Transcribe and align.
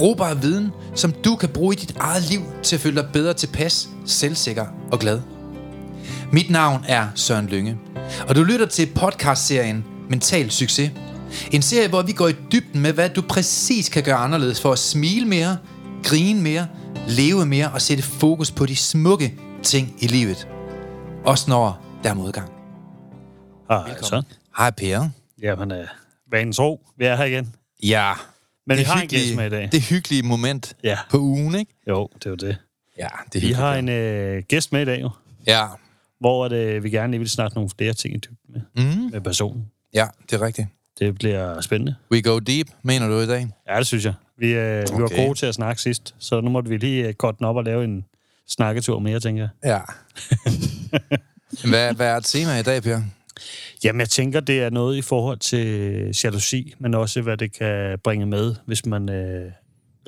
Brugbar 0.00 0.34
viden, 0.34 0.72
som 0.94 1.12
du 1.12 1.36
kan 1.36 1.48
bruge 1.48 1.74
i 1.74 1.78
dit 1.78 1.96
eget 1.96 2.22
liv 2.30 2.40
til 2.62 2.76
at 2.76 2.80
føle 2.80 3.02
dig 3.02 3.10
bedre 3.12 3.34
tilpas, 3.34 3.88
selvsikker 4.06 4.66
og 4.92 4.98
glad. 4.98 5.20
Mit 6.32 6.50
navn 6.50 6.84
er 6.88 7.08
Søren 7.14 7.46
Lynge, 7.46 7.78
og 8.28 8.36
du 8.36 8.42
lytter 8.42 8.66
til 8.66 8.88
podcastserien 8.94 9.84
Mental 10.08 10.50
Succes. 10.50 10.90
En 11.52 11.62
serie, 11.62 11.88
hvor 11.88 12.02
vi 12.02 12.12
går 12.12 12.28
i 12.28 12.32
dybden 12.52 12.80
med, 12.80 12.92
hvad 12.92 13.08
du 13.08 13.22
præcis 13.22 13.88
kan 13.88 14.02
gøre 14.02 14.16
anderledes 14.16 14.60
for 14.60 14.72
at 14.72 14.78
smile 14.78 15.26
mere, 15.26 15.58
grine 16.04 16.42
mere, 16.42 16.66
leve 17.08 17.46
mere 17.46 17.70
og 17.70 17.82
sætte 17.82 18.02
fokus 18.02 18.50
på 18.50 18.66
de 18.66 18.76
smukke 18.76 19.34
ting 19.62 19.96
i 19.98 20.06
livet. 20.06 20.48
Også 21.24 21.50
når 21.50 21.84
der 22.04 22.10
er 22.10 22.14
modgang. 22.14 22.50
Hej, 23.68 23.96
så. 24.02 24.22
Hej 24.58 24.70
Per. 24.70 25.08
Jamen, 25.42 25.72
øh, 25.72 25.86
vanens 26.30 26.60
ro. 26.60 26.80
Vi 26.98 27.04
er 27.04 27.16
her 27.16 27.24
igen. 27.24 27.54
Ja. 27.82 28.12
Men 28.70 28.78
vi 28.78 28.82
det 28.82 28.86
har 28.92 29.02
en 29.02 29.08
gæst 29.08 29.36
med 29.36 29.46
i 29.46 29.50
dag. 29.50 29.68
Det 29.72 29.82
hyggelige 29.82 30.22
moment 30.22 30.76
Ja. 30.84 30.98
på 31.10 31.18
ugen, 31.18 31.54
ikke? 31.54 31.72
Jo, 31.88 32.08
det 32.14 32.26
er 32.26 32.30
jo 32.30 32.36
det. 32.36 32.56
Ja, 32.98 33.08
det 33.32 33.42
er 33.42 33.46
Vi 33.46 33.52
har 33.52 33.74
en 33.74 33.88
øh, 33.88 34.42
gæst 34.48 34.72
med 34.72 34.82
i 34.82 34.84
dag, 34.84 35.00
jo, 35.00 35.10
Ja. 35.46 35.66
hvor 36.20 36.44
at, 36.44 36.52
øh, 36.52 36.84
vi 36.84 36.90
gerne 36.90 37.10
lige 37.10 37.18
vil 37.18 37.30
snakke 37.30 37.54
nogle 37.54 37.70
flere 37.78 37.92
ting 37.92 38.14
i 38.14 38.18
dybden 38.18 38.36
med, 38.74 38.84
Mm. 38.84 39.10
med 39.12 39.20
personen. 39.20 39.66
ja, 39.94 40.06
det 40.30 40.36
er 40.40 40.46
rigtigt. 40.46 40.68
Det 40.98 41.14
bliver 41.14 41.60
spændende. 41.60 41.94
We 42.10 42.22
go 42.22 42.38
deep, 42.38 42.66
mener 42.82 43.08
du 43.08 43.18
i 43.20 43.26
dag? 43.26 43.48
Ja, 43.68 43.78
det 43.78 43.86
synes 43.86 44.04
jeg. 44.04 44.14
Vi, 44.38 44.46
øh, 44.52 44.82
vi 44.82 44.84
var 44.98 45.04
Okay. 45.04 45.16
gode 45.26 45.38
til 45.38 45.46
at 45.46 45.54
snakke 45.54 45.82
sidst, 45.82 46.14
så 46.18 46.40
nu 46.40 46.50
måtte 46.50 46.70
vi 46.70 46.76
lige 46.76 47.06
øh, 47.08 47.14
korte 47.14 47.38
den 47.38 47.46
op 47.46 47.56
og 47.56 47.64
lave 47.64 47.84
en 47.84 48.04
snakketur 48.48 48.98
mere, 48.98 49.20
tænker 49.20 49.48
jeg. 49.64 49.70
Ja. 49.72 49.80
hvad, 51.70 51.94
hvad 51.94 52.06
er 52.06 52.20
tema 52.20 52.58
i 52.58 52.62
dag, 52.62 52.82
Per? 52.82 53.00
Jamen, 53.84 54.00
jeg 54.00 54.08
tænker, 54.08 54.40
det 54.40 54.62
er 54.62 54.70
noget 54.70 54.96
i 54.96 55.02
forhold 55.02 55.38
til 55.38 56.14
jalousi, 56.24 56.74
men 56.78 56.94
også, 56.94 57.22
hvad 57.22 57.36
det 57.36 57.52
kan 57.58 57.98
bringe 58.04 58.26
med, 58.26 58.54
hvis 58.66 58.86
man 58.86 59.08
øh, 59.08 59.52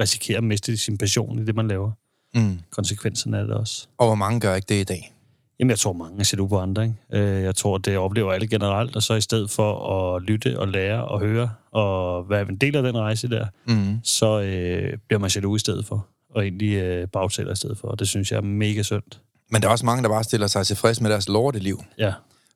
risikerer 0.01 0.39
at 0.39 0.45
miste 0.45 0.77
sin 0.77 0.99
passion 0.99 1.39
i 1.39 1.45
det, 1.45 1.55
man 1.57 1.69
laver. 1.69 1.91
Mm. 2.35 2.59
Konsekvenserne 2.71 3.39
af 3.39 3.47
det 3.47 3.55
også. 3.57 3.87
Og 3.99 4.07
hvor 4.07 4.15
mange 4.15 4.41
gør 4.41 4.55
ikke 4.55 4.67
det 4.75 4.81
i 4.81 4.85
dag? 4.85 5.15
Jamen, 5.61 5.71
jeg 5.71 5.79
tror, 5.79 5.93
mange 5.93 6.21
er 6.21 6.25
set 6.25 6.39
på 6.49 6.59
andre. 6.59 6.83
Ikke? 6.83 6.97
Øh, 7.13 7.43
Jeg 7.43 7.55
tror, 7.57 7.79
det 7.79 7.97
oplever 7.99 8.33
alle 8.33 8.47
generelt, 8.47 8.97
og 8.97 9.03
så 9.03 9.15
i 9.15 9.21
stedet 9.21 9.51
for 9.51 9.97
at 10.15 10.23
lytte 10.23 10.59
og 10.59 10.69
lære 10.69 11.05
og 11.05 11.21
høre 11.21 11.51
og 11.73 12.31
være 12.31 12.49
en 12.49 12.57
del 12.57 12.77
af 12.77 12.83
den 12.83 12.99
rejse 12.99 13.29
der, 13.31 13.47
Mm. 13.67 13.99
så 14.05 14.41
øh, 14.41 14.99
bliver 15.09 15.19
man 15.21 15.31
jaloux 15.35 15.57
i 15.57 15.59
stedet 15.61 15.87
for, 15.87 16.07
og 16.35 16.43
egentlig 16.43 16.75
øh, 16.75 17.09
bagtaler 17.09 17.53
i 17.53 17.57
stedet 17.57 17.79
for, 17.79 17.89
og 17.89 17.99
det 17.99 18.09
synes 18.09 18.31
jeg 18.31 18.37
er 18.37 18.43
mega 18.43 18.83
synd. 18.83 19.03
Men 19.51 19.63
der 19.63 19.69
er 19.69 19.73
også 19.73 19.87
mange, 19.87 20.03
der 20.03 20.09
bare 20.09 20.25
stiller 20.25 20.47
sig 20.47 20.67
tilfreds 20.67 21.01
med 21.01 21.11
deres 21.11 21.29
lorteliv. 21.29 21.83
Ja. 21.99 22.13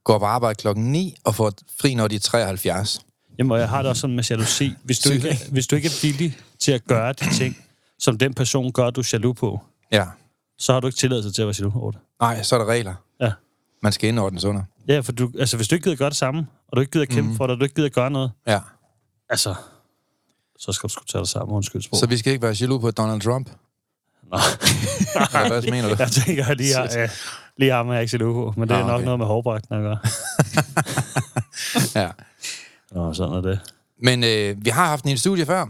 Går 0.06 0.18
på 0.18 0.24
arbejde 0.24 0.54
klokken 0.54 0.92
9 0.92 1.14
og 1.24 1.34
får 1.34 1.52
fri, 1.80 1.94
når 1.94 2.08
de 2.08 2.14
er 2.16 2.20
73. 2.20 3.00
Jamen, 3.38 3.50
og 3.50 3.58
jeg 3.58 3.68
har 3.68 3.82
det 3.82 3.88
også 3.90 4.00
sådan 4.00 4.16
med 4.16 4.24
jalousi. 4.30 4.72
Hvis 4.84 4.98
du, 4.98 5.10
ikke, 5.12 5.38
hvis 5.52 5.66
du 5.66 5.76
ikke 5.76 5.86
er 5.88 5.98
villig 6.02 6.38
til 6.60 6.72
at 6.72 6.84
gøre 6.84 7.12
de 7.12 7.34
ting, 7.34 7.56
som 7.98 8.18
den 8.18 8.34
person 8.34 8.72
gør, 8.72 8.90
du 8.90 9.00
er 9.00 9.10
jaloux 9.12 9.36
på, 9.38 9.60
Ja. 9.92 10.04
så 10.58 10.72
har 10.72 10.80
du 10.80 10.86
ikke 10.86 10.96
tilladelse 10.96 11.32
til 11.32 11.42
at 11.42 11.46
være 11.46 11.54
jaloux 11.58 11.74
over 11.76 11.90
det. 11.90 12.00
Nej, 12.20 12.42
så 12.42 12.54
er 12.54 12.58
der 12.58 12.66
regler. 12.66 12.94
Ja. 13.20 13.32
Man 13.82 13.92
skal 13.92 14.08
indordnes 14.08 14.44
under. 14.44 14.62
Ja, 14.88 15.00
for 15.00 15.12
du, 15.12 15.30
altså, 15.38 15.56
hvis 15.56 15.68
du 15.68 15.74
ikke 15.74 15.84
gider 15.84 15.96
gøre 15.96 16.10
det 16.10 16.16
samme, 16.16 16.46
og 16.68 16.76
du 16.76 16.80
ikke 16.80 16.90
gider 16.92 17.04
kæmpe 17.06 17.30
mm. 17.30 17.36
for 17.36 17.46
det, 17.46 17.54
og 17.54 17.60
du 17.60 17.64
ikke 17.64 17.74
gider 17.74 17.88
gøre 17.88 18.10
noget, 18.10 18.30
Ja. 18.46 18.60
altså, 19.28 19.54
så 20.58 20.72
skal 20.72 20.88
du 20.88 20.92
sgu 20.92 21.04
tage 21.04 21.20
dig 21.20 21.28
sammen, 21.28 21.56
undskyld 21.56 21.82
sprog. 21.82 21.98
Så 21.98 22.06
vi 22.06 22.16
skal 22.16 22.32
ikke 22.32 22.42
være 22.42 22.56
jaloux 22.60 22.80
på 22.80 22.90
Donald 22.90 23.20
Trump? 23.20 23.50
Eller 24.22 25.48
hvad 25.48 25.62
mener 25.70 25.88
du? 25.88 25.96
Jeg 25.98 26.10
tænker, 26.10 26.46
at 26.46 26.56
lige, 26.56 26.74
har, 26.74 26.84
øh, 27.02 27.08
lige 27.58 27.72
ham 27.72 27.88
er 27.88 27.92
jeg 27.94 28.02
ikke 28.02 28.18
på, 28.18 28.54
men 28.56 28.68
det 28.68 28.74
er 28.74 28.78
Ah, 28.80 28.86
nok 28.86 28.94
okay. 28.94 29.04
noget 29.04 29.18
med 29.18 29.26
hårbragten 29.26 29.74
at 29.74 29.82
gøre. 29.82 29.98
Ja. 31.94 32.10
Nå, 32.92 33.12
sådan 33.14 33.34
er 33.36 33.40
det. 33.40 33.60
Men 34.02 34.24
øh, 34.24 34.64
vi 34.64 34.70
har 34.70 34.86
haft 34.86 35.04
en 35.04 35.10
i 35.10 35.16
studie 35.16 35.46
før. 35.46 35.66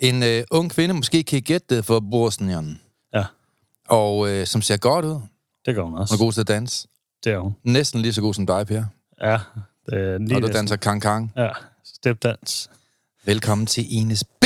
En 0.00 0.22
øh, 0.22 0.44
ung 0.50 0.70
kvinde, 0.70 0.94
måske 0.94 1.22
kan 1.22 1.38
I 1.38 1.40
gætte 1.40 1.76
det 1.76 1.84
for 1.84 2.00
Bosnien. 2.10 2.80
Ja, 3.14 3.24
Og 3.88 4.28
øh, 4.30 4.46
som 4.46 4.62
ser 4.62 4.76
godt 4.76 5.04
ud. 5.04 5.12
Hun 5.12 5.22
det 5.66 5.74
gør 5.74 5.82
hun 5.82 5.94
også. 5.94 6.14
er 6.14 6.18
god 6.18 6.32
til 6.32 6.40
at 6.40 6.48
danse. 6.48 6.88
Det 7.24 7.32
er 7.32 7.38
hun. 7.38 7.56
Næsten 7.64 8.00
lige 8.02 8.12
så 8.12 8.20
god 8.20 8.34
som 8.34 8.46
dig, 8.46 8.66
Per. 8.66 8.84
Ja, 9.22 9.38
det 9.86 9.94
er 9.94 10.18
lige 10.18 10.36
Og 10.36 10.42
du 10.42 10.46
danser 10.46 10.76
kang-kang. 10.76 11.32
Ja, 11.36 11.48
stepdans. 11.84 12.70
Velkommen 13.24 13.66
til 13.66 13.84
Ines 13.96 14.24
B. 14.24 14.44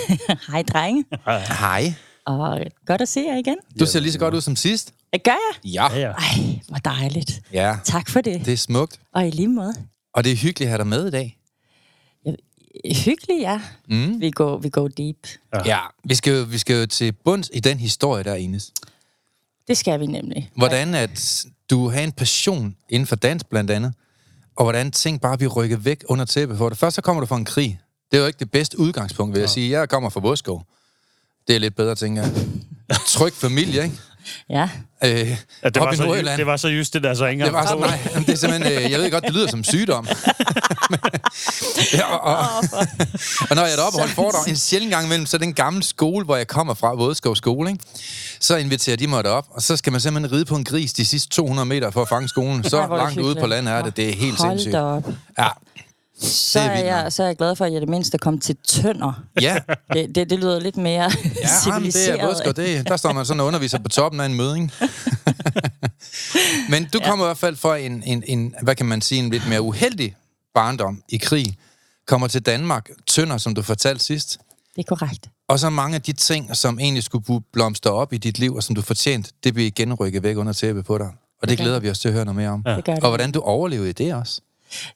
Hej, 0.50 0.62
drenge. 0.62 1.04
Hej. 1.60 1.94
Og 2.26 2.60
godt 2.86 3.00
at 3.00 3.08
se 3.08 3.20
jer 3.28 3.36
igen. 3.36 3.56
Du 3.80 3.86
ser 3.86 4.00
lige 4.00 4.12
så 4.12 4.18
godt 4.18 4.34
ud 4.34 4.40
som 4.40 4.56
sidst. 4.56 4.94
Det 5.14 5.22
gør 5.22 5.30
jeg. 5.64 5.70
Ja. 5.72 5.92
Ja, 5.92 6.00
ja. 6.00 6.12
Ej, 6.12 6.60
hvor 6.68 6.78
dejligt. 6.78 7.40
Ja, 7.52 7.76
Tak 7.84 8.08
for 8.08 8.20
det. 8.20 8.44
det 8.46 8.52
er 8.52 8.56
smukt. 8.56 9.00
Og 9.14 9.26
i 9.26 9.30
lige 9.30 9.48
måde. 9.48 9.74
Og 10.14 10.24
det 10.24 10.32
er 10.32 10.36
hyggeligt 10.36 10.60
at 10.60 10.68
have 10.68 10.78
dig 10.78 10.86
med 10.86 11.06
i 11.06 11.10
dag. 11.10 11.38
Hyggeligt, 13.04 13.40
ja. 13.40 13.60
Mm. 13.88 14.20
Vi 14.20 14.30
går, 14.30 14.58
vi 14.58 14.68
går 14.68 14.88
deep. 14.88 15.16
Ja. 15.54 15.60
Ja, 15.66 15.78
vi 16.04 16.14
skal, 16.14 16.32
jo, 16.32 16.42
vi 16.42 16.58
skal 16.58 16.80
jo 16.80 16.86
til 16.86 17.12
bunds 17.12 17.50
i 17.52 17.60
den 17.60 17.78
historie 17.78 18.24
der, 18.24 18.34
Ines. 18.34 18.72
Det 19.68 19.76
skal 19.76 20.00
vi 20.00 20.06
nemlig. 20.06 20.50
Hvordan 20.56 20.94
at 20.94 21.44
du 21.70 21.88
har 21.88 22.00
en 22.00 22.12
passion 22.12 22.76
inden 22.88 23.06
for 23.06 23.16
dans 23.16 23.44
blandt 23.44 23.70
andet, 23.70 23.94
og 24.56 24.64
hvordan 24.64 24.90
ting 24.90 25.20
bare 25.20 25.36
bliver 25.38 25.52
rykket 25.52 25.84
væk 25.84 26.04
under 26.08 26.24
tæppet 26.24 26.58
for 26.58 26.68
det. 26.68 26.78
Først 26.78 26.96
så 26.96 27.02
kommer 27.02 27.20
du 27.20 27.26
fra 27.26 27.36
en 27.36 27.44
krig. 27.44 27.80
Det 28.10 28.16
er 28.16 28.20
jo 28.20 28.26
ikke 28.26 28.38
det 28.38 28.50
bedste 28.50 28.78
udgangspunkt, 28.78 29.34
vil 29.34 29.40
jeg 29.40 29.50
sige. 29.50 29.78
Jeg 29.80 29.88
kommer 29.88 30.10
fra 30.10 30.20
Vodskov. 30.20 30.66
Det 31.48 31.56
er 31.56 31.60
lidt 31.60 31.76
bedre, 31.76 31.94
tænker 31.94 32.22
jeg. 32.22 32.32
Tryg 33.06 33.32
familie, 33.32 33.84
ikke? 33.84 33.96
Ja. 34.50 34.68
Øh, 35.04 35.10
ja 35.10 35.68
det, 35.68 35.82
var 35.82 35.92
i 35.92 35.96
så, 35.96 36.04
Nordjylland. 36.04 36.38
det 36.38 36.46
var 36.46 36.56
så 36.56 36.68
just 36.68 36.94
det 36.94 37.02
der, 37.02 37.14
så 37.14 37.26
ikke 37.26 37.44
Det 37.44 37.52
var 37.52 37.60
engang 37.60 37.90
sådan, 37.90 38.14
nej, 38.14 38.22
det 38.26 38.32
er 38.32 38.36
simpelthen, 38.36 38.84
øh, 38.84 38.90
jeg 38.90 39.00
ved 39.00 39.10
godt, 39.10 39.24
det 39.24 39.34
lyder 39.34 39.48
som 39.48 39.64
sygdom. 39.64 40.08
ja, 41.94 42.04
og, 42.16 42.20
og, 42.22 42.64
og 43.50 43.56
når 43.56 43.62
jeg 43.62 43.72
er 43.72 43.76
deroppe 43.76 43.96
og 43.96 44.00
holder 44.00 44.14
foredrag, 44.14 44.48
en 44.48 44.56
sjældent 44.56 44.92
gang 44.92 45.06
imellem, 45.06 45.26
så 45.26 45.38
den 45.38 45.54
gamle 45.54 45.82
skole, 45.82 46.24
hvor 46.24 46.36
jeg 46.36 46.46
kommer 46.46 46.74
fra, 46.74 46.94
Vådskov 46.94 47.36
skole, 47.36 47.70
ikke? 47.70 47.84
så 48.40 48.56
inviterer 48.56 48.96
de 48.96 49.06
mig 49.06 49.24
derop, 49.24 49.46
og 49.50 49.62
så 49.62 49.76
skal 49.76 49.92
man 49.92 50.00
simpelthen 50.00 50.32
ride 50.32 50.44
på 50.44 50.56
en 50.56 50.64
gris 50.64 50.92
de 50.92 51.04
sidste 51.04 51.28
200 51.28 51.66
meter 51.66 51.90
for 51.90 52.02
at 52.02 52.08
fange 52.08 52.28
skolen. 52.28 52.64
Så 52.64 52.86
langt 52.96 53.20
ude 53.20 53.34
på 53.34 53.46
landet 53.46 53.74
er 53.74 53.82
det, 53.82 53.96
det 53.96 54.08
er 54.08 54.12
helt 54.14 54.38
Hold 54.38 54.50
sindssygt. 54.50 54.72
da 54.72 54.80
op. 54.80 55.04
Ja, 55.38 55.48
Så 56.20 56.60
er 56.60 56.64
er, 56.64 56.84
jeg, 56.84 57.12
så 57.12 57.22
er 57.22 57.26
jeg 57.26 57.36
glad 57.36 57.56
for, 57.56 57.64
at 57.64 57.72
jeg 57.72 57.80
det 57.80 57.88
mindste 57.88 58.18
kom 58.18 58.38
til 58.38 58.56
tønder. 58.68 59.22
ja, 59.40 59.58
Det, 59.92 60.14
det, 60.14 60.30
det 60.30 60.38
lyder 60.38 60.60
lidt 60.60 60.76
mere 60.76 60.92
ja 60.92 61.00
jamen, 61.02 61.34
det 61.34 61.42
er 61.42 61.48
civiliseret. 61.64 62.28
Vådskov, 62.28 62.52
det, 62.52 62.88
der 62.88 62.96
står 62.96 63.12
man 63.12 63.26
sådan 63.26 63.40
og 63.40 63.46
underviser 63.46 63.78
på 63.78 63.88
toppen 63.88 64.20
af 64.20 64.26
en 64.26 64.34
møde, 64.34 64.56
ikke? 64.56 64.72
Men 66.70 66.88
du 66.92 67.00
kommer 67.04 67.24
i 67.24 67.28
hvert 67.28 67.38
fald 67.38 67.56
fra 67.56 67.76
en, 67.76 68.02
en, 68.02 68.22
en, 68.26 68.54
hvad 68.62 68.74
kan 68.74 68.86
man 68.86 69.00
sige, 69.00 69.18
en 69.18 69.30
lidt 69.30 69.48
mere 69.48 69.62
uheldig 69.62 70.16
barndom 70.54 71.02
i 71.08 71.16
krig. 71.16 71.46
Kommer 72.06 72.28
til 72.28 72.42
Danmark, 72.42 72.90
tønder, 73.06 73.38
som 73.38 73.54
du 73.54 73.62
fortalte 73.62 74.04
sidst. 74.04 74.38
Det 74.76 74.84
er 74.90 74.96
korrekt. 74.96 75.28
Og 75.48 75.58
så 75.58 75.70
mange 75.70 75.94
af 75.94 76.02
de 76.02 76.12
ting, 76.12 76.56
som 76.56 76.78
egentlig 76.78 77.02
skulle 77.02 77.42
blomstre 77.52 77.90
op 77.90 78.12
i 78.12 78.18
dit 78.18 78.38
liv, 78.38 78.54
og 78.54 78.62
som 78.62 78.74
du 78.74 78.82
fortjent, 78.82 79.32
det 79.44 79.54
bliver 79.54 79.66
igen 79.66 79.94
rykket 79.94 80.22
væk 80.22 80.36
under 80.36 80.52
tæppet 80.52 80.84
på 80.84 80.98
dig. 80.98 81.10
Og 81.42 81.48
det 81.48 81.58
gør 81.58 81.64
glæder 81.64 81.80
vi 81.80 81.90
os 81.90 81.98
til 81.98 82.08
at 82.08 82.14
høre 82.14 82.24
noget 82.24 82.36
mere 82.36 82.48
om. 82.48 82.62
Ja. 82.66 82.76
Det 82.76 82.84
gør 82.84 82.94
det. 82.94 83.02
Og 83.04 83.10
hvordan 83.10 83.32
du 83.32 83.40
overlevede 83.40 83.92
det 83.92 84.14
også. 84.14 84.40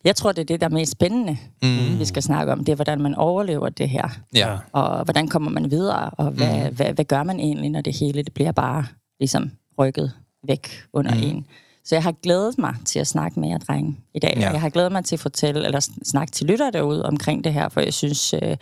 Jeg 0.05 0.17
tror, 0.17 0.33
det 0.33 0.41
er 0.43 0.47
det, 0.47 0.61
der 0.61 0.67
er 0.67 0.71
mest 0.71 0.93
spændende, 0.93 1.37
mm. 1.63 1.99
vi 1.99 2.05
skal 2.05 2.23
snakke 2.23 2.53
om. 2.53 2.65
Det 2.65 2.73
er, 2.73 2.77
hvordan 2.77 3.01
man 3.01 3.15
overlever 3.15 3.69
det 3.69 3.89
her. 3.89 4.09
Ja. 4.35 4.57
Og 4.73 5.05
hvordan 5.05 5.29
kommer 5.29 5.51
man 5.51 5.71
videre, 5.71 6.11
og 6.11 6.31
hvad, 6.31 6.71
mm. 6.71 6.77
hvad, 6.77 6.93
hvad 6.93 7.05
gør 7.05 7.23
man 7.23 7.41
egentlig, 7.41 7.71
når 7.71 7.81
det 7.81 7.97
hele 7.97 8.23
det 8.23 8.33
bliver 8.35 8.53
bare 8.53 8.87
ligesom 9.21 9.51
rykket 9.79 10.13
væk 10.49 10.83
under 10.93 11.15
mm. 11.15 11.23
en. 11.23 11.47
Så 11.85 11.95
jeg 11.95 12.03
har 12.03 12.13
glædet 12.23 12.59
mig 12.59 12.75
til 12.85 12.99
at 12.99 13.07
snakke 13.07 13.41
med 13.41 13.49
jer, 13.49 13.59
drenge, 13.59 13.97
i 14.15 14.19
dag. 14.19 14.35
Ja. 14.37 14.51
Jeg 14.51 14.61
har 14.61 14.69
glædet 14.69 14.93
mig 14.93 15.05
til 15.05 15.17
at 15.17 15.21
fortælle, 15.21 15.65
eller 15.67 15.81
sn- 15.81 15.99
snakke 16.05 16.31
til 16.31 16.47
lytter 16.47 16.71
derude 16.71 17.07
omkring 17.07 17.45
det 17.45 17.53
her, 17.53 17.69
for 17.69 17.81
jeg 17.81 17.95
synes, 17.95 18.35
øh, 18.43 18.57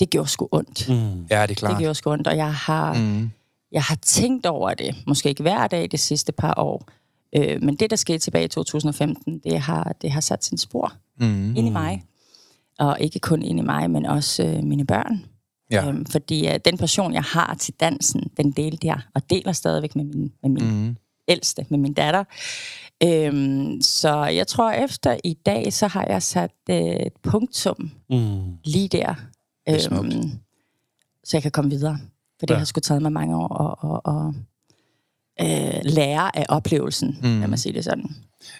det 0.00 0.10
gjorde 0.10 0.28
sgu 0.28 0.48
ondt. 0.52 0.88
Mm. 0.88 0.94
Ja, 0.94 1.02
det 1.10 1.32
er 1.32 1.46
Det 1.46 1.56
klart. 1.56 1.78
gjorde 1.78 1.94
sgu 1.94 2.10
ondt, 2.12 2.26
og 2.26 2.36
jeg 2.36 2.54
har, 2.54 2.94
mm. 2.94 3.30
jeg 3.72 3.82
har 3.82 3.98
tænkt 4.02 4.46
over 4.46 4.74
det, 4.74 4.94
måske 5.06 5.28
ikke 5.28 5.42
hver 5.42 5.66
dag 5.66 5.88
de 5.92 5.98
sidste 5.98 6.32
par 6.32 6.54
år, 6.56 6.88
øh, 7.36 7.62
men 7.62 7.76
det, 7.76 7.90
der 7.90 7.96
skete 7.96 8.18
tilbage 8.18 8.44
i 8.44 8.48
2015, 8.48 9.38
det 9.38 9.60
har, 9.60 9.96
det 10.02 10.10
har 10.10 10.20
sat 10.20 10.44
sin 10.44 10.58
spor 10.58 10.92
Mm. 11.20 11.56
ind 11.56 11.66
i 11.66 11.70
mig. 11.70 12.04
Og 12.78 12.96
ikke 13.00 13.18
kun 13.18 13.42
ind 13.42 13.58
i 13.58 13.62
mig, 13.62 13.90
men 13.90 14.06
også 14.06 14.44
øh, 14.44 14.64
mine 14.64 14.86
børn. 14.86 15.24
Ja. 15.70 15.88
Øhm, 15.88 16.06
fordi 16.06 16.48
øh, 16.48 16.58
den 16.64 16.78
passion, 16.78 17.14
jeg 17.14 17.22
har 17.22 17.54
til 17.54 17.74
dansen, 17.80 18.30
den 18.36 18.50
delte 18.52 18.86
jeg, 18.86 19.00
og 19.14 19.30
deler 19.30 19.52
stadigvæk 19.52 19.96
med 19.96 20.04
min, 20.04 20.32
med 20.42 20.50
min 20.50 20.64
Mm. 20.86 20.96
ældste, 21.28 21.66
med 21.68 21.78
min 21.78 21.92
datter. 21.94 22.24
Øhm, 23.02 23.80
så 23.82 24.24
jeg 24.24 24.46
tror, 24.46 24.70
efter 24.70 25.16
i 25.24 25.34
dag, 25.46 25.72
så 25.72 25.86
har 25.86 26.06
jeg 26.08 26.22
sat 26.22 26.50
øh, 26.70 26.76
et 26.76 27.12
punktum 27.22 27.90
Mm. 28.10 28.40
lige 28.64 28.88
der. 28.88 29.14
er 29.66 29.78
smukt. 29.78 30.14
så 31.24 31.36
jeg 31.36 31.42
kan 31.42 31.50
komme 31.50 31.70
videre. 31.70 31.98
For 32.38 32.46
det 32.46 32.54
Ja. 32.54 32.58
har 32.58 32.64
sgu 32.64 32.80
taget 32.80 33.02
mig 33.02 33.12
mange 33.12 33.36
år 33.36 33.48
at, 33.62 33.90
at, 33.90 34.14
at, 34.14 34.34
øh, 35.40 35.80
lære 35.84 36.36
af 36.36 36.46
oplevelsen, 36.48 37.08
mm. 37.22 37.40
kan 37.40 37.50
man 37.50 37.58
sige 37.58 37.72
det 37.72 37.84
sådan. 37.84 38.16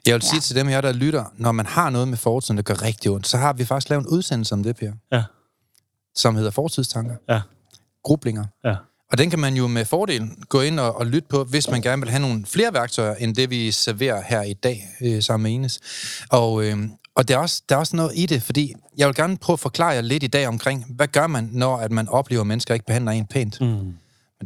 Jeg 0.06 0.14
vil 0.14 0.22
Ja. 0.24 0.28
sige 0.30 0.40
til 0.40 0.56
dem 0.56 0.68
her, 0.68 0.80
der 0.80 0.92
lytter, 0.92 1.24
når 1.36 1.52
man 1.52 1.66
har 1.66 1.90
noget 1.90 2.08
med 2.08 2.16
fortiden, 2.18 2.56
der 2.56 2.62
gør 2.62 2.82
rigtig 2.82 3.10
ondt, 3.10 3.26
så 3.28 3.36
har 3.36 3.52
vi 3.52 3.64
faktisk 3.64 3.90
lavet 3.90 4.02
en 4.02 4.08
udsendelse 4.08 4.52
om 4.54 4.62
det, 4.62 4.76
Per, 4.76 4.92
Ja, 5.12 5.22
som 6.14 6.36
hedder 6.36 6.50
Fortidstanker. 6.50 7.14
ja, 7.28 7.40
Grublinger. 8.04 8.44
ja. 8.64 8.74
Og 9.12 9.18
den 9.18 9.30
kan 9.30 9.38
man 9.38 9.54
jo 9.54 9.66
med 9.66 9.84
fordel 9.84 10.30
gå 10.48 10.60
ind 10.60 10.80
og, 10.80 10.96
og 10.96 11.06
lytte 11.06 11.28
på, 11.28 11.44
hvis 11.44 11.70
man 11.70 11.82
gerne 11.82 12.02
vil 12.02 12.10
have 12.10 12.20
nogle 12.20 12.46
flere 12.46 12.74
værktøjer, 12.74 13.14
end 13.14 13.34
det 13.34 13.50
vi 13.50 13.70
serverer 13.70 14.22
her 14.28 14.42
i 14.42 14.52
dag 14.52 14.88
øh, 15.00 15.22
sammen 15.22 15.42
med 15.42 15.50
Ines. 15.52 15.80
Og, 16.30 16.64
øh, 16.64 16.76
og 17.14 17.28
der, 17.28 17.34
er 17.34 17.38
også, 17.38 17.62
der 17.68 17.74
er 17.74 17.78
også 17.78 17.96
noget 17.96 18.12
i 18.14 18.26
det, 18.26 18.42
fordi 18.42 18.74
jeg 18.98 19.06
vil 19.06 19.14
gerne 19.16 19.36
prøve 19.36 19.54
at 19.54 19.60
forklare 19.60 19.88
jer 19.90 20.00
lidt 20.00 20.22
i 20.22 20.26
dag 20.26 20.46
omkring, 20.48 20.84
hvad 20.88 21.08
gør 21.08 21.26
man, 21.26 21.48
når 21.52 21.76
at 21.76 21.90
man 21.92 22.08
oplever, 22.08 22.40
at 22.40 22.46
mennesker 22.46 22.74
ikke 22.74 22.86
behandler 22.86 23.12
en 23.12 23.26
pænt. 23.26 23.60
Mm. 23.60 23.66
Men 23.66 23.96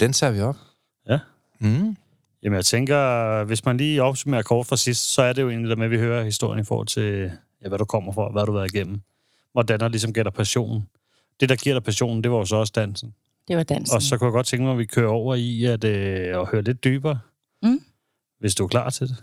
den 0.01 0.13
ser 0.13 0.31
vi 0.31 0.41
op. 0.41 0.57
Ja. 1.09 1.19
Mm. 1.61 1.97
Jamen, 2.45 2.57
jeg 2.57 2.65
tænker, 2.65 3.45
hvis 3.45 3.65
man 3.65 3.77
lige 3.77 4.03
opsummerer 4.03 4.43
kort 4.43 4.67
fra 4.67 4.77
sidst, 4.77 5.13
så 5.13 5.23
er 5.23 5.33
det 5.33 5.43
jo 5.43 5.51
egentlig 5.51 5.71
der 5.71 5.77
med, 5.77 5.85
at 5.85 5.91
vi 5.91 5.99
hører 5.99 6.25
historien 6.25 6.61
i 6.61 6.65
forhold 6.65 6.87
til, 6.87 7.31
ja, 7.63 7.69
hvad 7.69 7.79
du 7.79 7.85
kommer 7.85 8.13
fra, 8.13 8.29
hvad 8.33 8.47
du 8.47 8.53
har 8.53 8.59
været 8.59 8.75
igennem. 8.75 9.01
Hvordan 9.53 9.81
der 9.81 9.89
ligesom 9.89 10.13
giver 10.13 10.25
dig 10.25 10.33
passion. 10.33 10.89
Det, 11.41 11.49
der 11.49 11.57
giver 11.57 11.75
dig 11.75 11.85
passionen, 11.85 12.23
det 12.25 12.31
var 12.31 12.39
jo 12.39 12.45
så 12.45 12.57
også 12.57 12.73
dansen. 12.77 13.15
Det 13.49 13.57
var 13.57 13.63
dansen. 13.63 13.95
Og 13.95 14.03
så 14.03 14.19
kunne 14.19 14.27
jeg 14.27 14.33
godt 14.33 14.47
tænke 14.47 14.65
mig, 14.65 14.73
at 14.73 14.79
vi 14.79 14.85
kører 14.85 15.11
over 15.11 15.35
i 15.35 15.65
at, 15.65 15.85
øh, 15.85 16.41
at 16.41 16.47
høre 16.47 16.63
lidt 16.63 16.85
dybere. 16.85 17.19
Mm. 17.63 17.81
Hvis 18.39 18.55
du 18.55 18.65
er 18.65 18.69
klar 18.69 18.91
til 18.91 19.09
det. 19.09 19.17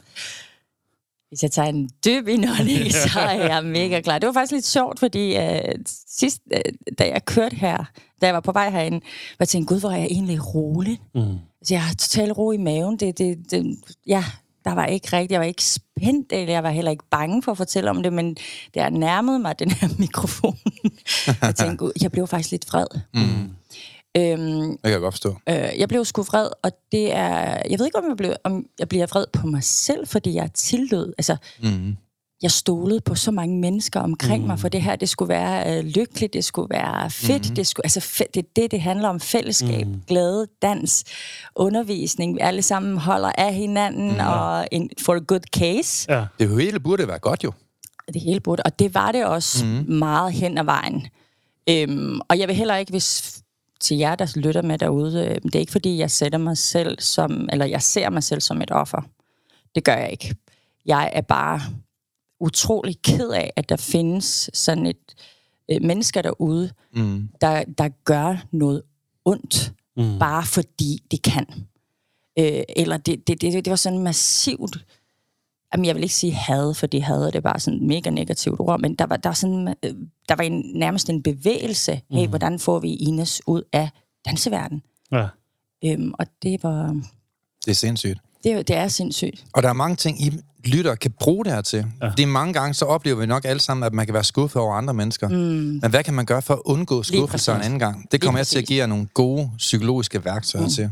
Hvis 1.32 1.44
jeg 1.44 1.52
tager 1.52 1.68
en 1.68 1.90
dyb 2.06 2.28
indånding, 2.28 2.92
så 3.14 3.20
er 3.20 3.48
jeg 3.48 3.66
mega 3.66 4.02
klar. 4.02 4.20
Det 4.20 4.28
var 4.28 4.34
faktisk 4.34 4.52
lidt 4.52 4.66
sjovt, 4.66 5.00
fordi 5.00 5.38
øh, 5.38 5.76
sidst, 6.08 6.42
øh, 6.54 6.74
da 7.00 7.08
jeg 7.08 7.26
kørte 7.26 7.56
her, 7.56 7.86
da 8.22 8.26
jeg 8.26 8.34
var 8.34 8.40
på 8.40 8.52
vej 8.52 8.70
herinde, 8.70 8.98
var 9.00 9.36
jeg 9.40 9.48
tænkt, 9.48 9.68
gud, 9.68 9.80
hvor 9.80 9.92
er 9.92 9.98
jeg 9.98 10.08
egentlig 10.12 10.56
rolig. 10.56 11.00
Mm. 11.16 11.22
Altså, 11.62 11.74
jeg 11.74 11.84
har 11.84 11.94
totalt 11.94 12.38
ro 12.38 12.52
i 12.52 12.58
maven. 12.58 12.98
Det, 12.98 13.18
det, 13.18 13.52
det, 13.52 13.78
ja, 14.08 14.24
der 14.66 14.72
var 14.72 14.86
ikke 14.86 15.08
rigtigt, 15.14 15.32
jeg 15.32 15.40
var 15.40 15.46
ikke 15.46 15.64
spændt, 15.64 16.34
eller 16.34 16.54
jeg 16.54 16.64
var 16.64 16.70
heller 16.70 16.92
ikke 16.92 17.10
bange 17.12 17.44
for 17.44 17.52
at 17.52 17.58
fortælle 17.58 17.90
om 17.90 18.04
det, 18.04 18.14
men 18.14 18.36
da 18.76 18.82
jeg 18.82 18.92
nærmede 18.92 19.40
mig 19.40 19.60
den 19.60 19.72
her 19.72 19.88
mikrofon, 20.00 20.58
jeg 21.42 21.56
tænkte, 21.56 21.78
gud, 21.78 21.92
jeg 22.02 22.12
blev 22.12 22.28
faktisk 22.28 22.52
lidt 22.52 22.68
vred. 22.74 22.88
Mm. 23.14 23.50
Øhm, 24.18 24.62
Det 24.72 24.80
kan 24.84 24.92
jeg 24.92 25.00
godt 25.00 25.14
forstå. 25.14 25.36
Øh, 25.50 25.56
jeg 25.80 25.88
blev 25.90 26.06
sgu 26.06 26.22
vred, 26.22 26.50
og 26.64 26.72
det 26.92 27.14
er... 27.16 27.62
Jeg 27.70 27.80
ved 27.80 27.86
ikke, 27.86 27.98
om 27.98 28.06
jeg, 28.10 28.18
blev, 28.18 28.34
om 28.44 28.66
jeg 28.80 28.90
bliver 28.90 29.08
vred 29.08 29.26
på 29.34 29.48
mig 29.48 29.64
selv, 29.64 30.08
fordi 30.08 30.34
jeg 30.36 30.50
tillod... 30.54 31.14
Altså, 31.18 31.36
Mm. 31.64 31.96
jeg 32.42 32.52
stolede 32.52 33.02
på 33.02 33.16
så 33.16 33.32
mange 33.32 33.60
mennesker 33.60 34.00
omkring 34.00 34.42
mm. 34.42 34.48
mig, 34.48 34.60
for 34.60 34.70
det 34.70 34.82
her, 34.82 34.96
det 34.96 35.10
skulle 35.10 35.30
være 35.30 35.78
øh, 35.78 35.86
lykkeligt, 35.86 36.34
det 36.34 36.46
skulle 36.46 36.70
være 36.70 37.10
fedt, 37.10 37.50
mm. 37.50 37.56
det 37.56 37.68
skulle... 37.68 37.86
Altså, 37.86 38.00
fe, 38.00 38.24
det 38.34 38.40
er 38.46 38.48
det, 38.56 38.72
det 38.72 38.82
handler 38.82 39.10
om. 39.10 39.20
Fællesskab, 39.20 39.88
mm. 39.88 40.02
glæde, 40.08 40.48
dans, 40.62 41.04
undervisning. 41.56 42.36
Vi 42.36 42.40
alle 42.40 42.62
sammen 42.62 42.98
holder 42.98 43.32
af 43.38 43.54
hinanden, 43.54 44.12
mm. 44.12 44.20
og 44.28 44.68
en, 44.72 44.90
for 45.02 45.14
a 45.14 45.20
good 45.28 45.44
case. 45.58 46.14
Ja. 46.14 46.26
Det 46.40 46.50
hele 46.62 46.80
burde 46.80 47.08
være 47.08 47.20
godt 47.20 47.44
jo. 47.44 47.52
Det 48.14 48.22
hele 48.22 48.40
burde. 48.40 48.64
Og 48.66 48.80
det 48.80 48.94
var 48.94 49.12
det 49.12 49.26
også 49.26 49.66
mm. 49.66 49.94
meget 49.96 50.34
hen 50.34 50.58
ad 50.58 50.64
vejen. 50.64 51.08
Øhm, 51.70 52.20
og 52.30 52.40
jeg 52.40 52.48
vil 52.48 52.56
heller 52.56 52.76
ikke, 52.76 52.92
hvis 52.92 53.41
til 53.82 53.98
jer, 53.98 54.16
der 54.16 54.34
lytter 54.36 54.62
med 54.62 54.78
derude, 54.78 55.26
øh, 55.26 55.36
det 55.44 55.56
er 55.56 55.60
ikke 55.60 55.72
fordi, 55.72 55.98
jeg 55.98 56.12
sætter 56.12 56.38
mig 56.40 56.58
selv 56.58 57.00
som, 57.00 57.50
eller 57.52 57.66
jeg 57.66 57.82
ser 57.82 58.10
mig 58.10 58.24
selv 58.24 58.42
som 58.42 58.62
et 58.62 58.72
offer. 58.72 59.02
Det 59.76 59.84
gør 59.84 59.96
jeg 59.96 60.12
ikke. 60.12 60.36
Jeg 60.86 61.10
er 61.14 61.22
bare 61.22 61.62
utrolig 62.40 63.02
ked 63.02 63.30
af, 63.30 63.54
at 63.56 63.70
der 63.70 63.76
findes 63.78 64.50
sådan 64.54 64.86
et 64.86 65.16
øh, 65.72 65.82
mennesker 65.82 66.22
derude, 66.22 66.72
Mm. 66.96 67.30
der, 67.42 67.64
der 67.78 67.90
gør 68.04 68.38
noget 68.52 68.82
ondt, 69.26 69.74
Mm. 69.98 70.20
bare 70.20 70.46
fordi 70.46 71.04
de 71.12 71.18
kan. 71.18 71.46
Øh, 72.40 72.64
eller 72.70 72.98
det, 72.98 73.28
det, 73.28 73.42
det, 73.42 73.54
det 73.66 73.70
var 73.70 73.76
sådan 73.76 74.00
massivt, 74.00 74.86
jamen 75.74 75.86
jeg 75.86 75.96
vil 75.96 76.04
ikke 76.04 76.16
sige 76.16 76.34
had, 76.34 76.74
fordi 76.74 77.00
had 77.00 77.26
det 77.26 77.36
er 77.36 77.40
bare 77.40 77.60
sådan 77.60 77.80
et 77.82 77.88
mega 77.88 78.10
negativt 78.10 78.60
ord, 78.60 78.80
men 78.82 78.96
der 78.96 79.06
var, 79.06 79.18
der 79.18 79.30
var, 79.30 79.34
sådan, 79.34 79.76
øh, 79.86 79.92
der 80.30 80.36
var 80.36 80.44
en, 80.44 80.64
nærmest 80.76 81.10
en 81.10 81.24
bevægelse, 81.24 82.02
hey, 82.12 82.28
hvordan 82.28 82.60
får 82.60 82.80
vi 82.80 82.94
Ines 82.94 83.42
ud 83.48 83.64
af 83.74 83.90
danseverdenen? 84.26 84.82
Ja. 85.12 85.26
Øhm, 85.86 86.14
og 86.20 86.26
det 86.44 86.64
var, 86.64 87.02
Det 87.66 87.72
er 87.72 87.76
sindssygt. 87.76 88.20
det, 88.44 88.52
er- 88.52 88.64
det 88.64 88.76
er 88.76 88.88
sindssygt. 88.88 89.44
Og 89.54 89.64
der 89.64 89.70
er 89.70 89.74
mange 89.74 89.96
ting, 89.96 90.22
I 90.22 90.32
lytter 90.66 90.96
kan 90.96 91.12
bruge 91.20 91.46
det 91.46 91.54
her 91.54 91.62
til. 91.62 91.86
Ja. 92.02 92.10
Fordi 92.10 92.26
mange 92.26 92.54
gange, 92.54 92.74
så 92.74 92.86
oplever 92.86 93.20
vi 93.20 93.26
nok 93.26 93.46
alle 93.46 93.60
sammen, 93.60 93.84
at 93.84 93.94
man 93.94 94.06
kan 94.06 94.14
være 94.14 94.24
skuffet 94.24 94.62
over 94.62 94.74
andre 94.76 94.94
mennesker. 94.94 95.28
Mm. 95.28 95.36
Men 95.36 95.90
hvad 95.90 96.04
kan 96.04 96.14
man 96.14 96.26
gøre 96.26 96.42
for 96.42 96.54
at 96.54 96.62
undgå 96.66 97.04
skuffelser 97.04 97.56
en 97.56 97.62
anden 97.62 97.80
gang? 97.80 98.12
Det 98.12 98.22
kommer 98.22 98.40
jeg 98.40 98.48
til 98.48 98.58
at 98.60 98.66
give 98.66 98.80
jer 98.80 98.86
nogle 98.86 99.08
gode 99.14 99.52
psykologiske 99.58 100.26
værktøjer 100.26 100.66
mm. 100.66 100.72
til. 100.72 100.92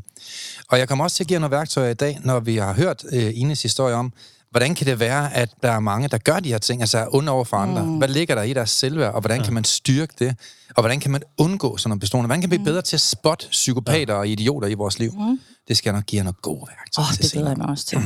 Og 0.70 0.80
jeg 0.80 0.88
kommer 0.88 1.04
også 1.06 1.16
til 1.18 1.24
at 1.24 1.28
give 1.28 1.36
jer 1.36 1.40
nogle 1.40 1.56
værktøjer 1.56 1.90
i 1.90 1.94
dag, 1.94 2.20
når 2.24 2.40
vi 2.40 2.56
har 2.58 2.74
hørt 2.74 3.04
uh, 3.14 3.40
Ines 3.40 3.62
historie 3.64 3.96
om, 3.96 4.14
hvordan 4.52 4.76
kan 4.76 4.88
det 4.88 5.00
være, 5.00 5.34
at 5.34 5.50
der 5.64 5.72
er 5.72 5.80
mange, 5.80 6.08
der 6.08 6.18
gør 6.18 6.40
de 6.40 6.50
her 6.50 6.58
ting, 6.58 6.82
altså 6.82 6.98
er 6.98 7.16
onde 7.16 7.32
over 7.32 7.44
for 7.44 7.58
andre? 7.58 7.84
Mm. 7.86 7.98
Hvad 7.98 8.08
ligger 8.08 8.36
der 8.36 8.44
i 8.44 8.54
deres 8.54 8.70
selvværd, 8.70 9.14
og 9.14 9.22
hvordan 9.22 9.38
ja. 9.38 9.44
kan 9.44 9.54
man 9.54 9.64
styrke 9.64 10.14
det? 10.20 10.36
Og 10.76 10.82
hvordan 10.82 11.00
kan 11.00 11.12
man 11.12 11.22
undgå 11.38 11.78
sådan 11.78 11.90
nogle 11.90 12.00
personer? 12.00 12.28
Hvordan 12.28 12.42
kan 12.42 12.52
vi 12.52 12.58
blive 12.58 12.66
bedre 12.66 12.82
til 12.82 12.96
at 12.96 13.02
spotte 13.02 13.48
psykopater 13.52 14.14
og 14.14 14.28
idioter 14.28 14.68
i 14.68 14.74
vores 14.74 15.00
liv? 15.00 15.12
Mm. 15.12 15.40
Det 15.68 15.78
skal 15.78 15.90
jeg 15.90 15.98
nok 15.98 16.06
give 16.06 16.18
jer 16.20 16.24
nogle 16.24 16.36
gode 16.42 16.62
værktøjer 16.68 17.06
Åh, 17.06 17.10
oh, 17.10 17.14
til 17.16 17.24
det 17.24 17.32
glæder 17.32 17.48
jeg 17.50 17.58
mig 17.58 17.68
også 17.70 17.86
til. 17.86 17.98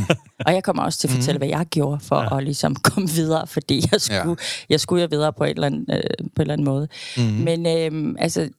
og 0.45 0.54
jeg 0.54 0.63
kommer 0.63 0.84
også 0.84 1.00
til 1.00 1.07
at 1.07 1.13
fortælle, 1.13 1.38
hvad 1.38 1.48
jeg 1.48 1.66
gjorde 1.66 2.00
for 2.00 2.22
ja. 2.22 2.38
at 2.38 2.44
ligesom 2.44 2.75
komme 2.75 3.10
videre, 3.10 3.48
fordi 3.48 3.84
jeg 3.92 4.01
skulle, 4.01 4.19
Ja. 4.19 4.30
ja. 4.30 4.36
jeg 4.69 4.80
skulle 4.80 5.01
jo 5.01 5.07
videre 5.12 5.34
på, 5.34 5.44
et 5.44 5.50
eller 5.50 5.68
andet, 5.68 5.86
øh, 5.92 6.01
på 6.19 6.24
en 6.24 6.42
eller 6.42 6.54
anden 6.54 6.66
måde. 6.66 6.88
Mm-hmm. 7.18 7.34
Men 7.44 7.66
øh, 7.66 8.16
altså, 8.19 8.50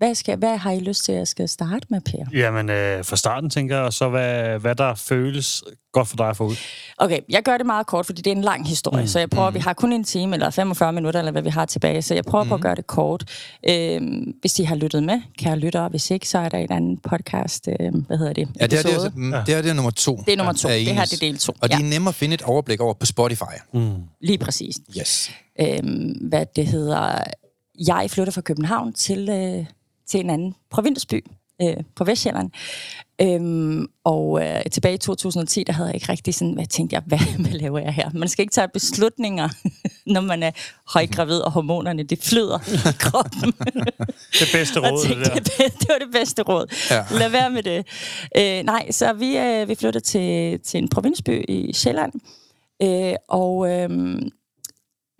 hvad, 0.00 0.14
skal, 0.14 0.38
hvad 0.38 0.56
har 0.56 0.70
I 0.70 0.80
lyst 0.80 1.04
til, 1.04 1.12
at 1.12 1.18
jeg 1.18 1.28
skal 1.28 1.48
starte 1.48 1.86
med, 1.90 2.00
Per? 2.00 2.24
Jamen, 2.32 2.70
øh, 2.70 3.04
fra 3.04 3.16
starten 3.16 3.50
tænker 3.50 3.76
jeg, 3.76 3.84
og 3.84 3.92
så 3.92 4.08
hvad, 4.08 4.58
hvad 4.58 4.74
der 4.74 4.94
føles 4.94 5.62
godt 5.92 6.08
for 6.08 6.16
dig 6.16 6.28
at 6.28 6.36
få 6.36 6.44
ud. 6.44 6.56
Okay, 6.98 7.18
jeg 7.28 7.42
gør 7.42 7.56
det 7.56 7.66
meget 7.66 7.86
kort, 7.86 8.06
fordi 8.06 8.22
det 8.22 8.30
er 8.32 8.36
en 8.36 8.42
lang 8.42 8.68
historie, 8.68 9.02
mm. 9.02 9.08
så 9.08 9.18
jeg 9.18 9.30
prøver, 9.30 9.50
vi 9.50 9.58
har 9.58 9.72
kun 9.72 9.92
en 9.92 10.04
time 10.04 10.36
eller 10.36 10.50
45 10.50 10.92
minutter, 10.92 11.20
eller 11.20 11.32
hvad 11.32 11.42
vi 11.42 11.48
har 11.48 11.64
tilbage, 11.66 12.02
så 12.02 12.14
jeg 12.14 12.24
prøver 12.24 12.44
mm. 12.44 12.48
på 12.48 12.54
at 12.54 12.60
gøre 12.60 12.74
det 12.74 12.86
kort. 12.86 13.24
Øhm, 13.68 14.34
hvis 14.40 14.58
I 14.58 14.62
har 14.62 14.74
lyttet 14.74 15.02
med, 15.02 15.20
kære 15.38 15.58
lyttere, 15.58 15.88
hvis 15.88 16.10
ikke, 16.10 16.28
så 16.28 16.38
er 16.38 16.48
der 16.48 16.58
et 16.58 16.70
andet 16.70 17.02
podcast, 17.02 17.68
øh, 17.80 17.94
hvad 18.06 18.18
hedder 18.18 18.32
det? 18.32 18.48
Ja, 18.60 18.66
det 18.66 18.78
her, 18.78 18.82
det, 18.82 19.04
er, 19.06 19.10
mm, 19.14 19.32
det 19.32 19.54
her 19.54 19.62
det 19.62 19.70
er 19.70 19.74
nummer 19.74 19.90
to. 19.90 20.16
Det 20.26 20.32
er 20.32 20.36
nummer 20.36 20.52
to. 20.52 20.68
af 20.68 20.84
Det 20.84 20.94
her 20.94 21.04
det 21.04 21.12
er 21.12 21.18
del 21.18 21.38
to. 21.38 21.52
Og 21.60 21.68
Ja. 21.68 21.74
er 21.78 21.82
nemme 21.82 22.08
at 22.08 22.14
finde 22.14 22.34
et 22.34 22.42
overblik 22.42 22.80
over 22.80 22.94
på 22.94 23.06
Spotify. 23.06 23.56
Mm. 23.74 23.90
Lige 24.20 24.38
præcis. 24.38 24.76
Yes. 25.00 25.30
øhm, 25.60 26.10
hvad 26.28 26.46
det 26.56 26.66
hedder, 26.66 27.24
jeg 27.86 28.06
flytter 28.10 28.32
fra 28.32 28.40
København 28.40 28.92
til, 28.92 29.28
øh, 29.28 29.66
til 30.10 30.20
en 30.20 30.30
anden 30.30 30.54
provinsby 30.70 31.24
øh, 31.62 31.76
på 31.96 32.04
Vestjylland. 32.04 32.50
Øhm, 33.22 33.86
og 34.04 34.42
øh, 34.42 34.62
tilbage 34.72 34.94
i 34.94 34.98
2010, 34.98 35.64
der 35.64 35.72
havde 35.72 35.88
jeg 35.88 35.94
ikke 35.94 36.08
rigtig 36.08 36.34
sådan, 36.34 36.54
hvad 36.54 36.66
tænkte 36.66 36.94
jeg, 36.94 37.02
hvad, 37.10 37.18
hvad 37.38 37.52
laver 37.52 37.78
jeg 37.78 37.92
her? 37.92 38.10
Man 38.14 38.28
skal 38.28 38.42
ikke 38.42 38.52
tage 38.52 38.68
beslutninger, 38.68 39.48
når 40.14 40.20
man 40.20 40.42
er 40.42 40.50
højgravid, 40.86 41.38
og 41.38 41.52
hormonerne, 41.52 42.02
det 42.02 42.18
flyder 42.22 42.58
i 42.58 42.92
kroppen. 43.10 43.52
Det 44.32 44.48
bedste 44.52 44.80
råd, 44.80 44.98
det 44.98 45.08
tænkte, 45.08 45.30
der. 45.30 45.34
det, 45.34 45.80
det 45.80 45.88
var 45.88 45.98
det 45.98 46.12
bedste 46.12 46.42
råd. 46.42 46.66
Ja. 46.90 47.18
Lad 47.18 47.28
være 47.28 47.50
med 47.50 47.62
det. 47.62 47.86
Øh, 48.36 48.62
nej, 48.64 48.90
så 48.90 49.12
vi, 49.12 49.36
øh, 49.36 49.68
vi 49.68 49.74
flyttede 49.74 50.04
til, 50.04 50.60
til 50.60 50.78
en 50.78 50.88
provinsby 50.88 51.44
i 51.48 51.72
Sjælland. 51.72 52.12
Øh, 52.82 53.14
og 53.28 53.70
øh, 53.70 53.88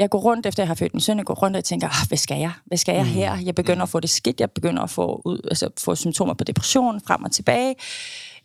jeg 0.00 0.10
går 0.10 0.18
rundt, 0.18 0.46
efter 0.46 0.62
jeg 0.62 0.68
har 0.68 0.74
født 0.74 0.94
min 0.94 1.00
søn, 1.00 1.16
jeg 1.18 1.26
går 1.26 1.34
rundt 1.34 1.56
og 1.56 1.64
tænker, 1.64 1.88
ah, 1.88 2.08
hvad 2.08 2.18
skal 2.18 2.38
jeg? 2.38 2.52
Hvad 2.66 2.78
skal 2.78 2.94
jeg 2.94 3.06
her? 3.06 3.36
Jeg 3.36 3.54
begynder 3.54 3.82
at 3.82 3.88
få 3.88 4.00
det 4.00 4.10
skidt, 4.10 4.40
jeg 4.40 4.50
begynder 4.50 4.82
at 4.82 4.90
få, 4.90 5.22
ud, 5.24 5.40
altså, 5.48 5.70
få 5.78 5.94
symptomer 5.94 6.34
på 6.34 6.44
depression 6.44 7.00
frem 7.06 7.24
og 7.24 7.32
tilbage. 7.32 7.74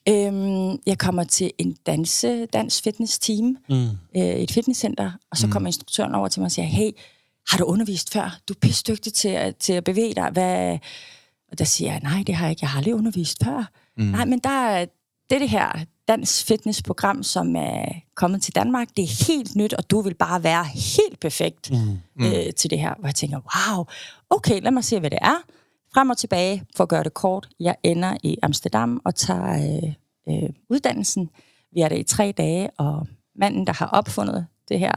Øhm, 0.09 0.77
jeg 0.85 0.97
kommer 0.97 1.23
til 1.23 1.51
en 1.57 1.75
danse, 1.85 2.45
dans 2.45 2.81
fitness 2.81 3.19
team, 3.19 3.57
Mm. 3.69 3.83
øh, 4.15 4.23
et 4.23 4.51
fitnesscenter, 4.51 5.11
og 5.31 5.37
så 5.37 5.47
kommer 5.47 5.67
instruktøren 5.67 6.15
over 6.15 6.27
til 6.27 6.39
mig 6.41 6.45
og 6.45 6.51
siger, 6.51 6.65
hey, 6.65 6.91
har 7.49 7.57
du 7.57 7.63
undervist 7.63 8.13
før? 8.13 8.37
Du 8.47 8.53
er 8.53 8.57
pisse 8.61 8.83
dygtig 8.87 9.13
til 9.13 9.29
at, 9.29 9.55
til 9.55 9.73
at 9.73 9.83
bevæge 9.83 10.13
dig. 10.13 10.29
Hvad? 10.31 10.77
Og 11.51 11.59
der 11.59 11.65
siger 11.65 11.91
jeg, 11.91 11.99
nej, 12.03 12.23
det 12.27 12.35
har 12.35 12.45
jeg 12.45 12.49
ikke. 12.51 12.59
Jeg 12.63 12.69
har 12.69 12.77
aldrig 12.77 12.95
undervist 12.95 13.43
før. 13.43 13.69
Mm. 13.97 14.03
Nej, 14.03 14.25
men 14.25 14.39
der 14.39 14.49
er 14.69 14.85
det, 15.29 15.35
er 15.35 15.39
det 15.39 15.49
her 15.49 15.85
dans 16.07 16.43
fitness 16.43 16.81
program, 16.81 17.23
som 17.23 17.55
er 17.55 17.85
kommet 18.15 18.41
til 18.41 18.55
Danmark. 18.55 18.87
Det 18.97 19.03
er 19.03 19.25
helt 19.27 19.55
nyt, 19.55 19.73
og 19.73 19.91
du 19.91 20.01
vil 20.01 20.13
bare 20.13 20.43
være 20.43 20.65
helt 20.65 21.19
perfekt 21.19 21.71
mm. 21.71 22.25
øh, 22.25 22.53
til 22.53 22.69
det 22.69 22.79
her. 22.79 22.91
Og 22.91 23.05
jeg 23.05 23.15
tænker, 23.15 23.39
wow, 23.55 23.85
okay, 24.29 24.61
lad 24.61 24.71
mig 24.71 24.83
se, 24.83 24.99
hvad 24.99 25.09
det 25.09 25.19
er. 25.21 25.35
Frem 25.93 26.09
og 26.09 26.17
tilbage, 26.17 26.63
for 26.75 26.83
at 26.83 26.89
gøre 26.89 27.03
det 27.03 27.13
kort. 27.13 27.47
Jeg 27.59 27.75
ender 27.83 28.17
i 28.23 28.37
Amsterdam 28.43 29.01
og 29.05 29.15
tager 29.15 29.81
øh, 29.83 29.93
øh, 30.43 30.49
uddannelsen. 30.69 31.29
Vi 31.73 31.81
er 31.81 31.89
der 31.89 31.95
i 31.95 32.03
tre 32.03 32.33
dage, 32.37 32.69
og 32.77 33.07
manden, 33.35 33.67
der 33.67 33.73
har 33.73 33.85
opfundet 33.85 34.47
det 34.69 34.79
her 34.79 34.91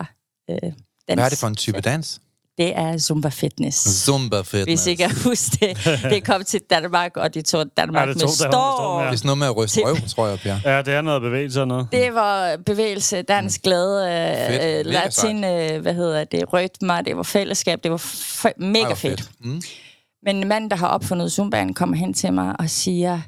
øh, 0.50 0.56
dans, 0.62 0.74
Hvad 1.06 1.18
er 1.18 1.28
det 1.28 1.38
for 1.38 1.46
en 1.46 1.54
type 1.54 1.80
dans? 1.80 2.20
Det 2.58 2.78
er 2.78 2.98
Zumba 2.98 3.28
Fitness. 3.28 4.04
Zumba 4.04 4.40
fitness. 4.42 4.64
Hvis 4.66 4.86
I 4.86 4.94
kan 4.94 5.10
huske 5.24 5.56
det. 5.60 6.00
Det 6.10 6.24
kom 6.24 6.44
til 6.44 6.60
Danmark, 6.70 7.16
og 7.16 7.34
de 7.34 7.42
tog 7.42 7.66
Danmark 7.76 8.06
Ja, 8.08 8.12
det 8.12 8.16
med 8.16 8.20
tog 8.20 8.30
Danmark 8.40 8.52
med 8.52 8.52
storm, 8.52 8.76
stor. 8.78 9.00
ja. 9.00 9.06
Det 9.06 9.12
er 9.12 9.16
sådan 9.16 9.26
noget 9.26 9.38
med 9.38 9.46
at 9.46 9.56
ryste 9.56 9.80
røv, 9.84 9.96
tror 10.08 10.26
jeg, 10.26 10.38
Per. 10.38 10.56
Ja, 10.64 10.82
det 10.82 10.94
er 10.94 11.00
noget 11.00 11.22
bevægelse 11.22 11.60
og 11.60 11.68
noget. 11.68 11.88
Det 11.92 12.14
var 12.14 12.56
bevægelse, 12.66 13.22
dansk 13.22 13.62
glæde, 13.62 14.04
Fedt. 14.48 14.62
øh, 14.62 14.86
Mega 14.86 14.98
latin, 15.04 15.44
øh, 15.44 15.82
hvad 15.82 15.94
hedder 15.94 16.24
det, 16.24 16.52
rytmer, 16.52 17.00
det 17.00 17.16
var 17.16 17.22
fællesskab, 17.22 17.78
det 17.82 17.90
var 17.90 17.96
f- 17.98 18.52
mega 18.64 18.80
Ej, 18.80 18.86
hvor 18.86 18.94
fedt. 18.94 19.30
Mm. 19.40 19.62
Men 20.22 20.36
en 20.36 20.48
mand, 20.48 20.70
der 20.70 20.76
har 20.76 20.88
opfundet 20.88 21.32
Zumbaen, 21.32 21.74
kommer 21.74 21.96
hen 21.96 22.14
til 22.14 22.32
mig 22.32 22.54
og 22.60 22.70
siger, 22.70 23.20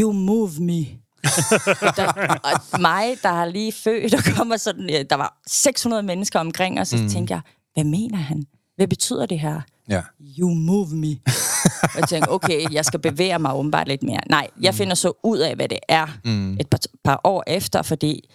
you 0.00 0.12
move 0.12 0.50
me. 0.60 0.86
der, 1.96 2.38
og 2.44 2.80
mig, 2.80 3.04
der 3.22 3.28
har 3.28 3.46
lige 3.46 3.72
født, 3.72 4.12
der 4.12 4.20
kommer 4.36 4.56
sådan, 4.56 4.90
øh, 4.94 5.04
der 5.10 5.16
var 5.16 5.36
600 5.48 6.02
mennesker 6.02 6.40
omkring 6.40 6.80
og 6.80 6.86
så 6.86 6.96
tænkte 7.10 7.34
jeg, 7.34 7.40
hvad 7.74 7.84
mener 7.84 8.16
han? 8.18 8.44
Hvad 8.76 8.88
betyder 8.88 9.26
det 9.26 9.40
her? 9.40 9.60
Ja. 9.88 10.02
You 10.38 10.54
move 10.54 10.88
me. 10.88 11.08
og 11.94 12.00
jeg 12.00 12.08
tænkte, 12.08 12.30
okay, 12.30 12.72
jeg 12.72 12.84
skal 12.84 13.00
bevæge 13.00 13.38
mig 13.38 13.54
åbenbart 13.54 13.88
lidt 13.88 14.02
mere. 14.02 14.20
Nej, 14.28 14.48
jeg 14.60 14.74
finder 14.74 14.94
så 14.94 15.12
ud 15.22 15.38
af, 15.38 15.56
hvad 15.56 15.68
det 15.68 15.78
er 15.88 16.06
mm. 16.24 16.52
et 16.60 16.68
par, 16.68 16.78
par 17.04 17.20
år 17.24 17.44
efter, 17.46 17.82
fordi 17.82 18.28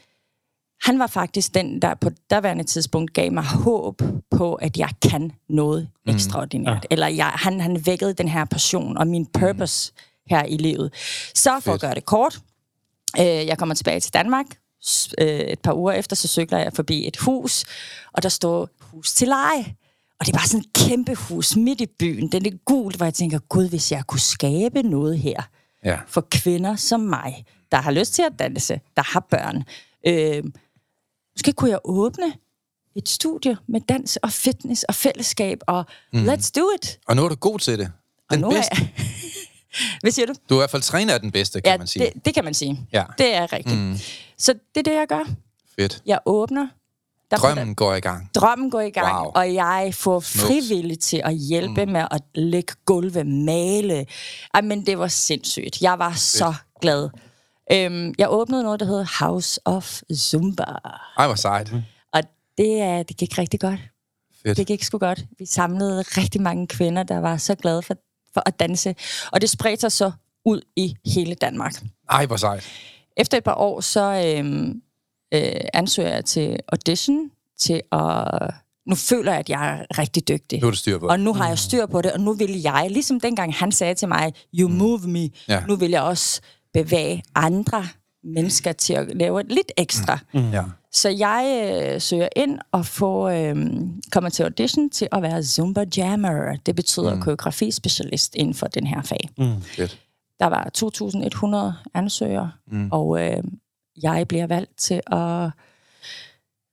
han 0.83 0.99
var 0.99 1.07
faktisk 1.07 1.53
den, 1.53 1.81
der 1.81 1.95
på 1.95 2.09
daværende 2.29 2.63
tidspunkt 2.63 3.13
gav 3.13 3.31
mig 3.31 3.43
håb 3.43 4.01
på, 4.31 4.53
at 4.53 4.77
jeg 4.77 4.89
kan 5.09 5.31
noget 5.49 5.89
mm. 6.05 6.13
ekstraordinært. 6.13 6.73
Ja. 6.73 6.79
Eller 6.89 7.07
jeg, 7.07 7.25
han, 7.25 7.61
han 7.61 7.85
vækkede 7.85 8.13
den 8.13 8.27
her 8.27 8.45
passion 8.45 8.97
og 8.97 9.07
min 9.07 9.25
purpose 9.25 9.91
mm. 9.95 10.01
her 10.29 10.43
i 10.43 10.57
livet. 10.57 10.93
Så 11.35 11.49
for 11.49 11.59
Fedt. 11.59 11.73
at 11.73 11.81
gøre 11.81 11.95
det 11.95 12.05
kort, 12.05 12.39
øh, 13.19 13.25
jeg 13.25 13.57
kommer 13.57 13.75
tilbage 13.75 13.99
til 13.99 14.13
Danmark. 14.13 14.45
Øh, 15.17 15.27
et 15.27 15.59
par 15.59 15.73
uger 15.73 15.93
efter, 15.93 16.15
så 16.15 16.27
cykler 16.27 16.57
jeg 16.57 16.73
forbi 16.73 17.07
et 17.07 17.17
hus, 17.17 17.65
og 18.13 18.23
der 18.23 18.29
står 18.29 18.69
hus 18.79 19.13
til 19.13 19.27
leje. 19.27 19.75
Og 20.19 20.25
det 20.25 20.33
var 20.35 20.43
sådan 20.47 20.59
et 20.59 20.73
kæmpe 20.73 21.15
hus 21.15 21.55
midt 21.55 21.81
i 21.81 21.85
byen. 21.99 22.31
Den 22.31 22.45
er 22.45 22.51
gult, 22.65 22.95
hvor 22.95 23.05
jeg 23.05 23.13
tænker, 23.13 23.39
gud, 23.39 23.69
hvis 23.69 23.91
jeg 23.91 24.03
kunne 24.07 24.19
skabe 24.19 24.83
noget 24.83 25.19
her 25.19 25.41
Ja. 25.85 25.97
for 26.07 26.27
kvinder 26.31 26.75
som 26.75 26.99
mig, 26.99 27.45
der 27.71 27.77
har 27.77 27.91
lyst 27.91 28.13
til 28.13 28.21
at 28.21 28.31
danse, 28.39 28.79
der 28.97 29.03
har 29.03 29.19
børn. 29.19 29.63
Øh, 30.07 30.43
måske 31.35 31.53
kunne 31.53 31.69
jeg 31.71 31.79
åbne 31.83 32.33
et 32.95 33.09
studie 33.09 33.57
med 33.67 33.81
dans 33.81 34.17
og 34.17 34.31
fitness 34.31 34.83
og 34.83 34.95
fællesskab, 34.95 35.59
og 35.67 35.85
mm. 36.13 36.29
let's 36.29 36.51
do 36.55 36.61
it. 36.81 36.99
Og 37.07 37.15
nu 37.15 37.23
er 37.25 37.29
du 37.29 37.35
god 37.35 37.59
til 37.59 37.79
det. 37.79 37.91
Og 38.29 38.33
Den 38.35 38.39
nu 38.41 38.47
er 38.49 38.51
bedste. 38.55 38.75
jeg... 38.79 38.89
Hvad 40.01 40.11
siger 40.11 40.25
du? 40.25 40.33
Du 40.49 40.53
er 40.55 40.59
i 40.59 40.61
hvert 40.61 40.69
fald 40.71 40.81
træner 40.81 41.13
af 41.13 41.19
den 41.19 41.31
bedste, 41.31 41.61
kan 41.61 41.71
Ja, 41.71 41.77
man 41.77 41.87
sige. 41.87 42.05
det, 42.05 42.25
det 42.25 42.33
kan 42.33 42.43
man 42.43 42.53
sige. 42.53 42.87
Ja. 42.93 43.03
Det 43.17 43.33
er 43.35 43.53
rigtigt. 43.53 43.77
Mm. 43.79 43.97
Så 44.37 44.53
det 44.53 44.87
er 44.87 44.91
det, 44.91 44.97
jeg 44.97 45.05
gør. 45.09 45.29
Fedt. 45.79 46.01
Jeg 46.05 46.19
åbner. 46.25 46.67
Der 47.31 47.37
Drømmen 47.37 47.75
går 47.75 47.93
i 47.93 47.99
gang. 47.99 48.29
drømmen 48.35 48.69
går 48.71 48.81
i 48.81 48.89
gang, 48.89 49.17
Wow. 49.17 49.31
og 49.35 49.53
jeg 49.53 49.91
får 49.93 50.19
frivilligt 50.19 51.01
til 51.01 51.21
at 51.25 51.33
hjælpe 51.35 51.85
mm. 51.85 51.91
med 51.91 52.05
at 52.11 52.21
lægge 52.35 52.73
gulve, 52.85 53.23
male. 53.23 54.05
Ej, 54.53 54.61
men 54.61 54.85
det 54.85 54.99
var 54.99 55.07
sindssygt. 55.07 55.81
Jeg 55.81 55.99
var 55.99 56.13
så 56.13 56.53
glad. 56.81 57.09
Øhm, 57.71 58.13
jeg 58.17 58.27
åbnede 58.29 58.63
noget, 58.63 58.79
der 58.79 58.85
hedder 58.85 59.25
House 59.25 59.59
of 59.65 60.01
Zumba. 60.15 60.63
Ej, 61.17 61.25
hvor 61.27 61.35
sejt. 61.35 61.71
Og 62.13 62.21
det, 62.57 62.81
er, 62.81 63.03
det 63.03 63.17
gik 63.17 63.37
rigtig 63.37 63.59
godt. 63.59 63.79
Fedt. 64.43 64.57
Det 64.57 64.67
gik 64.67 64.83
sgu 64.83 64.97
godt. 64.97 65.19
Vi 65.39 65.45
samlede 65.45 66.01
rigtig 66.01 66.41
mange 66.41 66.67
kvinder, 66.67 67.03
der 67.03 67.17
var 67.19 67.37
så 67.37 67.55
glade 67.55 67.81
for, 67.81 67.93
for 68.33 68.43
at 68.45 68.59
danse. 68.59 68.95
Og 69.31 69.41
det 69.41 69.49
spredte 69.49 69.81
sig 69.81 69.91
så 69.91 70.11
ud 70.45 70.61
i 70.75 70.95
hele 71.05 71.35
Danmark. 71.35 71.73
Ej, 72.09 72.25
hvor 72.25 72.37
sejt. 72.37 72.69
Efter 73.17 73.37
et 73.37 73.43
par 73.43 73.55
år, 73.55 73.81
så 73.81 74.33
øhm, 74.37 74.81
øh, 75.33 75.41
ansøger 75.73 76.09
jeg 76.09 76.25
til 76.25 76.57
audition 76.67 77.31
til 77.59 77.81
at... 77.91 78.53
Nu 78.85 78.95
føler 78.95 79.31
jeg, 79.31 79.39
at 79.39 79.49
jeg 79.49 79.69
er 79.79 79.99
rigtig 79.99 80.27
dygtig. 80.27 80.61
Nu 80.61 80.67
er 80.67 80.71
du 80.71 80.77
styr 80.77 80.97
på 80.97 81.05
det. 81.05 81.11
Og 81.11 81.19
nu 81.19 81.33
har 81.33 81.47
jeg 81.47 81.59
styr 81.59 81.85
på 81.85 82.01
det, 82.01 82.11
og 82.11 82.19
nu 82.19 82.33
vil 82.33 82.61
jeg, 82.61 82.87
ligesom 82.89 83.19
dengang 83.19 83.53
han 83.53 83.71
sagde 83.71 83.93
til 83.93 84.07
mig, 84.07 84.33
you 84.59 84.69
move 84.69 84.99
me, 84.99 85.25
Mm. 85.25 85.29
Ja. 85.47 85.63
nu 85.67 85.75
vil 85.75 85.89
jeg 85.89 86.01
også 86.01 86.41
bevæge 86.73 87.23
andre 87.35 87.85
mennesker 88.23 88.71
til 88.71 88.93
at 88.93 89.15
lave 89.17 89.43
lidt 89.43 89.71
ekstra. 89.77 90.19
Mm. 90.33 90.51
Ja. 90.51 90.63
Så 90.91 91.09
jeg 91.09 91.71
øh, 91.95 92.01
søger 92.01 92.27
ind 92.35 92.59
og 92.71 92.85
får, 92.85 93.29
øh, 93.29 93.55
kommer 94.11 94.29
til 94.29 94.43
audition 94.43 94.89
til 94.89 95.07
at 95.11 95.21
være 95.21 95.43
Zumba 95.43 95.85
Jammer. 95.97 96.55
Det 96.65 96.75
betyder 96.75 97.15
mm. 97.15 97.21
koreografispecialist 97.21 98.35
inden 98.35 98.53
for 98.53 98.67
den 98.67 98.87
her 98.87 99.01
fag. 99.01 99.29
Mm. 99.37 99.61
Fedt. 99.61 99.99
Der 100.39 100.45
var 100.45 100.69
2.100 101.83 101.89
ansøgere, 101.93 102.51
mm. 102.71 102.89
og 102.91 103.21
øh, 103.21 103.43
jeg 104.03 104.27
bliver 104.27 104.47
valgt 104.47 104.77
til 104.77 105.01
at 105.07 105.49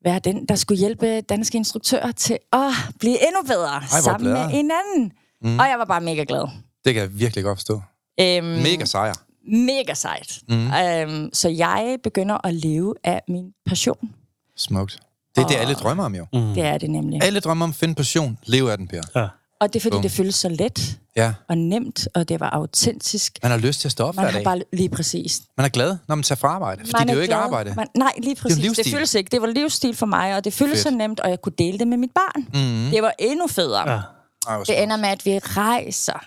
være 0.05 0.19
den, 0.25 0.47
der 0.47 0.55
skulle 0.55 0.79
hjælpe 0.79 1.21
danske 1.21 1.57
instruktører 1.59 2.13
til 2.13 2.39
at 2.53 2.61
blive 2.99 3.27
endnu 3.27 3.43
bedre 3.47 3.79
hvor 3.79 4.01
sammen 4.05 4.31
glad. 4.31 4.33
med 4.47 4.51
hinanden. 4.55 5.13
Mm. 5.43 5.59
Og 5.59 5.69
jeg 5.69 5.79
var 5.79 5.85
bare 5.85 6.01
mega 6.01 6.25
glad. 6.29 6.49
Det 6.85 6.95
kan 6.95 7.03
jeg 7.03 7.19
virkelig 7.19 7.45
godt 7.45 7.59
forstå. 7.59 7.81
Øhm, 8.21 8.45
Mega 8.47 8.85
sejr. 8.85 9.15
mega 9.49 9.95
sejt. 9.95 10.39
Mm. 10.49 10.73
Øhm, 10.73 11.31
så 11.33 11.49
jeg 11.49 11.97
begynder 12.03 12.47
at 12.47 12.55
leve 12.55 12.95
af 13.05 13.23
min 13.29 13.53
passion. 13.67 14.11
Smukt. 14.57 14.99
Det 15.37 15.43
er 15.45 15.49
det, 15.49 15.55
alle 15.57 15.75
drømmer 15.75 16.05
om 16.05 16.15
jo. 16.15 16.27
Mm. 16.33 16.55
Det 16.55 16.63
er 16.63 16.79
det 16.79 16.91
nemlig. 16.91 17.23
Alle 17.23 17.41
drømmer 17.41 17.65
om 17.65 17.71
at 17.71 17.77
finde 17.77 17.95
passion. 17.95 18.39
Leve 18.45 18.73
af 18.73 18.79
den, 18.79 18.89
Per. 18.89 19.03
Ja. 19.17 19.29
Og 19.61 19.73
det 19.73 19.77
er 19.77 19.81
fordi, 19.83 19.95
Bum. 19.95 20.03
det 20.03 20.11
føles 20.13 20.35
så 20.35 20.49
let 20.49 20.99
Ja. 21.17 21.35
og 21.49 21.59
nemt, 21.59 22.09
og 22.15 22.29
det 22.29 22.41
var 22.41 22.51
autentisk. 22.51 23.39
Man 23.43 23.51
har 23.51 23.59
lyst 23.59 23.81
til 23.81 23.89
at 23.89 23.93
stå 23.93 24.05
op 24.05 24.15
Man 24.17 24.23
hver 24.25 24.31
har 24.33 24.39
dag. 24.39 24.45
bare 24.45 24.63
lige 24.73 24.89
præcis. 24.89 25.43
Man 25.57 25.65
er 25.65 25.69
glad, 25.69 25.97
når 26.09 26.15
man 26.15 26.23
tager 26.23 26.37
fra 26.37 26.49
arbejde. 26.49 26.81
Fordi 26.81 26.93
man 26.99 27.07
det 27.07 27.11
er 27.13 27.15
jo 27.17 27.21
ikke 27.23 27.33
glad. 27.35 27.43
arbejde. 27.43 27.75
Man, 27.77 27.87
nej, 27.97 28.13
lige 28.19 28.37
præcis. 28.37 28.77
Det, 28.77 28.77
det 28.85 28.93
føles 28.95 29.15
ikke. 29.15 29.29
Det 29.31 29.41
var 29.43 29.47
livsstil 29.49 29.97
for 29.97 30.07
mig, 30.07 30.37
og 30.37 30.45
det 30.45 30.53
føles 30.53 30.73
Fedt. 30.73 30.83
så 30.83 30.91
nemt, 30.91 31.21
og 31.21 31.31
jeg 31.31 31.41
kunne 31.43 31.53
dele 31.59 31.79
det 31.79 31.89
med 31.89 31.97
mit 31.97 32.11
barn. 32.15 32.41
Mm. 32.43 32.91
Det 32.91 33.03
var 33.03 33.13
endnu 33.19 33.47
federe. 33.47 33.91
Ja. 33.93 34.01
Ej, 34.49 34.59
Det 34.67 34.83
ender 34.83 34.97
med, 34.97 35.09
at 35.09 35.25
vi 35.27 35.39
rejser. 35.39 36.25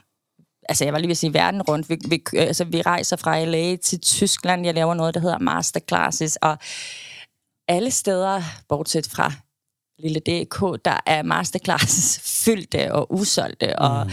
Altså, 0.70 0.84
jeg 0.84 0.94
var 0.94 1.00
lige 1.00 1.08
ved 1.08 1.14
at 1.14 1.18
sige 1.18 1.34
verden 1.34 1.62
rundt. 1.62 1.90
Vi, 1.90 1.98
vi, 2.08 2.22
altså, 2.38 2.64
vi 2.64 2.82
rejser 2.82 3.16
fra 3.16 3.44
LA 3.46 3.76
til 3.76 4.00
Tyskland. 4.02 4.66
Jeg 4.66 4.74
laver 4.74 4.94
noget, 4.94 5.14
der 5.14 5.20
hedder 5.20 5.38
masterclasses. 5.40 6.36
Og 6.36 6.58
alle 7.68 7.92
steder, 7.92 8.42
bortset 8.70 9.08
fra 9.12 9.34
lille 10.00 10.20
DK, 10.20 10.86
der 10.86 11.00
er 11.06 11.24
masterclasses 11.24 12.20
fyldte 12.46 12.94
og 12.94 13.14
usolgte. 13.14 13.80
Og 13.80 14.12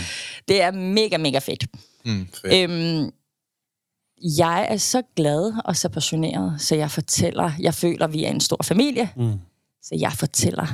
det 0.49 0.63
er 0.63 0.71
mega, 0.71 1.17
mega 1.17 1.39
fedt. 1.39 1.67
Mm, 2.05 2.29
fedt. 2.43 2.71
Øhm, 2.71 3.11
jeg 4.39 4.67
er 4.71 4.77
så 4.77 5.03
glad 5.17 5.53
og 5.65 5.77
så 5.77 5.89
passioneret, 5.89 6.61
så 6.61 6.75
jeg 6.75 6.91
fortæller, 6.91 7.51
jeg 7.61 7.75
føler, 7.75 8.07
vi 8.07 8.25
er 8.25 8.31
en 8.31 8.41
stor 8.41 8.59
familie, 8.65 9.11
Mm. 9.17 9.33
så 9.83 9.95
jeg 9.99 10.13
fortæller 10.13 10.67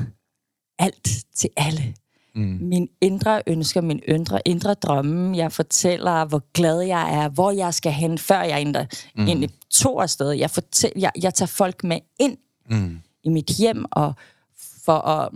alt 0.78 1.08
til 1.36 1.50
alle. 1.56 1.94
Mm. 2.34 2.58
Min 2.60 2.88
indre 3.00 3.42
ønsker, 3.46 3.80
min 3.80 4.00
indre, 4.08 4.40
indre 4.48 4.74
drømme. 4.74 5.36
Jeg 5.36 5.52
fortæller, 5.52 6.24
hvor 6.24 6.42
glad 6.52 6.80
jeg 6.80 7.14
er, 7.24 7.28
hvor 7.28 7.50
jeg 7.50 7.74
skal 7.74 7.92
hen, 7.92 8.18
før 8.18 8.42
jeg 8.42 8.56
egentlig, 8.56 8.88
mm. 9.16 9.26
egentlig 9.26 9.50
tog 9.70 10.02
afsted. 10.02 10.30
Jeg, 10.30 10.50
fortæller, 10.50 11.00
jeg, 11.00 11.10
jeg 11.22 11.34
tager 11.34 11.46
folk 11.46 11.84
med 11.84 11.98
ind 12.20 12.36
Mm. 12.70 13.00
i 13.24 13.28
mit 13.28 13.46
hjem, 13.58 13.84
og 13.92 14.14
for 14.84 14.98
at... 15.08 15.30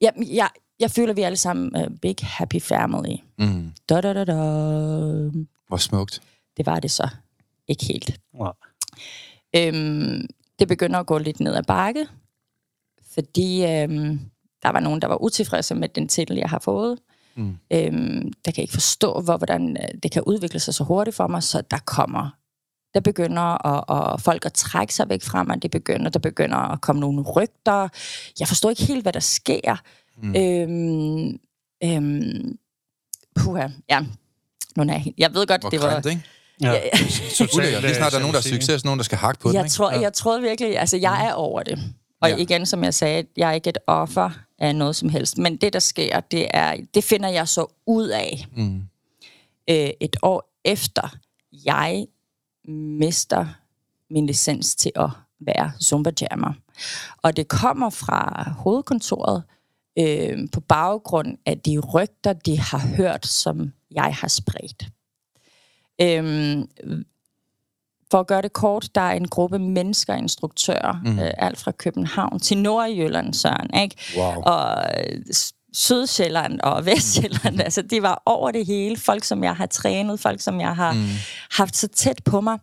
Jeg, 0.00 0.12
jeg, 0.32 0.48
jeg 0.80 0.90
føler, 0.90 1.14
vi 1.14 1.22
er 1.22 1.26
alle 1.26 1.36
sammen 1.36 1.76
uh, 1.76 1.96
big 2.02 2.16
happy 2.22 2.60
family. 2.60 3.16
Mm. 3.38 3.72
Da, 3.88 4.00
da, 4.00 4.12
da, 4.12 4.24
da. 4.24 4.34
Hvor 5.68 5.76
smukt. 5.76 6.22
Det 6.56 6.66
var 6.66 6.80
det 6.80 6.90
så 6.90 7.08
ikke 7.68 7.84
helt. 7.84 8.20
Wow. 8.34 8.52
Øhm, 9.56 10.26
det 10.58 10.68
begynder 10.68 11.00
at 11.00 11.06
gå 11.06 11.18
lidt 11.18 11.40
ned 11.40 11.54
ad 11.54 11.62
bakke, 11.62 12.06
fordi 13.14 13.64
øhm, 13.64 14.20
der 14.62 14.68
var 14.72 14.80
nogen, 14.80 15.02
der 15.02 15.08
var 15.08 15.22
utilfredse 15.22 15.74
med 15.74 15.88
den 15.88 16.08
titel, 16.08 16.36
jeg 16.36 16.50
har 16.50 16.58
fået. 16.58 16.98
Mm. 17.34 17.56
Øhm, 17.72 18.32
der 18.44 18.50
kan 18.52 18.62
ikke 18.62 18.72
forstå, 18.72 19.20
hvor, 19.20 19.36
hvordan 19.36 19.76
øh, 19.76 19.88
det 20.02 20.10
kan 20.10 20.22
udvikle 20.22 20.60
sig 20.60 20.74
så 20.74 20.84
hurtigt 20.84 21.16
for 21.16 21.26
mig, 21.26 21.42
så 21.42 21.62
der 21.70 21.78
kommer 21.78 22.30
der 22.94 23.00
begynder 23.00 23.66
at, 23.66 24.14
at 24.14 24.20
folk 24.20 24.46
at 24.46 24.52
trække 24.52 24.94
sig 24.94 25.08
væk 25.08 25.22
fra 25.22 25.42
mig. 25.42 25.62
Det 25.62 25.70
begynder, 25.70 26.10
der 26.10 26.18
begynder 26.18 26.56
at 26.56 26.80
komme 26.80 27.00
nogle 27.00 27.22
rygter. 27.22 27.88
Jeg 28.40 28.48
forstår 28.48 28.70
ikke 28.70 28.82
helt, 28.84 29.02
hvad 29.02 29.12
der 29.12 29.20
sker. 29.20 29.76
Mm. 30.22 30.36
Øhm, 30.36 31.38
øhm, 31.84 32.58
puha, 33.36 33.68
ja. 33.90 34.00
Nu 34.76 34.82
er 34.82 34.86
jeg, 34.86 35.14
jeg 35.18 35.34
ved 35.34 35.46
godt, 35.46 35.60
Hvor 35.60 35.70
det 35.70 35.80
var... 35.82 35.92
grimt, 35.92 36.06
ikke? 36.06 36.22
Ja. 36.60 36.74
Ulækkert. 37.56 37.82
Lige 37.82 37.94
snart 37.94 38.12
der 38.12 38.18
er 38.18 38.20
nogen, 38.22 38.34
der 38.34 38.38
er 38.40 38.42
succes, 38.42 38.84
nogen, 38.84 38.98
der 38.98 39.04
skal 39.04 39.18
hakke 39.18 39.40
på 39.40 39.48
den, 39.48 39.54
Jeg, 39.56 39.64
ikke? 39.64 39.72
tror, 39.72 39.90
jeg 39.90 40.12
troede 40.12 40.40
virkelig, 40.42 40.78
altså 40.78 40.96
jeg 40.96 41.26
er 41.26 41.32
over 41.32 41.62
det. 41.62 41.78
Og 42.20 42.28
Ja. 42.28 42.34
ja. 42.36 42.42
igen, 42.42 42.66
som 42.66 42.84
jeg 42.84 42.94
sagde, 42.94 43.24
jeg 43.36 43.48
er 43.48 43.52
ikke 43.52 43.70
et 43.70 43.78
offer 43.86 44.30
af 44.58 44.76
noget 44.76 44.96
som 44.96 45.08
helst. 45.08 45.38
Men 45.38 45.56
det, 45.56 45.72
der 45.72 45.78
sker, 45.78 46.20
det, 46.20 46.46
er, 46.50 46.76
det 46.94 47.04
finder 47.04 47.28
jeg 47.28 47.48
så 47.48 47.66
ud 47.86 48.08
af 48.08 48.46
Mm. 48.56 48.76
øh, 49.70 49.88
et 50.00 50.16
år 50.22 50.52
efter, 50.64 51.16
jeg 51.64 52.06
mister 52.68 53.46
min 54.10 54.26
licens 54.26 54.74
til 54.76 54.92
at 54.96 55.10
være 55.40 55.72
Zumba 55.82 56.10
Jammer. 56.20 56.52
Og 57.22 57.36
det 57.36 57.48
kommer 57.48 57.90
fra 57.90 58.50
hovedkontoret 58.58 59.42
øh, 59.98 60.38
på 60.52 60.60
baggrund 60.60 61.38
af 61.46 61.58
de 61.58 61.78
rygter, 61.78 62.32
de 62.32 62.58
har 62.58 62.78
hørt, 62.96 63.26
som 63.26 63.72
jeg 63.90 64.16
har 64.20 64.28
spredt. 64.28 64.86
Øhm, 66.00 66.68
for 68.10 68.20
at 68.20 68.26
gøre 68.26 68.42
det 68.42 68.52
kort, 68.52 68.88
der 68.94 69.00
er 69.00 69.12
en 69.12 69.28
gruppe 69.28 69.58
mennesker, 69.58 70.14
instruktører, 70.14 71.00
mm. 71.04 71.18
øh, 71.18 71.30
alt 71.38 71.58
fra 71.58 71.70
København 71.70 72.40
til 72.40 72.58
Nordjylland, 72.58 73.34
Søren, 73.34 73.82
ikke? 73.82 73.96
Wow. 74.16 74.42
Og 74.42 74.84
øh, 74.98 75.22
Sydsjælland 75.72 76.60
og 76.60 76.86
Vestjylland, 76.86 77.60
altså 77.60 77.82
de 77.82 78.02
var 78.02 78.22
over 78.26 78.50
det 78.50 78.66
hele. 78.66 78.96
Folk, 78.96 79.24
som 79.24 79.44
jeg 79.44 79.56
har 79.56 79.66
trænet, 79.66 80.20
folk, 80.20 80.40
som 80.40 80.60
jeg 80.60 80.76
har 80.76 80.92
mm. 80.92 81.08
haft 81.50 81.76
så 81.76 81.88
tæt 81.88 82.20
på 82.24 82.40
mig, 82.40 82.58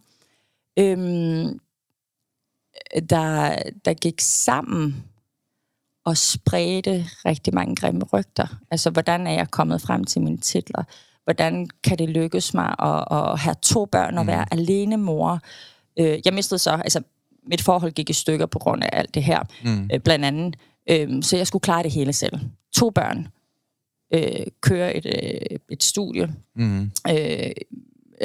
øhm, 0.80 1.60
der, 3.10 3.56
der 3.86 3.94
gik 3.94 4.22
sammen 4.22 5.04
og 6.06 6.18
spredte 6.18 7.06
rigtig 7.26 7.54
mange 7.54 7.76
grimme 7.76 8.06
rygter. 8.14 8.48
Altså, 8.72 8.90
hvordan 8.90 9.28
er 9.28 9.32
jeg 9.32 9.52
kommet 9.52 9.82
frem 9.82 10.04
til 10.04 10.22
mine 10.22 10.38
titler? 10.38 10.84
hvordan 11.30 11.68
kan 11.84 11.98
det 11.98 12.10
lykkes 12.10 12.54
mig 12.54 12.76
at, 12.80 13.04
at 13.12 13.40
have 13.40 13.56
to 13.62 13.86
børn 13.86 14.18
og 14.18 14.28
være 14.28 14.46
alene 14.54 14.98
mor. 14.98 15.40
Øh, 16.00 16.20
jeg 16.26 16.34
mistede 16.34 16.60
så, 16.60 16.72
altså 16.72 17.02
mit 17.48 17.62
forhold 17.62 17.92
gik 17.92 18.10
i 18.10 18.14
stykker 18.14 18.46
på 18.46 18.60
grund 18.60 18.84
af 18.84 18.90
alt 18.92 19.16
det 19.16 19.24
her, 19.24 19.44
mm. 19.64 19.90
øh, 19.94 20.00
blandt 20.00 20.26
andet. 20.26 20.56
Øh, 20.90 21.24
så 21.24 21.38
jeg 21.38 21.48
skulle 21.48 21.62
klare 21.62 21.84
det 21.84 21.92
hele 21.92 22.14
selv. 22.14 22.40
To 22.76 22.90
børn, 22.90 23.28
øh, 24.14 24.46
køre 24.62 24.96
et, 24.96 25.06
øh, 25.06 25.58
et 25.70 25.84
studie, 25.84 26.34
Mm. 26.56 26.82
øh, 27.10 27.52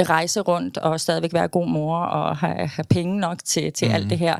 rejse 0.09 0.40
rundt 0.40 0.78
og 0.78 1.00
stadigvæk 1.00 1.33
være 1.33 1.49
god 1.49 1.68
mor 1.68 1.99
og 1.99 2.37
have, 2.37 2.66
have 2.66 2.85
penge 2.90 3.18
nok 3.21 3.44
til, 3.44 3.73
til 3.73 3.88
mm. 3.88 3.94
alt 3.94 4.11
det 4.11 4.18
her. 4.18 4.35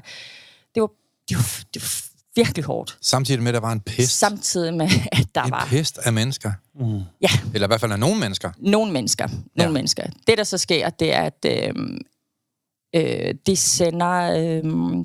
Det 0.75 0.81
var, 0.83 0.90
det, 1.28 1.37
var, 1.37 1.64
det 1.75 1.83
var 1.83 2.04
virkelig 2.37 2.64
hårdt. 2.64 2.99
Samtidig 3.00 3.43
med, 3.43 3.49
at 3.49 3.54
der 3.54 3.61
var 3.61 3.73
en 3.73 3.81
pest. 3.81 4.19
Samtidig 4.19 4.75
med, 4.75 4.88
at 5.12 5.26
der 5.35 5.43
en 5.43 5.50
var 5.50 5.66
pest 5.71 5.99
af 5.99 6.12
mennesker. 6.12 6.52
Mm. 6.75 7.00
ja, 7.21 7.28
Eller 7.54 7.66
i 7.66 7.69
hvert 7.69 7.81
fald 7.81 7.93
af 7.93 7.99
nogle 7.99 8.21
mennesker. 8.21 8.50
nogle 8.59 8.93
mennesker. 8.93 9.28
Nogle 9.28 9.45
Ja. 9.57 9.69
mennesker. 9.71 10.07
Det, 10.26 10.38
der 10.38 10.45
så 10.45 10.59
sker, 10.59 10.90
det 10.90 11.12
er, 11.14 11.23
at 11.23 11.47
øh, 11.47 11.75
øh, 12.97 13.35
de 13.47 13.57
sender... 13.57 14.11
Øh, 14.64 15.04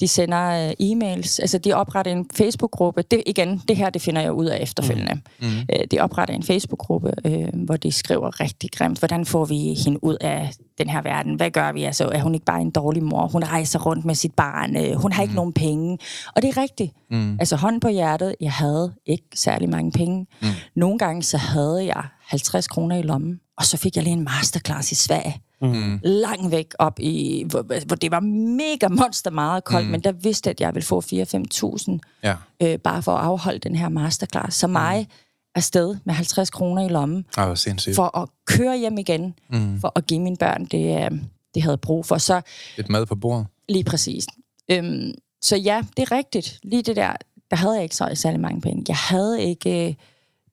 de 0.00 0.08
sender 0.08 0.68
øh, 0.68 0.70
e-mails, 0.70 1.40
altså 1.40 1.58
de 1.58 1.72
opretter 1.72 2.12
en 2.12 2.26
Facebook-gruppe. 2.34 3.02
Det, 3.02 3.22
igen, 3.26 3.62
det 3.68 3.76
her, 3.76 3.90
det 3.90 4.02
finder 4.02 4.22
jeg 4.22 4.32
ud 4.32 4.46
af 4.46 4.62
efterfølgende. 4.62 5.20
Mm. 5.40 5.46
Øh, 5.46 5.84
de 5.90 6.00
opretter 6.00 6.34
en 6.34 6.42
Facebook-gruppe, 6.42 7.12
øh, 7.24 7.48
hvor 7.64 7.76
de 7.76 7.92
skriver 7.92 8.40
rigtig 8.40 8.70
grimt, 8.72 8.98
hvordan 8.98 9.26
får 9.26 9.44
vi 9.44 9.74
hende 9.84 10.04
ud 10.04 10.16
af 10.20 10.52
den 10.78 10.88
her 10.88 11.02
verden? 11.02 11.34
Hvad 11.34 11.50
gør 11.50 11.72
vi? 11.72 11.84
Altså, 11.84 12.04
er 12.04 12.20
hun 12.22 12.34
ikke 12.34 12.46
bare 12.46 12.60
en 12.60 12.70
dårlig 12.70 13.02
mor? 13.02 13.26
Hun 13.26 13.44
rejser 13.44 13.78
rundt 13.78 14.04
med 14.04 14.14
sit 14.14 14.34
barn. 14.34 14.76
Øh, 14.76 14.94
hun 14.94 15.12
har 15.12 15.22
ikke 15.22 15.34
nogen 15.34 15.52
penge. 15.52 15.98
Og 16.36 16.42
det 16.42 16.48
er 16.48 16.62
rigtigt. 16.62 16.92
Mm. 17.10 17.36
Altså 17.40 17.56
hånd 17.56 17.80
på 17.80 17.88
hjertet, 17.88 18.34
jeg 18.40 18.52
havde 18.52 18.92
ikke 19.06 19.26
særlig 19.34 19.68
mange 19.68 19.92
penge. 19.92 20.26
Mm. 20.42 20.48
Nogle 20.76 20.98
gange 20.98 21.22
så 21.22 21.36
havde 21.36 21.84
jeg 21.86 22.04
50 22.20 22.68
kroner 22.68 22.96
i 22.96 23.02
lommen, 23.02 23.40
og 23.56 23.64
så 23.64 23.76
fik 23.76 23.96
jeg 23.96 24.04
lige 24.04 24.14
en 24.14 24.24
masterclass 24.24 24.92
i 24.92 24.94
Sverige. 24.94 25.40
Mm. 25.62 26.00
Langt 26.02 26.50
væk 26.50 26.74
op 26.78 27.00
i, 27.00 27.44
hvor, 27.50 27.62
hvor 27.86 27.96
det 27.96 28.10
var 28.10 28.20
mega 28.20 28.88
monster 28.88 29.30
meget 29.30 29.64
koldt, 29.64 29.86
mm. 29.86 29.90
men 29.92 30.00
der 30.00 30.12
vidste 30.12 30.48
jeg, 30.48 30.50
at 30.50 30.60
jeg 30.60 30.74
ville 30.74 30.86
få 30.86 31.00
4-5.000 31.00 31.98
Ja. 32.22 32.34
øh, 32.62 32.78
bare 32.78 33.02
for 33.02 33.12
at 33.16 33.24
afholde 33.24 33.58
den 33.58 33.74
her 33.76 33.88
masterclass. 33.88 34.56
Så 34.56 34.66
mig 34.66 35.08
afsted 35.54 35.96
med 36.04 36.14
50 36.14 36.50
kroner 36.50 36.84
i 36.84 36.88
lommen, 36.88 37.24
Ej, 37.36 37.54
for 37.94 38.18
at 38.18 38.28
køre 38.46 38.78
hjem 38.78 38.98
igen, 38.98 39.34
mm. 39.50 39.80
for 39.80 39.92
at 39.96 40.06
give 40.06 40.20
mine 40.20 40.36
børn 40.36 40.64
det, 40.64 41.04
øh, 41.04 41.10
det 41.54 41.62
havde 41.62 41.76
brug 41.78 42.06
for. 42.06 42.18
Så 42.18 42.40
Lidt 42.76 42.88
mad 42.88 43.06
på 43.06 43.14
bordet. 43.14 43.46
lige 43.68 43.84
præcis. 43.84 44.26
Øhm, 44.70 45.12
så 45.42 45.56
ja, 45.56 45.82
det 45.96 46.02
er 46.02 46.12
rigtigt. 46.16 46.58
Lige 46.62 46.82
det 46.82 46.96
der, 46.96 47.12
der 47.50 47.56
havde 47.56 47.74
jeg 47.74 47.82
ikke 47.82 47.96
så 47.96 48.10
særlig 48.14 48.40
mange 48.40 48.60
penge. 48.60 48.84
Jeg 48.88 48.96
havde 48.96 49.42
ikke 49.42 49.88
øh, 49.88 49.94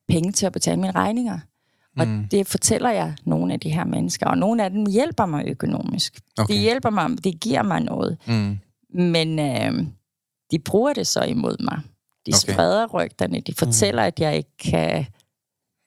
penge 0.08 0.32
til 0.32 0.46
at 0.46 0.52
betale 0.54 0.78
mine 0.82 0.92
regninger. 0.92 1.40
Og 2.00 2.08
mm. 2.08 2.28
det 2.32 2.48
fortæller 2.48 2.90
jeg 2.90 3.16
nogle 3.26 3.54
af 3.54 3.60
de 3.60 3.70
her 3.70 3.84
mennesker, 3.86 4.28
og 4.28 4.38
nogle 4.38 4.64
af 4.64 4.70
dem 4.70 4.86
hjælper 4.86 5.26
mig 5.26 5.46
økonomisk. 5.48 6.20
Okay. 6.38 6.54
De 6.54 6.60
hjælper 6.60 6.90
mig, 6.90 7.24
de 7.24 7.32
giver 7.32 7.64
mig 7.64 7.82
noget. 7.82 8.18
Mm. 8.28 8.58
Men 8.94 9.40
øh, 9.40 9.86
de 10.52 10.60
bruger 10.60 10.94
det 10.94 11.08
så 11.08 11.24
imod 11.24 11.56
mig. 11.64 11.80
De 12.26 12.32
Okay. 12.32 12.54
spreder 12.54 12.88
rygterne, 12.88 13.40
de 13.40 13.54
fortæller, 13.54 14.02
mm. 14.04 14.08
at 14.08 14.20
jeg 14.20 14.38
ikke 14.38 14.58
kan 14.60 15.06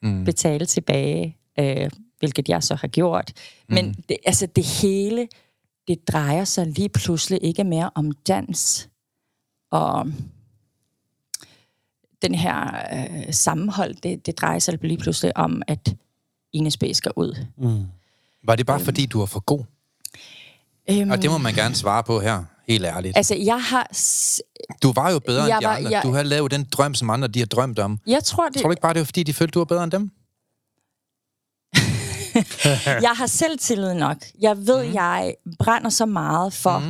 Mm. 0.03 0.25
betale 0.25 0.67
tilbage, 0.67 1.37
øh, 1.59 1.91
hvilket 2.19 2.49
jeg 2.49 2.63
så 2.63 2.75
har 2.75 2.89
gjort. 2.89 3.33
Men 3.69 3.87
Mm. 3.87 3.95
det, 4.09 4.17
altså 4.27 4.47
det 4.47 4.65
hele, 4.65 5.29
det 5.89 6.09
drejer 6.09 6.45
sig 6.45 6.67
lige 6.67 6.89
pludselig 6.89 7.39
ikke 7.43 7.65
mere 7.65 7.91
om 7.95 8.13
dans 8.13 8.89
og 9.71 10.07
den 12.23 12.35
her 12.35 12.87
øh, 12.93 13.33
sammenhold, 13.33 13.95
det, 13.95 14.27
det 14.27 14.39
drejer 14.41 14.59
sig 14.59 14.79
lige 14.83 14.99
pludselig 14.99 15.37
om, 15.37 15.63
at 15.67 15.95
Ines 16.53 16.77
B. 16.77 16.85
skal 16.93 17.13
ud. 17.17 17.45
Mm. 17.59 17.85
Var 18.45 18.57
det 18.57 18.67
bare 18.67 18.81
fordi, 18.81 19.07
du 19.07 19.19
var 19.19 19.27
for 19.27 19.41
god? 19.41 19.65
Øhm, 20.91 21.11
Og 21.11 21.23
det 21.23 21.31
må 21.31 21.39
man 21.39 21.55
gerne 21.55 21.75
svare 21.75 22.03
på 22.05 22.21
her, 22.21 22.45
helt 22.69 22.85
ærligt. 22.85 23.17
Altså, 23.17 23.35
jeg 23.35 23.63
har... 23.63 23.87
s- 23.95 24.41
Du 24.83 24.93
var 24.93 25.11
jo 25.11 25.19
bedre 25.19 25.45
Jeg 25.45 25.57
end 25.57 25.63
de 25.63 25.67
var- 25.69 25.77
andre. 25.77 25.91
jeg- 25.91 26.03
Du 26.03 26.13
havde 26.13 26.25
lavet 26.25 26.51
den 26.51 26.65
drøm, 26.73 26.95
som 26.95 27.11
andre 27.11 27.29
de 27.29 27.39
har 27.39 27.47
drømt 27.47 27.79
om. 27.79 27.99
Jeg 28.07 28.25
tror, 28.25 28.49
det, 28.49 28.57
Tror 28.63 28.69
du 28.69 28.73
ikke 28.73 28.83
bare, 28.83 28.95
det 28.95 29.01
var 29.01 29.05
fordi, 29.05 29.23
de 29.23 29.35
følte, 29.35 29.53
du 29.53 29.59
var 29.61 29.65
bedre 29.65 29.85
end 29.85 29.93
dem? 29.93 30.11
jeg 33.07 33.13
har 33.17 33.27
selvtillid 33.27 33.95
nok. 33.95 34.17
Jeg 34.41 34.67
ved, 34.67 34.87
mm. 34.87 34.95
jeg 34.95 35.35
brænder 35.59 35.91
så 35.91 36.07
meget 36.07 36.53
for 36.53 36.79
mm. 36.79 36.89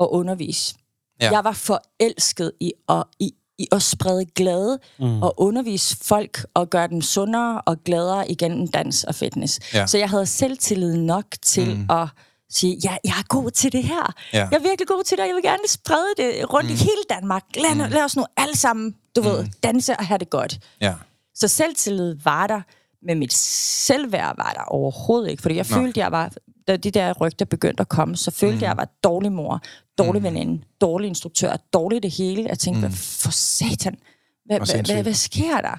at 0.00 0.06
undervise. 0.10 0.74
Ja. 1.20 1.30
Jeg 1.30 1.44
var 1.44 1.52
forelsket 1.52 2.52
i 2.60 2.72
at, 2.88 3.04
i, 3.20 3.32
i 3.62 3.68
at 3.72 3.82
sprede 3.82 4.24
glæde 4.24 4.78
mm. 4.98 5.22
og 5.22 5.34
undervise 5.36 5.96
folk 6.02 6.46
og 6.54 6.70
gøre 6.70 6.88
dem 6.88 7.00
sundere 7.00 7.60
og 7.60 7.76
gladere 7.84 8.30
igennem 8.30 8.68
dans 8.68 9.04
og 9.04 9.14
fitness. 9.14 9.60
Ja. 9.74 9.86
Så 9.86 9.98
jeg 9.98 10.10
havde 10.10 10.26
selvtillid 10.26 10.96
nok 10.96 11.24
til 11.42 11.76
mm. 11.76 11.86
at 11.90 12.08
sige, 12.50 12.76
ja, 12.84 12.96
jeg 13.04 13.14
er 13.18 13.26
god 13.28 13.50
til 13.50 13.72
det 13.72 13.82
her. 13.82 14.14
Ja. 14.32 14.38
Jeg 14.38 14.58
er 14.58 14.62
virkelig 14.62 14.88
god 14.88 15.04
til 15.04 15.16
det, 15.16 15.22
og 15.22 15.28
jeg 15.28 15.34
vil 15.34 15.42
gerne 15.42 15.68
sprede 15.68 16.14
det 16.16 16.52
rundt 16.52 16.68
mm. 16.68 16.74
i 16.74 16.76
hele 16.76 17.02
Danmark. 17.10 17.42
Lad, 17.56 17.74
mm. 17.74 17.92
lad 17.92 18.04
os 18.04 18.16
nu 18.16 18.24
alle 18.36 18.56
sammen, 18.56 18.94
du 19.16 19.20
mm. 19.20 19.26
ved, 19.26 19.46
danse 19.62 19.96
og 19.96 20.06
have 20.06 20.18
det 20.18 20.30
godt. 20.30 20.58
Ja. 20.80 20.94
Så 21.34 21.48
selvtillid 21.48 22.16
var 22.24 22.46
der, 22.46 22.60
men 23.06 23.18
mit 23.18 23.32
selvværd 23.32 24.36
var 24.36 24.52
der 24.56 24.62
overhovedet 24.62 25.30
ikke. 25.30 25.42
Fordi 25.42 25.56
jeg 25.56 25.66
Nå. 25.70 25.76
Følte, 25.76 26.00
jeg 26.00 26.12
var, 26.12 26.30
da 26.68 26.76
de 26.76 26.90
der 26.90 27.12
rygter 27.20 27.44
begyndte 27.44 27.80
at 27.80 27.88
komme, 27.88 28.16
så 28.16 28.30
følte 28.30 28.54
mm. 28.56 28.60
jeg, 28.62 28.68
jeg 28.68 28.76
var 28.76 28.88
dårlig 29.04 29.32
mor, 29.32 29.60
dårlig 29.98 30.22
mm. 30.22 30.24
veninde, 30.24 30.62
dårlig 30.80 31.08
instruktør, 31.08 31.56
dårlig 31.72 32.02
det 32.02 32.10
hele. 32.10 32.44
Jeg 32.48 32.58
tænkte, 32.58 32.80
mm. 32.80 32.86
hvad 32.86 32.90
for 32.96 33.30
satan? 33.30 33.96
Hvad, 34.44 34.58
hvad, 34.58 34.86
hvad, 34.94 35.02
hvad 35.02 35.14
sker 35.14 35.60
der? 35.60 35.76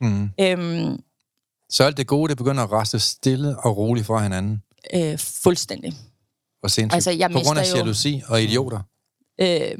Mm. 0.00 0.30
Øhm, 0.40 1.00
Så 1.70 1.84
alt 1.84 1.96
det 1.96 2.06
gode, 2.06 2.28
det 2.28 2.36
begynder 2.36 2.62
at 2.62 2.72
reste 2.72 2.98
stille 2.98 3.56
og 3.58 3.76
roligt 3.76 4.06
fra 4.06 4.22
hinanden. 4.22 4.62
øh, 4.94 5.18
fuldstændig. 5.18 5.92
Hvor 6.60 6.68
sindssygt. 6.68 6.94
Altså, 6.94 7.10
jeg 7.10 7.30
På 7.30 7.38
grund 7.44 7.58
af 7.58 7.70
jo- 7.72 7.76
jalousi 7.76 8.22
og 8.28 8.42
idioter. 8.42 8.80
Øh, 9.40 9.78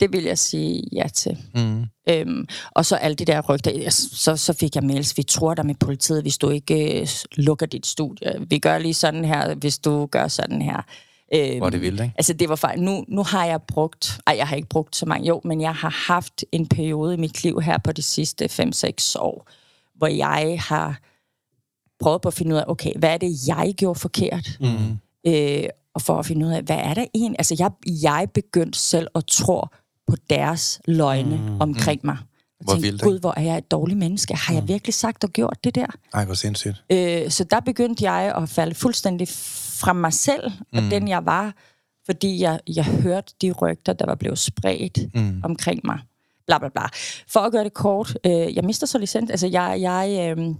det 0.00 0.12
vil 0.12 0.24
jeg 0.24 0.38
sige 0.38 0.82
ja 0.92 1.08
til. 1.14 1.38
Mm. 1.54 1.84
Øhm, 2.08 2.46
og 2.70 2.86
så 2.86 2.96
alle 2.96 3.14
de 3.14 3.24
der 3.24 3.40
rygter, 3.40 3.90
så, 3.90 4.36
så 4.36 4.52
fik 4.52 4.74
jeg 4.74 4.84
mails, 4.84 5.16
vi 5.16 5.22
tror 5.22 5.54
dig 5.54 5.66
med 5.66 5.74
politiet, 5.74 6.22
hvis 6.22 6.38
du 6.38 6.50
ikke 6.50 7.00
øh, 7.00 7.08
lukker 7.32 7.66
dit 7.66 7.86
studie. 7.86 8.46
Vi 8.48 8.58
gør 8.58 8.78
lige 8.78 8.94
sådan 8.94 9.24
her, 9.24 9.54
hvis 9.54 9.78
du 9.78 10.06
gør 10.06 10.28
sådan 10.28 10.62
her. 10.62 10.82
Øhm, 11.34 11.58
Hvor 11.58 11.66
er 11.66 11.70
det 11.70 11.80
vildt, 11.80 12.00
ikke? 12.00 12.14
Altså, 12.18 12.32
det 12.32 12.48
var 12.48 12.56
fejl. 12.56 12.82
Nu, 12.82 13.04
nu 13.08 13.22
har 13.22 13.46
jeg 13.46 13.62
brugt... 13.62 14.20
Ej, 14.26 14.34
jeg 14.36 14.48
har 14.48 14.56
ikke 14.56 14.68
brugt 14.68 14.96
så 14.96 15.06
mange. 15.06 15.28
Jo, 15.28 15.40
men 15.44 15.60
jeg 15.60 15.74
har 15.74 16.04
haft 16.06 16.44
en 16.52 16.66
periode 16.66 17.14
i 17.14 17.16
mit 17.16 17.42
liv 17.44 17.60
her 17.60 17.78
på 17.78 17.92
de 17.92 18.02
sidste 18.02 18.44
5-6 18.44 19.18
år, 19.18 19.50
hvor 19.94 20.06
jeg 20.06 20.56
har 20.60 21.00
prøvet 22.00 22.22
på 22.22 22.28
at 22.28 22.34
finde 22.34 22.54
ud 22.54 22.60
af, 22.60 22.64
okay, 22.66 22.92
hvad 22.96 23.10
er 23.10 23.18
det, 23.18 23.36
jeg 23.46 23.74
gjorde 23.76 24.00
forkert? 24.00 24.48
Mm. 24.60 24.98
Øh, 25.26 25.68
og 25.94 26.02
for 26.02 26.18
at 26.18 26.26
finde 26.26 26.46
ud 26.46 26.52
af, 26.52 26.62
hvad 26.62 26.76
er 26.76 26.94
der 26.94 27.04
egentlig? 27.14 27.36
Altså, 27.38 27.56
jeg, 27.58 27.70
jeg 28.02 28.28
begyndte 28.34 28.78
selv 28.78 29.08
at 29.14 29.26
tro 29.26 29.66
på 30.10 30.16
deres 30.30 30.80
løgne 30.88 31.36
mm. 31.36 31.60
omkring 31.60 32.00
mig. 32.04 32.16
Og 32.60 32.64
Hvor 32.64 32.74
tænkte, 32.74 33.04
Gud, 33.04 33.20
hvor 33.20 33.34
er 33.36 33.42
jeg 33.42 33.58
et 33.58 33.70
dårligt 33.70 33.98
menneske. 33.98 34.34
Har 34.34 34.54
jeg 34.54 34.68
virkelig 34.68 34.94
sagt 34.94 35.24
og 35.24 35.30
gjort 35.30 35.64
det 35.64 35.74
der? 35.74 35.86
Ej, 36.14 36.24
hvor 36.24 36.34
sindssygt. 36.34 36.84
Øh, 36.92 37.30
så 37.30 37.44
der 37.44 37.60
begyndte 37.60 38.10
jeg 38.10 38.34
at 38.36 38.48
falde 38.48 38.74
fuldstændig 38.74 39.28
fra 39.80 39.92
mig 39.92 40.12
selv, 40.12 40.52
og 40.72 40.82
den 40.90 41.08
jeg 41.08 41.26
var, 41.26 41.54
fordi 42.06 42.40
jeg, 42.40 42.60
jeg 42.76 42.84
hørte 42.84 43.34
de 43.42 43.52
rygter, 43.52 43.92
der 43.92 44.06
var 44.06 44.14
blevet 44.14 44.38
spredt 44.38 45.14
mm. 45.14 45.40
omkring 45.44 45.80
mig. 45.84 45.98
Bla, 46.46 46.58
bla, 46.58 46.68
bla. 46.68 46.82
For 47.28 47.40
at 47.40 47.52
gøre 47.52 47.64
det 47.64 47.74
kort, 47.74 48.18
øh, 48.26 48.54
jeg 48.54 48.64
mister 48.64 48.86
så 48.86 48.98
licens. 48.98 49.30
Altså, 49.30 49.46
jeg, 49.46 49.78
jeg, 49.80 50.36
øh, 50.38 50.54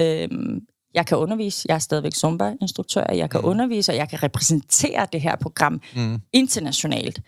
øh, 0.00 0.60
jeg 0.94 1.06
kan 1.06 1.18
undervise. 1.18 1.66
Jeg 1.68 1.74
er 1.74 1.78
stadigvæk 1.78 2.14
Zumba-instruktør. 2.14 3.12
Jeg 3.12 3.30
kan 3.30 3.40
mm. 3.40 3.46
undervise, 3.46 3.92
og 3.92 3.96
jeg 3.96 4.08
kan 4.08 4.22
repræsentere 4.22 5.06
det 5.12 5.20
her 5.20 5.36
program 5.36 5.80
mm. 5.96 6.20
internationalt. 6.32 7.20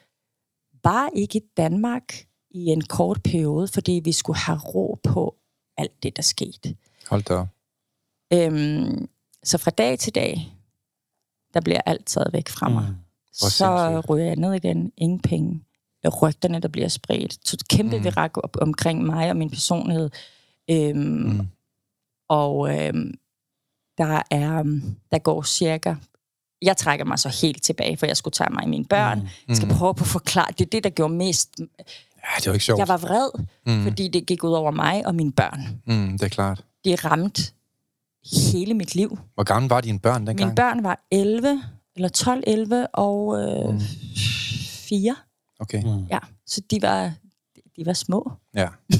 Bare 0.88 1.10
ikke 1.14 1.38
i 1.38 1.42
Danmark 1.56 2.14
i 2.50 2.66
en 2.66 2.80
kort 2.80 3.22
periode, 3.22 3.68
fordi 3.68 4.00
vi 4.04 4.12
skulle 4.12 4.38
have 4.38 4.58
ro 4.58 4.98
på 5.02 5.36
alt 5.76 6.02
det, 6.02 6.16
der 6.16 6.22
skete. 6.22 6.76
Hold 7.10 7.22
da. 7.22 7.46
Øhm, 8.32 9.08
så 9.44 9.58
fra 9.58 9.70
dag 9.70 9.98
til 9.98 10.14
dag, 10.14 10.56
der 11.54 11.60
bliver 11.60 11.80
alt 11.86 12.06
taget 12.06 12.32
væk 12.32 12.48
fra 12.48 12.68
mig. 12.68 12.88
Mm. 12.88 12.94
Hvor 13.38 13.48
Så 13.48 13.50
sindssygt. 13.50 14.10
ryger 14.10 14.26
jeg 14.26 14.36
ned 14.36 14.54
igen. 14.54 14.92
Ingen 14.96 15.20
penge. 15.20 15.64
Rygterne, 16.22 16.60
der 16.60 16.68
bliver 16.68 16.88
spredt. 16.88 17.48
Så 17.48 17.64
kæmpe 17.70 17.98
mm. 17.98 18.04
virak 18.04 18.36
op 18.36 18.56
omkring 18.60 19.04
mig 19.04 19.30
og 19.30 19.36
min 19.36 19.50
personlighed. 19.50 20.10
Øhm, 20.70 20.98
mm. 20.98 21.48
Og 22.28 22.76
øhm, 22.76 23.18
der 23.98 24.22
er, 24.30 24.80
der 25.10 25.18
går 25.18 25.42
cirka... 25.42 25.94
Jeg 26.62 26.76
trækker 26.76 27.04
mig 27.04 27.18
så 27.18 27.28
helt 27.42 27.62
tilbage, 27.62 27.96
for 27.96 28.06
jeg 28.06 28.16
skulle 28.16 28.32
tage 28.32 28.50
mig 28.52 28.62
af 28.62 28.68
mine 28.68 28.84
børn. 28.84 29.18
Mm. 29.20 29.28
Jeg 29.48 29.56
skal 29.56 29.68
prøve 29.68 29.94
på 29.94 30.04
at 30.04 30.08
forklare. 30.08 30.46
Det 30.58 30.60
er 30.66 30.70
det, 30.70 30.84
der 30.84 30.90
gjorde 30.90 31.14
mest... 31.14 31.50
Ja, 31.58 32.38
det 32.38 32.46
var 32.46 32.52
ikke 32.52 32.64
sjovt. 32.64 32.78
Jeg 32.78 32.88
var 32.88 32.96
vred, 32.96 33.44
mm. 33.66 33.82
fordi 33.82 34.08
det 34.08 34.26
gik 34.26 34.44
ud 34.44 34.52
over 34.52 34.70
mig 34.70 35.06
og 35.06 35.14
mine 35.14 35.32
børn. 35.32 35.80
Mm, 35.86 36.12
det 36.18 36.22
er 36.22 36.28
klart. 36.28 36.64
Det 36.84 37.04
ramte 37.04 37.42
hele 38.52 38.74
mit 38.74 38.94
liv. 38.94 39.18
Hvor 39.34 39.44
gamle 39.44 39.70
var 39.70 39.80
dine 39.80 39.98
børn 39.98 40.26
dengang? 40.26 40.48
Mine 40.48 40.54
børn 40.56 40.82
var 40.82 41.06
11, 41.10 41.62
eller 41.96 42.08
12, 42.08 42.44
11 42.46 42.86
og 42.86 43.40
øh, 43.42 43.74
mm. 43.74 43.80
4. 44.88 45.16
Okay, 45.60 45.82
Ja, 46.10 46.18
så 46.46 46.60
de 46.70 46.82
var, 46.82 47.12
de 47.76 47.86
var 47.86 47.92
små. 47.92 48.32
ja. 48.54 48.68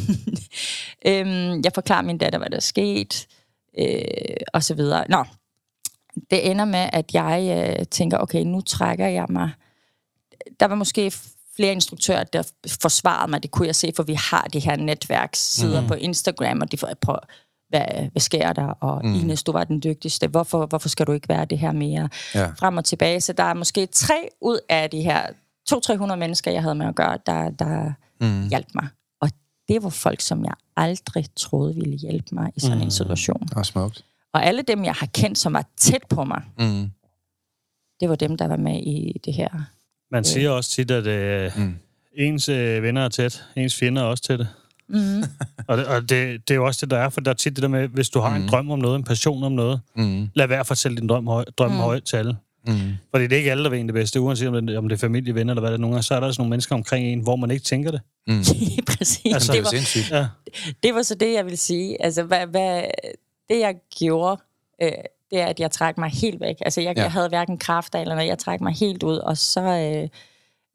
Øhm, 1.06 1.62
jeg 1.64 1.72
forklarer 1.74 2.02
min 2.02 2.18
datter, 2.18 2.38
hvad 2.38 2.50
der 2.50 2.56
er 2.56 2.60
sket. 2.60 3.26
øh, 3.78 4.36
og 4.54 4.64
så 4.64 4.74
videre. 4.74 5.04
Nå, 5.08 5.24
det 6.30 6.50
ender 6.50 6.64
med, 6.64 6.88
at 6.92 7.14
jeg 7.14 7.74
øh, 7.78 7.86
tænker, 7.86 8.18
okay, 8.18 8.42
nu 8.42 8.60
trækker 8.60 9.06
jeg 9.06 9.26
mig. 9.28 9.50
Der 10.60 10.66
var 10.66 10.74
måske 10.74 11.12
flere 11.56 11.72
instruktører, 11.72 12.24
der 12.24 12.42
forsvarede 12.80 13.30
mig. 13.30 13.42
Det 13.42 13.50
kunne 13.50 13.66
jeg 13.66 13.76
se, 13.76 13.92
for 13.96 14.02
vi 14.02 14.14
har 14.14 14.48
de 14.52 14.58
her 14.58 14.76
netværkssider 14.76 15.80
mm. 15.80 15.86
på 15.86 15.94
Instagram, 15.94 16.60
og 16.60 16.72
de 16.72 16.76
får 16.76 16.90
prøve, 17.00 17.18
hvad, 17.68 18.10
hvad 18.12 18.20
sker 18.20 18.52
der? 18.52 18.66
Og 18.66 19.06
mm. 19.06 19.14
Ines, 19.14 19.42
du 19.42 19.52
var 19.52 19.64
den 19.64 19.82
dygtigste. 19.82 20.26
Hvorfor, 20.26 20.66
hvorfor 20.66 20.88
skal 20.88 21.06
du 21.06 21.12
ikke 21.12 21.28
være 21.28 21.44
det 21.44 21.58
her 21.58 21.72
mere? 21.72 22.08
Ja. 22.34 22.46
Frem 22.46 22.76
og 22.76 22.84
tilbage. 22.84 23.20
Så 23.20 23.32
der 23.32 23.42
er 23.42 23.54
måske 23.54 23.86
tre 23.86 24.28
ud 24.40 24.58
af 24.68 24.90
de 24.90 25.02
her 25.02 25.26
200-300 25.72 26.14
mennesker, 26.14 26.50
jeg 26.50 26.62
havde 26.62 26.74
med 26.74 26.86
at 26.86 26.94
gøre, 26.94 27.18
der, 27.26 27.50
der 27.50 27.92
mm. 28.20 28.48
hjalp 28.48 28.66
mig. 28.74 28.88
Og 29.20 29.30
det 29.68 29.82
var 29.82 29.90
folk, 29.90 30.20
som 30.20 30.44
jeg 30.44 30.54
aldrig 30.76 31.26
troede 31.36 31.74
ville 31.74 31.96
hjælpe 31.96 32.34
mig 32.34 32.52
i 32.56 32.60
sådan 32.60 32.76
mm. 32.76 32.82
en 32.82 32.90
situation. 32.90 33.48
Og 33.56 33.66
smukt. 33.66 34.04
Og 34.34 34.44
alle 34.46 34.62
dem, 34.62 34.84
jeg 34.84 34.92
har 34.92 35.06
kendt, 35.14 35.38
som 35.38 35.52
var 35.52 35.64
tæt 35.76 36.02
på 36.10 36.24
mig, 36.24 36.42
Mm. 36.58 36.90
det 38.00 38.08
var 38.08 38.14
dem, 38.16 38.36
der 38.36 38.48
var 38.48 38.56
med 38.56 38.80
i 38.82 39.20
det 39.24 39.34
her. 39.34 39.48
Man 40.12 40.24
siger 40.24 40.50
også 40.50 40.70
tit, 40.70 40.90
at 40.90 41.06
øh, 41.06 41.50
Mm. 41.56 41.74
ens 42.16 42.48
øh, 42.48 42.82
venner 42.82 43.04
er 43.04 43.08
tæt, 43.08 43.44
ens 43.56 43.76
fjender 43.76 44.02
er 44.02 44.06
også 44.06 44.22
tætte. 44.22 44.48
Mm. 44.88 45.22
Og, 45.66 45.78
det, 45.78 45.86
og 45.86 46.00
det, 46.00 46.48
det 46.48 46.50
er 46.50 46.54
jo 46.54 46.66
også 46.66 46.86
det, 46.86 46.90
der 46.90 46.98
er, 46.98 47.08
for 47.08 47.20
der 47.20 47.30
er 47.30 47.34
tit 47.34 47.56
det 47.56 47.62
der 47.62 47.68
med, 47.68 47.88
hvis 47.88 48.08
du 48.10 48.20
har 48.20 48.36
mm. 48.36 48.42
en 48.42 48.48
drøm 48.48 48.70
om 48.70 48.78
noget, 48.78 48.96
en 48.96 49.04
passion 49.04 49.42
om 49.44 49.52
noget, 49.52 49.80
Mm. 49.96 50.28
lad 50.34 50.46
være 50.46 50.60
at 50.60 50.66
fortælle 50.66 50.96
din 50.96 51.06
drøm, 51.08 51.26
høj, 51.26 51.44
drøm 51.58 51.70
mm. 51.70 51.76
højt 51.76 52.02
til 52.04 52.16
alle. 52.16 52.36
Mm. 52.66 52.74
Fordi 53.10 53.24
det 53.24 53.32
er 53.32 53.36
ikke 53.36 53.50
alle, 53.50 53.64
der 53.64 53.70
vil 53.70 53.80
en 53.80 53.86
det 53.86 53.94
bedste, 53.94 54.20
uanset 54.20 54.48
om 54.48 54.66
det, 54.66 54.78
om 54.78 54.88
det 54.88 54.96
er 54.96 55.00
familie, 55.00 55.34
venner 55.34 55.52
eller 55.52 55.60
hvad 55.60 55.70
det 55.70 55.76
er. 55.76 55.80
Nogle 55.80 55.94
gange, 55.94 56.02
så 56.02 56.14
er 56.14 56.20
der 56.20 56.26
altså 56.26 56.40
nogle 56.42 56.50
mennesker 56.50 56.74
omkring 56.74 57.06
en, 57.06 57.20
hvor 57.20 57.36
man 57.36 57.50
ikke 57.50 57.64
tænker 57.64 57.90
det. 57.90 58.00
Mm. 58.26 58.38
Præcis. 58.98 59.34
Altså, 59.34 59.52
Det 59.52 59.64
det, 59.70 60.10
er 60.10 60.10
var. 60.14 60.18
Ja. 60.20 60.26
det 60.82 60.94
var 60.94 61.02
så 61.02 61.14
det, 61.14 61.32
jeg 61.34 61.46
vil 61.46 61.58
sige. 61.58 62.02
Altså, 62.04 62.22
hvad, 62.22 62.46
hvad, 62.46 62.82
det 63.50 63.60
jeg 63.60 63.74
gjorde, 63.98 64.40
øh, 64.82 64.92
det 65.30 65.40
er, 65.40 65.46
at 65.46 65.60
jeg 65.60 65.70
trak 65.70 65.98
mig 65.98 66.10
helt 66.10 66.40
væk. 66.40 66.56
Altså, 66.60 66.80
jeg, 66.80 66.96
Ja. 66.96 67.02
jeg 67.02 67.12
havde 67.12 67.28
hverken 67.28 67.58
kræfter 67.58 67.98
eller 67.98 68.14
noget. 68.14 68.28
Jeg 68.28 68.38
trak 68.38 68.60
mig 68.60 68.72
helt 68.72 69.02
ud, 69.02 69.16
og 69.16 69.36
så... 69.38 69.60
Øh, 69.60 70.08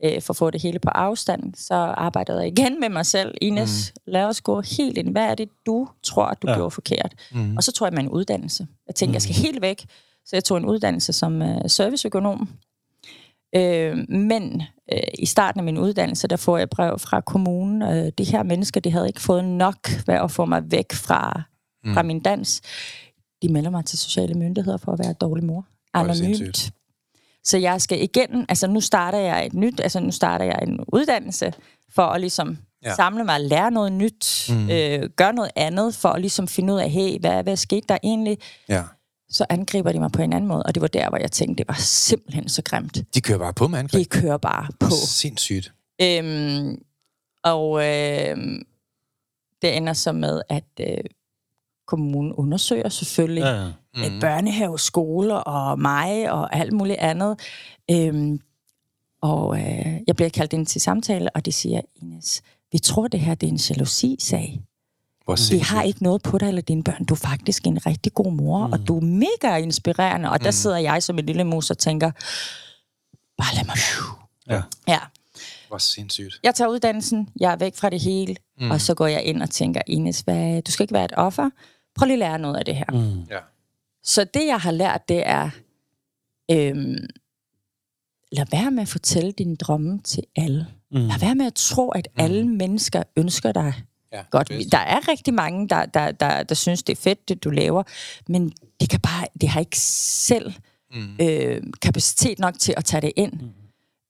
øh, 0.05 0.21
for 0.21 0.33
at 0.33 0.37
få 0.37 0.49
det 0.49 0.61
hele 0.61 0.79
på 0.79 0.89
afstand, 0.89 1.53
så 1.55 1.73
arbejdede 1.75 2.39
jeg 2.39 2.47
igen 2.47 2.79
med 2.79 2.89
mig 2.89 3.05
selv. 3.05 3.35
Ines, 3.41 3.93
mm. 3.95 4.11
lad 4.11 4.23
os 4.25 4.41
gå 4.41 4.61
helt 4.61 4.97
ind. 4.97 5.09
Hvad 5.11 5.23
er 5.25 5.35
det, 5.35 5.49
du 5.65 5.87
tror, 6.03 6.33
du 6.41 6.47
Ja. 6.49 6.55
gjorde 6.55 6.71
forkert? 6.71 7.13
Mm. 7.31 7.57
Og 7.57 7.63
så 7.63 7.71
tror 7.71 7.87
jeg 7.87 7.93
med 7.93 8.03
en 8.03 8.09
uddannelse. 8.09 8.67
Jeg 8.87 8.95
tænkte, 8.95 9.11
mm. 9.11 9.13
jeg 9.13 9.21
skal 9.21 9.35
helt 9.35 9.61
væk. 9.61 9.85
Så 10.25 10.35
jeg 10.35 10.43
tog 10.43 10.57
en 10.57 10.65
uddannelse 10.65 11.13
som 11.13 11.41
øh, 11.41 11.57
serviceøkonom. 11.67 12.49
Øh, 13.55 13.97
men 14.09 14.61
øh, 14.93 14.99
i 15.19 15.25
starten 15.25 15.59
af 15.59 15.63
min 15.63 15.77
uddannelse, 15.77 16.27
der 16.27 16.35
får 16.35 16.57
jeg 16.57 16.69
brev 16.69 16.99
fra 16.99 17.21
kommunen. 17.21 17.81
Øh, 17.81 18.11
de 18.17 18.23
her 18.23 18.43
mennesker, 18.43 18.79
de 18.81 18.91
havde 18.91 19.07
ikke 19.07 19.21
fået 19.21 19.43
nok 19.45 19.77
ved 20.07 20.15
at 20.15 20.31
få 20.31 20.45
mig 20.45 20.71
væk 20.71 20.93
fra, 20.93 21.41
mm. 21.83 21.93
fra 21.93 22.03
min 22.03 22.19
dans. 22.19 22.61
De 23.41 23.53
melder 23.53 23.69
mig 23.69 23.85
til 23.85 23.99
sociale 23.99 24.33
myndigheder 24.33 24.77
for 24.77 24.91
at 24.91 24.99
være 24.99 25.13
dårlig 25.13 25.45
mor. 25.45 25.65
Anonymt. 25.93 26.71
Så 27.43 27.57
jeg 27.57 27.81
skal 27.81 28.03
igen, 28.03 28.45
altså 28.49 28.67
nu 28.67 28.81
starter 28.81 29.17
jeg 29.17 29.45
et 29.45 29.53
nyt, 29.53 29.79
altså 29.79 29.99
nu 29.99 30.11
starter 30.11 30.45
jeg 30.45 30.59
en 30.67 30.79
uddannelse 30.87 31.53
for 31.95 32.03
at 32.03 32.21
ligesom 32.21 32.57
Ja. 32.85 32.95
samle 32.95 33.23
mig, 33.23 33.41
lære 33.41 33.71
noget 33.71 33.91
nyt, 33.91 34.49
mm. 34.49 34.69
øh, 34.69 35.09
gøre 35.09 35.33
noget 35.33 35.51
andet, 35.55 35.95
for 35.95 36.09
at 36.09 36.21
ligesom 36.21 36.47
finde 36.47 36.73
ud 36.73 36.79
af, 36.79 36.89
hey, 36.89 37.19
hvad, 37.19 37.43
hvad 37.43 37.55
skete 37.57 37.85
der 37.89 37.97
egentlig? 38.03 38.37
Ja. 38.69 38.83
Så 39.29 39.45
angriber 39.49 39.91
de 39.91 39.99
mig 39.99 40.11
på 40.11 40.21
en 40.21 40.33
anden 40.33 40.47
måde, 40.47 40.63
og 40.63 40.75
det 40.75 40.81
var 40.81 40.87
der, 40.87 41.09
hvor 41.09 41.17
jeg 41.17 41.31
tænkte, 41.31 41.61
det 41.63 41.67
var 41.67 41.75
simpelthen 41.79 42.49
så 42.49 42.61
grimt. 42.61 42.97
De 43.13 43.21
kører 43.21 43.37
bare 43.37 43.53
på 43.53 43.67
med 43.67 43.79
angreb. 43.79 43.99
De 43.99 44.05
kører 44.05 44.37
bare 44.37 44.67
på. 44.79 44.89
Sindssygt. 45.07 45.73
Øhm, 46.01 46.83
og 47.43 47.85
øhm, 47.85 48.63
det 49.61 49.77
ender 49.77 49.93
så 49.93 50.11
med, 50.11 50.41
at 50.49 50.63
øh, 50.79 50.97
kommunen 51.87 52.33
undersøger 52.33 52.89
selvfølgelig 52.89 53.41
Ja, 53.43 53.63
ja. 54.03 54.09
mm. 54.09 54.19
børnehave, 54.19 54.79
skoler 54.79 55.35
og 55.35 55.79
mig 55.79 56.31
og 56.31 56.55
alt 56.55 56.73
muligt 56.73 56.99
andet. 56.99 57.39
Øhm, 57.91 58.39
og 59.21 59.59
øh, 59.59 59.99
jeg 60.07 60.15
bliver 60.15 60.29
kaldt 60.29 60.53
ind 60.53 60.65
til 60.65 60.81
samtale, 60.81 61.35
og 61.35 61.45
de 61.45 61.51
siger, 61.51 61.81
Ines, 62.01 62.41
vi 62.71 62.79
tror, 62.79 63.07
det 63.07 63.19
her 63.19 63.35
det 63.35 63.47
er 63.47 63.51
en 63.51 63.59
jalousi-sag. 63.69 64.61
Sindssygt. 65.27 65.61
har 65.63 65.83
ikke 65.83 66.03
noget 66.03 66.21
på 66.21 66.37
dig 66.37 66.47
eller 66.47 66.61
dine 66.61 66.83
børn. 66.83 67.05
Du 67.05 67.13
er 67.13 67.17
faktisk 67.17 67.67
en 67.67 67.85
rigtig 67.85 68.13
god 68.13 68.31
mor, 68.31 68.67
mm. 68.67 68.73
og 68.73 68.87
du 68.87 68.97
er 68.97 69.01
mega 69.01 69.57
inspirerende. 69.57 70.29
Og 70.29 70.43
der 70.43 70.51
sidder 70.51 70.77
jeg 70.77 71.03
som 71.03 71.19
en 71.19 71.25
lille 71.25 71.43
mus 71.43 71.69
og 71.69 71.77
tænker, 71.77 72.11
bare 73.37 73.55
lad 73.55 73.65
mig... 73.65 73.77
Ja. 74.49 74.61
Ja. 74.87 74.99
Hvor 75.73 75.77
sindssygt. 75.77 76.39
Jeg 76.43 76.55
tager 76.55 76.69
uddannelsen, 76.69 77.29
jeg 77.39 77.51
er 77.51 77.55
væk 77.55 77.75
fra 77.75 77.89
det 77.89 77.99
hele, 78.01 78.35
mm. 78.59 78.71
og 78.71 78.81
så 78.81 78.93
går 78.93 79.07
jeg 79.07 79.23
ind 79.23 79.41
og 79.41 79.49
tænker, 79.49 79.81
Ines, 79.87 80.19
hvad, 80.19 80.61
du 80.61 80.71
skal 80.71 80.83
ikke 80.83 80.93
være 80.93 81.05
et 81.05 81.13
offer. 81.17 81.49
Prøv 81.95 82.05
lige 82.05 82.13
at 82.13 82.19
lære 82.19 82.39
noget 82.39 82.55
af 82.57 82.65
det 82.65 82.75
her. 82.75 82.85
Mm. 82.91 83.21
Ja. 83.31 83.39
Så 84.03 84.23
det, 84.23 84.47
jeg 84.47 84.57
har 84.59 84.71
lært, 84.71 85.09
det 85.09 85.27
er, 85.27 85.49
øhm, 86.51 87.05
lad 88.31 88.45
være 88.51 88.71
med 88.71 88.81
at 88.81 88.87
fortælle 88.87 89.31
dine 89.31 89.55
drømme 89.55 89.99
til 89.99 90.23
alle. 90.35 90.67
Mm. 90.91 90.97
Lad 90.97 91.19
være 91.19 91.35
med 91.35 91.45
at 91.45 91.53
tro, 91.53 91.89
at 91.89 92.07
alle 92.17 92.47
mennesker 92.47 93.03
ønsker 93.17 93.51
dig 93.51 93.73
ja. 94.13 94.23
godt. 94.31 94.47
bedst. 94.47 94.71
Der 94.71 94.77
er 94.77 95.07
rigtig 95.07 95.33
mange, 95.33 95.69
der, 95.69 95.85
der, 95.85 96.11
der, 96.11 96.43
der 96.43 96.55
synes, 96.55 96.83
det 96.83 96.97
er 96.97 97.01
fedt, 97.01 97.29
det 97.29 97.43
du 97.43 97.49
laver, 97.49 97.83
men 98.27 98.49
de, 98.81 98.87
kan 98.87 98.99
bare, 98.99 99.25
de 99.41 99.47
har 99.47 99.59
ikke 99.59 99.79
selv 99.79 100.53
Mm. 100.95 101.17
øh, 101.21 101.61
kapacitet 101.81 102.39
nok 102.39 102.59
til 102.59 102.73
at 102.77 102.85
tage 102.85 103.01
det 103.01 103.11
ind. 103.15 103.33
Mm. 103.33 103.51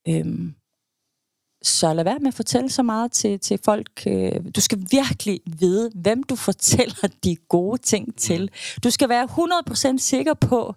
Øhm, 0.07 0.55
så 1.63 1.93
lad 1.93 2.03
være 2.03 2.19
med 2.19 2.27
at 2.27 2.33
fortælle 2.33 2.69
så 2.69 2.83
meget 2.83 3.11
til, 3.11 3.39
til 3.39 3.59
folk. 3.65 4.03
Øh, 4.07 4.31
du 4.55 4.61
skal 4.61 4.79
virkelig 4.91 5.39
vide, 5.45 5.91
hvem 5.95 6.23
du 6.23 6.35
fortæller 6.35 7.07
de 7.23 7.35
gode 7.35 7.81
ting 7.81 8.15
til. 8.17 8.49
Du 8.83 8.89
skal 8.89 9.09
være 9.09 9.27
100% 9.93 9.97
sikker 9.97 10.33
på, 10.33 10.75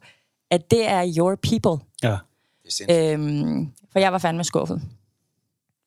at 0.50 0.70
det 0.70 0.88
er 0.88 1.12
your 1.18 1.34
people. 1.34 1.86
ja. 2.02 2.16
Det 2.64 2.80
er. 2.88 3.12
Øhm, 3.12 3.72
for 3.92 3.98
jeg 3.98 4.12
var 4.12 4.18
fandme 4.18 4.44
skuffet. 4.44 4.82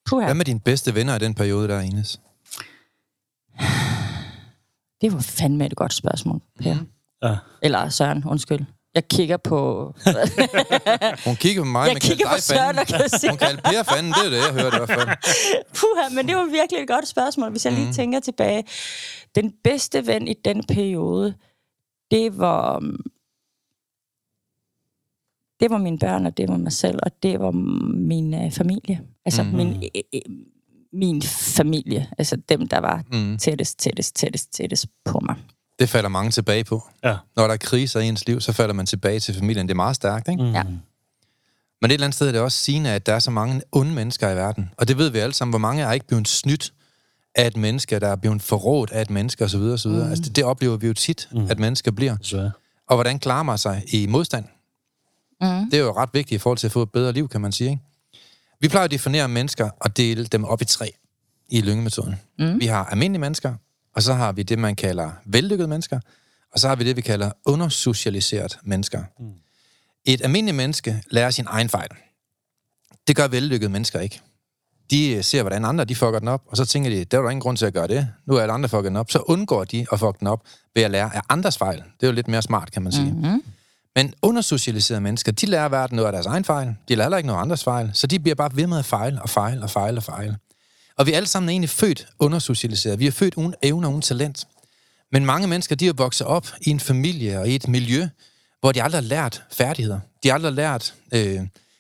Puha. 0.06 0.26
Hvad 0.26 0.34
med 0.36 0.46
dine 0.46 0.60
bedste 0.60 0.96
venner 0.96 1.16
i 1.16 1.20
den 1.20 1.34
periode, 1.36 1.68
der 1.68 1.80
Ines? 1.80 2.20
Det 5.02 5.14
var 5.14 5.20
fandme 5.22 5.66
et 5.66 5.76
godt 5.76 5.94
spørgsmål, 5.94 6.42
Per. 6.60 6.74
Mm. 6.74 6.88
ja. 7.24 7.38
Eller 7.62 7.90
Søren, 7.90 8.24
undskyld. 8.26 8.66
Jeg 8.96 9.08
kigger 9.08 9.38
på... 9.38 9.94
Hun 11.26 11.36
kigger 11.36 11.62
på 11.62 11.66
mig, 11.66 11.86
jeg 11.88 11.94
men 11.94 12.02
kigger 12.02 12.26
på 12.36 12.42
Søren 12.42 12.80
og 12.80 12.88
kan 12.88 13.10
se... 13.10 13.30
Hun 13.30 13.38
kaldte 13.38 13.62
Per 13.64 13.84
fanden, 13.84 14.12
det 14.14 14.26
er 14.26 14.30
det, 14.30 14.38
jeg 14.38 14.54
hørte 14.64 14.76
i 14.76 14.80
hvert 14.80 14.90
fald. 14.90 15.08
Puha, 15.80 16.10
men 16.16 16.28
det 16.28 16.36
var 16.36 16.46
virkelig 16.46 16.82
et 16.82 16.88
godt 16.88 17.08
spørgsmål, 17.08 17.52
hvis 17.52 17.66
jeg 17.66 17.74
lige 17.74 17.94
tænker 17.94 18.20
tilbage. 18.20 18.64
Den 19.36 19.54
bedste 19.64 20.08
ven 20.08 20.28
i 20.28 20.34
den 20.46 20.64
periode, 20.64 21.36
det 22.12 22.38
var... 22.38 22.78
um, 22.78 22.98
Det 25.60 25.70
var 25.70 25.78
mine 25.78 26.00
børn, 26.00 26.26
og 26.26 26.38
det 26.38 26.50
var 26.50 26.58
mig 26.58 26.72
selv, 26.72 27.00
og 27.04 27.12
det 27.24 27.40
var 27.40 27.52
min 27.52 28.34
øh, 28.34 28.52
familie. 28.52 29.02
Altså 29.26 29.44
mm. 29.44 29.50
min, 29.50 29.84
øh, 29.96 30.02
øh, 30.14 30.22
min 30.94 31.22
familie. 31.22 32.08
Altså 32.18 32.36
dem, 32.50 32.68
der 32.68 32.80
var 32.80 33.04
Mm. 33.14 33.38
tættest, 33.38 33.80
tættest, 33.80 34.16
tættest, 34.16 34.54
tættest 34.54 34.86
på 35.06 35.20
mig. 35.20 35.36
Det 35.80 35.90
falder 35.90 36.10
mange 36.10 36.32
tilbage 36.32 36.64
på. 36.64 36.84
Ja. 37.04 37.18
Når 37.36 37.48
der 37.48 37.54
er 37.54 37.58
kriser 37.58 38.00
i 38.00 38.08
ens 38.08 38.28
liv, 38.28 38.42
så 38.42 38.54
falder 38.54 38.74
man 38.74 38.86
tilbage 38.86 39.20
til 39.20 39.36
familien. 39.36 39.68
Det 39.68 39.74
er 39.74 39.76
meget 39.76 39.96
stærkt, 39.96 40.28
ikke? 40.28 40.44
Mm. 40.44 40.54
Ja. 40.54 40.64
Men 41.82 41.92
et 41.92 41.94
eller 41.94 42.06
andet 42.06 42.16
sted 42.16 42.28
er 42.28 42.32
det 42.32 42.42
også 42.42 42.58
sigende, 42.58 42.90
at 42.90 43.06
der 43.06 43.14
er 43.14 43.20
så 43.20 43.32
mange 43.32 43.62
onde 43.72 43.92
mennesker 43.92 44.30
i 44.30 44.36
verden. 44.36 44.72
Og 44.78 44.88
det 44.88 44.98
ved 44.98 45.10
vi 45.10 45.20
alle 45.20 45.34
sammen. 45.34 45.52
Hvor 45.52 45.60
mange 45.60 45.84
er 45.84 45.92
ikke 45.92 46.08
blevet 46.08 46.28
snydt 46.28 46.74
af 47.36 47.48
et 47.48 47.58
menneske, 47.58 48.00
der 48.00 48.08
er 48.08 48.16
blevet 48.16 48.42
forrådt 48.42 48.92
af 48.92 49.02
et 49.02 49.10
menneske 49.10 49.44
osv. 49.46 49.62
osv. 49.62 49.92
Mm. 49.92 50.10
Altså 50.10 50.24
det, 50.24 50.36
det 50.36 50.44
oplever 50.44 50.78
vi 50.78 50.88
jo 50.88 50.94
tit, 50.94 51.28
mm. 51.32 51.48
at 51.50 51.60
mennesker 51.60 51.92
bliver. 51.92 52.18
Desværre. 52.18 52.52
Og 52.88 52.96
hvordan 52.96 53.20
klarer 53.20 53.44
man 53.44 53.58
sig 53.58 53.84
i 53.88 54.08
modstand? 54.08 54.46
Mm. 55.42 55.70
Det 55.72 55.80
er 55.80 55.84
jo 55.84 55.92
ret 55.92 56.10
vigtigt 56.14 56.36
i 56.36 56.42
forhold 56.42 56.58
til 56.58 56.68
at 56.68 56.72
få 56.72 56.82
et 56.82 56.92
bedre 56.92 57.14
liv, 57.14 57.30
kan 57.30 57.42
man 57.42 57.52
sige. 57.52 57.70
Ikke? 57.70 57.84
Vi 58.60 58.68
plejer 58.68 58.86
at 58.86 58.92
definere 58.92 59.28
mennesker 59.28 59.70
og 59.80 59.98
dele 59.98 60.26
dem 60.26 60.44
op 60.44 60.62
i 60.62 60.66
tre 60.66 60.92
i 61.50 61.62
lyngemetoden. 61.62 62.16
Mm. 62.40 62.60
Vi 62.60 62.66
har 62.66 62.86
almindelige 62.86 63.20
mennesker, 63.20 63.56
og 63.96 64.04
så 64.04 64.14
har 64.14 64.32
vi 64.32 64.44
det, 64.44 64.60
man 64.60 64.76
kalder 64.76 65.12
vellykkede 65.26 65.68
mennesker, 65.68 66.00
og 66.54 66.60
så 66.60 66.68
har 66.68 66.76
vi 66.76 66.84
det, 66.84 66.96
vi 66.96 67.02
kalder 67.02 67.32
undersocialiseret 67.46 68.58
mennesker. 68.64 69.04
Mm. 69.20 69.34
Et 70.06 70.22
almindeligt 70.22 70.58
menneske 70.58 71.04
lærer 71.12 71.30
sin 71.30 71.46
egen 71.50 71.70
fejl. 71.70 71.90
Det 73.08 73.16
gør 73.16 73.28
vellykkede 73.28 73.72
mennesker 73.72 74.00
ikke. 74.00 74.22
De 74.92 75.16
øh, 75.16 75.24
ser, 75.24 75.42
hvordan 75.42 75.66
andre 75.66 75.86
de 75.86 75.96
fucker 75.96 76.20
den 76.20 76.28
op, 76.28 76.42
og 76.48 76.58
så 76.58 76.66
tænker 76.66 76.90
de, 76.90 77.06
der 77.06 77.18
er 77.18 77.22
der 77.22 77.30
ingen 77.30 77.42
grund 77.42 77.58
til 77.58 77.66
at 77.66 77.74
gøre 77.74 77.88
det. 77.88 78.08
Nu 78.26 78.36
er 78.36 78.42
alle 78.42 78.54
andre 78.54 78.70
fucker 78.70 78.90
den 78.90 78.98
op. 78.98 79.12
Så 79.12 79.20
undgår 79.20 79.64
de 79.64 79.86
at 79.92 80.00
fuck 80.00 80.20
den 80.20 80.28
op 80.28 80.42
ved 80.76 80.84
at 80.84 80.92
lære 80.92 81.16
af 81.16 81.22
andres 81.30 81.58
fejl. 81.58 81.78
Det 81.78 82.04
er 82.04 82.08
jo 82.08 82.14
lidt 82.14 82.28
mere 82.28 82.42
smart, 82.42 82.72
kan 82.72 82.82
man 82.82 82.92
sige. 82.92 83.12
Mm-hmm. 83.12 83.44
Men 83.96 84.14
undersocialiserede 84.22 85.02
mennesker, 85.02 85.32
de 85.32 85.46
lærer 85.46 85.70
verden 85.70 85.96
noget 85.96 86.08
af 86.08 86.14
deres 86.14 86.26
egen 86.26 86.44
fejl. 86.44 86.76
De 86.88 86.96
lærer 86.96 87.06
heller 87.06 87.18
ikke 87.18 87.28
noget 87.28 87.42
andres 87.42 87.64
fejl. 87.64 87.92
Så 87.94 88.08
de 88.08 88.20
bliver 88.20 88.36
bare 88.36 88.50
ved 88.54 88.68
med 88.68 88.78
at 88.78 88.86
fejle 88.86 89.22
og 89.22 89.30
fejle 89.30 89.64
og 89.64 89.70
fejle 89.70 89.98
og 89.98 90.04
fejle. 90.04 90.38
Og 91.00 91.06
vi 91.06 91.12
er 91.12 91.18
alle 91.18 91.28
sammen 91.28 91.50
egentlig 91.50 91.70
født 91.70 92.08
undersocialiseret. 92.20 93.00
Vi 93.00 93.08
er 93.08 93.12
født 93.12 93.36
uden 93.36 93.56
evne 93.62 93.88
og 93.88 93.92
uden 93.92 94.02
talent. 94.02 94.48
Men 95.12 95.26
mange 95.26 95.48
mennesker, 95.48 95.76
de 95.76 95.88
er 95.88 95.94
vokset 95.94 96.28
op 96.28 96.48
i 96.62 96.70
en 96.70 96.80
familie 96.80 97.40
og 97.40 97.50
i 97.50 97.56
et 97.56 97.68
miljø, 97.68 98.08
hvor 98.60 98.72
de 98.72 98.84
aldrig 98.84 99.02
har 99.02 99.08
lært 99.08 99.44
færdigheder. 99.52 100.00
De 100.24 100.28
har 100.28 100.36
aldrig 100.36 100.54
lært 100.54 100.94
øh, 101.14 101.40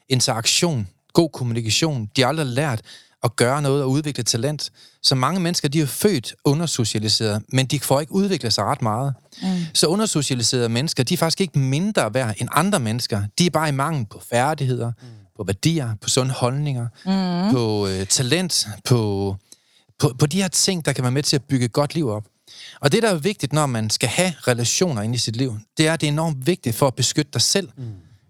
interaktion, 0.09 0.87
god 1.13 1.29
kommunikation. 1.29 2.09
De 2.15 2.21
har 2.21 2.27
aldrig 2.27 2.45
lært 2.45 2.81
at 3.23 3.35
gøre 3.35 3.61
noget 3.61 3.83
og 3.83 3.89
udvikle 3.89 4.23
talent. 4.23 4.71
Så 5.03 5.15
mange 5.15 5.39
mennesker, 5.39 5.67
de 5.67 5.81
er 5.81 5.85
født 5.85 6.35
undersocialiseret, 6.45 7.43
men 7.53 7.65
de 7.65 7.79
får 7.79 7.99
ikke 7.99 8.11
udvikle 8.11 8.51
sig 8.51 8.63
ret 8.63 8.81
meget. 8.81 9.13
Mm. 9.41 9.47
Så 9.73 9.87
undersocialiserede 9.87 10.69
mennesker, 10.69 11.03
de 11.03 11.13
er 11.13 11.17
faktisk 11.17 11.41
ikke 11.41 11.59
mindre 11.59 12.13
værd 12.13 12.35
end 12.37 12.49
andre 12.51 12.79
mennesker. 12.79 13.23
De 13.39 13.45
er 13.45 13.49
bare 13.49 13.69
i 13.69 13.71
mangel 13.71 14.05
på 14.05 14.21
færdigheder, 14.29 14.91
mm. 15.01 15.07
På 15.39 15.43
værdier, 15.43 15.95
på 16.01 16.09
sunde 16.09 16.31
holdninger, 16.31 16.87
mm. 17.05 17.53
på 17.53 17.87
øh, 17.87 18.05
talent, 18.05 18.67
på, 18.85 19.35
på, 19.99 20.15
på 20.19 20.25
de 20.25 20.41
her 20.41 20.47
ting, 20.47 20.85
der 20.85 20.93
kan 20.93 21.03
være 21.03 21.11
med 21.11 21.23
til 21.23 21.35
at 21.35 21.43
bygge 21.43 21.65
et 21.65 21.73
godt 21.73 21.95
liv 21.95 22.09
op. 22.09 22.23
Og 22.81 22.91
det, 22.91 23.03
der 23.03 23.09
er 23.09 23.15
vigtigt, 23.15 23.53
når 23.53 23.65
man 23.65 23.89
skal 23.89 24.09
have 24.09 24.33
relationer 24.47 25.01
ind 25.01 25.15
i 25.15 25.17
sit 25.17 25.35
liv, 25.35 25.57
det 25.77 25.87
er, 25.87 25.93
at 25.93 26.01
det 26.01 26.07
er 26.07 26.11
enormt 26.11 26.47
vigtigt 26.47 26.75
for 26.75 26.87
at 26.87 26.95
beskytte 26.95 27.31
dig 27.33 27.41
selv. 27.41 27.69
Mm 27.77 27.83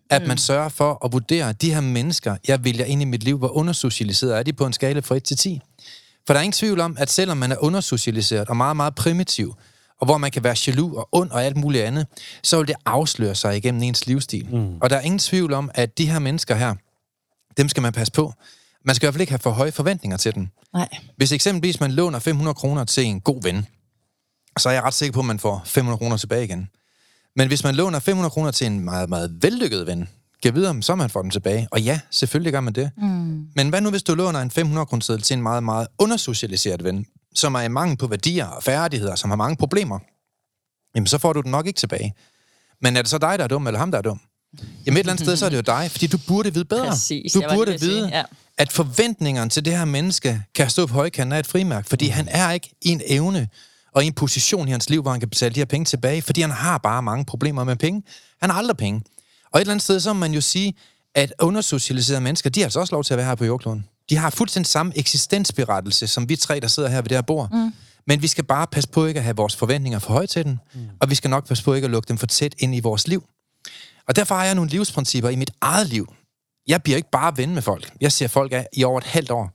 at 0.09 0.27
man 0.27 0.37
sørger 0.37 0.69
for 0.69 1.05
at 1.05 1.11
vurdere, 1.11 1.53
de 1.53 1.73
her 1.73 1.81
mennesker, 1.81 2.35
jeg 2.47 2.63
vælger 2.63 2.85
ind 2.85 3.01
i 3.01 3.05
mit 3.05 3.23
liv, 3.23 3.37
hvor 3.37 3.57
undersocialiseret 3.57 4.37
er 4.37 4.43
de 4.43 4.53
på 4.53 4.65
en 4.65 4.73
skala 4.73 4.99
fra 4.99 5.15
1 5.15 5.23
til 5.23 5.37
10. 5.37 5.61
For 6.27 6.33
der 6.33 6.39
er 6.39 6.43
ingen 6.43 6.57
tvivl 6.57 6.79
om, 6.79 6.97
at 6.99 7.09
selvom 7.09 7.37
man 7.37 7.51
er 7.51 7.63
undersocialiseret 7.63 8.49
og 8.49 8.57
meget, 8.57 8.75
meget 8.75 8.95
primitiv, 8.95 9.55
og 9.99 10.05
hvor 10.05 10.17
man 10.17 10.31
kan 10.31 10.43
være 10.43 10.55
jaloux 10.67 10.93
og 10.97 11.09
ond 11.11 11.31
og 11.31 11.43
alt 11.43 11.57
muligt 11.57 11.83
andet, 11.83 12.07
så 12.43 12.57
vil 12.57 12.67
det 12.67 12.75
afsløre 12.85 13.35
sig 13.35 13.57
igennem 13.57 13.83
ens 13.83 14.07
livsstil. 14.07 14.47
Mm. 14.51 14.77
Og 14.81 14.89
der 14.89 14.95
er 14.95 15.01
ingen 15.01 15.19
tvivl 15.19 15.53
om, 15.53 15.71
at 15.73 15.97
de 15.97 16.05
her 16.09 16.19
mennesker 16.19 16.55
her, 16.55 16.75
dem 17.59 17.69
skal 17.69 17.81
man 17.81 17.93
passe 17.93 18.13
på. 18.13 18.33
Man 18.85 18.95
skal 18.95 19.05
i 19.05 19.07
hvert 19.07 19.13
fald 19.13 19.21
ikke 19.21 19.31
have 19.31 19.39
for 19.39 19.51
høje 19.51 19.71
forventninger 19.71 20.17
til 20.17 20.35
dem. 20.35 20.47
Nej. 20.73 20.87
Hvis 21.17 21.31
eksempelvis 21.31 21.79
man 21.79 21.91
låner 21.91 22.19
500 22.19 22.55
kroner 22.55 22.83
til 22.83 23.05
en 23.05 23.21
god 23.21 23.43
ven, 23.43 23.67
så 24.57 24.69
er 24.69 24.73
jeg 24.73 24.83
ret 24.83 24.93
sikker 24.93 25.13
på, 25.13 25.19
at 25.19 25.25
man 25.25 25.39
får 25.39 25.61
500 25.65 25.97
kroner 25.97 26.17
tilbage 26.17 26.43
igen. 26.43 26.69
Men 27.35 27.47
hvis 27.47 27.63
man 27.63 27.75
låner 27.75 27.99
500 27.99 28.31
kroner 28.31 28.51
til 28.51 28.67
en 28.67 28.79
meget, 28.79 29.09
meget 29.09 29.43
vellykket 29.43 29.87
ven, 29.87 30.09
kan 30.43 30.55
videre, 30.55 30.81
så 30.81 30.95
man 30.95 31.09
får 31.09 31.21
den 31.21 31.31
tilbage. 31.31 31.67
Og 31.71 31.81
ja, 31.81 31.99
selvfølgelig 32.11 32.53
gør 32.53 32.59
man 32.59 32.73
det. 32.73 32.91
Mm. 32.97 33.47
Men 33.55 33.69
hvad 33.69 33.81
nu, 33.81 33.89
hvis 33.89 34.03
du 34.03 34.15
låner 34.15 34.39
en 34.39 34.51
500 34.51 34.85
kroner 34.85 35.17
til 35.17 35.33
en 35.33 35.41
meget, 35.41 35.63
meget 35.63 35.87
undersocialiseret 35.97 36.83
ven, 36.83 37.05
som 37.35 37.55
er 37.55 37.61
i 37.61 37.67
mangel 37.67 37.97
på 37.97 38.07
værdier 38.07 38.45
og 38.45 38.63
færdigheder, 38.63 39.15
som 39.15 39.29
har 39.29 39.37
mange 39.37 39.57
problemer? 39.57 39.99
Jamen, 40.95 41.07
så 41.07 41.17
får 41.17 41.33
du 41.33 41.41
den 41.41 41.51
nok 41.51 41.67
ikke 41.67 41.77
tilbage. 41.77 42.13
Men 42.81 42.97
er 42.97 43.01
det 43.01 43.09
så 43.09 43.17
dig, 43.17 43.37
der 43.39 43.43
er 43.43 43.47
dum, 43.47 43.67
eller 43.67 43.79
ham, 43.79 43.91
der 43.91 43.97
er 43.97 44.01
dum? 44.01 44.21
Jamen, 44.57 44.97
et 44.97 44.99
eller 44.99 45.13
andet 45.13 45.25
sted, 45.25 45.37
så 45.37 45.45
er 45.45 45.49
det 45.49 45.57
jo 45.57 45.61
dig, 45.61 45.91
fordi 45.91 46.07
du 46.07 46.17
burde 46.27 46.53
vide 46.53 46.65
bedre. 46.65 46.89
Præcis, 46.89 47.33
du 47.33 47.43
burde 47.53 47.71
vide, 47.71 47.79
sige, 47.79 48.07
ja. 48.07 48.23
at 48.57 48.71
forventningerne 48.71 49.49
til 49.49 49.65
det 49.65 49.77
her 49.77 49.85
menneske 49.85 50.41
kan 50.55 50.69
stå 50.69 50.85
på 50.85 50.93
højkanten 50.93 51.33
af 51.33 51.39
et 51.39 51.47
frimærk, 51.47 51.89
fordi 51.89 52.07
han 52.07 52.27
er 52.31 52.51
ikke 52.51 52.75
i 52.81 52.89
en 52.89 53.01
evne 53.05 53.47
og 53.95 54.03
i 54.03 54.07
en 54.07 54.13
position 54.13 54.67
i 54.67 54.71
hans 54.71 54.89
liv, 54.89 55.01
hvor 55.01 55.11
han 55.11 55.19
kan 55.19 55.29
betale 55.29 55.55
de 55.55 55.59
her 55.59 55.65
penge 55.65 55.85
tilbage, 55.85 56.21
fordi 56.21 56.41
han 56.41 56.51
har 56.51 56.77
bare 56.77 57.03
mange 57.03 57.25
problemer 57.25 57.63
med 57.63 57.75
penge. 57.75 58.03
Han 58.41 58.49
har 58.49 58.57
aldrig 58.57 58.77
penge. 58.77 59.01
Og 59.51 59.59
et 59.59 59.61
eller 59.61 59.73
andet 59.73 59.83
sted, 59.83 59.99
så 59.99 60.13
må 60.13 60.19
man 60.19 60.33
jo 60.33 60.41
sige, 60.41 60.73
at 61.15 61.33
undersocialiserede 61.39 62.21
mennesker, 62.21 62.49
de 62.49 62.59
har 62.59 62.65
altså 62.65 62.79
også 62.79 62.95
lov 62.95 63.03
til 63.03 63.13
at 63.13 63.17
være 63.17 63.27
her 63.27 63.35
på 63.35 63.45
jordkloden. 63.45 63.85
De 64.09 64.17
har 64.17 64.29
fuldstændig 64.29 64.67
samme 64.67 64.91
eksistensberettelse, 64.95 66.07
som 66.07 66.29
vi 66.29 66.35
tre, 66.35 66.59
der 66.59 66.67
sidder 66.67 66.89
her 66.89 67.01
ved 67.01 67.09
det 67.09 67.17
her 67.17 67.21
bord. 67.21 67.51
Mm. 67.51 67.73
Men 68.07 68.21
vi 68.21 68.27
skal 68.27 68.43
bare 68.43 68.67
passe 68.67 68.89
på 68.89 69.05
ikke 69.05 69.17
at 69.17 69.23
have 69.23 69.35
vores 69.35 69.55
forventninger 69.55 69.99
for 69.99 70.13
højt 70.13 70.29
til 70.29 70.45
den, 70.45 70.59
mm. 70.73 70.79
og 70.99 71.09
vi 71.09 71.15
skal 71.15 71.29
nok 71.29 71.47
passe 71.47 71.63
på 71.63 71.73
ikke 71.73 71.85
at 71.85 71.91
lukke 71.91 72.07
dem 72.07 72.17
for 72.17 72.27
tæt 72.27 72.55
ind 72.59 72.75
i 72.75 72.79
vores 72.79 73.07
liv. 73.07 73.23
Og 74.09 74.15
derfor 74.15 74.35
har 74.35 74.45
jeg 74.45 74.55
nogle 74.55 74.71
livsprincipper 74.71 75.29
i 75.29 75.35
mit 75.35 75.51
eget 75.61 75.87
liv. 75.87 76.13
Jeg 76.67 76.83
bliver 76.83 76.97
ikke 76.97 77.09
bare 77.11 77.37
ven 77.37 77.53
med 77.53 77.61
folk. 77.61 77.91
Jeg 78.01 78.11
ser 78.11 78.27
folk 78.27 78.53
af 78.53 78.67
i 78.73 78.83
over 78.83 78.97
et 78.97 79.03
halvt 79.03 79.31
år. 79.31 79.51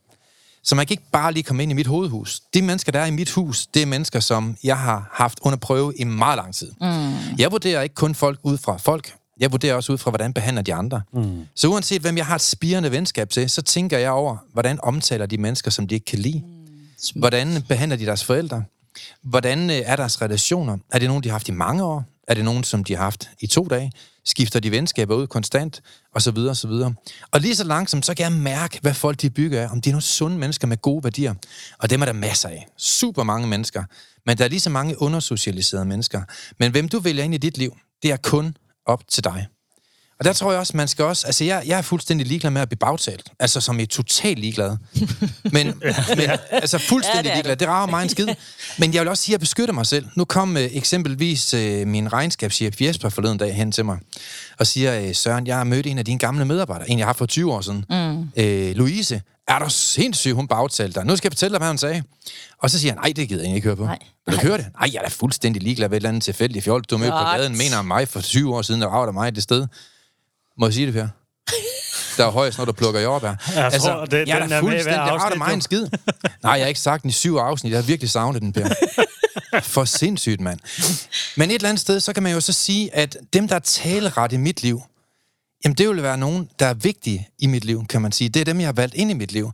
Så 0.63 0.75
man 0.75 0.85
kan 0.85 0.93
ikke 0.93 1.11
bare 1.11 1.33
lige 1.33 1.43
komme 1.43 1.63
ind 1.63 1.71
i 1.71 1.75
mit 1.75 1.87
hovedhus. 1.87 2.41
De 2.53 2.61
mennesker, 2.61 2.91
der 2.91 2.99
er 2.99 3.05
i 3.05 3.11
mit 3.11 3.31
hus, 3.31 3.67
det 3.67 3.81
er 3.81 3.85
mennesker, 3.85 4.19
som 4.19 4.57
jeg 4.63 4.77
har 4.77 5.09
haft 5.13 5.39
under 5.41 5.57
prøve 5.57 5.93
i 5.95 6.03
meget 6.03 6.37
lang 6.37 6.55
tid. 6.55 6.71
Mm. 6.81 7.13
Jeg 7.37 7.51
vurderer 7.51 7.81
ikke 7.81 7.95
kun 7.95 8.15
folk 8.15 8.39
ud 8.43 8.57
fra 8.57 8.77
folk. 8.77 9.13
Jeg 9.39 9.51
vurderer 9.51 9.75
også 9.75 9.93
ud 9.93 9.97
fra, 9.97 10.11
hvordan 10.11 10.33
behandler 10.33 10.61
de 10.61 10.73
andre. 10.73 11.01
Mm. 11.13 11.45
Så 11.55 11.67
uanset 11.67 12.01
hvem 12.01 12.17
jeg 12.17 12.25
har 12.25 12.35
et 12.35 12.41
spirende 12.41 12.91
venskab 12.91 13.29
til, 13.29 13.49
så 13.49 13.61
tænker 13.61 13.97
jeg 13.97 14.11
over, 14.11 14.37
hvordan 14.53 14.79
omtaler 14.83 15.25
de 15.25 15.37
mennesker, 15.37 15.71
som 15.71 15.87
de 15.87 15.95
ikke 15.95 16.05
kan 16.05 16.19
lide. 16.19 16.43
Mm. 16.45 17.19
Hvordan 17.19 17.63
behandler 17.67 17.97
de 17.97 18.05
deres 18.05 18.23
forældre? 18.23 18.63
Hvordan 19.21 19.69
øh, 19.69 19.75
er 19.75 19.95
deres 19.95 20.21
relationer? 20.21 20.77
Er 20.91 20.99
det 20.99 21.07
nogen, 21.07 21.23
de 21.23 21.29
har 21.29 21.33
haft 21.33 21.49
i 21.49 21.51
mange 21.51 21.83
år? 21.83 22.03
Er 22.27 22.33
det 22.33 22.45
nogen, 22.45 22.63
som 22.63 22.83
de 22.83 22.95
har 22.95 23.03
haft 23.03 23.29
i 23.39 23.47
to 23.47 23.67
dage? 23.69 23.91
Skifter 24.25 24.59
de 24.59 24.71
venskaber 24.71 25.15
ud 25.15 25.27
konstant? 25.27 25.81
Og 26.15 26.21
så 26.21 26.31
videre, 26.31 26.49
og 26.49 26.57
så 26.57 26.67
videre. 26.67 26.93
Og 27.31 27.39
lige 27.41 27.55
så 27.55 27.63
langsomt, 27.63 28.05
så 28.05 28.13
kan 28.13 28.23
jeg 28.23 28.31
mærke, 28.31 28.79
hvad 28.81 28.93
folk 28.93 29.21
de 29.21 29.29
bygger 29.29 29.61
af. 29.61 29.71
Om 29.71 29.81
de 29.81 29.89
er 29.89 29.93
nogle 29.93 30.01
sunde 30.01 30.37
mennesker 30.37 30.67
med 30.67 30.77
gode 30.77 31.03
værdier. 31.03 31.33
Og 31.79 31.89
dem 31.89 32.01
er 32.01 32.05
der 32.05 32.13
masser 32.13 32.49
af. 32.49 32.67
Super 32.77 33.23
mange 33.23 33.47
mennesker. 33.47 33.83
Men 34.25 34.37
der 34.37 34.43
er 34.43 34.49
lige 34.49 34.59
så 34.59 34.69
mange 34.69 35.01
undersocialiserede 35.01 35.85
mennesker. 35.85 36.21
Men 36.59 36.71
hvem 36.71 36.89
du 36.89 36.99
vælger 36.99 37.23
ind 37.23 37.33
i 37.33 37.37
dit 37.37 37.57
liv, 37.57 37.77
det 38.03 38.11
er 38.11 38.17
kun 38.17 38.57
op 38.85 39.07
til 39.07 39.23
dig. 39.23 39.47
Og 40.19 40.25
der 40.25 40.33
tror 40.33 40.51
jeg 40.51 40.59
også, 40.59 40.77
man 40.77 40.87
skal 40.87 41.05
også... 41.05 41.27
Altså, 41.27 41.43
jeg, 41.43 41.63
jeg 41.65 41.77
er 41.77 41.81
fuldstændig 41.81 42.27
ligeglad 42.27 42.51
med 42.51 42.61
at 42.61 42.69
blive 42.69 42.77
bagtalt. 42.77 43.31
Altså, 43.39 43.61
som 43.61 43.79
er 43.79 43.85
totalt 43.85 44.39
ligeglad. 44.39 44.77
Men, 45.43 45.67
men 46.17 46.29
altså, 46.51 46.77
fuldstændig 46.77 47.25
Ja, 47.25 47.29
det 47.29 47.35
ligeglad. 47.35 47.55
Det 47.55 47.67
rager 47.67 47.87
mig 47.87 48.03
en 48.03 48.09
skid. 48.09 48.27
Men 48.79 48.93
jeg 48.93 49.01
vil 49.01 49.09
også 49.09 49.23
sige, 49.23 49.31
at 49.33 49.33
jeg 49.33 49.39
beskytter 49.39 49.73
mig 49.73 49.85
selv. 49.85 50.05
Nu 50.15 50.25
kom 50.25 50.57
øh, 50.57 50.69
eksempelvis 50.71 51.53
øh, 51.53 51.87
min 51.87 52.13
regnskabschef 52.13 52.81
Jesper 52.81 53.09
forleden 53.09 53.37
dag 53.37 53.55
hen 53.55 53.71
til 53.71 53.85
mig 53.85 53.97
og 54.59 54.67
siger, 54.67 55.01
øh, 55.01 55.15
Søren, 55.15 55.47
jeg 55.47 55.57
har 55.57 55.63
mødt 55.63 55.87
en 55.87 55.97
af 55.97 56.05
dine 56.05 56.19
gamle 56.19 56.45
medarbejdere, 56.45 56.89
en 56.89 56.99
jeg 56.99 57.07
har 57.07 57.13
for 57.13 57.25
20 57.25 57.53
år 57.53 57.61
siden. 57.61 57.85
Mm. 57.89 58.29
Øh, 58.43 58.75
Louise, 58.75 59.21
er 59.47 59.59
du 59.59 59.69
sindssyg, 59.69 60.31
hun 60.31 60.47
bagtalte 60.47 60.99
dig. 60.99 61.05
Nu 61.05 61.15
skal 61.15 61.27
jeg 61.27 61.31
fortælle 61.31 61.53
dig, 61.53 61.59
hvad 61.59 61.67
hun 61.67 61.77
sagde. 61.77 62.03
Og 62.61 62.69
så 62.69 62.79
siger 62.79 62.91
han, 62.91 62.99
nej, 63.01 63.13
det 63.15 63.29
gider 63.29 63.43
jeg 63.45 63.55
ikke 63.55 63.67
høre 63.67 63.75
på. 63.75 63.85
Nej. 63.85 63.99
Vil 64.27 64.35
du 64.35 64.41
høre 64.41 64.57
det? 64.57 64.67
Nej, 64.79 64.89
jeg 64.93 64.99
er 64.99 65.03
da 65.03 65.09
fuldstændig 65.09 65.63
ligeglad 65.63 65.89
ved 65.89 65.97
et 65.97 65.99
eller 65.99 66.09
andet 66.09 66.23
tilfældigt 66.23 66.63
fjol. 66.63 66.81
Du 66.81 66.97
mødte 66.97 67.11
på 67.11 67.17
gaden, 67.17 67.57
mener 67.57 67.77
om 67.77 67.85
mig 67.85 68.07
for 68.07 68.21
20 68.21 68.55
år 68.55 68.61
siden, 68.61 68.81
der 68.81 68.87
rager 68.87 69.11
mig 69.11 69.35
det 69.35 69.43
sted. 69.43 69.67
Må 70.59 70.65
jeg 70.65 70.73
sige 70.73 70.85
det, 70.85 70.93
Per? 70.93 71.07
Der 72.17 72.25
er 72.25 72.31
højst, 72.31 72.57
når 72.57 72.65
du 72.65 72.71
plukker 72.71 72.99
jordbær. 73.01 73.35
Jeg 73.55 73.71
tror, 73.81 74.05
det- 74.05 74.27
jeg 74.27 74.41
den 74.41 74.51
er 74.51 74.55
er 74.55 74.61
fuldstændig, 74.61 74.99
afsnit, 75.01 75.37
mig 75.37 75.53
en 75.53 75.61
skid. 75.61 75.87
Nej, 76.43 76.51
jeg 76.53 76.61
har 76.61 76.67
ikke 76.67 76.79
sagt 76.79 77.01
den 77.03 77.09
i 77.09 77.13
syv 77.13 77.35
afsnit. 77.35 77.71
Jeg 77.71 77.77
har 77.77 77.83
virkelig 77.83 78.09
savnet 78.09 78.41
den, 78.41 78.53
Per. 78.53 78.69
For 79.63 79.85
sindssygt, 79.85 80.41
mand. 80.41 80.59
Men 81.37 81.49
et 81.49 81.55
eller 81.55 81.69
andet 81.69 81.81
sted, 81.81 81.99
så 81.99 82.13
kan 82.13 82.23
man 82.23 82.31
jo 82.33 82.41
så 82.41 82.53
sige, 82.53 82.95
at 82.95 83.17
dem, 83.33 83.47
der 83.47 83.55
er 83.55 83.59
taleret 83.59 84.31
i 84.33 84.37
mit 84.37 84.63
liv, 84.63 84.81
jamen 85.63 85.75
det 85.75 85.89
vil 85.89 86.03
være 86.03 86.17
nogen, 86.17 86.49
der 86.59 86.65
er 86.65 86.73
vigtige 86.73 87.27
i 87.39 87.47
mit 87.47 87.65
liv, 87.65 87.85
kan 87.87 88.01
man 88.01 88.11
sige. 88.11 88.29
Det 88.29 88.39
er 88.39 88.45
dem, 88.45 88.59
jeg 88.59 88.67
har 88.67 88.73
valgt 88.73 88.95
ind 88.95 89.11
i 89.11 89.13
mit 89.13 89.31
liv. 89.31 89.51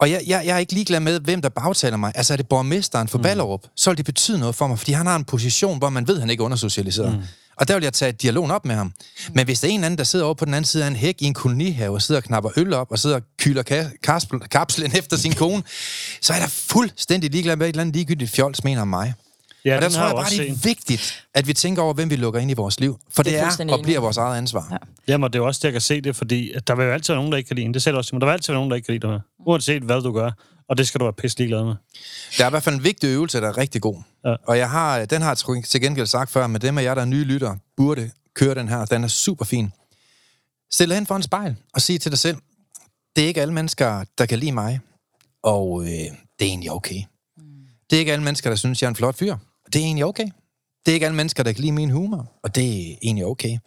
Og 0.00 0.10
jeg, 0.10 0.22
jeg, 0.26 0.42
jeg 0.46 0.54
er 0.54 0.58
ikke 0.58 0.72
ligeglad 0.72 1.00
med, 1.00 1.20
hvem 1.20 1.42
der 1.42 1.48
bagtaler 1.48 1.96
mig. 1.96 2.12
Altså 2.14 2.32
er 2.32 2.36
det 2.36 2.48
borgmesteren 2.48 3.08
for 3.08 3.18
Ballerup, 3.18 3.60
så 3.76 3.90
vil 3.90 3.96
det 3.96 4.04
betyde 4.06 4.38
noget 4.38 4.54
for 4.54 4.66
mig, 4.66 4.78
fordi 4.78 4.92
han 4.92 5.06
har 5.06 5.16
en 5.16 5.24
position, 5.24 5.78
hvor 5.78 5.88
man 5.90 6.08
ved, 6.08 6.14
at 6.14 6.20
han 6.20 6.30
ikke 6.30 6.40
er 6.40 6.44
undersocialiseret. 6.44 7.12
Mm. 7.12 7.22
Og 7.60 7.68
der 7.68 7.74
vil 7.74 7.82
jeg 7.82 7.92
tage 7.92 8.12
dialogen 8.12 8.50
op 8.50 8.64
med 8.64 8.74
ham. 8.74 8.92
Men 9.34 9.44
hvis 9.44 9.60
der 9.60 9.68
er 9.68 9.72
en 9.72 9.78
eller 9.78 9.86
anden, 9.86 9.98
der 9.98 10.04
sidder 10.04 10.24
over 10.24 10.34
på 10.34 10.44
den 10.44 10.54
anden 10.54 10.64
side 10.64 10.84
af 10.84 10.88
en 10.88 10.96
hæk 10.96 11.22
i 11.22 11.24
en 11.24 11.34
kolonihave, 11.34 11.94
og 11.94 12.02
sidder 12.02 12.20
og 12.20 12.24
knapper 12.24 12.50
øl 12.56 12.72
op, 12.72 12.90
og 12.90 12.98
sidder 12.98 13.16
og 13.16 13.22
kyler 13.38 13.62
ka- 13.70 13.96
kapslen 14.50 14.96
efter 14.98 15.16
sin 15.16 15.32
kone, 15.34 15.62
så 16.20 16.32
er 16.32 16.38
der 16.38 16.46
fuldstændig 16.46 17.30
ligeglad 17.30 17.56
med, 17.56 17.66
et 17.66 17.68
eller 17.68 17.80
andet 17.80 17.96
ligegyldigt 17.96 18.30
fjols 18.30 18.64
mener 18.64 18.82
om 18.82 18.88
mig. 18.88 19.14
Ja, 19.68 19.76
og 19.76 19.82
der 19.82 19.88
tror 19.88 20.02
jeg 20.04 20.14
bare, 20.14 20.24
også 20.24 20.42
det 20.42 20.50
er 20.50 20.54
set. 20.54 20.64
vigtigt, 20.64 21.24
at 21.34 21.46
vi 21.46 21.52
tænker 21.52 21.82
over, 21.82 21.94
hvem 21.94 22.10
vi 22.10 22.16
lukker 22.16 22.40
ind 22.40 22.50
i 22.50 22.54
vores 22.54 22.80
liv. 22.80 22.98
For 23.10 23.22
det, 23.22 23.32
Det 23.32 23.40
er 23.40 23.64
er 23.68 23.72
og 23.72 23.82
bliver 23.82 24.00
vores 24.00 24.16
eget 24.16 24.38
ansvar. 24.38 24.68
Ja. 24.70 24.76
Jamen, 25.12 25.26
det 25.32 25.34
er 25.34 25.38
jo 25.38 25.46
også 25.46 25.58
det, 25.58 25.64
jeg 25.64 25.72
kan 25.72 25.80
se 25.80 26.00
det, 26.00 26.16
fordi 26.16 26.52
at 26.52 26.68
der 26.68 26.74
vil 26.74 26.84
jo 26.84 26.92
altid 26.92 27.14
være 27.14 27.18
nogen, 27.18 27.32
der 27.32 27.38
ikke 27.38 27.48
kan 27.48 27.56
lide 27.56 27.66
en. 27.66 27.74
Det 27.74 27.82
selv 27.82 27.96
også, 27.96 28.14
men 28.14 28.20
der 28.20 28.26
vil 28.26 28.32
altid 28.32 28.52
være 28.52 28.58
nogen, 28.58 28.70
der 28.70 28.76
ikke 28.76 28.86
kan 28.86 28.94
lide 28.94 29.06
dig. 29.06 29.20
Uanset 29.46 29.82
hvad 29.82 30.02
du 30.02 30.12
gør. 30.12 30.30
Og 30.68 30.78
det 30.78 30.88
skal 30.88 30.98
du 31.00 31.04
være 31.04 31.12
pisse 31.12 31.38
ligeglad 31.38 31.64
med. 31.64 31.74
Der 32.38 32.44
er 32.44 32.48
i 32.48 32.50
hvert 32.50 32.62
fald 32.62 32.74
en 32.74 32.84
vigtig 32.84 33.08
øvelse, 33.08 33.40
der 33.40 33.48
er 33.48 33.58
rigtig 33.58 33.82
god. 33.82 34.02
Ja. 34.24 34.34
Og 34.46 34.58
jeg 34.58 34.70
har, 34.70 35.04
den 35.04 35.22
har 35.22 35.38
jeg 35.46 35.64
til 35.64 35.80
gengæld 35.80 36.06
sagt 36.06 36.30
før, 36.30 36.46
men 36.46 36.60
dem 36.60 36.78
af 36.78 36.82
jer, 36.82 36.94
der 36.94 37.02
er 37.02 37.06
nye 37.06 37.24
lytter, 37.24 37.56
burde 37.76 38.10
køre 38.34 38.54
den 38.54 38.68
her. 38.68 38.84
Den 38.84 39.04
er 39.04 39.08
super 39.08 39.44
fin. 39.44 39.70
Stil 40.72 40.88
dig 40.88 40.96
hen 40.96 41.06
for 41.06 41.16
en 41.16 41.22
spejl 41.22 41.56
og 41.74 41.80
sig 41.82 42.00
til 42.00 42.10
dig 42.10 42.18
selv, 42.18 42.36
det 43.16 43.24
er 43.24 43.28
ikke 43.28 43.42
alle 43.42 43.54
mennesker, 43.54 44.04
der 44.18 44.26
kan 44.26 44.38
lide 44.38 44.52
mig, 44.52 44.80
og 45.42 45.82
øh, 45.82 45.88
det 45.88 46.10
er 46.40 46.44
egentlig 46.44 46.70
okay. 46.72 47.02
Det 47.90 47.96
er 47.96 47.98
ikke 48.00 48.12
alle 48.12 48.24
mennesker, 48.24 48.50
der 48.50 48.56
synes, 48.56 48.82
jeg 48.82 48.86
er 48.86 48.90
en 48.90 48.96
flot 48.96 49.16
fyr, 49.16 49.36
det 49.72 49.80
er 49.80 49.84
egentlig 49.84 50.04
okay. 50.04 50.26
Det 50.86 50.92
er 50.92 50.94
ikke 50.94 51.06
alle 51.06 51.16
mennesker, 51.16 51.42
der 51.42 51.52
kan 51.52 51.60
lide 51.60 51.72
min 51.72 51.90
humor, 51.90 52.32
og 52.42 52.54
det 52.54 52.90
er 52.90 52.96
egentlig 53.02 53.26
okay. 53.26 53.58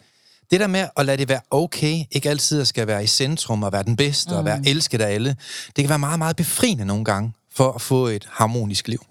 Det 0.51 0.59
der 0.59 0.67
med 0.67 0.87
at 0.97 1.05
lade 1.05 1.17
det 1.17 1.29
være 1.29 1.39
okay, 1.51 2.03
ikke 2.11 2.29
altid 2.29 2.61
at 2.61 2.67
skal 2.67 2.87
være 2.87 3.03
i 3.03 3.07
centrum 3.07 3.63
og 3.63 3.71
være 3.71 3.83
den 3.83 3.95
bedste 3.95 4.31
mm. 4.31 4.37
og 4.37 4.45
være 4.45 4.61
elsket 4.65 5.01
af 5.01 5.13
alle, 5.13 5.35
det 5.75 5.83
kan 5.83 5.89
være 5.89 5.99
meget, 5.99 6.19
meget 6.19 6.35
befriende 6.35 6.85
nogle 6.85 7.05
gange 7.05 7.33
for 7.53 7.71
at 7.71 7.81
få 7.81 8.07
et 8.07 8.27
harmonisk 8.31 8.87
liv. 8.87 9.05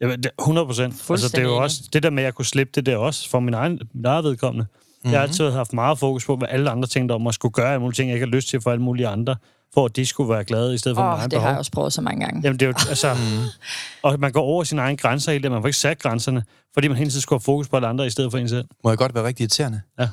Ja, 0.00 0.06
men 0.06 0.22
det- 0.22 0.30
100 0.38 0.66
procent. 0.66 1.04
Altså, 1.10 1.28
det 1.28 1.38
er 1.38 1.42
jo 1.42 1.56
også 1.56 1.82
det 1.92 2.02
der 2.02 2.10
med, 2.10 2.22
at 2.22 2.24
jeg 2.24 2.34
kunne 2.34 2.44
slippe 2.46 2.72
det 2.74 2.86
der 2.86 2.96
også 2.96 3.30
for 3.30 3.40
min 3.40 3.54
egen, 3.54 3.80
min 3.94 4.04
eget 4.04 4.24
vedkommende. 4.24 4.66
Mm-hmm. 4.72 5.12
Jeg 5.12 5.20
har 5.20 5.26
altid 5.26 5.50
haft 5.50 5.72
meget 5.72 5.98
fokus 5.98 6.24
på, 6.24 6.36
hvad 6.36 6.48
alle 6.50 6.70
andre 6.70 6.88
tænkte 6.88 7.12
om 7.12 7.26
at 7.26 7.34
skulle 7.34 7.52
gøre 7.52 7.68
alle 7.72 7.80
mulige 7.80 7.94
ting, 7.96 8.08
jeg 8.08 8.14
ikke 8.16 8.26
har 8.26 8.36
lyst 8.36 8.48
til 8.48 8.60
for 8.60 8.70
alle 8.70 8.82
mulige 8.82 9.08
andre, 9.08 9.36
for 9.74 9.84
at 9.84 9.96
de 9.96 10.06
skulle 10.06 10.30
være 10.30 10.44
glade 10.44 10.74
i 10.74 10.78
stedet 10.78 10.96
for 10.96 11.02
oh, 11.02 11.08
egen 11.08 11.30
det 11.30 11.38
har 11.38 11.40
behov. 11.40 11.48
jeg 11.50 11.58
også 11.58 11.70
prøvet 11.70 11.92
så 11.92 12.00
mange 12.00 12.24
gange. 12.24 12.40
Jamen, 12.44 12.60
det 12.60 12.66
er 12.66 12.70
jo, 12.70 12.74
altså... 12.88 13.16
og 14.02 14.20
man 14.20 14.32
går 14.32 14.42
over 14.42 14.64
sine 14.64 14.80
egne 14.80 14.96
grænser 14.96 15.32
hele 15.32 15.42
tiden. 15.42 15.52
Man 15.52 15.62
får 15.62 15.68
ikke 15.68 15.78
sat 15.78 15.98
grænserne, 15.98 16.44
fordi 16.74 16.88
man 16.88 16.96
hele 16.96 17.10
tiden 17.10 17.20
skulle 17.20 17.38
have 17.40 17.44
fokus 17.44 17.68
på 17.68 17.76
alle 17.76 17.88
andre 17.88 18.06
i 18.06 18.10
stedet 18.10 18.30
for 18.30 18.38
en 18.38 18.48
selv. 18.48 18.64
Må 18.84 18.90
jeg 18.90 18.98
godt 18.98 19.14
være 19.14 19.24
rigtig 19.24 19.42
irriterende? 19.42 19.80
Ja. 19.98 20.08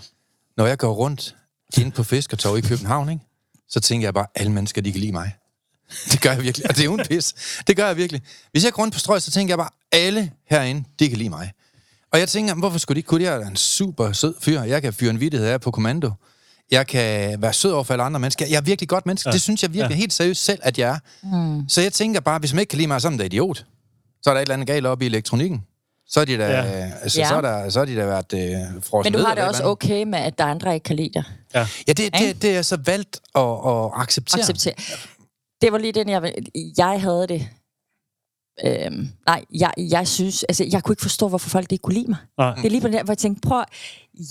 Når 0.58 0.66
jeg 0.66 0.78
går 0.78 0.94
rundt 0.94 1.36
inde 1.78 1.92
på 1.92 2.04
Fiskertorv 2.04 2.58
i 2.58 2.62
København, 2.62 3.10
ikke? 3.10 3.24
så 3.70 3.80
tænker 3.80 4.08
jeg 4.08 4.14
bare, 4.14 4.26
alle 4.36 4.52
mennesker, 4.52 4.82
de 4.82 4.92
kan 4.92 5.02
lide 5.02 5.12
mig. 5.12 5.36
Det 6.12 6.22
gør 6.22 6.32
jeg 6.32 6.44
virkelig, 6.44 6.70
og 6.70 6.76
det 6.76 6.86
er 6.86 6.90
uden 6.90 7.06
pis. 7.10 7.34
Det 7.68 7.76
gør 7.76 7.88
jeg 7.88 7.98
virkelig. 7.98 8.22
Hvis 8.52 8.64
jeg 8.64 8.74
går 8.74 8.82
rundt 8.82 8.94
på 8.94 9.00
strøget, 9.00 9.24
så 9.24 9.32
tænker 9.32 9.52
jeg 9.52 9.58
bare, 9.58 9.70
alle 9.92 10.32
herinde, 10.50 10.84
de 11.00 11.10
kan 11.10 11.18
lide 11.18 11.30
mig. 11.30 11.52
Og 12.12 12.20
jeg 12.20 12.30
tænker, 12.30 12.56
hvorfor 12.56 12.78
skulle 12.78 12.96
de 12.96 13.00
ikke 13.00 13.08
kunne? 13.08 13.24
Jeg 13.24 13.42
er 13.42 13.48
en 13.48 13.56
super 13.56 14.12
sød 14.12 14.36
fyr. 14.42 14.62
Jeg 14.62 14.82
kan 14.82 14.94
fyre 14.94 15.10
en 15.10 15.20
vittighed 15.20 15.48
af 15.48 15.62
på 15.62 15.72
kommando. 15.72 16.12
Jeg 16.72 16.88
kan 16.88 17.42
være 17.42 17.54
sød 17.54 17.72
over 17.72 17.84
for 17.84 17.94
alle 17.94 18.04
andre 18.04 18.20
mennesker. 18.20 18.46
Jeg 18.50 18.58
er 18.58 18.62
virkelig 18.62 18.90
godt 18.90 19.06
menneske. 19.06 19.30
Ja. 19.30 19.34
Det 19.34 19.42
synes 19.42 19.64
jeg 19.64 19.74
virkelig 19.74 19.96
ja. 19.96 20.00
helt 20.00 20.14
seriøst 20.14 20.44
selv, 20.44 20.60
at 20.64 20.80
jeg 20.80 20.90
er. 20.90 21.00
Mm. 21.36 21.70
Så 21.70 21.82
jeg 21.82 21.94
tænker 21.94 22.20
bare, 22.20 22.40
hvis 22.40 22.54
man 22.54 22.60
ikke 22.60 22.70
kan 22.70 22.78
lide 22.78 22.88
mig, 22.88 23.02
så 23.02 23.08
er 23.08 23.10
man 23.10 23.20
da 23.20 23.26
idiot. 23.26 23.66
Så 24.22 24.30
er 24.30 24.34
der 24.34 24.42
et 24.42 24.42
eller 24.42 24.54
andet 24.54 24.68
galt 24.68 24.86
op 24.86 25.02
i 25.02 25.06
elektronikken. 25.06 25.64
Så 26.10 26.22
er 26.22 26.26
de 26.26 26.38
da, 26.38 26.48
ja. 26.50 26.92
altså, 27.02 27.20
Ja. 27.20 27.28
så 27.28 27.36
er 27.36 27.42
der, 27.42 27.70
så 27.70 27.80
er 27.80 27.86
de 27.86 27.96
da 27.96 28.06
været 28.06 28.34
øh, 28.34 28.84
frosset 28.84 29.14
Men 29.14 29.20
du 29.22 29.26
har 29.28 29.36
det 29.36 29.44
et 29.44 29.48
også 29.48 29.64
okay 29.64 30.04
med, 30.04 30.20
at 30.20 30.38
der 30.38 30.44
er 30.44 30.48
andre, 30.48 30.74
ikke 30.74 30.84
kan 30.84 30.96
lide 30.96 31.10
dig. 31.14 31.24
Ja. 31.54 31.68
Ja, 31.88 31.94
det, 31.94 32.14
det, 32.14 32.42
det 32.42 32.58
er 32.58 32.62
så 32.62 32.78
valgt 32.86 33.20
at, 33.36 33.42
at 33.42 33.92
acceptere. 33.94 34.40
Acceptere. 34.42 34.74
Det 35.62 35.72
var 35.72 35.78
lige 35.78 35.92
den, 35.92 36.10
jeg, 36.10 36.34
jeg 36.78 37.02
havde 37.02 37.28
det. 37.28 37.48
Øhm, 38.66 39.10
nej, 39.26 39.46
jeg, 39.54 39.72
jeg 39.78 40.08
synes, 40.08 40.44
altså, 40.44 40.66
jeg 40.72 40.84
kunne 40.84 40.94
ikke 40.94 41.02
forstå, 41.02 41.28
hvorfor 41.28 41.50
folk 41.50 41.72
ikke 41.72 41.82
kunne 41.82 41.94
lide 41.94 42.08
mig. 42.08 42.18
Nej. 42.38 42.56
Det 42.56 42.66
er 42.66 42.70
lige 42.70 42.82
på 42.82 42.88
der, 42.88 43.04
hvor 43.04 43.12
jeg 43.12 43.18
tænkte, 43.18 43.48
prøv, 43.48 43.64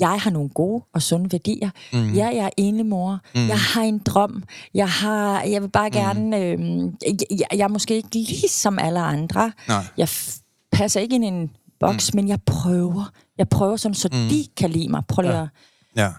jeg 0.00 0.20
har 0.20 0.30
nogle 0.30 0.48
gode 0.48 0.84
og 0.94 1.02
sunde 1.02 1.32
værdier. 1.32 1.70
Mm. 1.92 2.12
Ja, 2.14 2.26
jeg 2.26 2.36
er 2.44 2.50
enlig 2.56 2.86
mor. 2.86 3.18
Mm. 3.34 3.48
Jeg 3.48 3.58
har 3.58 3.82
en 3.82 3.98
drøm. 3.98 4.42
Jeg 4.74 4.88
har, 4.88 5.42
jeg 5.42 5.62
vil 5.62 5.68
bare 5.68 5.90
gerne, 5.90 6.38
øhm, 6.44 6.84
jeg, 7.06 7.16
jeg, 7.30 7.46
jeg 7.52 7.64
er 7.64 7.68
måske 7.68 7.94
ikke 7.96 8.08
lige 8.14 8.48
som 8.48 8.78
alle 8.78 9.00
andre. 9.00 9.52
Nej. 9.68 9.84
Jeg 9.96 10.08
f- 10.10 10.68
passer 10.72 11.00
ikke 11.00 11.14
ind 11.14 11.24
i 11.24 11.28
en 11.28 11.50
boks, 11.80 12.14
mm. 12.14 12.16
men 12.18 12.28
jeg 12.28 12.38
prøver. 12.46 13.10
Jeg 13.38 13.48
prøver 13.48 13.76
sådan, 13.76 13.94
så 13.94 14.08
mm. 14.12 14.28
de 14.28 14.46
kan 14.56 14.70
lide 14.70 14.88
mig. 14.88 15.02
Prøv 15.08 15.22
lige 15.22 15.34
Ja. 15.36 15.42
at 15.42 15.48
Ja. 15.96 16.10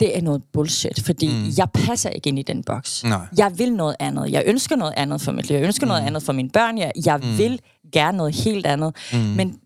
Det 0.00 0.16
er 0.18 0.22
noget 0.22 0.42
bullshit, 0.52 1.02
fordi 1.04 1.26
mm. 1.28 1.52
jeg 1.56 1.68
passer 1.74 2.10
ikke 2.10 2.28
ind 2.28 2.38
i 2.38 2.42
den 2.42 2.64
boks. 2.64 3.04
Nej. 3.04 3.18
Jeg 3.38 3.58
vil 3.58 3.72
noget 3.72 3.96
andet. 4.00 4.32
Jeg 4.32 4.42
ønsker 4.46 4.76
noget 4.76 4.94
andet 4.96 5.20
for 5.20 5.32
mit 5.32 5.48
liv. 5.48 5.56
Jeg 5.56 5.64
ønsker 5.64 5.86
mm. 5.86 5.88
noget 5.88 6.02
andet 6.02 6.22
for 6.22 6.32
mine 6.32 6.50
børn. 6.50 6.78
Jeg, 6.78 6.92
jeg 7.04 7.16
mm. 7.22 7.38
vil 7.38 7.60
gerne 7.92 8.16
noget 8.18 8.34
helt 8.34 8.66
andet. 8.66 8.96
Mm. 9.12 9.18
Men 9.18 9.58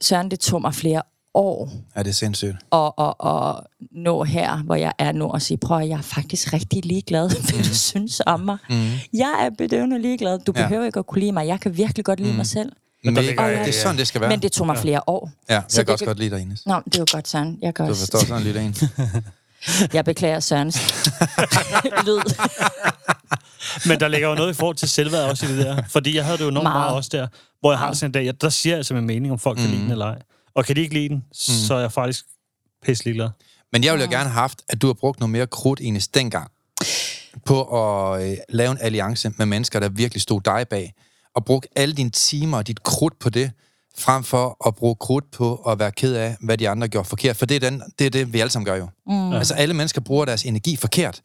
Søren, 0.00 0.30
det 0.30 0.40
tog 0.40 0.60
mig 0.60 0.74
flere 0.74 1.02
år 1.34 1.70
Ja, 1.96 2.02
det 2.02 2.08
er 2.08 2.14
sindssygt. 2.14 2.56
at, 2.72 2.92
at, 2.98 3.14
at 3.26 3.54
nå 3.92 4.24
her, 4.24 4.56
hvor 4.56 4.74
jeg 4.74 4.92
er 4.98 5.12
nu, 5.12 5.24
og 5.24 5.42
sige, 5.42 5.58
prøv 5.58 5.78
at 5.80 5.88
jeg 5.88 5.98
er 5.98 6.02
faktisk 6.02 6.52
rigtig 6.52 6.84
ligeglad, 6.86 7.28
hvad 7.50 7.62
du 7.64 7.74
synes 7.74 8.20
om 8.26 8.40
mig. 8.40 8.56
Mm. 8.70 8.76
Jeg 9.12 9.34
er 9.46 9.50
bedøvende 9.58 9.98
ligeglad. 10.02 10.38
Du 10.38 10.52
Ja. 10.56 10.62
behøver 10.62 10.84
ikke 10.86 10.98
at 10.98 11.06
kunne 11.06 11.20
lide 11.20 11.32
mig. 11.32 11.46
Jeg 11.46 11.60
kan 11.60 11.76
virkelig 11.76 12.04
godt 12.04 12.20
lide 12.20 12.30
mm. 12.30 12.36
mig 12.36 12.46
selv. 12.46 12.72
Men 13.04 13.14
der 13.16 13.20
det, 13.20 13.28
ligger- 13.28 13.48
det 13.64 13.68
er 13.68 13.72
sådan, 13.72 13.96
det 13.98 14.06
skal 14.06 14.20
være. 14.20 14.30
Men 14.30 14.42
det 14.42 14.52
tog 14.52 14.66
mig 14.66 14.78
flere 14.78 15.00
år. 15.08 15.30
ja, 15.48 15.54
jeg 15.54 15.62
så 15.68 15.76
kan 15.76 15.86
det 15.86 15.92
også 15.92 16.04
godt 16.04 16.18
lide 16.18 16.30
dig, 16.30 16.40
Ines. 16.42 16.66
Nå, 16.66 16.74
det 16.84 16.94
er 16.94 16.98
jo 16.98 17.06
godt, 17.12 17.28
Søren. 17.28 17.58
Jeg, 17.62 17.74
kan 17.74 17.84
Du 17.84 17.90
også, 17.90 18.00
forstår 18.02 18.18
sådan 18.18 18.42
lille 18.42 18.62
en. 18.62 18.74
jeg 19.92 20.04
beklager 20.04 20.40
Sørens 20.40 20.76
lyd. 22.06 22.20
Men 23.86 24.00
der 24.00 24.08
ligger 24.08 24.28
jo 24.28 24.34
noget 24.34 24.50
i 24.50 24.54
forhold 24.54 24.76
til 24.76 24.88
selvværd 24.88 25.30
også 25.30 25.46
i 25.46 25.48
det 25.48 25.58
der. 25.66 25.82
Fordi 25.88 26.16
jeg 26.16 26.24
havde 26.24 26.38
det 26.38 26.44
jo 26.44 26.48
enormt 26.48 26.62
meget, 26.64 26.76
Meget. 26.80 26.94
også 26.96 27.10
der, 27.12 27.26
hvor 27.60 27.72
jeg 27.72 27.78
har 27.78 27.92
sådan 27.92 28.08
en 28.08 28.12
dag, 28.12 28.24
jeg, 28.24 28.40
der 28.40 28.48
siger 28.48 28.72
jeg 28.72 28.78
altså 28.78 28.94
min 28.94 29.06
mening, 29.06 29.32
om 29.32 29.38
folk 29.38 29.58
kan 29.58 29.70
lide 29.70 29.82
den 29.82 29.90
eller 29.90 30.06
ej. 30.06 30.18
Og 30.54 30.64
kan 30.64 30.76
de 30.76 30.80
ikke 30.80 30.94
lide 30.94 31.08
den, 31.08 31.24
så 31.32 31.74
er 31.74 31.80
jeg 31.80 31.92
faktisk 31.92 32.24
pisse 32.84 33.04
ligeglad. 33.04 33.28
Men 33.72 33.84
jeg 33.84 33.92
ville 33.92 34.04
jo 34.04 34.10
gerne 34.10 34.30
have 34.30 34.40
haft, 34.40 34.62
at 34.68 34.82
du 34.82 34.86
har 34.86 34.94
brugt 34.94 35.20
noget 35.20 35.30
mere 35.30 35.46
krudt, 35.46 35.80
Ines, 35.80 36.08
dengang, 36.08 36.50
på 37.46 37.62
at 37.62 38.22
øh, 38.30 38.36
lave 38.48 38.70
en 38.70 38.78
alliance 38.80 39.32
med 39.36 39.46
mennesker, 39.46 39.80
der 39.80 39.88
virkelig 39.88 40.22
stod 40.22 40.40
dig 40.40 40.66
bag, 40.70 40.94
og 41.34 41.44
brugt 41.44 41.66
alle 41.76 41.94
dine 41.94 42.10
timer 42.10 42.56
og 42.56 42.66
dit 42.66 42.82
krudt 42.82 43.18
på 43.18 43.30
det, 43.30 43.50
frem 43.98 44.24
for 44.24 44.68
at 44.68 44.74
bruge 44.74 44.96
krudt 45.00 45.30
på 45.30 45.54
at 45.54 45.78
være 45.78 45.90
ked 45.90 46.14
af, 46.14 46.36
hvad 46.40 46.58
de 46.58 46.68
andre 46.68 46.88
gjorde 46.88 47.08
forkert. 47.08 47.36
For 47.36 47.46
det 47.46 47.54
er, 47.54 47.70
den, 47.70 47.82
det, 47.98 48.06
er 48.06 48.10
det, 48.10 48.32
vi 48.32 48.40
alle 48.40 48.50
sammen 48.50 48.64
gør 48.64 48.76
jo. 48.76 48.88
Mm. 49.06 49.32
Altså, 49.32 49.54
alle 49.54 49.74
mennesker 49.74 50.00
bruger 50.00 50.24
deres 50.24 50.42
energi 50.42 50.76
forkert. 50.76 51.20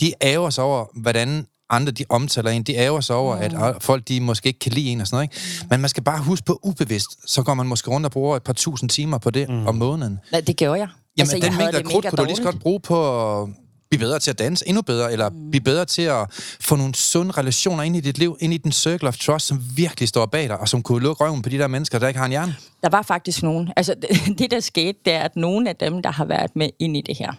De 0.00 0.12
ærger 0.22 0.50
sig 0.50 0.64
over, 0.64 0.84
hvordan 0.94 1.46
andre 1.70 1.92
de 1.92 2.04
omtaler 2.08 2.50
en. 2.50 2.62
De 2.62 2.74
ærger 2.74 3.00
sig 3.00 3.16
over, 3.16 3.36
mm. 3.36 3.62
at 3.62 3.82
folk 3.82 4.08
de 4.08 4.20
måske 4.20 4.46
ikke 4.46 4.58
kan 4.58 4.72
lide 4.72 4.88
en 4.88 5.00
og 5.00 5.06
sådan 5.06 5.16
noget. 5.16 5.24
Ikke? 5.24 5.66
Men 5.70 5.80
man 5.80 5.90
skal 5.90 6.02
bare 6.02 6.22
huske 6.22 6.44
på 6.44 6.60
ubevidst, 6.62 7.30
så 7.30 7.42
går 7.42 7.54
man 7.54 7.66
måske 7.66 7.90
rundt 7.90 8.06
og 8.06 8.12
bruger 8.12 8.36
et 8.36 8.42
par 8.42 8.52
tusind 8.52 8.90
timer 8.90 9.18
på 9.18 9.30
det 9.30 9.48
mm. 9.48 9.66
om 9.66 9.74
måneden. 9.74 10.18
Nej, 10.32 10.40
det 10.40 10.56
gjorde 10.56 10.80
jeg. 10.80 10.88
Jamen, 11.18 11.20
altså, 11.20 11.36
jeg 11.36 11.42
den 11.42 11.52
havde 11.52 11.72
mængde 11.72 11.90
krudt 11.90 12.06
kunne 12.08 12.16
du 12.16 12.24
lige 12.24 12.36
så 12.36 12.42
godt 12.42 12.60
bruge 12.60 12.80
på 12.80 13.42
at 13.42 13.48
blive 13.90 13.98
bedre 14.00 14.18
til 14.18 14.30
at 14.30 14.38
danse 14.38 14.68
endnu 14.68 14.82
bedre, 14.82 15.12
eller 15.12 15.28
mm. 15.28 15.50
blive 15.50 15.60
bedre 15.64 15.84
til 15.84 16.02
at 16.02 16.26
få 16.60 16.76
nogle 16.76 16.94
sunde 16.94 17.30
relationer 17.32 17.82
ind 17.82 17.96
i 17.96 18.00
dit 18.00 18.18
liv, 18.18 18.36
ind 18.40 18.54
i 18.54 18.56
den 18.56 18.72
circle 18.72 19.08
of 19.08 19.16
trust, 19.16 19.46
som 19.46 19.62
virkelig 19.76 20.08
står 20.08 20.26
bag 20.26 20.48
dig, 20.48 20.58
og 20.60 20.68
som 20.68 20.82
kunne 20.82 21.02
lukke 21.02 21.24
røven 21.24 21.42
på 21.42 21.48
de 21.48 21.58
der 21.58 21.66
mennesker, 21.66 21.98
der 21.98 22.08
ikke 22.08 22.18
har 22.18 22.24
en 22.26 22.30
hjerne. 22.30 22.56
Der 22.82 22.88
var 22.88 23.02
faktisk 23.02 23.42
nogen. 23.42 23.72
Altså, 23.76 23.94
det, 23.94 24.10
det 24.38 24.50
der 24.50 24.60
skete, 24.60 24.98
det 25.04 25.12
er, 25.12 25.20
at 25.20 25.36
nogle 25.36 25.68
af 25.68 25.76
dem, 25.76 26.02
der 26.02 26.10
har 26.10 26.24
været 26.24 26.56
med 26.56 26.70
ind 26.78 26.96
i 26.96 27.00
det 27.00 27.16
her 27.18 27.32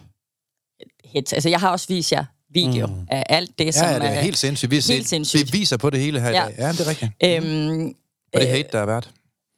hits, 1.04 1.32
altså 1.32 1.48
jeg 1.48 1.60
har 1.60 1.68
også 1.70 1.86
vist 1.88 2.12
jer 2.12 2.24
video 2.54 2.86
mm. 2.86 3.06
af 3.10 3.26
alt 3.28 3.58
det, 3.58 3.74
som 3.74 3.86
Ja, 3.88 3.94
det 3.98 4.04
er 4.08 4.20
helt 4.20 4.38
sindssygt. 4.38 4.70
Vi 4.70 4.74
helt 4.76 4.84
set 4.86 5.06
sindssygt. 5.08 5.50
beviser 5.50 5.76
på 5.76 5.90
det 5.90 6.00
hele 6.00 6.20
her 6.20 6.30
i 6.30 6.32
Ja. 6.32 6.44
dag. 6.44 6.54
Ja, 6.58 6.72
det 6.72 6.80
er 6.80 6.88
rigtigt. 6.88 7.12
Øhm, 7.24 7.94
Og 8.34 8.40
det 8.40 8.48
hate, 8.48 8.68
der 8.72 8.78
har 8.78 8.86
været. 8.86 9.10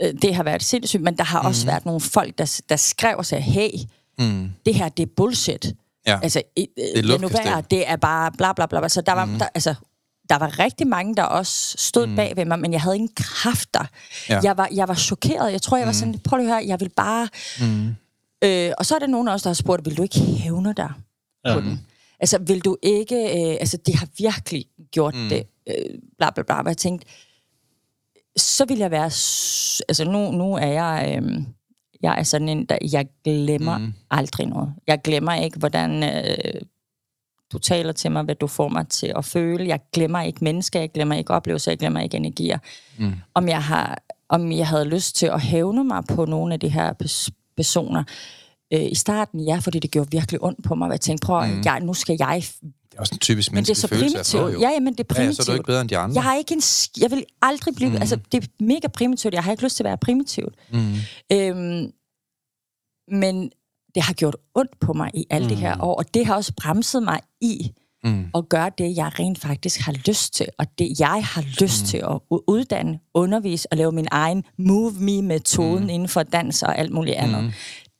øh, 0.02 0.14
det 0.22 0.34
har 0.34 0.42
været 0.42 0.62
sindssygt, 0.62 1.02
men 1.02 1.16
der 1.18 1.24
har 1.24 1.42
mm. 1.42 1.48
også 1.48 1.66
været 1.66 1.84
nogle 1.86 2.00
folk, 2.00 2.38
der, 2.38 2.60
der 2.68 2.76
skrev 2.76 3.14
og 3.18 3.26
sagde, 3.26 3.42
hey, 3.42 3.70
Mm. 4.18 4.50
det 4.66 4.74
her, 4.74 4.88
det 4.88 5.02
er 5.02 5.10
bullshit. 5.16 5.74
Ja. 6.06 6.20
Altså, 6.22 6.42
øh, 6.58 6.64
det 6.94 7.04
luftkastel. 7.04 7.64
det 7.70 7.88
er 7.90 7.96
bare 7.96 8.32
bla 8.32 8.52
bla 8.52 8.66
bla. 8.66 8.88
Så 8.88 9.00
der 9.00 9.12
var, 9.12 9.24
mm. 9.24 9.38
der, 9.38 9.48
altså, 9.54 9.74
der 10.28 10.38
var 10.38 10.58
rigtig 10.58 10.86
mange, 10.86 11.16
der 11.16 11.22
også 11.22 11.74
stod 11.78 12.06
mm. 12.06 12.16
bag 12.16 12.36
ved 12.36 12.44
mig, 12.44 12.58
men 12.58 12.72
jeg 12.72 12.80
havde 12.80 12.96
ingen 12.96 13.14
kræfter. 13.16 13.84
Ja. 14.28 14.40
Jeg, 14.42 14.56
var, 14.56 14.68
jeg 14.74 14.88
var 14.88 14.94
chokeret. 14.94 15.52
Jeg 15.52 15.62
tror, 15.62 15.76
jeg 15.76 15.86
var 15.86 15.92
sådan, 15.92 16.18
prøv 16.18 16.36
lige 16.36 16.48
at 16.48 16.54
høre, 16.54 16.66
jeg 16.66 16.80
vil 16.80 16.90
bare... 16.96 17.28
Mm. 17.60 17.94
Øh, 18.44 18.72
og 18.78 18.86
så 18.86 18.94
er 18.94 18.98
der 18.98 19.06
nogen 19.06 19.28
os, 19.28 19.42
der 19.42 19.50
har 19.50 19.54
spurgt, 19.54 19.84
vil 19.84 19.96
du 19.96 20.02
ikke 20.02 20.20
hævne 20.20 20.74
dig 20.76 20.92
på 21.54 21.60
den? 21.60 21.86
Altså, 22.20 22.38
vil 22.38 22.60
du 22.60 22.76
ikke... 22.82 23.16
Øh, 23.16 23.56
altså, 23.60 23.76
det 23.86 23.94
har 23.94 24.08
virkelig 24.18 24.66
gjort 24.90 25.14
mm. 25.14 25.28
det. 25.28 25.46
Øh, 25.68 25.98
bla 26.18 26.30
bla 26.30 26.42
bla. 26.42 26.60
Og 26.60 26.68
jeg 26.68 26.76
tænkte, 26.76 27.06
så 28.36 28.64
vil 28.64 28.78
jeg 28.78 28.90
være... 28.90 29.04
Altså, 29.88 30.04
nu, 30.04 30.30
nu 30.30 30.54
er 30.54 30.66
jeg... 30.66 31.22
Øh, 31.22 31.42
jeg 32.02 32.18
er 32.18 32.22
sådan 32.22 32.48
en, 32.48 32.64
der... 32.64 32.78
Jeg 32.92 33.06
glemmer 33.24 33.78
mm. 33.78 33.92
aldrig 34.10 34.46
noget. 34.46 34.74
Jeg 34.86 35.00
glemmer 35.04 35.34
ikke, 35.34 35.58
hvordan... 35.58 36.02
Øh, 36.02 36.60
du 37.52 37.58
taler 37.58 37.92
til 37.92 38.12
mig, 38.12 38.22
hvad 38.22 38.34
du 38.34 38.46
får 38.46 38.68
mig 38.68 38.88
til 38.88 39.12
at 39.16 39.24
føle. 39.24 39.68
Jeg 39.68 39.80
glemmer 39.92 40.22
ikke 40.22 40.44
mennesker, 40.44 40.80
jeg 40.80 40.90
glemmer 40.92 41.14
ikke 41.14 41.34
oplevelser, 41.34 41.70
jeg 41.70 41.78
glemmer 41.78 42.00
ikke 42.00 42.16
energier. 42.16 42.58
Mm. 42.98 43.12
Om, 43.34 43.48
jeg 43.48 43.62
har, 43.62 43.98
om 44.28 44.52
jeg 44.52 44.68
havde 44.68 44.84
lyst 44.84 45.16
til 45.16 45.26
at 45.26 45.40
hævne 45.40 45.84
mig 45.84 46.04
på 46.04 46.24
nogle 46.24 46.54
af 46.54 46.60
de 46.60 46.68
her 46.68 46.92
pers- 47.02 47.30
personer. 47.56 48.04
Øh, 48.72 48.82
I 48.82 48.94
starten, 48.94 49.40
ja, 49.40 49.56
fordi 49.56 49.78
det 49.78 49.90
gjorde 49.90 50.10
virkelig 50.10 50.44
ondt 50.44 50.64
på 50.64 50.74
mig. 50.74 50.86
og 50.86 50.92
Jeg 50.92 51.00
tænkte, 51.00 51.26
prøv, 51.26 51.46
mm. 51.46 51.62
jeg, 51.64 51.80
nu 51.80 51.94
skal 51.94 52.16
jeg... 52.18 52.44
Det 52.92 52.96
er 52.98 53.00
også 53.00 53.14
en 53.14 53.18
typisk 53.18 53.52
Men 53.52 53.64
det 53.64 53.70
er 53.70 53.74
menneskelig 53.74 53.76
så 53.76 53.88
få, 53.88 54.40
primitivt. 54.40 54.54
jo. 54.54 54.60
Ja, 54.60 54.70
ja, 54.74 54.80
men 54.80 54.92
det 54.94 55.00
er 55.00 55.04
Ja, 55.10 55.14
ja, 55.14 55.20
primitivt. 55.20 55.36
så 55.46 55.52
er 55.52 55.54
du 55.54 55.58
ikke 55.60 55.66
bedre 55.66 55.80
end 55.80 55.88
de 55.88 55.98
andre. 55.98 56.14
Jeg 56.14 56.22
har 56.22 56.34
ikke 56.36 56.54
en... 56.54 56.60
sk- 56.60 57.00
Jeg 57.00 57.10
vil 57.10 57.24
aldrig 57.42 57.74
blive... 57.74 57.90
Mm. 57.90 57.96
Altså, 57.96 58.16
det 58.32 58.44
er 58.44 58.48
mega 58.64 58.88
primitivt. 58.88 59.34
Jeg 59.34 59.44
har 59.44 59.50
ikke 59.50 59.62
lyst 59.64 59.76
til 59.76 59.82
at 59.82 59.88
være 59.88 59.98
primitivt. 59.98 60.54
Mm. 60.72 60.94
Øhm, 61.32 61.92
men 63.20 63.50
det 63.94 64.02
har 64.02 64.12
gjort 64.14 64.36
ondt 64.54 64.80
på 64.80 64.92
mig 64.92 65.10
i 65.14 65.24
alle 65.30 65.44
mm. 65.44 65.48
det 65.48 65.58
her 65.58 65.80
år, 65.84 65.94
og 65.94 66.14
det 66.14 66.26
har 66.26 66.34
også 66.34 66.52
bremset 66.56 67.02
mig 67.02 67.20
i 67.40 67.70
Mm. 68.04 68.24
at 68.34 68.48
gøre 68.48 68.70
det, 68.78 68.96
jeg 68.96 69.18
rent 69.18 69.38
faktisk 69.38 69.80
har 69.80 69.92
lyst 70.06 70.34
til, 70.34 70.46
og 70.58 70.66
det, 70.78 71.00
jeg 71.00 71.24
har 71.24 71.44
lyst 71.60 71.82
mm. 71.82 71.86
til 71.86 71.96
at 71.98 72.18
uddanne, 72.48 72.98
undervise 73.14 73.68
og 73.72 73.76
lave 73.76 73.92
min 73.92 74.08
egen 74.10 74.44
Move 74.58 74.92
Me-metoden 74.92 75.82
mm. 75.82 75.88
inden 75.88 76.08
for 76.08 76.22
dans 76.22 76.62
og 76.62 76.78
alt 76.78 76.92
muligt 76.92 77.16
andet. 77.16 77.44
Mm. 77.44 77.50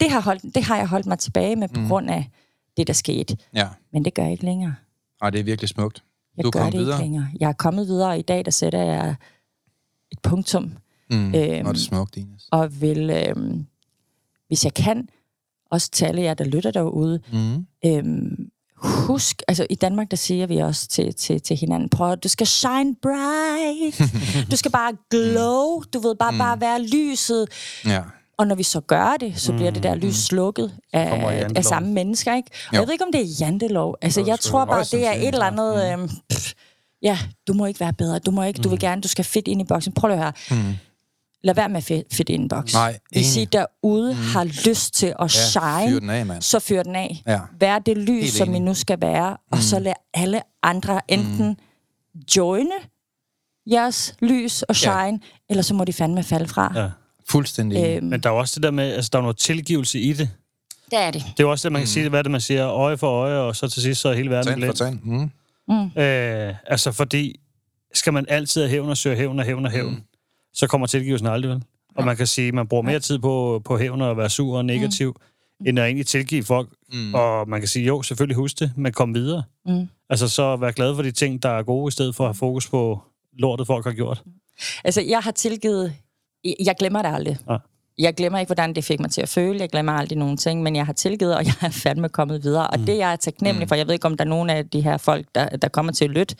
Det, 0.00 0.10
har 0.10 0.20
holdt, 0.20 0.54
det 0.54 0.62
har 0.64 0.76
jeg 0.76 0.86
holdt 0.88 1.06
mig 1.06 1.18
tilbage 1.18 1.56
med 1.56 1.68
på 1.68 1.80
Mm. 1.80 1.88
grund 1.88 2.10
af 2.10 2.28
det, 2.76 2.86
der 2.86 2.92
skete. 2.92 3.36
Ja, 3.54 3.68
Men 3.92 4.04
det 4.04 4.14
gør 4.14 4.22
jeg 4.22 4.32
ikke 4.32 4.44
længere. 4.44 4.74
Ej, 5.22 5.30
det 5.30 5.40
er 5.40 5.44
virkelig 5.44 5.68
smukt. 5.68 6.02
Jeg 6.36 6.42
Du 6.44 6.48
er 6.48 6.52
gør 6.52 6.64
det 6.64 6.72
videre. 6.80 6.94
ikke 6.96 7.02
længere. 7.04 7.28
Jeg 7.40 7.48
er 7.48 7.52
kommet 7.52 7.86
videre, 7.86 8.08
og 8.10 8.18
i 8.18 8.22
dag 8.22 8.44
der 8.44 8.50
sætter 8.50 8.82
jeg 8.82 9.14
et 10.12 10.18
punktum, 10.22 10.72
Mm. 11.10 11.16
Øhm. 11.34 11.34
Og 11.66 11.74
det 11.74 11.80
er 11.80 11.84
smukt, 11.84 12.16
Ines. 12.16 12.48
og 12.52 12.80
vil, 12.80 13.10
øhm, 13.10 13.66
hvis 14.48 14.64
jeg 14.64 14.74
kan, 14.74 15.08
også 15.70 15.90
til 15.90 16.04
alle 16.04 16.22
jer, 16.22 16.34
der 16.34 16.44
lytter 16.44 16.70
derude, 16.70 17.20
Mm. 17.32 17.66
øhm, 17.86 18.50
husk, 18.76 19.42
altså 19.48 19.66
i 19.70 19.74
Danmark, 19.74 20.10
der 20.10 20.16
siger 20.16 20.46
vi 20.46 20.56
også 20.56 20.88
til, 20.88 21.14
til, 21.14 21.40
til 21.42 21.56
hinanden, 21.56 21.88
prøv 21.88 22.16
du 22.16 22.28
skal 22.28 22.46
shine 22.46 22.94
bright, 23.02 24.00
du 24.50 24.56
skal 24.56 24.70
bare 24.70 24.92
glow, 25.10 25.82
du 25.94 26.00
ved, 26.00 26.14
bare, 26.14 26.38
bare 26.38 26.60
være 26.60 26.82
lyset, 26.86 27.46
Ja. 27.86 28.02
Og 28.42 28.48
når 28.48 28.54
vi 28.54 28.62
så 28.62 28.80
gør 28.80 29.16
det, 29.20 29.40
så 29.40 29.52
bliver 29.52 29.70
det 29.70 29.82
der 29.82 29.94
lys 29.94 30.14
slukket 30.16 30.72
af, 30.92 31.48
af 31.56 31.64
samme 31.64 31.92
mennesker, 31.92 32.34
ikke? 32.34 32.50
Og 32.68 32.74
Jo. 32.74 32.78
jeg 32.80 32.86
ved 32.86 32.92
ikke, 32.92 33.04
om 33.04 33.12
det 33.12 33.20
er 33.20 33.34
jantelov. 33.40 33.96
Altså, 34.02 34.24
jeg 34.26 34.40
tror 34.40 34.64
bare, 34.64 34.84
det 34.84 35.06
er 35.06 35.12
et 35.12 35.28
eller 35.28 35.44
andet... 35.44 35.92
Øhm, 35.92 36.10
pff, 36.30 36.52
ja, 37.02 37.18
du 37.48 37.52
må 37.52 37.66
ikke 37.66 37.80
være 37.80 37.92
bedre. 37.92 38.18
Du 38.18 38.30
må 38.30 38.42
ikke, 38.42 38.60
du 38.62 38.68
vil 38.68 38.78
gerne, 38.78 39.02
du 39.02 39.08
skal 39.08 39.24
fedt 39.24 39.48
ind 39.48 39.60
i 39.60 39.64
boksen. 39.64 39.92
Prøv 39.92 40.08
lige 40.08 40.18
at 40.18 40.22
høre. 40.50 40.60
Mm. 40.62 40.74
Lad 41.44 41.54
være 41.54 41.68
med 41.68 41.76
at 41.76 41.84
fedt, 41.84 42.14
fedt 42.14 42.28
ind 42.28 42.44
i 42.44 42.48
boksen. 42.48 42.76
Nej, 42.78 42.98
Hvis 43.10 43.36
I 43.36 43.44
derude 43.44 44.12
mm. 44.14 44.18
har 44.20 44.44
lyst 44.44 44.94
til 44.94 45.06
at 45.06 45.14
Ja, 45.20 45.26
shine, 45.26 45.90
fyr 45.92 46.00
den 46.00 46.10
af, 46.10 46.26
mand. 46.26 46.42
så 46.42 46.58
fyr 46.58 46.82
den 46.82 46.96
af. 46.96 47.22
Ja. 47.26 47.40
Vær 47.60 47.78
det 47.78 47.96
lys, 47.98 48.22
Helt 48.22 48.32
som 48.34 48.48
I 48.48 48.50
enig. 48.50 48.60
nu 48.62 48.74
skal 48.74 49.00
være, 49.00 49.36
og 49.52 49.58
så 49.58 49.78
lad 49.78 49.92
alle 50.14 50.42
andre 50.62 51.00
enten 51.08 51.46
mm. 51.48 52.20
joine 52.36 52.70
jeres 53.70 54.14
lys 54.20 54.62
og 54.62 54.76
shine, 54.76 54.94
ja. 54.94 55.18
eller 55.50 55.62
så 55.62 55.74
må 55.74 55.84
de 55.84 55.92
fandme 55.92 56.22
falde 56.22 56.48
fra. 56.48 56.72
Ja. 56.74 56.88
Fuldstændig. 57.32 57.96
Øhm, 57.96 58.06
Men 58.06 58.20
der 58.20 58.28
er 58.30 58.34
jo 58.34 58.38
også 58.38 58.54
det 58.54 58.62
der 58.62 58.70
med, 58.70 58.92
altså 58.92 59.08
der 59.12 59.18
er 59.18 59.22
noget 59.22 59.36
tilgivelse 59.36 60.00
i 60.00 60.12
det. 60.12 60.30
det 60.90 60.98
er 60.98 61.10
det. 61.10 61.22
Det 61.22 61.40
er 61.40 61.44
jo 61.44 61.50
også 61.50 61.68
det, 61.68 61.72
man 61.72 61.80
kan 61.80 61.88
sige, 61.88 62.08
hvad 62.08 62.18
er 62.18 62.22
det, 62.22 62.32
man 62.32 62.40
siger, 62.40 62.68
øje 62.68 62.96
for 62.98 63.06
øje, 63.10 63.38
og 63.38 63.56
så 63.56 63.68
til 63.68 63.82
sidst, 63.82 64.00
så 64.00 64.08
er 64.08 64.14
hele 64.14 64.30
verden 64.30 64.46
Tand 64.46 64.60
for 64.60 64.72
glemt. 64.72 65.00
tand. 65.04 65.30
Mm. 65.68 66.02
Øh, 66.02 66.54
altså 66.66 66.92
fordi, 66.92 67.40
skal 67.94 68.12
man 68.12 68.24
altid 68.28 68.62
have 68.62 68.70
hævn 68.70 68.88
og 68.88 68.96
søge 68.96 69.16
hævn 69.16 69.38
og 69.38 69.44
hævn 69.44 69.64
og 69.64 69.70
hævn, 69.72 69.90
mm. 69.90 70.02
så 70.54 70.66
kommer 70.66 70.86
tilgivelsen 70.86 71.26
aldrig 71.28 71.50
vel. 71.50 71.62
Og 71.96 72.04
man 72.04 72.16
kan 72.16 72.26
sige, 72.26 72.48
at 72.48 72.54
man 72.54 72.66
bruger 72.68 72.82
mere 72.82 73.00
tid 73.00 73.18
på, 73.18 73.62
på 73.64 73.78
hævn 73.78 74.00
og 74.00 74.16
være 74.16 74.30
sur 74.30 74.56
og 74.56 74.64
negativ, 74.64 75.16
mm. 75.60 75.66
end 75.66 75.78
at 75.78 75.84
egentlig 75.84 76.06
tilgive 76.06 76.44
folk. 76.44 76.68
Mm. 76.92 77.14
Og 77.14 77.48
man 77.48 77.60
kan 77.60 77.68
sige, 77.68 77.86
jo, 77.86 78.02
selvfølgelig 78.02 78.36
husk 78.36 78.58
det, 78.58 78.72
men 78.76 78.92
kom 78.92 79.14
videre. 79.14 79.42
Mm. 79.66 79.88
Altså 80.10 80.28
så 80.28 80.56
vær 80.56 80.70
glad 80.70 80.94
for 80.94 81.02
de 81.02 81.10
ting, 81.10 81.42
der 81.42 81.48
er 81.48 81.62
gode, 81.62 81.88
i 81.88 81.92
stedet 81.92 82.14
for 82.16 82.24
at 82.24 82.28
have 82.28 82.34
fokus 82.34 82.68
på 82.68 83.00
lortet, 83.38 83.66
folk 83.66 83.84
har 83.84 83.92
gjort. 83.92 84.22
Altså, 84.84 85.00
jeg 85.00 85.20
har 85.20 85.30
tilgivet... 85.30 85.94
Jeg 86.44 86.76
glemmer 86.78 87.02
det 87.02 87.14
aldrig. 87.14 87.38
Ja. 87.50 87.56
Jeg 87.98 88.14
glemmer 88.14 88.38
ikke, 88.38 88.48
hvordan 88.48 88.74
det 88.74 88.84
fik 88.84 89.00
mig 89.00 89.10
til 89.10 89.22
at 89.22 89.28
føle. 89.28 89.60
Jeg 89.60 89.68
glemmer 89.68 89.92
aldrig 89.92 90.18
nogen 90.18 90.36
ting, 90.36 90.62
men 90.62 90.76
jeg 90.76 90.86
har 90.86 90.92
tilgivet, 90.92 91.36
og 91.36 91.44
jeg 91.46 91.54
er 91.60 91.70
fandme 91.70 92.08
kommet 92.08 92.42
videre. 92.42 92.66
Og 92.66 92.78
det 92.78 92.98
jeg 92.98 93.12
er 93.12 93.16
taknemmelig 93.16 93.68
for, 93.68 93.74
jeg 93.74 93.86
ved 93.86 93.94
ikke, 93.94 94.06
om 94.06 94.16
der 94.16 94.24
er 94.24 94.28
nogen 94.28 94.50
af 94.50 94.68
de 94.68 94.80
her 94.80 94.96
folk, 94.96 95.26
der, 95.34 95.48
der 95.48 95.68
kommer 95.68 95.92
til 95.92 96.04
at 96.04 96.10
lytte 96.10 96.36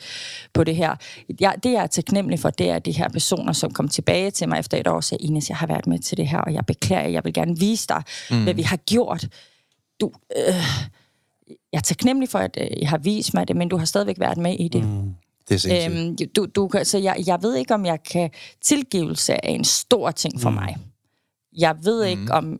på 0.53 0.63
det 0.63 0.75
her. 0.75 0.95
Jeg, 1.39 1.55
det 1.63 1.71
jeg 1.71 1.83
er 1.83 1.87
taknemmelig 1.87 2.39
for, 2.39 2.49
det 2.49 2.69
er 2.69 2.79
de 2.79 2.91
her 2.91 3.09
personer, 3.09 3.53
som 3.53 3.71
kom 3.71 3.87
tilbage 3.87 4.31
til 4.31 4.49
mig 4.49 4.59
efter 4.59 4.77
et 4.77 4.87
år 4.87 4.95
og 4.95 5.03
sagde, 5.03 5.23
Ines, 5.23 5.49
jeg 5.49 5.57
har 5.57 5.67
været 5.67 5.87
med 5.87 5.99
til 5.99 6.17
det 6.17 6.27
her, 6.27 6.39
og 6.39 6.53
jeg 6.53 6.65
beklager, 6.65 7.09
jeg 7.09 7.25
vil 7.25 7.33
gerne 7.33 7.59
vise 7.59 7.87
dig, 7.87 8.03
mm. 8.31 8.43
hvad 8.43 8.53
vi 8.53 8.61
har 8.61 8.77
gjort. 8.77 9.27
Du, 10.01 10.11
øh, 10.37 10.53
jeg 11.49 11.77
er 11.77 11.81
taknemmelig 11.81 12.29
for, 12.29 12.39
at 12.39 12.57
øh, 12.61 12.81
jeg 12.81 12.89
har 12.89 12.97
vist 12.97 13.33
mig 13.33 13.47
det, 13.47 13.55
men 13.55 13.69
du 13.69 13.77
har 13.77 13.85
stadigvæk 13.85 14.19
været 14.19 14.37
med 14.37 14.55
i 14.59 14.67
det. 14.67 14.83
Mm. 14.83 15.13
Det 15.49 15.55
er 15.55 15.59
sindssygt. 15.59 16.21
Øhm, 16.21 16.31
du, 16.35 16.45
du, 16.45 16.69
så 16.83 16.97
jeg, 16.97 17.23
jeg 17.27 17.39
ved 17.41 17.55
ikke, 17.55 17.73
om 17.73 17.85
jeg 17.85 18.03
kan... 18.03 18.29
Tilgivelse 18.61 19.33
er 19.33 19.49
en 19.49 19.63
stor 19.63 20.11
ting 20.11 20.41
for 20.41 20.49
mm. 20.49 20.55
mig. 20.55 20.77
Jeg 21.57 21.75
ved 21.83 22.03
ikke, 22.03 22.31
om... 22.31 22.59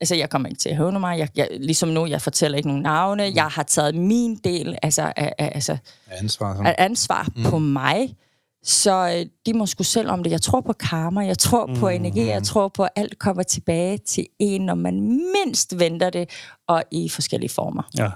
Altså, 0.00 0.14
jeg 0.14 0.30
kommer 0.30 0.48
ikke 0.48 0.58
til 0.58 0.68
at 0.68 0.76
hævne 0.76 1.00
mig. 1.00 1.18
Jeg, 1.18 1.28
jeg, 1.36 1.48
ligesom 1.50 1.88
nu, 1.88 2.06
jeg 2.06 2.22
fortæller 2.22 2.56
ikke 2.56 2.68
nogen 2.68 2.82
navne. 2.82 3.28
Mm. 3.28 3.36
Jeg 3.36 3.44
har 3.44 3.62
taget 3.62 3.94
min 3.94 4.36
del 4.36 4.78
altså, 4.82 5.12
af, 5.16 5.32
af, 5.38 5.52
altså, 5.54 5.76
Ansvar. 6.10 6.54
Sådan. 6.54 6.66
af 6.66 6.74
ansvar 6.78 7.28
mm. 7.36 7.42
på 7.42 7.58
mig. 7.58 8.16
Så 8.62 9.14
øh, 9.18 9.26
de 9.46 9.58
må 9.58 9.66
sgu 9.66 9.82
selv 9.82 10.10
om 10.10 10.22
det. 10.22 10.30
Jeg 10.30 10.42
tror 10.42 10.60
på 10.60 10.72
karma, 10.72 11.20
jeg 11.20 11.38
tror 11.38 11.66
mm. 11.66 11.76
på 11.76 11.88
energi, 11.88 12.26
jeg 12.26 12.42
tror 12.42 12.68
på, 12.68 12.82
at 12.82 12.90
alt 12.96 13.18
kommer 13.18 13.42
tilbage 13.42 13.98
til 13.98 14.26
en, 14.38 14.60
når 14.60 14.74
man 14.74 15.00
mindst 15.36 15.78
venter 15.78 16.10
det, 16.10 16.30
og 16.68 16.84
i 16.90 17.08
forskellige 17.08 17.50
former. 17.50 17.82
Ja. 17.98 18.10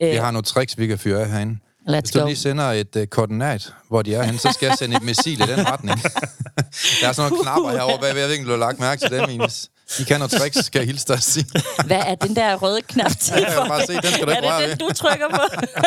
Vi 0.00 0.16
har 0.16 0.30
nogle 0.30 0.44
tricks, 0.44 0.78
vi 0.78 0.86
kan 0.86 0.98
fyre 0.98 1.24
herinde. 1.24 1.58
Let's 1.88 2.00
Hvis 2.00 2.10
du 2.10 2.18
go. 2.18 2.26
lige 2.26 2.36
sender 2.36 2.64
et 2.64 2.96
uh, 2.96 3.04
koordinat, 3.04 3.74
hvor 3.88 4.02
de 4.02 4.14
er 4.14 4.22
henne, 4.22 4.38
så 4.38 4.52
skal 4.52 4.66
jeg 4.66 4.76
sende 4.78 4.96
et 4.96 5.02
missil 5.02 5.40
i 5.40 5.46
den 5.46 5.66
retning. 5.66 6.00
der 7.00 7.08
er 7.08 7.12
sådan 7.12 7.30
nogle 7.30 7.42
knapper 7.44 7.70
herovre 7.70 7.98
bagved. 8.00 8.20
Jeg 8.20 8.28
ved 8.28 8.32
ikke, 8.32 8.42
om 8.42 8.46
du 8.46 8.50
har 8.52 8.58
lagt 8.58 8.80
mærke 8.80 9.00
til 9.00 9.10
dem, 9.10 9.30
Ines. 9.30 9.70
I 10.00 10.02
kan 10.02 10.20
noget 10.20 10.30
tricks, 10.30 10.64
skal 10.64 10.78
jeg 10.78 10.86
hilse 10.86 11.06
dig 11.08 11.16
at 11.16 11.22
sige. 11.22 11.46
Hvad 11.86 11.96
er 12.06 12.14
den 12.14 12.36
der 12.36 12.54
røde 12.56 12.82
knap 12.82 13.10
til? 13.20 13.34
Jeg 13.34 13.54
kan 13.58 13.68
bare 13.68 13.86
se, 13.86 13.92
den 13.92 14.02
skal 14.12 14.26
du 14.26 14.30
ikke 14.30 14.46
er 14.46 14.68
det 14.68 14.80
den, 14.80 14.88
du 14.88 14.94
trykker 14.94 15.28
på? 15.30 15.42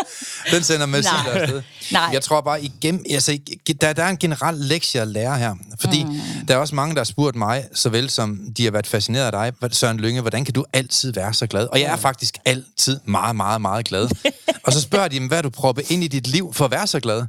Den 0.56 0.64
sender 0.64 0.86
missiler 0.86 1.24
Nej. 1.24 1.41
afsted. 1.41 1.62
Nej. 1.91 2.10
Jeg 2.14 2.22
tror 2.22 2.41
bare, 2.41 2.64
igen, 2.64 3.06
altså, 3.12 3.38
der, 3.82 3.93
der 3.93 4.04
er 4.04 4.10
en 4.10 4.18
generel 4.18 4.56
lektie 4.56 5.02
at 5.02 5.08
lære 5.08 5.38
her. 5.38 5.56
Fordi 5.80 6.04
mm. 6.04 6.20
der 6.48 6.54
er 6.54 6.58
også 6.58 6.76
mange, 6.76 6.95
der 6.95 7.00
har 7.00 7.06
spurgt 7.06 7.36
mig, 7.36 7.66
såvel 7.74 8.10
som 8.10 8.39
de 8.58 8.64
har 8.64 8.72
været 8.72 8.88
fascineret 8.88 9.34
af 9.36 9.54
dig, 9.62 9.76
Søren 9.76 9.98
Lynge, 10.00 10.22
hvordan 10.22 10.45
kan 10.45 10.54
du 10.54 10.66
altid 10.74 11.14
være 11.14 11.34
så 11.34 11.48
glad? 11.48 11.68
Og 11.68 11.80
jeg 11.80 11.91
er 11.91 11.95
faktisk 11.95 12.38
altid 12.45 13.00
meget, 13.06 13.36
meget, 13.36 13.62
meget 13.62 13.86
glad. 13.86 14.10
og 14.66 14.74
så 14.74 14.82
spørger 14.82 15.08
de, 15.08 15.16
"Jamen, 15.16 15.30
hvad 15.30 15.43
du 15.43 15.50
proppet 15.50 15.91
ind 15.91 16.04
i 16.04 16.08
dit 16.08 16.28
liv 16.28 16.54
for 16.54 16.66
at 16.66 16.72
være 16.72 16.88
så 16.88 17.00
glad? 17.00 17.24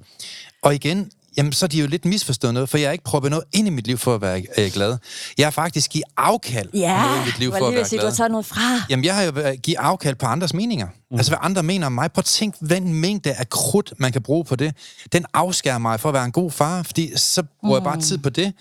Og 0.63 0.75
igen, 0.75 1.11
jamen, 1.39 1.53
så 1.53 1.67
er 1.67 1.69
de 1.69 1.79
jo 1.81 1.87
lidt 1.87 2.05
misforstået 2.05 2.55
noget, 2.55 2.69
for 2.69 2.79
jeg 2.79 2.89
har 2.89 2.93
ikke 2.93 3.05
proppet 3.05 3.31
noget 3.31 3.45
ind 3.53 3.67
i 3.67 3.71
mit 3.71 3.87
liv 3.87 3.99
for 3.99 4.15
at 4.15 4.21
være 4.21 4.43
øh, 4.59 4.71
glad. 4.73 4.97
Jeg 5.39 5.47
har 5.47 5.51
faktisk 5.51 5.91
givet 5.91 6.05
afkald 6.17 6.69
Ja, 6.75 7.03
noget 7.03 7.23
i 7.23 7.25
mit 7.25 7.39
liv 7.39 7.51
for 7.51 7.57
at 7.57 7.75
være 7.75 7.85
glad. 7.89 8.01
du 8.01 8.07
har 8.07 8.15
taget 8.15 8.31
noget 8.31 8.47
fra. 8.47 8.83
Jamen, 8.91 9.05
jeg 9.05 9.15
har 9.17 9.23
jo 9.23 9.57
givet 9.63 9.79
afkald 9.79 10.15
på 10.17 10.27
andres 10.27 10.55
meninger. 10.55 10.87
Mm. 10.87 11.17
Altså, 11.17 11.31
hvad 11.31 11.39
andre 11.43 11.63
mener 11.63 11.87
om 11.87 11.93
mig. 11.93 12.13
Prøv 12.13 12.21
at 12.21 12.25
tænk, 12.25 12.55
hvilken 12.61 12.95
mængde 12.95 13.33
af 13.33 13.51
krudt, 13.51 13.93
man 13.99 14.13
kan 14.13 14.23
bruge 14.23 14.45
på 14.45 14.57
det. 14.57 14.75
Den 15.13 15.25
afskærer 15.35 15.79
mig 15.79 16.01
for 16.01 16.09
at 16.09 16.13
være 16.13 16.25
en 16.25 16.33
god 16.33 16.51
far, 16.51 16.83
fordi 16.83 17.11
så 17.17 17.43
bruger 17.61 17.81
mm. 17.81 17.85
jeg 17.87 17.93
bare 17.93 18.03
tid 18.03 18.19
på 18.19 18.31
det. 18.31 18.53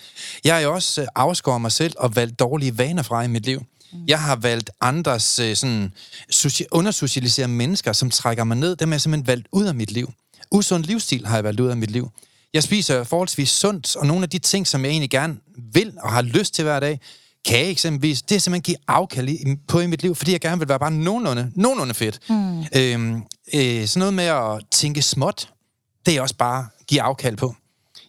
Jeg 0.43 0.55
har 0.55 0.61
jo 0.61 0.73
også 0.73 1.01
øh, 1.01 1.07
afskåret 1.15 1.61
mig 1.61 1.71
selv 1.71 1.93
og 1.97 2.15
valgt 2.15 2.39
dårlige 2.39 2.77
vaner 2.77 3.03
fra 3.03 3.23
i 3.23 3.27
mit 3.27 3.45
liv. 3.45 3.59
Mm. 3.93 3.99
Jeg 4.07 4.19
har 4.21 4.35
valgt 4.35 4.69
andres 4.81 5.39
øh, 5.39 5.55
sådan, 5.55 5.91
soci- 6.33 6.65
undersocialiserede 6.71 7.51
mennesker, 7.51 7.93
som 7.93 8.09
trækker 8.09 8.43
mig 8.43 8.57
ned. 8.57 8.75
Dem 8.75 8.89
har 8.89 8.93
jeg 8.93 9.01
simpelthen 9.01 9.27
valgt 9.27 9.47
ud 9.51 9.65
af 9.65 9.75
mit 9.75 9.91
liv. 9.91 10.13
Usund 10.51 10.83
livsstil 10.83 11.25
har 11.27 11.35
jeg 11.35 11.43
valgt 11.43 11.59
ud 11.59 11.67
af 11.69 11.77
mit 11.77 11.91
liv. 11.91 12.09
Jeg 12.53 12.63
spiser 12.63 13.03
forholdsvis 13.03 13.49
sundt, 13.49 13.95
og 13.95 14.07
nogle 14.07 14.23
af 14.23 14.29
de 14.29 14.39
ting, 14.39 14.67
som 14.67 14.83
jeg 14.83 14.89
egentlig 14.91 15.09
gerne 15.09 15.37
vil 15.73 15.93
og 16.03 16.11
har 16.11 16.21
lyst 16.21 16.53
til 16.53 16.63
hver 16.63 16.79
dag, 16.79 16.99
kage 17.45 17.69
eksempelvis, 17.69 18.21
det 18.21 18.35
er 18.35 18.39
simpelthen 18.39 18.61
give 18.63 18.77
afkald 18.87 19.57
på 19.67 19.79
i 19.79 19.87
mit 19.87 20.01
liv, 20.01 20.15
fordi 20.15 20.31
jeg 20.31 20.41
gerne 20.41 20.59
vil 20.59 20.69
være 20.69 20.79
bare 20.79 20.91
nogenlunde, 20.91 21.51
nogenlunde 21.55 21.93
fedt. 21.93 22.19
Mm. 22.29 22.59
Øhm, 22.75 23.23
øh, 23.53 23.87
sådan 23.87 23.99
noget 23.99 24.13
med 24.13 24.23
at 24.23 24.61
tænke 24.71 25.01
småt, 25.01 25.49
det 26.05 26.15
er 26.17 26.21
også 26.21 26.35
bare 26.35 26.67
give 26.87 27.01
afkald 27.01 27.37
på. 27.37 27.55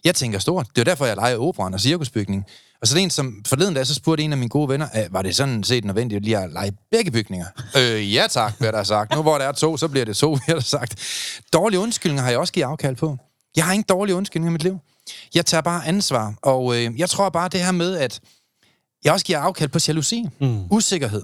Jeg 0.03 0.15
tænker 0.15 0.39
stort. 0.39 0.67
Det 0.75 0.81
er 0.81 0.85
derfor, 0.85 1.05
jeg 1.05 1.15
leger 1.15 1.37
operan 1.37 1.73
og 1.73 1.79
cirkusbygning. 1.79 2.45
Og 2.81 2.87
så 2.87 2.95
det 2.95 3.03
en, 3.03 3.09
som 3.09 3.43
forleden 3.47 3.73
dag, 3.73 3.87
så 3.87 3.93
spurgte 3.93 4.23
en 4.23 4.31
af 4.31 4.37
mine 4.37 4.49
gode 4.49 4.69
venner, 4.69 4.87
"Øh, 4.97 5.13
var 5.13 5.21
det 5.21 5.35
sådan 5.35 5.63
set 5.63 5.85
nødvendigt 5.85 6.23
lige 6.23 6.37
at 6.37 6.49
lege 6.53 6.71
begge 6.91 7.11
bygninger? 7.11 7.45
øh, 7.77 8.13
ja 8.13 8.27
tak, 8.29 8.57
bliver 8.57 8.71
der 8.71 8.83
sagt. 8.83 9.15
Nu 9.15 9.21
hvor 9.21 9.37
der 9.37 9.45
er 9.45 9.51
to, 9.51 9.77
så 9.77 9.87
bliver 9.87 10.05
det 10.05 10.17
to, 10.17 10.35
bliver 10.35 10.55
der 10.59 10.63
sagt. 10.65 10.95
Dårlige 11.53 11.79
undskyldninger 11.79 12.23
har 12.23 12.29
jeg 12.29 12.39
også 12.39 12.53
givet 12.53 12.65
afkald 12.65 12.95
på. 12.95 13.17
Jeg 13.59 13.65
har 13.65 13.73
ingen 13.73 13.85
dårlige 13.89 14.15
undskyldninger 14.15 14.51
i 14.51 14.53
mit 14.53 14.63
liv. 14.63 14.79
Jeg 15.35 15.45
tager 15.45 15.61
bare 15.61 15.87
ansvar, 15.87 16.33
og 16.41 16.75
øh, 16.75 16.99
jeg 16.99 17.09
tror 17.09 17.29
bare 17.29 17.49
det 17.49 17.59
her 17.59 17.71
med, 17.71 17.97
at 17.97 18.19
jeg 19.03 19.13
også 19.13 19.25
giver 19.25 19.39
afkald 19.39 19.69
på 19.69 19.79
jalousi, 19.87 20.25
mm. 20.41 20.63
usikkerhed. 20.71 21.23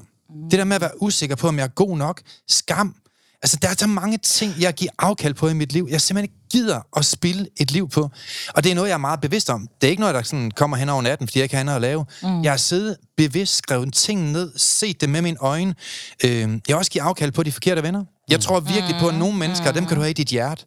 Det 0.52 0.60
der 0.60 0.64
med 0.64 0.76
at 0.76 0.82
være 0.82 1.02
usikker 1.02 1.36
på, 1.36 1.48
om 1.48 1.58
jeg 1.58 1.64
er 1.64 1.68
god 1.68 1.98
nok, 1.98 2.22
skam. 2.48 2.96
Altså, 3.44 3.58
der 3.62 3.68
er 3.68 3.76
så 3.78 3.88
mange 3.88 4.18
ting, 4.18 4.54
jeg 4.60 4.74
giver 4.74 4.92
afkald 5.00 5.34
på 5.34 5.48
i 5.48 5.54
mit 5.54 5.74
liv. 5.74 5.88
Jeg 5.92 6.02
simpelthen 6.02 6.24
ikke 6.24 6.50
gider 6.52 6.82
at 6.98 7.06
spille 7.06 7.48
et 7.58 7.72
liv 7.72 7.90
på. 7.90 8.10
Og 8.56 8.64
det 8.64 8.72
er 8.72 8.76
noget, 8.76 8.90
jeg 8.90 8.94
er 8.94 8.98
meget 8.98 9.22
bevidst 9.22 9.50
om. 9.50 9.68
Det 9.82 9.88
er 9.88 9.92
ikke 9.92 10.00
noget, 10.00 10.16
der 10.16 10.22
sådan 10.22 10.52
kommer 10.52 10.78
hen 10.78 10.90
over 10.90 11.02
natten, 11.02 11.28
fordi 11.28 11.40
jeg 11.40 11.44
ikke 11.44 11.56
har 11.56 11.60
andet 11.60 11.76
at 11.76 11.82
lave. 11.82 12.06
Mm. 12.24 12.44
Jeg 12.44 12.52
har 12.52 12.58
siddet 12.58 12.98
bevidst, 13.18 13.56
skrevet 13.56 13.94
ting 13.94 14.32
ned, 14.32 14.52
set 14.58 15.02
det 15.02 15.10
med 15.10 15.22
mine 15.22 15.38
øjne. 15.40 15.76
Øh, 16.24 16.32
jeg 16.32 16.60
har 16.70 16.76
også 16.76 16.92
givet 16.92 17.06
afkald 17.06 17.32
på 17.32 17.44
de 17.44 17.52
forkerte 17.52 17.84
venner. 17.84 18.06
Jeg 18.30 18.40
tror 18.40 18.60
virkelig 18.60 18.96
på, 19.00 19.08
at 19.08 19.16
nogle 19.16 19.38
mennesker, 19.38 19.72
dem 19.72 19.86
kan 19.86 19.96
du 19.96 20.02
have 20.02 20.10
i 20.10 20.14
dit 20.14 20.28
hjerte. 20.28 20.66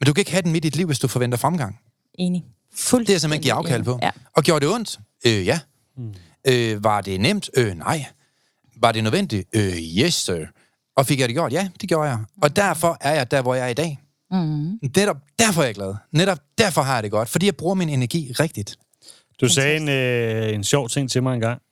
Men 0.00 0.06
du 0.06 0.12
kan 0.12 0.20
ikke 0.20 0.30
have 0.30 0.42
dem 0.42 0.52
midt 0.52 0.64
i 0.64 0.68
dit 0.68 0.76
liv, 0.76 0.86
hvis 0.86 0.98
du 0.98 1.08
forventer 1.08 1.38
fremgang. 1.38 1.80
Enig. 2.18 2.44
Det 2.72 3.10
er 3.10 3.18
simpelthen 3.18 3.42
give 3.42 3.52
afkald 3.52 3.84
på. 3.84 3.98
Ja. 4.02 4.10
Og 4.36 4.42
gjorde 4.42 4.66
det 4.66 4.74
ondt? 4.74 4.98
Øh, 5.26 5.46
ja. 5.46 5.60
Mm. 5.96 6.14
Øh, 6.48 6.84
var 6.84 7.00
det 7.00 7.20
nemt? 7.20 7.50
Øh, 7.56 7.74
nej. 7.74 8.04
Var 8.76 8.92
det 8.92 9.04
nødvendigt? 9.04 9.48
Øh, 9.52 9.76
yes, 9.76 10.14
sir. 10.14 10.46
Og 10.96 11.06
fik 11.06 11.20
jeg 11.20 11.28
det 11.28 11.34
gjort? 11.34 11.52
Ja, 11.52 11.68
det 11.80 11.88
gjorde 11.88 12.08
jeg. 12.08 12.18
Og 12.42 12.56
derfor 12.56 12.96
er 13.00 13.14
jeg 13.14 13.30
der, 13.30 13.42
hvor 13.42 13.54
jeg 13.54 13.64
er 13.64 13.68
i 13.68 13.74
dag. 13.74 13.98
Mm. 14.30 14.78
Netop 14.96 15.16
derfor 15.38 15.62
er 15.62 15.66
jeg 15.66 15.74
glad. 15.74 15.94
Netop 16.12 16.38
derfor 16.58 16.82
har 16.82 16.94
jeg 16.94 17.02
det 17.02 17.10
godt. 17.10 17.28
Fordi 17.28 17.46
jeg 17.46 17.56
bruger 17.56 17.74
min 17.74 17.88
energi 17.88 18.32
rigtigt. 18.40 18.76
Du 19.40 19.48
sagde 19.48 19.76
en, 19.76 19.88
øh, 19.88 20.54
en 20.54 20.64
sjov 20.64 20.88
ting 20.88 21.10
til 21.10 21.22
mig 21.22 21.34
en 21.34 21.40
gang, 21.40 21.62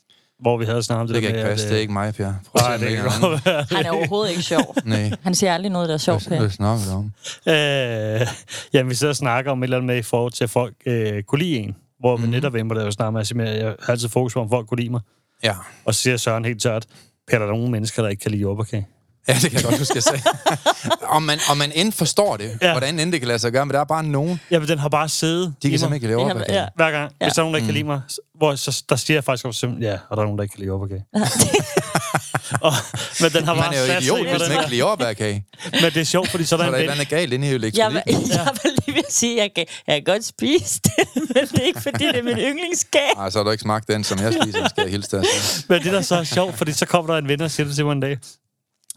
hvor 0.43 0.57
vi 0.59 0.65
havde 0.65 0.83
snakket 0.83 1.01
om 1.01 1.07
det, 1.07 1.15
Det 1.15 1.23
kan 1.23 1.31
der 1.33 1.37
ikke 1.39 1.43
med, 1.49 1.53
passe. 1.53 1.67
Det 1.67 1.73
er 1.73 1.77
øh, 1.77 1.81
ikke 1.81 1.93
mig, 1.93 2.15
Per. 2.15 2.33
Prøv 2.57 2.69
Nej, 2.69 2.77
det 2.77 2.89
kan. 2.89 3.77
Han 3.77 3.87
er 3.87 3.91
overhovedet 3.91 4.31
ikke 4.31 4.43
sjov. 4.43 4.75
Nej. 4.85 5.11
Han 5.23 5.35
siger 5.35 5.55
aldrig 5.55 5.73
noget, 5.73 5.89
der 5.89 5.95
er 5.95 5.99
sjovt. 5.99 6.27
Hvad 6.29 6.39
Per. 6.39 6.49
snakker 6.49 6.85
du 6.85 6.97
om? 6.97 7.13
Øh, 7.53 8.27
jamen, 8.73 8.91
vi 8.91 8.95
sidder 8.95 9.13
og 9.13 9.17
snakker 9.17 9.51
om 9.51 9.63
et 9.63 9.67
eller 9.67 9.77
andet 9.77 9.87
med 9.87 9.97
i 9.97 10.03
forhold 10.03 10.33
til, 10.33 10.45
at 10.45 10.51
folk 10.51 10.75
øh, 10.87 11.23
kunne 11.23 11.39
lide 11.39 11.57
en. 11.57 11.77
Hvor 12.01 12.17
Mhm. 12.17 12.27
vi 12.27 12.31
netop 12.31 12.55
inde 12.57 12.69
på 12.69 12.75
det, 12.75 12.85
jeg 12.85 12.93
snakker 12.93 13.35
med, 13.35 13.49
at 13.49 13.59
jeg 13.59 13.75
har 13.83 13.91
altid 13.93 14.09
fokus 14.09 14.35
på, 14.35 14.41
om 14.41 14.49
folk 14.51 14.67
kunne 14.69 14.81
lide 14.81 14.91
mig. 14.91 15.01
Ja. 15.45 15.55
Og 15.85 15.95
så 15.95 16.01
siger 16.03 16.17
Søren 16.17 16.45
helt 16.45 16.63
tørt, 16.63 16.87
Per, 17.31 17.39
der 17.39 17.47
er 17.47 17.51
nogle 17.51 17.71
mennesker, 17.71 18.03
der 18.03 18.09
ikke 18.09 18.21
kan 18.21 18.31
lide 18.31 18.41
jordbærkage. 18.43 18.87
Ja, 19.29 19.33
det 19.35 19.43
kan 19.43 19.53
jeg 19.53 19.63
godt 19.63 19.79
huske, 19.79 19.93
jeg 19.95 20.03
sagde. 20.03 20.23
om, 21.17 21.23
man, 21.23 21.39
om 21.51 21.57
man 21.57 21.73
end 21.75 21.93
forstår 21.93 22.37
det, 22.37 22.59
Ja. 22.63 22.67
ja. 22.67 22.73
hvordan 22.73 22.99
end 22.99 23.13
det 23.13 23.21
kan 23.21 23.29
lade 23.29 23.39
sig 23.39 23.53
gøre, 23.53 23.67
men 23.67 23.75
der 23.75 23.81
er 23.81 23.85
bare 23.85 24.05
nogen, 24.05 24.41
Jamen, 24.51 24.69
den 24.69 24.79
har 24.79 24.89
bare 24.89 25.09
siddet 25.09 25.55
de 25.63 25.71
kan 25.71 25.79
simpelthen 25.79 25.95
ikke 25.95 26.07
lave 26.07 26.21
Det 26.25 26.31
op. 26.33 26.39
har- 26.39 26.55
ja. 26.55 26.67
Hver 26.77 26.91
gang, 26.91 26.95
ja. 26.95 27.17
Ja. 27.21 27.27
hvis 27.27 27.35
der 27.35 27.41
er 27.41 27.45
nogen, 27.45 27.55
der 27.55 27.59
ikke 27.59 27.67
kan 27.67 27.75
lide 27.75 27.85
mig, 27.87 28.01
hvor, 28.37 28.55
så, 28.55 28.83
der 28.89 28.97
siger 28.97 29.17
jeg 29.17 29.25
faktisk 29.25 29.47
også 29.47 29.67
ja, 29.81 29.93
og 30.11 30.17
der 30.17 30.23
er 30.23 30.27
nogen, 30.27 30.39
der 30.39 30.43
ikke 30.43 30.53
kan 30.53 30.59
lide 30.61 30.67
jordbærkage. 30.69 31.05
og, 32.67 32.73
men 33.21 33.33
den 33.33 33.45
har 33.45 33.55
bare 33.55 33.71
Man 33.71 33.79
er 33.79 33.93
jo 33.95 33.99
idiot, 34.01 34.19
hvis 34.29 34.41
den 34.43 34.49
man 34.51 34.59
ikke 34.59 34.71
lide 34.71 34.79
jordbærkage. 34.81 35.45
Men 35.83 35.83
det 35.85 35.97
er 35.97 36.05
sjovt, 36.05 36.29
fordi 36.31 36.45
så 36.45 36.57
er 36.57 36.59
Så 36.59 36.63
der 36.63 36.67
er 36.67 36.71
der 36.71 36.79
en 36.79 36.85
et 36.85 36.89
ven, 36.89 36.91
eller 36.91 36.93
andet 36.95 37.09
galt 37.09 37.33
inde 37.33 37.47
i 37.47 37.51
Jeg, 37.51 37.57
elektrolyt. 37.57 37.95
vil- 38.07 38.29
jeg 38.31 38.49
vil 38.63 38.73
lige 38.87 38.95
vil 38.95 39.05
sige, 39.11 39.35
at 39.35 39.43
jeg 39.43 39.51
kan, 39.57 39.67
jeg 39.87 39.95
kan 39.97 40.15
godt 40.15 40.25
spise 40.25 40.81
det, 40.85 40.93
men 41.15 41.47
det 41.53 41.59
er 41.59 41.63
ikke, 41.67 41.81
fordi 41.83 42.07
det 42.07 42.19
er 42.19 42.23
min 42.23 42.37
yndlingskage. 42.39 43.15
Nej, 43.17 43.31
så 43.31 43.39
har 43.39 43.45
du 43.45 43.51
ikke 43.51 43.63
smagt 43.63 43.89
den, 43.89 44.05
som 44.05 44.19
jeg 44.19 44.33
spiser, 44.43 44.69
skal 44.69 44.83
jeg 44.83 44.91
hilse 44.91 45.17
dig. 45.17 45.25
Men 45.69 45.83
det, 45.83 45.93
der 45.93 46.01
så 46.01 46.15
er 46.17 46.25
sjovt, 46.25 46.59
fordi 46.59 46.73
så 46.73 46.87
kom 46.87 47.07
der 47.07 47.17
en 47.17 47.29
ven 47.29 47.41
og 47.41 47.51
siger 47.51 47.67
det 47.67 47.77
til 47.77 47.85
mig 47.85 47.93
en 47.93 48.01
dag. 48.01 48.19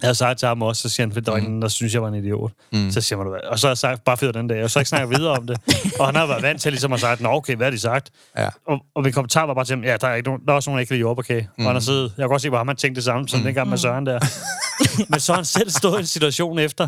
Jeg 0.02 0.08
har 0.10 0.14
sagt 0.14 0.40
til 0.40 0.48
ham 0.48 0.62
også, 0.62 0.82
så 0.82 0.90
siger 0.90 1.08
han, 1.08 1.26
var 1.28 1.38
en, 1.38 1.62
der 1.62 1.68
synes, 1.68 1.94
jeg 1.94 2.02
var 2.02 2.08
en 2.08 2.16
idiot. 2.16 2.52
Mm. 2.72 2.92
Så 2.92 3.02
siger 3.02 3.18
man, 3.18 3.28
"Hvad?" 3.28 3.40
og 3.40 3.60
så 3.60 3.68
har 3.68 3.72
jeg 3.72 3.78
sagt, 3.78 4.04
bare 4.04 4.18
fedt 4.18 4.36
den 4.36 4.48
dag, 4.48 4.64
og 4.64 4.72
så 4.72 4.80
har 4.80 4.82
jeg 4.82 4.82
ikke 4.82 4.90
snakket 4.90 5.20
videre 5.20 5.32
om 5.38 5.48
det. 5.48 5.58
Og 6.00 6.06
han 6.06 6.16
har 6.16 6.26
været 6.26 6.42
vant 6.44 6.62
til 6.62 6.72
ligesom 6.72 6.94
at 6.94 7.00
sige, 7.00 7.18
nå 7.20 7.30
okay, 7.30 7.56
hvad 7.56 7.66
har 7.66 7.72
de 7.72 7.80
sagt? 7.80 8.10
Ja. 8.38 8.50
Og, 8.68 8.80
og 8.96 9.04
min 9.04 9.14
kommentar 9.14 9.46
var 9.46 9.54
bare 9.54 9.66
til 9.66 9.76
ham, 9.76 9.84
ja, 9.84 9.98
der 9.98 10.08
er, 10.08 10.16
ikke 10.16 10.30
nogen, 10.30 10.42
der 10.46 10.52
er 10.52 10.56
også 10.56 10.70
nogen, 10.70 10.78
der 10.78 10.80
ikke 10.82 10.88
kan 10.90 10.96
lide 10.96 11.02
jordbærkage. 11.02 11.50
Mm. 11.58 11.66
Og 11.66 11.70
han 11.70 11.76
har 11.76 11.82
siddet, 11.82 12.14
jeg 12.18 12.24
kan 12.24 12.30
godt 12.30 12.42
se, 12.42 12.50
hvor 12.50 12.58
ham 12.58 12.68
han 12.68 12.78
tænkte 12.78 12.96
det 12.96 13.04
samme, 13.06 13.28
som 13.28 13.40
mm. 13.40 13.46
dengang 13.46 13.70
med 13.70 13.78
Søren 13.78 14.06
der. 14.06 14.20
Men 15.12 15.20
så 15.20 15.32
har 15.32 15.38
han 15.38 15.46
selv 15.46 15.70
stået 15.70 15.98
i 15.98 16.00
en 16.00 16.06
situation 16.06 16.60
efter, 16.60 16.88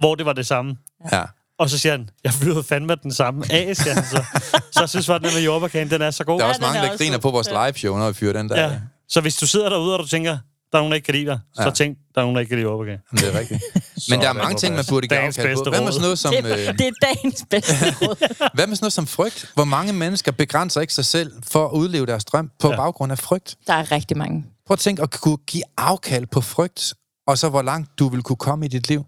hvor 0.00 0.14
det 0.14 0.26
var 0.26 0.32
det 0.32 0.46
samme. 0.46 0.76
Ja. 1.12 1.22
Og 1.58 1.70
så 1.70 1.78
siger 1.78 1.92
han, 1.92 2.10
jeg 2.24 2.32
flyder 2.32 2.62
fandme 2.62 2.94
den 3.02 3.12
samme 3.12 3.44
af, 3.52 3.76
siger 3.76 3.94
han 3.94 4.04
så. 4.04 4.24
Så 4.72 4.80
jeg 4.80 4.88
synes 4.88 5.06
bare, 5.06 5.16
at 5.16 5.22
den 5.22 5.30
med 5.34 5.42
jordbærkagen, 5.42 5.90
den 5.90 6.02
er 6.02 6.10
så 6.10 6.24
god. 6.24 6.38
Der 6.38 6.44
er 6.44 6.46
Ja, 6.46 6.48
også 6.48 6.58
den 6.58 6.66
mange, 6.66 6.78
er 6.86 6.90
der 6.90 6.96
griner 6.98 7.18
på 7.18 7.30
vores 7.30 7.48
live-show, 7.50 7.96
når 7.98 8.08
vi 8.08 8.14
fyrer 8.14 8.32
den 8.32 8.48
der. 8.48 8.60
Ja. 8.60 8.66
Ja. 8.66 8.78
Så 9.08 9.20
hvis 9.20 9.36
du 9.36 9.46
sidder 9.46 9.68
derude, 9.68 9.94
og 9.94 10.02
du 10.02 10.06
tænker, 10.08 10.38
der 10.72 10.78
er 10.78 10.82
nogen, 10.82 10.90
der 10.92 10.94
ikke 10.96 11.04
kan 11.06 11.14
lide 11.14 11.26
dig, 11.26 11.38
så 11.54 11.62
Ja. 11.62 11.70
tænk, 11.70 11.98
der 12.14 12.20
er 12.20 12.24
nogen, 12.24 12.34
der 12.36 12.40
ikke 12.40 12.48
kan 12.50 12.58
lide 12.58 12.68
jordbærkage. 12.68 13.00
Det 13.12 13.34
er 13.34 13.38
rigtigt. 13.38 13.62
Men 14.10 14.20
der 14.20 14.28
er 14.28 14.32
mange 14.32 14.56
ting, 14.56 14.74
man 14.74 14.84
burde 14.88 15.08
give 15.08 15.18
Dagens 15.18 15.38
afkald 15.38 15.56
på. 15.56 15.62
bedste 15.64 15.70
Hvad 15.70 15.80
med 15.84 15.92
sådan 15.92 16.02
noget 16.02 16.18
som, 16.18 16.34
Det, 16.34 16.44
øh, 16.44 16.78
det 16.78 16.86
er 16.86 16.92
dagens 17.06 17.44
bedste 17.50 17.74
råd. 18.02 18.16
hvad 18.54 18.66
med 18.66 18.76
sådan 18.76 18.84
noget 18.84 18.92
som 18.92 19.06
frygt? 19.06 19.50
Hvor 19.54 19.64
mange 19.64 19.92
mennesker 19.92 20.32
begrænser 20.32 20.80
ikke 20.80 20.94
sig 20.94 21.04
selv 21.04 21.32
for 21.42 21.66
at 21.68 21.72
udleve 21.72 22.06
deres 22.06 22.24
drøm 22.24 22.50
på 22.60 22.70
Ja. 22.70 22.76
baggrund 22.76 23.12
af 23.12 23.18
frygt? 23.18 23.56
Der 23.66 23.72
er 23.74 23.92
rigtig 23.92 24.16
mange. 24.16 24.44
Prøv 24.66 24.72
at 24.74 24.78
tænke 24.78 25.02
at 25.02 25.10
kunne 25.20 25.36
give 25.36 25.62
afkald 25.76 26.26
på 26.26 26.40
frygt, 26.40 26.94
og 27.26 27.38
så 27.38 27.48
hvor 27.48 27.62
langt 27.62 27.90
du 27.98 28.08
vil 28.08 28.22
kunne 28.22 28.36
komme 28.36 28.64
i 28.66 28.68
dit 28.68 28.88
liv, 28.88 29.06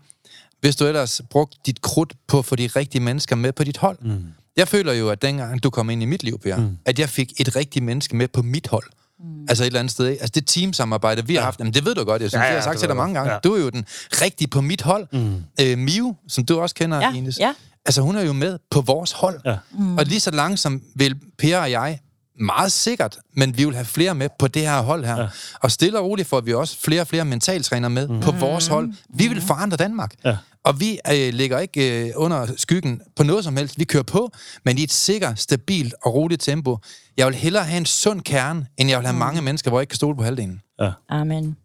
hvis 0.60 0.76
du 0.76 0.86
ellers 0.86 1.20
brugte 1.30 1.58
dit 1.66 1.82
krudt 1.82 2.12
på 2.28 2.38
at 2.38 2.44
få 2.44 2.56
de 2.56 2.66
rigtige 2.66 3.02
mennesker 3.02 3.36
med 3.36 3.52
på 3.52 3.64
dit 3.64 3.76
hold. 3.76 3.98
Mm. 4.02 4.24
Jeg 4.56 4.68
føler 4.68 4.92
jo, 4.92 5.10
at 5.10 5.22
dengang 5.22 5.62
du 5.62 5.70
kom 5.70 5.90
ind 5.90 6.02
i 6.02 6.06
mit 6.06 6.22
liv, 6.22 6.38
Per, 6.38 6.56
mm. 6.56 6.78
at 6.84 6.98
jeg 6.98 7.08
fik 7.08 7.32
et 7.40 7.56
rigtigt 7.56 7.84
menneske 7.84 8.16
med 8.16 8.28
på 8.28 8.42
mit 8.42 8.66
hold. 8.68 8.84
Mm. 9.20 9.46
Altså 9.48 9.64
et 9.64 9.66
eller 9.66 9.80
andet 9.80 9.90
sted. 9.92 10.06
Ikke? 10.06 10.20
Altså 10.20 10.32
det 10.34 10.46
teamsamarbejde, 10.46 11.26
vi 11.26 11.34
har 11.34 11.42
haft, 11.42 11.58
jamen 11.58 11.74
det 11.74 11.84
ved 11.84 11.94
du 11.94 12.04
godt, 12.04 12.22
jeg 12.22 12.30
synes, 12.30 12.40
ja, 12.40 12.44
ja, 12.46 12.52
jeg 12.52 12.56
har 12.62 12.64
sagt 12.64 12.78
til 12.78 12.88
dig 12.88 12.96
mange 12.96 13.14
gange. 13.14 13.32
Ja. 13.32 13.38
Du 13.38 13.54
er 13.54 13.60
jo 13.60 13.68
den 13.70 13.84
rigtige 14.12 14.48
på 14.48 14.60
mit 14.60 14.82
hold. 14.82 15.06
Mm. 15.12 15.42
Øh, 15.60 15.78
Miu, 15.78 16.16
som 16.28 16.44
du 16.44 16.60
også 16.60 16.74
kender, 16.74 16.98
Ja, 17.00 17.12
Ines. 17.14 17.38
ja. 17.38 17.52
Altså 17.86 18.02
hun 18.02 18.16
er 18.16 18.22
jo 18.22 18.32
med 18.32 18.58
på 18.70 18.80
vores 18.80 19.12
hold. 19.12 19.40
Ja. 19.44 19.56
Mm. 19.72 19.98
Og 19.98 20.04
lige 20.04 20.20
så 20.20 20.30
langsomt 20.30 20.82
vil 20.94 21.14
Per 21.38 21.58
og 21.58 21.70
jeg 21.70 21.98
meget 22.40 22.72
sikkert, 22.72 23.18
men 23.36 23.56
vi 23.56 23.64
vil 23.64 23.74
have 23.74 23.84
flere 23.84 24.14
med 24.14 24.28
på 24.38 24.48
det 24.48 24.62
her 24.62 24.80
hold 24.82 25.04
her. 25.04 25.20
Ja. 25.20 25.26
Og 25.60 25.70
stille 25.70 25.98
og 25.98 26.04
roligt 26.04 26.28
får 26.28 26.40
vi 26.40 26.54
også 26.54 26.76
flere 26.80 27.00
og 27.00 27.06
flere 27.06 27.24
mentaltræner 27.24 27.88
med 27.88 28.08
mm. 28.08 28.20
på 28.20 28.30
vores 28.30 28.66
hold. 28.66 28.92
Vi 29.08 29.28
vil 29.28 29.40
forandre 29.42 29.76
Danmark. 29.76 30.14
Ja. 30.24 30.36
Og 30.68 30.80
vi 30.80 30.98
øh, 31.12 31.34
ligger 31.34 31.58
ikke 31.58 32.08
øh, 32.08 32.12
under 32.16 32.46
skyggen 32.56 33.02
på 33.16 33.22
noget 33.22 33.44
som 33.44 33.56
helst. 33.56 33.78
Vi 33.78 33.84
kører 33.84 34.02
på, 34.02 34.30
men 34.64 34.78
i 34.78 34.82
et 34.82 34.92
sikkert, 34.92 35.38
stabilt 35.38 35.94
og 36.02 36.14
roligt 36.14 36.42
tempo. 36.42 36.78
Jeg 37.16 37.26
vil 37.26 37.34
hellere 37.34 37.64
have 37.64 37.78
en 37.78 37.86
sund 37.86 38.22
kerne, 38.22 38.66
end 38.76 38.90
jeg 38.90 38.98
vil 38.98 39.06
have 39.06 39.12
mm. 39.12 39.18
mange 39.18 39.42
mennesker, 39.42 39.70
hvor 39.70 39.78
jeg 39.78 39.82
ikke 39.82 39.90
kan 39.90 39.96
stole 39.96 40.16
på 40.16 40.22
halvdelen. 40.22 40.62
Ja. 40.80 40.90
Amen. 41.08 41.56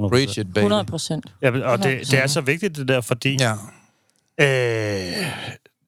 100%. 0.00 0.08
Preach 0.08 0.38
it, 0.38 0.46
baby. 0.46 0.58
100 0.58 0.84
procent. 0.84 1.26
Ja, 1.42 1.70
og 1.72 1.82
det, 1.82 2.10
det 2.10 2.18
er 2.22 2.26
så 2.26 2.40
vigtigt, 2.40 2.76
det 2.76 2.88
der, 2.88 3.00
fordi... 3.00 3.36
Ja. 3.40 3.52
Øh, 4.40 5.26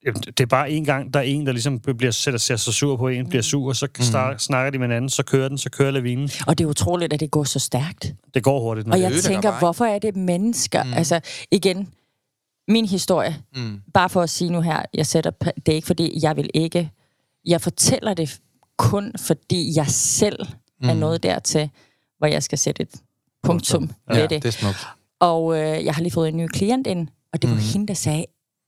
det 0.05 0.39
er 0.39 0.45
bare 0.45 0.71
en 0.71 0.85
gang, 0.85 1.13
der 1.13 1.19
er 1.19 1.23
en, 1.23 1.45
der 1.45 1.51
ligesom 1.51 1.79
bliver, 1.79 2.11
sætter 2.11 2.37
sig 2.37 2.59
så 2.59 2.71
sur 2.71 2.97
på 2.97 3.07
en, 3.07 3.29
bliver 3.29 3.41
sur, 3.41 3.73
så 3.73 3.87
mm. 3.97 4.39
snakker 4.39 4.69
de 4.71 4.77
med 4.77 4.87
hinanden, 4.87 5.09
så 5.09 5.23
kører 5.23 5.49
den, 5.49 5.57
så 5.57 5.69
kører 5.69 5.91
lavinen. 5.91 6.29
Og 6.47 6.57
det 6.57 6.63
er 6.63 6.67
utroligt, 6.67 7.13
at 7.13 7.19
det 7.19 7.31
går 7.31 7.43
så 7.43 7.59
stærkt. 7.59 8.13
Det 8.33 8.43
går 8.43 8.59
hurtigt. 8.61 8.87
Når 8.87 8.95
Og 8.95 9.01
jeg 9.01 9.11
tænker, 9.23 9.49
bare, 9.49 9.59
hvorfor 9.59 9.85
er 9.85 9.99
det 9.99 10.15
mennesker? 10.15 10.83
Mm. 10.83 10.93
Altså, 10.93 11.19
igen, 11.51 11.89
min 12.67 12.85
historie, 12.85 13.37
Mm. 13.55 13.81
bare 13.93 14.09
for 14.09 14.21
at 14.21 14.29
sige 14.29 14.51
nu 14.51 14.61
her, 14.61 14.81
jeg 14.93 15.07
sætter, 15.07 15.31
det 15.65 15.67
er 15.71 15.75
ikke 15.75 15.87
fordi, 15.87 16.19
jeg 16.21 16.35
vil 16.35 16.49
ikke, 16.53 16.91
jeg 17.45 17.61
fortæller 17.61 18.13
det 18.13 18.39
kun 18.77 19.11
fordi 19.17 19.71
jeg 19.75 19.87
selv 19.87 20.45
mm. 20.81 20.89
er 20.89 20.93
nået 20.93 21.23
dertil, 21.23 21.69
hvor 22.17 22.27
jeg 22.27 22.43
skal 22.43 22.57
sætte 22.57 22.81
et 22.83 22.89
punktum 23.43 23.89
Ja, 24.09 24.13
ved 24.19 24.27
det 24.27 24.43
det. 24.43 24.45
er 24.45 24.51
smukt. 24.51 24.87
Og 25.19 25.57
øh, 25.57 25.85
jeg 25.85 25.93
har 25.95 26.01
lige 26.01 26.11
fået 26.13 26.29
en 26.29 26.37
ny 26.37 26.47
klient 26.47 26.87
ind, 26.87 27.07
og 27.33 27.41
det 27.41 27.49
var 27.49 27.55
mm. 27.55 27.61
hende, 27.61 27.87
der 27.87 27.93
sagde, 27.93 28.25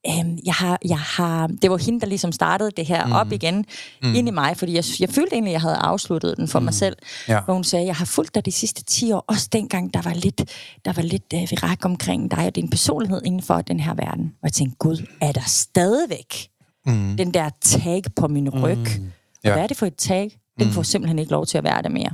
øhm, 0.07 0.37
jeg 0.45 0.53
har, 0.53 0.79
jeg 0.85 0.99
har, 0.99 1.47
det 1.47 1.71
var 1.71 1.77
hende, 1.77 1.99
der 1.99 2.05
ligesom 2.07 2.31
startede 2.31 2.71
det 2.71 2.85
her 2.85 3.05
mm. 3.05 3.11
op 3.11 3.31
igen 3.31 3.65
mm. 4.03 4.15
ind 4.15 4.27
i 4.27 4.31
mig, 4.31 4.57
fordi 4.57 4.73
jeg, 4.73 4.83
jeg 4.99 5.09
følte 5.09 5.33
egentlig, 5.33 5.51
at 5.51 5.53
jeg 5.53 5.61
havde 5.61 5.75
afsluttet 5.75 6.37
den 6.37 6.47
for 6.47 6.59
mm. 6.59 6.65
mig 6.65 6.73
selv. 6.73 6.95
Ja. 7.27 7.41
Hvor 7.41 7.53
hun 7.53 7.63
sagde, 7.63 7.85
jeg 7.85 7.95
har 7.95 8.05
fulgt 8.05 8.35
dig 8.35 8.45
de 8.45 8.51
sidste 8.51 8.83
10 8.83 9.11
år, 9.11 9.25
også 9.27 9.49
dengang, 9.51 9.93
der 9.93 10.01
var 10.01 10.13
lidt, 10.13 10.37
der 10.85 10.93
var 10.93 11.01
lidt 11.01 11.33
øh, 11.33 11.39
virak 11.51 11.85
omkring 11.85 12.31
dig 12.31 12.45
og 12.47 12.55
din 12.55 12.69
personlighed 12.69 13.21
inden 13.25 13.41
for 13.41 13.61
den 13.61 13.79
her 13.79 13.93
verden. 13.93 14.25
Og 14.25 14.43
jeg 14.43 14.53
tænkte, 14.53 14.75
gud, 14.77 15.05
er 15.21 15.31
der 15.31 15.43
stadigvæk 15.45 16.47
mm. 16.85 17.17
den 17.17 17.33
der 17.33 17.49
tag 17.61 18.01
på 18.15 18.27
min 18.27 18.49
ryg? 18.49 18.77
Mm. 18.77 19.11
Og 19.43 19.43
Ja. 19.43 19.53
hvad 19.53 19.63
er 19.63 19.67
det 19.67 19.77
for 19.77 19.85
et 19.85 19.95
tag? 19.95 20.37
Den 20.59 20.67
Mm. 20.67 20.73
får 20.73 20.83
simpelthen 20.83 21.19
ikke 21.19 21.31
lov 21.31 21.45
til 21.45 21.57
at 21.57 21.63
være 21.63 21.81
der 21.81 21.89
mere. 21.89 22.09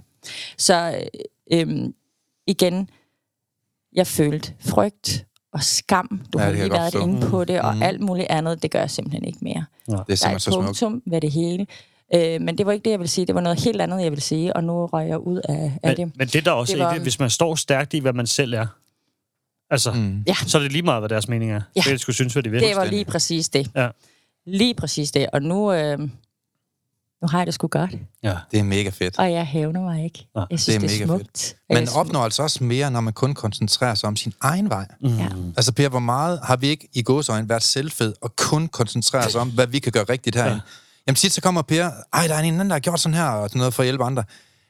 Så 0.58 1.00
øh, 1.54 1.60
øhm, 1.60 1.94
igen, 2.48 2.90
jeg 3.96 4.08
følte 4.08 4.54
frygt 4.60 5.26
og 5.54 5.64
skam. 5.64 6.22
Du 6.34 6.40
Ja, 6.40 6.44
ja, 6.44 6.46
har 6.46 6.52
lige 6.52 6.64
jeg 6.64 6.72
været 6.72 6.94
inde 7.04 7.28
på 7.30 7.44
det, 7.46 7.62
og 7.62 7.76
Mm. 7.76 7.82
alt 7.84 8.02
muligt 8.02 8.28
andet, 8.30 8.62
det 8.64 8.72
gør 8.72 8.80
jeg 8.80 8.90
simpelthen 8.90 9.24
ikke 9.26 9.40
mere. 9.42 9.66
Det 9.86 9.94
er 9.94 9.96
Der 9.96 10.02
er 10.10 10.16
simpelthen 10.16 10.36
et 10.36 10.42
så 10.42 10.52
smukt. 10.52 10.66
punktum 10.66 11.02
ved 11.06 11.22
det 11.22 11.32
hele. 11.32 11.68
Øh, 12.16 12.42
men 12.42 12.58
det 12.58 12.66
var 12.66 12.72
ikke 12.72 12.84
det, 12.86 12.92
jeg 12.92 13.00
ville 13.00 13.10
sige. 13.10 13.26
Det 13.26 13.36
var 13.36 13.42
noget 13.42 13.64
helt 13.64 13.82
andet, 13.82 14.02
jeg 14.04 14.12
ville 14.12 14.22
sige, 14.24 14.56
og 14.56 14.64
nu 14.64 14.86
røg 14.86 15.08
jeg 15.08 15.18
ud 15.20 15.42
af, 15.50 15.72
af 15.84 15.98
men, 15.98 15.98
det. 16.08 16.18
men 16.18 16.28
det 16.28 16.46
der 16.46 16.52
også 16.52 16.74
Det 16.74 16.80
var- 16.84 16.94
var... 16.94 17.00
hvis 17.00 17.20
man 17.20 17.30
står 17.30 17.56
stærkt 17.56 17.94
i, 17.94 18.00
hvad 18.00 18.14
man 18.14 18.28
selv 18.28 18.54
er, 18.54 18.66
altså, 19.70 19.92
Mm. 19.92 20.24
Ja. 20.28 20.34
så 20.48 20.58
er 20.58 20.62
det 20.62 20.72
lige 20.72 20.82
meget, 20.82 21.02
hvad 21.02 21.10
deres 21.10 21.28
mening 21.28 21.52
er. 21.52 21.62
Ja. 21.76 21.82
Det 21.90 22.00
skulle 22.02 22.16
synes, 22.16 22.34
hvad 22.34 22.44
de 22.44 22.50
vil. 22.50 22.62
Det 22.62 22.76
var 22.76 22.86
lige 22.86 23.06
præcis 23.06 23.50
det. 23.50 23.72
Ja. 23.76 23.90
Lige 24.46 24.74
præcis 24.74 25.12
det. 25.12 25.28
Og 25.34 25.42
nu, 25.42 25.74
øh, 25.74 26.00
nu 27.22 27.28
har 27.28 27.38
jeg 27.40 27.46
det 27.48 27.54
sgu 27.54 27.68
godt, 27.68 27.92
Ja. 28.24 28.36
Det 28.52 28.60
er 28.60 28.64
mega 28.64 28.90
fedt. 28.90 29.20
og 29.20 29.32
jeg 29.32 29.46
hævner 29.46 29.82
mig 29.82 30.04
ikke. 30.04 30.28
Ja, 30.36 30.44
Jeg 30.52 30.60
synes, 30.60 30.66
det 30.66 30.76
er 30.76 30.80
det 30.80 31.02
er, 31.02 31.08
mega 31.08 31.18
smukt. 31.18 31.56
Og 31.70 31.74
Man 31.74 31.88
opnår 31.96 32.24
altså 32.24 32.44
også 32.44 32.64
mere, 32.64 32.92
når 32.92 33.02
man 33.02 33.14
kun 33.14 33.34
koncentrerer 33.34 33.96
sig 33.96 34.08
om 34.08 34.16
sin 34.16 34.34
egen 34.42 34.70
vej. 34.70 34.88
Mm. 35.02 35.18
Ja. 35.18 35.28
Altså 35.58 35.72
Per, 35.72 35.90
hvor 35.90 36.00
meget 36.00 36.40
har 36.44 36.56
vi 36.56 36.68
ikke 36.68 36.88
i 36.94 37.02
gåsøjne 37.02 37.50
været 37.50 37.64
selvfed 37.64 38.14
og 38.22 38.36
kun 38.36 38.68
koncentreret 38.68 39.26
os 39.28 39.36
om, 39.36 39.50
hvad 39.50 39.68
vi 39.68 39.80
kan 39.80 39.92
gøre 39.92 40.04
rigtigt 40.04 40.36
herinde? 40.36 40.56
Ja. 40.56 40.62
Jamen 41.08 41.16
tit 41.16 41.34
så 41.34 41.42
kommer 41.42 41.62
Per, 41.62 41.92
ej, 42.14 42.28
der 42.28 42.36
er 42.36 42.40
en 42.40 42.54
anden, 42.54 42.70
der 42.70 42.74
har 42.76 42.80
gjort 42.80 43.00
sådan 43.00 43.14
her, 43.16 43.26
og 43.26 43.50
sådan 43.50 43.58
noget 43.60 43.74
for 43.74 43.84
at 43.84 43.88
hjælpe 43.88 44.04
andre. 44.04 44.24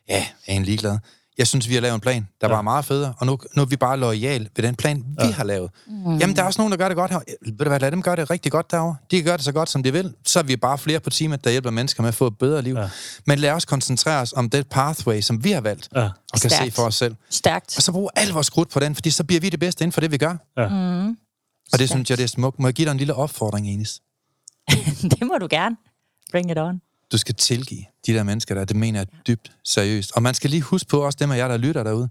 Ja, 0.09 0.15
jeg 0.47 0.53
er 0.53 0.57
en 0.57 0.63
ligeglad. 0.63 0.97
Jeg 1.37 1.47
synes, 1.47 1.69
vi 1.69 1.73
har 1.73 1.81
lavet 1.81 1.95
en 1.95 2.01
plan, 2.01 2.27
der 2.41 2.47
ja. 2.47 2.53
var 2.55 2.61
meget 2.61 2.85
federe, 2.85 3.13
og 3.17 3.25
nu, 3.25 3.37
nu 3.55 3.61
er 3.61 3.65
vi 3.65 3.75
bare 3.75 3.97
lojal 3.97 4.49
ved 4.55 4.63
den 4.63 4.75
plan, 4.75 4.97
vi 4.97 5.25
ja. 5.25 5.31
har 5.31 5.43
lavet. 5.43 5.71
Mm. 5.87 6.17
Jamen, 6.17 6.35
der 6.35 6.41
er 6.41 6.45
også 6.45 6.59
nogen, 6.61 6.71
der 6.71 6.77
gør 6.77 6.87
det 6.87 6.97
godt 6.97 7.11
her. 7.11 7.19
Ved 7.45 7.57
du 7.57 7.67
hvad, 7.69 7.79
lad 7.79 7.91
dem 7.91 8.01
gøre 8.01 8.15
det 8.15 8.29
rigtig 8.29 8.51
godt 8.51 8.71
derovre. 8.71 8.95
De 9.11 9.15
kan 9.15 9.25
gøre 9.25 9.37
det 9.37 9.45
så 9.45 9.51
godt, 9.51 9.69
som 9.69 9.83
de 9.83 9.91
vil. 9.93 10.13
Så 10.25 10.39
er 10.39 10.43
vi 10.43 10.55
bare 10.55 10.77
flere 10.77 10.99
på 10.99 11.09
teamet, 11.09 11.43
der 11.43 11.51
hjælper 11.51 11.69
mennesker 11.71 12.03
med 12.03 12.07
at 12.07 12.15
få 12.15 12.27
et 12.27 12.37
bedre 12.37 12.61
liv. 12.61 12.75
Ja. 12.75 12.89
Men 13.25 13.39
lad 13.39 13.51
os 13.51 13.65
koncentrere 13.65 14.21
os 14.21 14.33
om 14.33 14.49
det 14.49 14.67
pathway, 14.69 15.21
som 15.21 15.43
vi 15.43 15.51
har 15.51 15.61
valgt, 15.61 15.89
Ja. 15.95 16.01
og 16.03 16.11
kan 16.41 16.49
Stærkt. 16.49 16.65
se 16.65 16.71
for 16.71 16.83
os 16.83 16.95
selv. 16.95 17.15
Stærkt. 17.29 17.77
Og 17.77 17.83
så 17.83 17.91
bruge 17.91 18.09
al 18.15 18.29
vores 18.29 18.49
krudt 18.49 18.69
på 18.69 18.79
den, 18.79 18.95
fordi 18.95 19.09
så 19.09 19.23
bliver 19.23 19.39
vi 19.41 19.49
det 19.49 19.59
bedste 19.59 19.83
inden 19.83 19.91
for 19.93 20.01
det, 20.01 20.11
vi 20.11 20.17
gør. 20.17 20.35
Ja. 20.57 20.67
Mm. 20.67 21.07
Og 21.09 21.15
det 21.63 21.71
Stærkt. 21.73 21.89
synes 21.91 22.09
jeg, 22.09 22.17
det 22.17 22.23
er 22.23 22.27
smukt. 22.27 22.59
Må 22.59 22.67
jeg 22.67 22.73
give 22.73 22.85
dig 22.85 22.91
en 22.91 22.97
lille 22.97 23.13
opfordring, 23.13 23.67
Enis? 23.67 23.99
det 25.11 25.21
må 25.27 25.33
du 25.41 25.47
gerne. 25.49 25.75
Bring 26.31 26.51
it 26.51 26.57
on. 26.57 26.81
Du 27.11 27.17
skal 27.17 27.35
tilgive 27.35 27.85
de 28.07 28.13
der 28.13 28.23
mennesker 28.23 28.55
der. 28.55 28.65
Det 28.65 28.75
mener 28.75 28.99
jeg 28.99 29.07
dybt 29.27 29.51
seriøst. 29.63 30.11
Og 30.11 30.23
man 30.23 30.33
skal 30.33 30.49
lige 30.49 30.61
huske 30.61 30.89
på, 30.89 31.05
også 31.05 31.17
dem 31.21 31.31
af 31.31 31.37
jer, 31.37 31.47
der 31.47 31.57
lytter 31.57 31.83
derude. 31.83 32.09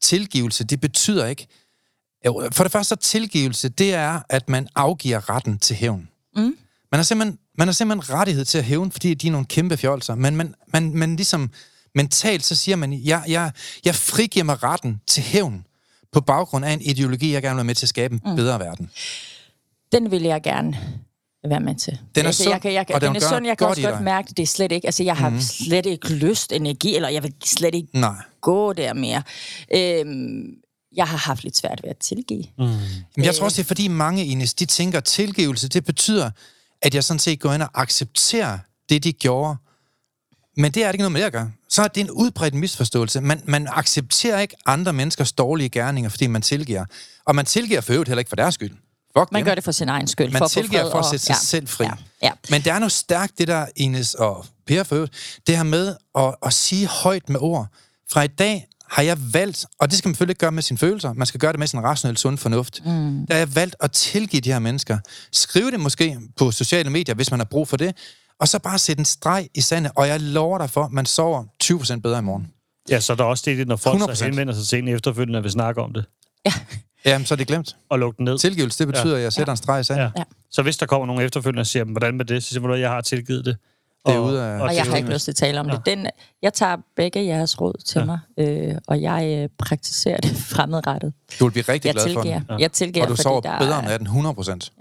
Tilgivelse, 0.00 0.64
det 0.64 0.80
betyder 0.80 1.26
ikke... 1.26 1.46
For 2.52 2.62
det 2.62 2.72
første, 2.72 2.88
så 2.88 2.96
tilgivelse, 2.96 3.68
det 3.68 3.94
er, 3.94 4.20
at 4.28 4.48
man 4.48 4.68
afgiver 4.74 5.30
retten 5.30 5.58
til 5.58 5.76
hævn. 5.76 6.08
Mm. 6.36 6.42
Man 6.92 6.98
har 6.98 7.02
simpelthen, 7.02 7.38
man 7.58 7.68
har 7.68 7.72
simpelthen 7.72 8.14
rettighed 8.14 8.44
til 8.44 8.58
at 8.58 8.64
hævne, 8.64 8.92
fordi 8.92 9.14
de 9.14 9.26
er 9.26 9.30
nogle 9.30 9.46
kæmpe 9.46 9.76
fjolser. 9.76 10.14
Men 10.14 10.36
man, 10.36 10.54
man, 10.72 10.94
man 10.94 11.16
ligesom 11.16 11.50
mentalt, 11.94 12.44
så 12.44 12.56
siger 12.56 12.76
man, 12.76 12.92
jeg, 12.92 13.24
jeg, 13.28 13.52
jeg 13.84 13.94
frigiver 13.94 14.44
mig 14.44 14.62
retten 14.62 15.00
til 15.06 15.22
hævn 15.22 15.66
på 16.12 16.20
baggrund 16.20 16.64
af 16.64 16.70
en 16.72 16.80
ideologi, 16.80 17.32
jeg 17.32 17.42
gerne 17.42 17.54
vil 17.54 17.56
være 17.56 17.64
med 17.64 17.74
til 17.74 17.84
at 17.84 17.88
skabe 17.88 18.14
en 18.14 18.20
Mm. 18.24 18.36
bedre 18.36 18.58
verden. 18.58 18.90
Den 19.92 20.10
vil 20.10 20.22
jeg 20.22 20.42
gerne 20.42 20.78
være 21.50 21.60
med 21.60 21.74
til. 21.74 21.98
Den 22.14 22.22
er 22.22 22.26
altså, 22.26 22.42
sund, 22.42 22.52
jeg 22.52 22.62
kan, 22.62 22.72
jeg 22.72 22.86
kan, 22.86 22.94
og 22.94 23.00
den 23.00 23.08
den 23.08 23.16
er 23.16 23.20
gør 23.20 23.28
sund, 23.28 23.46
jeg 23.46 23.58
kan 23.58 23.66
godt 23.66 23.78
også 23.78 23.90
godt 23.90 24.02
mærke, 24.02 24.28
det. 24.28 24.36
det 24.36 24.42
er 24.42 24.46
slet 24.46 24.72
ikke, 24.72 24.86
altså 24.86 25.02
jeg 25.02 25.16
har 25.16 25.30
mm. 25.30 25.40
slet 25.40 25.86
ikke 25.86 26.14
lyst, 26.14 26.52
energi, 26.52 26.96
eller 26.96 27.08
jeg 27.08 27.22
vil 27.22 27.34
slet 27.44 27.74
ikke 27.74 27.88
Nej. 27.92 28.14
gå 28.40 28.72
der 28.72 28.94
mere. 28.94 29.22
Øhm, 29.74 30.44
jeg 30.96 31.06
har 31.06 31.16
haft 31.16 31.44
lidt 31.44 31.56
svært 31.56 31.80
ved 31.82 31.90
at 31.90 31.96
tilgive. 31.96 32.44
Mm. 32.58 32.64
Men 33.16 33.24
jeg 33.24 33.34
tror 33.34 33.44
også, 33.44 33.56
det 33.56 33.62
er 33.62 33.66
fordi 33.66 33.88
mange, 33.88 34.24
Ines, 34.24 34.54
de 34.54 34.64
tænker, 34.64 34.98
at 34.98 35.04
tilgivelse, 35.04 35.68
det 35.68 35.84
betyder, 35.84 36.30
at 36.82 36.94
jeg 36.94 37.04
sådan 37.04 37.18
set 37.18 37.40
går 37.40 37.52
ind 37.52 37.62
og 37.62 37.70
accepterer 37.74 38.58
det, 38.88 39.04
de 39.04 39.12
gjorde. 39.12 39.56
Men 40.56 40.72
det 40.72 40.82
er 40.82 40.86
det 40.86 40.94
ikke 40.94 41.02
noget 41.02 41.12
med 41.12 41.20
det 41.20 41.26
at 41.26 41.32
gøre. 41.32 41.52
Så 41.68 41.82
er 41.82 41.88
det 41.88 42.00
en 42.00 42.10
udbredt 42.10 42.54
misforståelse. 42.54 43.20
Man, 43.20 43.42
man 43.44 43.68
accepterer 43.70 44.40
ikke 44.40 44.56
andre 44.66 44.92
menneskers 44.92 45.32
dårlige 45.32 45.68
gerninger, 45.68 46.10
fordi 46.10 46.26
man 46.26 46.42
tilgiver. 46.42 46.84
Og 47.24 47.34
man 47.34 47.44
tilgiver 47.44 47.80
for 47.80 47.92
øvrigt 47.92 48.08
heller 48.08 48.18
ikke 48.18 48.28
for 48.28 48.36
deres 48.36 48.54
skyld. 48.54 48.72
Fuck 49.18 49.32
Man 49.32 49.40
dem. 49.40 49.46
gør 49.46 49.54
det 49.54 49.64
for 49.64 49.72
sin 49.72 49.88
egen 49.88 50.06
skyld. 50.06 50.30
Man 50.32 50.38
for 50.38 50.44
at 50.44 50.50
få 50.50 50.60
tilgiver 50.60 50.82
fred 50.82 50.90
for 50.90 50.98
at 50.98 51.04
og- 51.04 51.10
sætte 51.10 51.26
sig 51.26 51.36
selv 51.36 51.68
fri. 51.68 51.84
Ja, 51.84 51.90
ja. 52.22 52.30
Men 52.50 52.62
der 52.62 52.72
er 52.72 52.78
noget 52.78 52.92
stærkt, 52.92 53.38
det 53.38 53.48
der, 53.48 53.66
Ines 53.76 54.14
og 54.14 54.46
Per 54.66 54.82
for 54.82 54.96
øvrigt, 54.96 55.38
det 55.46 55.56
her 55.56 55.62
med 55.64 55.94
at, 56.18 56.34
at 56.46 56.52
sige 56.52 56.86
højt 56.86 57.28
med 57.28 57.40
ord. 57.40 57.66
Fra 58.12 58.22
i 58.22 58.26
dag 58.26 58.66
har 58.90 59.02
jeg 59.02 59.16
valgt, 59.32 59.64
og 59.80 59.90
det 59.90 59.98
skal 59.98 60.08
man 60.08 60.14
selvfølgelig 60.14 60.32
ikke 60.32 60.40
gøre 60.40 60.52
med 60.52 60.62
sine 60.62 60.78
følelser, 60.78 61.12
man 61.12 61.26
skal 61.26 61.40
gøre 61.40 61.52
det 61.52 61.58
med 61.58 61.66
sin 61.66 61.82
rationelle 61.82 62.18
sund 62.18 62.38
fornuft. 62.38 62.80
Mm. 62.84 63.26
Der 63.26 63.34
har 63.34 63.38
jeg 63.38 63.54
valgt 63.54 63.76
at 63.80 63.92
tilgive 63.92 64.40
de 64.40 64.52
her 64.52 64.58
mennesker. 64.58 64.98
Skriv 65.32 65.70
det 65.72 65.80
måske 65.80 66.18
på 66.36 66.50
sociale 66.50 66.90
medier, 66.90 67.14
hvis 67.14 67.30
man 67.30 67.40
har 67.40 67.44
brug 67.44 67.68
for 67.68 67.76
det, 67.76 67.96
og 68.40 68.48
så 68.48 68.58
bare 68.58 68.78
sætte 68.78 69.00
en 69.00 69.04
streg 69.04 69.48
i 69.54 69.60
sandet, 69.60 69.92
og 69.96 70.08
jeg 70.08 70.20
lover 70.20 70.58
dig 70.58 70.70
for, 70.70 70.84
at 70.84 70.92
man 70.92 71.06
sover 71.06 71.44
20% 71.64 72.00
bedre 72.00 72.18
i 72.18 72.22
morgen. 72.22 72.46
Ja, 72.90 73.00
så 73.00 73.12
er 73.12 73.16
der 73.16 73.24
også 73.24 73.42
det, 73.46 73.68
når 73.68 73.76
folk 73.76 74.02
100%. 74.02 74.14
så 74.14 74.24
henvender 74.24 74.54
sig 74.54 74.66
til 74.66 74.78
en 74.78 74.88
efterfølgende, 74.88 75.42
vil 75.42 75.50
snakke 75.52 75.82
om 75.82 75.92
det, 75.92 76.04
Jamen, 77.06 77.26
så 77.26 77.34
er 77.34 77.36
det 77.36 77.46
glemt. 77.46 77.76
og 77.90 77.98
lukke 77.98 78.16
den 78.16 78.24
ned. 78.24 78.38
Tilgivelse, 78.38 78.78
det 78.78 78.86
betyder, 78.86 79.16
at 79.16 79.22
jeg 79.22 79.32
sætter 79.32 79.52
en 79.52 79.56
streg 79.56 79.90
i. 79.90 79.92
Ja. 79.92 80.02
Ja. 80.02 80.22
Så 80.50 80.62
hvis 80.62 80.76
der 80.76 80.86
kommer 80.86 81.06
nogen 81.06 81.22
efterfølgende 81.22 81.60
og 81.60 81.66
siger, 81.66 81.84
hvordan 81.84 82.16
med 82.16 82.24
det, 82.24 82.42
så 82.44 82.48
siger 82.48 82.60
man, 82.68 82.80
jeg 82.80 82.90
har 82.90 83.00
tilgivet 83.00 83.44
det. 83.44 83.56
Det 84.06 84.14
er 84.14 84.18
ude 84.18 84.42
af- 84.44 84.60
Og 84.60 84.74
jeg 84.74 84.84
har 84.84 84.96
ikke 84.96 85.12
lyst 85.12 85.24
til 85.24 85.32
at 85.32 85.36
tale 85.36 85.60
om 85.60 85.68
det. 85.70 85.86
Den, 85.86 86.06
jeg 86.42 86.52
tager 86.54 86.76
begge 86.96 87.24
jeres 87.26 87.60
råd 87.60 87.82
til 87.86 87.98
Ja. 87.98 88.04
mig, 88.04 88.18
øh, 88.38 88.74
og 88.88 89.02
jeg 89.02 89.38
øh, 89.42 89.48
praktiserer 89.58 90.16
det 90.16 90.36
fremadrettet. 90.54 91.12
Du 91.40 91.44
vil 91.44 91.50
blive 91.52 91.64
rigtig 91.68 91.86
Jeg 91.88 91.94
glad 91.94 92.14
for 92.14 92.22
tilgiver. 92.22 92.40
den. 92.50 92.60
Jeg 92.60 92.72
tilgiver, 92.72 93.04
Og 93.04 93.08
du 93.08 93.14
fordi 93.14 93.22
sover 93.22 93.40
der 93.40 93.58
bedre 93.58 93.74
om 93.74 93.84
er- 93.84 93.88
natten, 93.88 94.06
100 94.06 94.34
procent. 94.34 94.72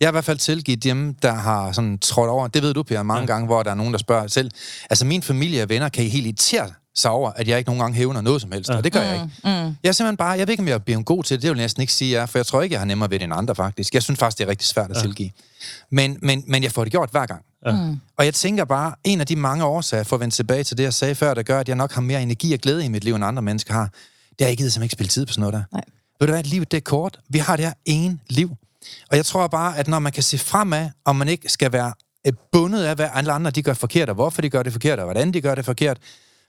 Jeg 0.00 0.06
har 0.06 0.10
i 0.12 0.14
hvert 0.14 0.24
fald 0.24 0.38
tilgivet 0.38 0.84
dem, 0.84 1.14
der 1.14 1.32
har 1.32 1.72
sådan 1.72 1.98
trådt 1.98 2.30
over. 2.30 2.48
Det 2.48 2.62
ved 2.62 2.74
du, 2.74 2.82
Per, 2.82 3.02
mange 3.02 3.20
ja. 3.20 3.26
gange, 3.26 3.46
hvor 3.46 3.62
der 3.62 3.70
er 3.70 3.74
nogen, 3.74 3.92
der 3.92 3.98
spørger 3.98 4.26
selv. 4.26 4.50
Altså, 4.90 5.06
min 5.06 5.22
familie 5.22 5.62
og 5.62 5.68
venner 5.68 5.88
kan 5.88 6.04
helt 6.04 6.26
irritere 6.26 6.70
sig 6.94 7.10
over, 7.10 7.30
at 7.30 7.48
jeg 7.48 7.58
ikke 7.58 7.68
nogen 7.68 7.80
gange 7.80 7.96
hævner 7.96 8.20
noget 8.20 8.40
som 8.40 8.52
helst, 8.52 8.70
ja. 8.70 8.76
og 8.76 8.84
det 8.84 8.92
gør 8.92 9.00
jeg 9.00 9.14
ikke. 9.14 9.26
Mm. 9.44 9.50
Jeg 9.50 9.88
er 9.88 9.92
simpelthen 9.92 10.16
bare, 10.16 10.30
jeg 10.30 10.46
ved 10.46 10.52
ikke, 10.52 10.60
om 10.60 10.68
jeg 10.68 10.74
er 10.74 10.78
blevet 10.78 11.06
god 11.06 11.24
til 11.24 11.36
det, 11.36 11.42
det 11.42 11.50
vil 11.50 11.56
jeg 11.56 11.64
næsten 11.64 11.80
ikke 11.80 11.92
sige, 11.92 12.12
jeg 12.12 12.22
er, 12.22 12.26
for 12.26 12.38
jeg 12.38 12.46
tror 12.46 12.62
ikke, 12.62 12.72
jeg 12.72 12.80
har 12.80 12.86
nemmere 12.86 13.10
ved 13.10 13.18
det 13.18 13.24
end 13.24 13.34
andre 13.34 13.54
faktisk. 13.54 13.94
Jeg 13.94 14.02
synes 14.02 14.18
faktisk, 14.18 14.38
det 14.38 14.44
er 14.44 14.48
rigtig 14.48 14.68
svært 14.68 14.90
at 14.90 14.96
ja. 14.96 15.02
tilgive. 15.02 15.30
Men, 15.90 16.18
men, 16.22 16.44
men 16.46 16.62
jeg 16.62 16.72
får 16.72 16.84
det 16.84 16.90
gjort 16.90 17.10
hver 17.10 17.26
gang. 17.26 17.44
Ja. 17.66 17.72
Mm. 17.72 18.00
Og 18.16 18.24
jeg 18.24 18.34
tænker 18.34 18.64
bare, 18.64 18.94
en 19.04 19.20
af 19.20 19.26
de 19.26 19.36
mange 19.36 19.64
årsager, 19.64 20.04
for 20.04 20.16
at 20.16 20.20
vende 20.20 20.34
tilbage 20.34 20.64
til 20.64 20.78
det, 20.78 20.84
jeg 20.84 20.94
sagde 20.94 21.14
før, 21.14 21.34
der 21.34 21.42
gør, 21.42 21.60
at 21.60 21.68
jeg 21.68 21.76
nok 21.76 21.92
har 21.92 22.00
mere 22.00 22.22
energi 22.22 22.52
og 22.52 22.58
glæde 22.58 22.84
i 22.84 22.88
mit 22.88 23.04
liv, 23.04 23.14
end 23.14 23.24
andre 23.24 23.42
mennesker 23.42 23.74
har, 23.74 23.90
det 24.38 24.44
er, 24.44 24.48
jeg 24.48 24.56
gider 24.56 24.70
simpelthen 24.70 24.84
ikke 24.84 24.92
spille 24.92 25.08
tid 25.08 25.26
på 25.26 25.32
sådan 25.32 25.40
noget 25.40 25.54
der. 25.54 25.62
Nej. 25.72 25.84
Ved 26.20 26.26
du 26.26 26.32
hvad, 26.32 26.42
livet 26.42 26.70
det 26.70 26.76
er 26.76 26.80
kort. 26.80 27.18
Vi 27.28 27.38
har 27.38 27.56
det 27.56 27.64
her 27.64 27.72
ene 27.84 28.18
liv. 28.28 28.50
Og 29.10 29.16
jeg 29.16 29.26
tror 29.26 29.46
bare, 29.46 29.78
at 29.78 29.88
når 29.88 29.98
man 29.98 30.12
kan 30.12 30.22
se 30.22 30.38
fremad, 30.38 30.90
og 31.04 31.16
man 31.16 31.28
ikke 31.28 31.48
skal 31.48 31.72
være 31.72 31.92
øh, 32.26 32.32
bundet 32.52 32.84
af, 32.84 32.94
hvad 32.94 33.08
alle 33.14 33.32
andre 33.32 33.50
de 33.50 33.62
gør 33.62 33.74
forkert, 33.74 34.08
og 34.08 34.14
hvorfor 34.14 34.42
de 34.42 34.50
gør 34.50 34.62
det 34.62 34.72
forkert, 34.72 34.98
og 34.98 35.04
hvordan 35.04 35.32
de 35.32 35.40
gør 35.40 35.54
det 35.54 35.64
forkert, 35.64 35.98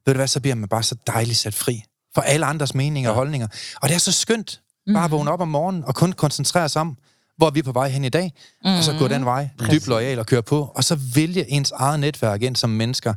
ved 0.06 0.14
du 0.14 0.18
hvad, 0.18 0.28
så 0.28 0.40
bliver 0.40 0.56
man 0.56 0.70
bare 0.70 0.84
så 0.84 0.96
dejligt 1.08 1.38
sat 1.38 1.54
fri 1.54 1.84
for 2.16 2.22
alle 2.22 2.46
andres 2.46 2.76
meninger 2.76 3.10
og 3.10 3.16
holdninger. 3.16 3.48
Og 3.82 3.90
det 3.90 3.96
er 3.96 4.00
så 4.00 4.12
skønt, 4.12 4.62
bare 4.94 5.06
at 5.06 5.12
vågne 5.12 5.32
op 5.32 5.42
om 5.42 5.48
morgenen 5.48 5.84
og 5.84 5.96
kun 5.96 6.12
koncentrere 6.12 6.70
sig 6.70 6.82
om, 6.82 6.98
hvor 7.38 7.48
er 7.48 7.52
vi 7.52 7.62
på 7.62 7.72
vej 7.72 7.90
hen 7.90 8.04
i 8.04 8.10
dag, 8.10 8.34
mm-hmm. 8.36 8.78
og 8.78 8.84
så 8.84 8.96
gå 9.00 9.08
den 9.08 9.26
vej, 9.26 9.50
dybt 9.72 9.88
lojal 9.88 10.20
og 10.20 10.26
køre 10.26 10.44
på, 10.44 10.72
og 10.76 10.84
så 10.84 11.00
vælge 11.16 11.50
ens 11.52 11.72
eget 11.72 12.00
netværk 12.00 12.42
ind 12.42 12.56
som 12.56 12.70
mennesker, 12.70 13.14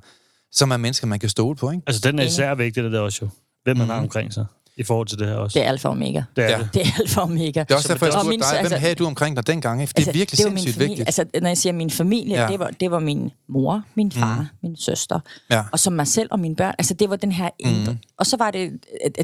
som 0.52 0.70
er 0.70 0.76
mennesker, 0.76 1.06
man 1.06 1.18
kan 1.18 1.28
stole 1.28 1.56
på, 1.56 1.70
ikke? 1.70 1.82
Altså, 1.86 2.00
den 2.10 2.18
er 2.18 2.24
især 2.24 2.54
vigtig, 2.54 2.84
det 2.84 2.92
der 2.92 3.00
også 3.00 3.18
jo. 3.22 3.28
Hvem 3.64 3.76
man 3.76 3.86
har 3.88 3.98
omkring 3.98 4.32
sig, 4.32 4.46
i 4.76 4.82
forhold 4.82 5.06
til 5.06 5.18
det 5.18 5.26
her 5.28 5.34
også. 5.34 5.58
Det 5.58 5.64
er 5.66 5.70
alfa 5.70 5.88
og 5.88 5.92
omega. 5.92 6.22
Det 6.36 6.44
er 6.44 6.48
Ja. 6.48 6.58
det. 6.58 6.68
Det 6.74 6.82
er 6.82 6.90
alfa 7.00 7.20
og 7.20 7.26
omega. 7.26 7.60
Det 7.60 7.70
er 7.70 7.74
også 7.74 7.88
derfor, 7.88 8.06
jeg 8.06 8.12
spurgte 8.12 8.30
dig, 8.30 8.46
hvem 8.50 8.58
altså- 8.58 8.76
havde 8.76 8.94
du 8.94 9.06
omkring 9.06 9.36
dig 9.36 9.46
dengang? 9.46 9.80
Det 9.80 10.08
er 10.08 10.12
virkelig 10.12 10.38
det 10.38 10.44
var 10.44 10.50
min 10.50 10.58
sindssygt 10.58 10.74
familie. 10.74 10.88
vigtigt. 11.04 11.08
Altså, 11.08 11.40
når 11.42 11.48
jeg 11.48 11.58
siger 11.58 11.72
min 11.72 11.90
familie, 11.90 12.42
Ja. 12.42 12.46
det, 12.48 12.58
var, 12.58 12.70
det 12.80 12.90
var 12.90 12.98
min 12.98 13.30
mor, 13.48 13.82
min 13.94 14.12
far, 14.12 14.38
mm. 14.40 14.46
min 14.62 14.76
søster, 14.76 15.20
Ja. 15.50 15.62
og 15.72 15.78
så 15.78 15.90
mig 15.90 16.06
selv 16.06 16.28
og 16.32 16.40
mine 16.40 16.56
børn. 16.56 16.74
Altså, 16.78 16.94
det 16.94 17.10
var 17.10 17.16
den 17.16 17.32
her 17.32 17.48
indre. 17.58 17.92
Mm. 17.92 17.98
Og 18.18 18.26
så 18.26 18.36
var 18.36 18.50
det, 18.50 18.70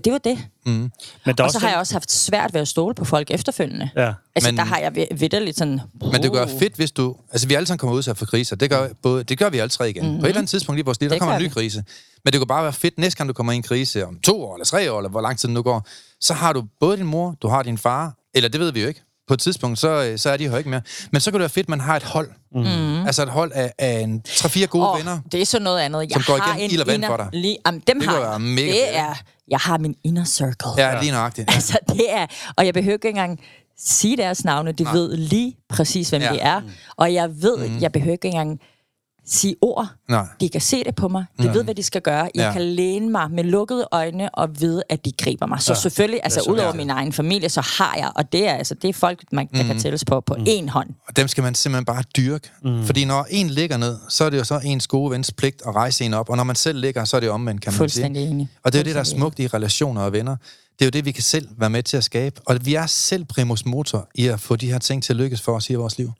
det 0.04 0.12
var 0.12 0.18
det. 0.18 0.38
Men 0.64 0.90
der 1.26 1.32
er 1.38 1.42
Og 1.44 1.50
så 1.50 1.58
har 1.58 1.66
den- 1.66 1.72
jeg 1.72 1.78
også 1.78 1.94
haft 1.94 2.12
svært 2.12 2.54
ved 2.54 2.60
at 2.60 2.68
stole 2.68 2.94
på 2.94 3.04
folk 3.04 3.30
efterfølgende. 3.30 3.90
Ja. 3.96 4.12
Altså, 4.40 4.50
Men- 4.52 4.58
der 4.58 4.64
har 4.64 4.78
jeg 4.78 5.06
vidderligt 5.20 5.56
sådan... 5.58 5.80
Men 6.12 6.22
det 6.22 6.32
gør 6.32 6.46
fedt, 6.46 6.74
hvis 6.74 6.90
du... 6.90 7.16
Altså, 7.32 7.48
vi 7.48 7.54
alle 7.54 7.66
sammen 7.66 7.78
kommer 7.78 7.96
udsat 7.96 8.18
for 8.18 8.26
kriser. 8.26 8.56
Det 8.56 8.70
gør, 8.70 8.88
både, 9.02 9.24
det 9.24 9.38
gør 9.38 9.50
vi 9.50 9.58
alle 9.58 9.70
tre 9.70 9.90
igen. 9.90 10.04
Mm-hmm. 10.04 10.20
På 10.20 10.26
et 10.26 10.28
eller 10.28 10.38
andet 10.38 10.50
tidspunkt 10.50 10.78
i 10.78 10.82
vores 10.82 11.00
liv, 11.00 11.08
der 11.10 11.14
Det 11.14 11.20
kommer 11.20 11.36
en 11.36 11.42
ny 11.42 11.46
vi. 11.46 11.52
krise. 11.52 11.84
Men 12.24 12.32
det 12.32 12.40
kunne 12.40 12.46
bare 12.46 12.62
være 12.62 12.72
fedt, 12.72 12.98
næste 12.98 13.16
gang 13.18 13.28
du 13.28 13.32
kommer 13.34 13.52
i 13.52 13.56
en 13.56 13.62
krise, 13.62 14.06
om 14.06 14.18
to 14.24 14.42
år, 14.42 14.54
eller 14.56 14.64
tre 14.64 14.92
år, 14.92 14.98
eller 14.98 15.10
hvor 15.10 15.20
lang 15.20 15.38
tid 15.38 15.48
den 15.48 15.54
nu 15.54 15.62
går, 15.62 15.86
så 16.20 16.34
har 16.34 16.52
du 16.52 16.64
både 16.80 16.96
din 16.96 17.06
mor, 17.06 17.34
du 17.42 17.48
har 17.48 17.62
din 17.62 17.78
far, 17.78 18.14
eller 18.34 18.48
det 18.48 18.60
ved 18.60 18.72
vi 18.72 18.80
jo 18.82 18.88
ikke. 18.88 19.02
På 19.28 19.34
et 19.34 19.40
tidspunkt, 19.40 19.78
så, 19.78 19.88
øh, 20.04 20.18
så 20.18 20.30
er 20.30 20.36
de 20.36 20.48
her 20.48 20.58
ikke 20.58 20.70
mere. 20.70 20.82
Men 21.12 21.20
så 21.20 21.30
kan 21.30 21.34
det 21.34 21.40
være 21.40 21.48
fedt, 21.48 21.64
at 21.64 21.68
man 21.68 21.80
har 21.80 21.96
et 21.96 22.02
hold. 22.02 22.30
Mm. 22.54 23.06
Altså 23.06 23.22
et 23.22 23.28
hold 23.28 23.52
af, 23.54 23.72
af 23.78 24.00
en, 24.00 24.22
tre-fire 24.22 24.66
gode 24.66 24.90
og 24.90 24.98
venner. 24.98 25.18
det 25.32 25.40
er 25.42 25.46
så 25.46 25.58
noget 25.58 25.80
andet. 25.80 26.00
Jeg 26.00 26.10
Som 26.12 26.22
går 26.26 26.36
har 26.42 26.46
igennem 26.56 26.64
en 26.64 26.70
ild 26.74 26.80
og 26.80 26.86
vand 26.86 27.04
for 27.04 27.16
dig. 27.16 27.28
Lige, 27.32 27.56
jamen, 27.66 27.82
dem 27.86 28.00
Det 28.00 28.08
har 28.08 28.30
jeg. 28.32 28.40
mega 28.40 28.66
det 28.66 28.72
fedt. 28.74 28.96
er... 28.96 29.14
Jeg 29.50 29.58
har 29.58 29.78
min 29.78 29.94
inner 30.04 30.24
circle. 30.24 30.70
Ja, 30.76 31.00
lige 31.00 31.12
nøjagtigt. 31.12 31.50
Ja. 31.50 31.54
Altså, 31.54 31.78
det 31.88 32.04
er... 32.12 32.26
Og 32.56 32.66
jeg 32.66 32.74
behøver 32.74 32.94
ikke 32.94 33.08
engang 33.08 33.40
sige 33.84 34.16
deres 34.16 34.44
navne. 34.44 34.72
De 34.72 34.86
ved 34.92 35.16
lige 35.16 35.56
præcis, 35.68 36.10
hvem 36.10 36.22
Ja. 36.22 36.32
de 36.32 36.38
er. 36.38 36.60
Og 36.96 37.14
jeg 37.14 37.42
ved, 37.42 37.56
mm. 37.68 37.78
jeg 37.80 37.92
behøver 37.92 38.12
ikke 38.12 38.28
engang 38.28 38.60
sige 39.26 39.56
ord. 39.62 39.86
Nej. 40.08 40.26
De 40.40 40.48
kan 40.48 40.60
se 40.60 40.84
det 40.84 40.94
på 40.94 41.08
mig. 41.08 41.24
De 41.42 41.54
ved, 41.54 41.64
hvad 41.64 41.74
de 41.74 41.82
skal 41.82 42.00
gøre. 42.02 42.22
Jeg 42.22 42.30
Ja. 42.34 42.52
kan 42.52 42.62
læne 42.62 43.10
mig 43.10 43.30
med 43.30 43.44
lukkede 43.44 43.88
øjne 43.92 44.34
og 44.34 44.60
vide, 44.60 44.82
at 44.88 45.04
de 45.04 45.12
griber 45.12 45.46
mig. 45.46 45.60
Så 45.62 45.72
Ja. 45.72 45.78
selvfølgelig, 45.78 46.20
altså 46.24 46.40
så 46.44 46.50
udover 46.50 46.74
min 46.74 46.90
egen 46.90 47.12
familie, 47.12 47.48
så 47.48 47.60
har 47.60 47.94
jeg, 47.98 48.12
og 48.14 48.32
det 48.32 48.48
er, 48.48 48.52
altså, 48.54 48.74
det 48.74 48.88
er 48.88 48.92
folk, 48.92 49.24
man, 49.32 49.48
der 49.54 49.62
kan 49.62 49.78
tælles 49.78 50.04
på 50.04 50.20
på 50.20 50.34
én 50.34 50.68
hånd. 50.70 50.88
Og 51.08 51.16
dem 51.16 51.28
skal 51.28 51.42
man 51.42 51.54
simpelthen 51.54 51.84
bare 51.84 52.02
dyrke. 52.16 52.50
Mm. 52.64 52.84
Fordi 52.84 53.04
når 53.04 53.26
en 53.30 53.48
ligger 53.50 53.76
ned, 53.76 53.96
så 54.08 54.24
er 54.24 54.30
det 54.30 54.38
jo 54.38 54.44
så 54.44 54.60
ens 54.64 54.86
gode 54.86 55.10
vens 55.10 55.32
pligt 55.32 55.62
at 55.66 55.74
rejse 55.74 56.04
en 56.04 56.14
op. 56.14 56.30
Og 56.30 56.36
når 56.36 56.44
man 56.44 56.56
selv 56.56 56.78
ligger, 56.80 57.04
så 57.04 57.16
er 57.16 57.20
det 57.20 57.30
omvendt, 57.30 57.60
kan 57.62 57.70
man 57.70 57.72
sige. 57.74 57.78
Fuldstændig 57.78 58.22
enig. 58.30 58.48
Og 58.64 58.72
det 58.72 58.78
er 58.78 58.84
det, 58.84 58.94
der 58.94 59.00
er 59.00 59.04
smukt 59.04 59.38
i 59.38 59.46
relationer 59.46 60.00
og 60.02 60.12
venner. 60.12 60.36
Det 60.80 60.84
er 60.84 60.86
jo 60.86 60.90
det, 60.90 61.04
vi 61.04 61.12
kan 61.12 61.22
selv 61.22 61.48
være 61.56 61.70
med 61.70 61.82
til 61.82 61.96
at 61.96 62.04
skabe. 62.04 62.40
Og 62.46 62.58
vi 62.64 62.74
er 62.74 62.86
selv 62.86 63.24
primus 63.24 63.64
motor 63.66 64.08
i 64.14 64.26
at 64.26 64.40
få 64.40 64.56
de 64.56 64.70
her 64.72 64.78
ting 64.78 65.02
til 65.02 65.12
at 65.12 65.16
lykkes 65.16 65.40
for 65.42 65.52
os 65.52 65.70
i 65.70 65.74
vores 65.74 65.98
liv. 65.98 66.12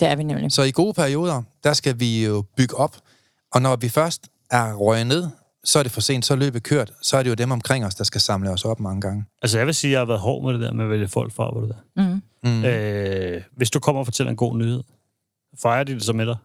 Det 0.00 0.08
er 0.08 0.16
vi 0.16 0.22
nemlig. 0.22 0.52
Så 0.52 0.62
i 0.62 0.70
gode 0.70 0.94
perioder, 0.94 1.42
der 1.64 1.72
skal 1.72 2.00
vi 2.00 2.24
jo 2.24 2.44
bygge 2.56 2.74
op. 2.74 2.96
Og 3.52 3.62
når 3.62 3.76
vi 3.76 3.88
først 3.88 4.28
er 4.50 4.74
røget 4.74 5.06
ned, 5.06 5.28
så 5.64 5.78
er 5.78 5.82
det 5.82 5.92
for 5.92 6.00
sent, 6.00 6.24
så 6.24 6.34
er 6.34 6.38
løbet 6.38 6.62
kørt. 6.62 6.92
Så 7.02 7.16
er 7.16 7.22
det 7.22 7.30
jo 7.30 7.34
dem 7.34 7.50
omkring 7.50 7.84
os, 7.86 7.94
der 7.94 8.04
skal 8.04 8.20
samle 8.20 8.50
os 8.50 8.64
op 8.64 8.80
mange 8.80 9.00
gange. 9.00 9.24
Altså, 9.42 9.58
jeg 9.58 9.66
vil 9.66 9.74
sige, 9.74 9.88
at 9.88 9.92
jeg 9.92 10.00
har 10.00 10.06
været 10.06 10.20
hård 10.20 10.44
med 10.44 10.52
det 10.52 10.60
der 10.60 10.72
med 10.72 10.84
at 10.84 10.90
vælge 10.90 11.08
folk 11.08 11.32
fra, 11.32 11.50
hvor 11.50 11.60
det 11.60 11.74
der. 11.96 12.02
Mm. 12.08 12.22
Mm. 12.50 12.64
Øh, 12.64 13.42
hvis 13.56 13.70
du 13.70 13.80
kommer 13.80 14.00
og 14.00 14.06
fortæller 14.06 14.30
en 14.30 14.36
god 14.36 14.56
nyhed, 14.58 14.82
fejrer 15.62 15.84
de 15.84 15.94
det 15.94 16.02
så 16.02 16.12
med 16.12 16.26
dig? 16.26 16.36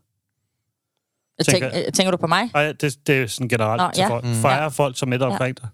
Tænk, 1.46 1.64
Tænker- 1.64 1.86
øh, 1.88 1.92
tænker 1.94 2.12
du 2.12 2.18
på 2.18 2.28
mig? 2.28 2.50
Nej, 2.54 2.72
det, 2.72 3.08
det 3.08 3.16
er 3.24 3.28
sådan 3.28 3.50
generelt 3.50 3.82
Nå, 3.82 3.92
til 3.94 4.02
ja. 4.02 4.10
folk. 4.10 4.26
Fejrer 4.26 4.70
folk 4.70 4.98
så 4.98 5.06
med 5.06 5.20
dig 5.20 5.26
Ja. 5.26 5.32
omkring 5.32 5.58
dig? 5.62 5.68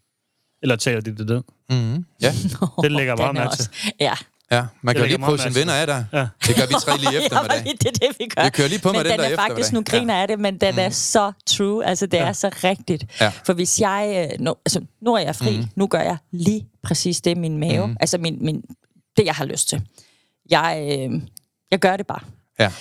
Eller 0.62 0.76
taler 0.76 1.02
de 1.02 1.18
det 1.18 1.28
ned? 1.28 1.42
Mm-hmm. 1.70 2.06
Ja, 2.22 2.32
Det 2.84 2.92
lægger 2.92 3.14
jeg 3.14 3.18
meget 3.18 3.30
Den 3.30 3.38
er 3.38 3.44
mærke 3.44 3.56
til. 3.56 3.70
Ja. 4.00 4.14
ja. 4.52 4.66
Man 4.82 4.96
kan 4.96 5.04
jo 5.04 5.08
lige 5.08 5.18
prøve 5.20 5.38
sine 5.38 5.56
venner 5.56 5.74
af 5.74 5.88
der. 5.88 6.04
Ja. 6.14 6.28
Det 6.48 6.56
gør 6.56 6.66
vi 6.68 6.74
tre 6.82 6.98
lige 6.98 7.18
efter 7.24 7.36
ja, 7.38 7.42
med 7.42 7.50
dag. 7.50 7.64
det 7.82 7.88
er 7.88 7.92
det, 7.92 8.20
vi 8.20 8.26
gør. 8.36 8.44
Vi 8.44 8.50
kører 8.50 8.68
lige 8.68 8.80
på 8.82 8.92
med 8.92 9.00
den 9.04 9.12
den 9.12 9.20
der 9.20 9.26
er 9.26 9.36
faktisk, 9.36 9.74
nu 9.74 9.84
griner 9.84 10.18
jeg 10.18 10.28
det, 10.28 10.40
men 10.40 10.58
den 10.58 10.80
er 10.80 10.90
så 10.90 11.32
true. 11.46 11.86
Altså, 11.86 12.06
det 12.06 12.18
Ja. 12.18 12.26
er 12.28 12.34
så 12.34 12.50
rigtigt. 12.64 13.06
Ja. 13.22 13.32
For 13.46 13.54
hvis 13.54 13.82
jeg... 13.82 14.30
øh, 14.34 14.40
Nu, 14.46 14.56
altså, 14.66 14.82
nu 15.02 15.14
er 15.14 15.20
jeg 15.20 15.36
fri. 15.36 15.68
Nu 15.76 15.88
gør 15.88 16.02
jeg 16.02 16.18
lige 16.32 16.66
præcis 16.84 17.22
det, 17.22 17.38
min 17.38 17.58
mave... 17.58 17.96
Altså, 18.00 18.18
min, 18.18 18.38
min, 18.46 18.62
det, 19.18 19.26
jeg 19.26 19.34
har 19.36 19.46
lyst 19.46 19.70
til. 19.70 19.82
Jeg, 20.50 20.88
øh, 20.92 21.22
jeg 21.72 21.80
gør 21.80 21.98
det 21.98 22.08
bare. 22.08 22.20
Ja. 22.60 22.72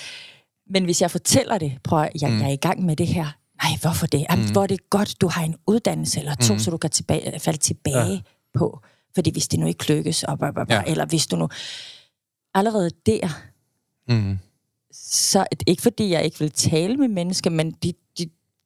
Men 0.69 0.83
hvis 0.85 1.01
jeg 1.01 1.11
fortæller 1.11 1.57
det, 1.57 1.73
prøv 1.83 2.01
at, 2.03 2.09
jeg, 2.21 2.29
mm. 2.29 2.39
jeg 2.39 2.47
er 2.47 2.53
i 2.53 2.55
gang 2.55 2.85
med 2.85 2.95
det 2.95 3.07
her. 3.07 3.25
Nej, 3.63 3.71
hvorfor 3.81 4.07
det? 4.07 4.25
Jamen, 4.29 4.45
mm. 4.45 4.51
hvor 4.51 4.63
er 4.63 4.67
det 4.67 4.89
godt, 4.89 5.21
du 5.21 5.27
har 5.27 5.43
en 5.43 5.55
uddannelse 5.67 6.19
eller 6.19 6.35
to, 6.35 6.53
mm. 6.53 6.59
så 6.59 6.71
du 6.71 6.77
kan 6.77 6.89
tilbage, 6.89 7.39
falde 7.39 7.59
tilbage 7.59 8.05
ja. 8.05 8.19
På. 8.57 8.79
Fordi 9.15 9.31
hvis 9.31 9.47
det 9.47 9.59
nu 9.59 9.67
ikke 9.67 9.93
lykkes, 9.93 10.23
og 10.23 10.37
blah, 10.39 10.53
blah, 10.53 10.67
blah, 10.67 10.83
Ja. 10.85 10.91
eller 10.91 11.05
hvis 11.05 11.27
du 11.27 11.35
nu... 11.35 11.49
Allerede 12.53 12.89
der, 13.05 13.29
Mm. 14.09 14.39
så 14.93 15.45
ikke 15.67 15.81
fordi 15.81 16.09
jeg 16.09 16.23
ikke 16.25 16.39
vil 16.39 16.51
tale 16.51 16.97
med 16.97 17.07
mennesker, 17.07 17.49
men 17.49 17.71
de, 17.71 17.93
de, 18.19 18.25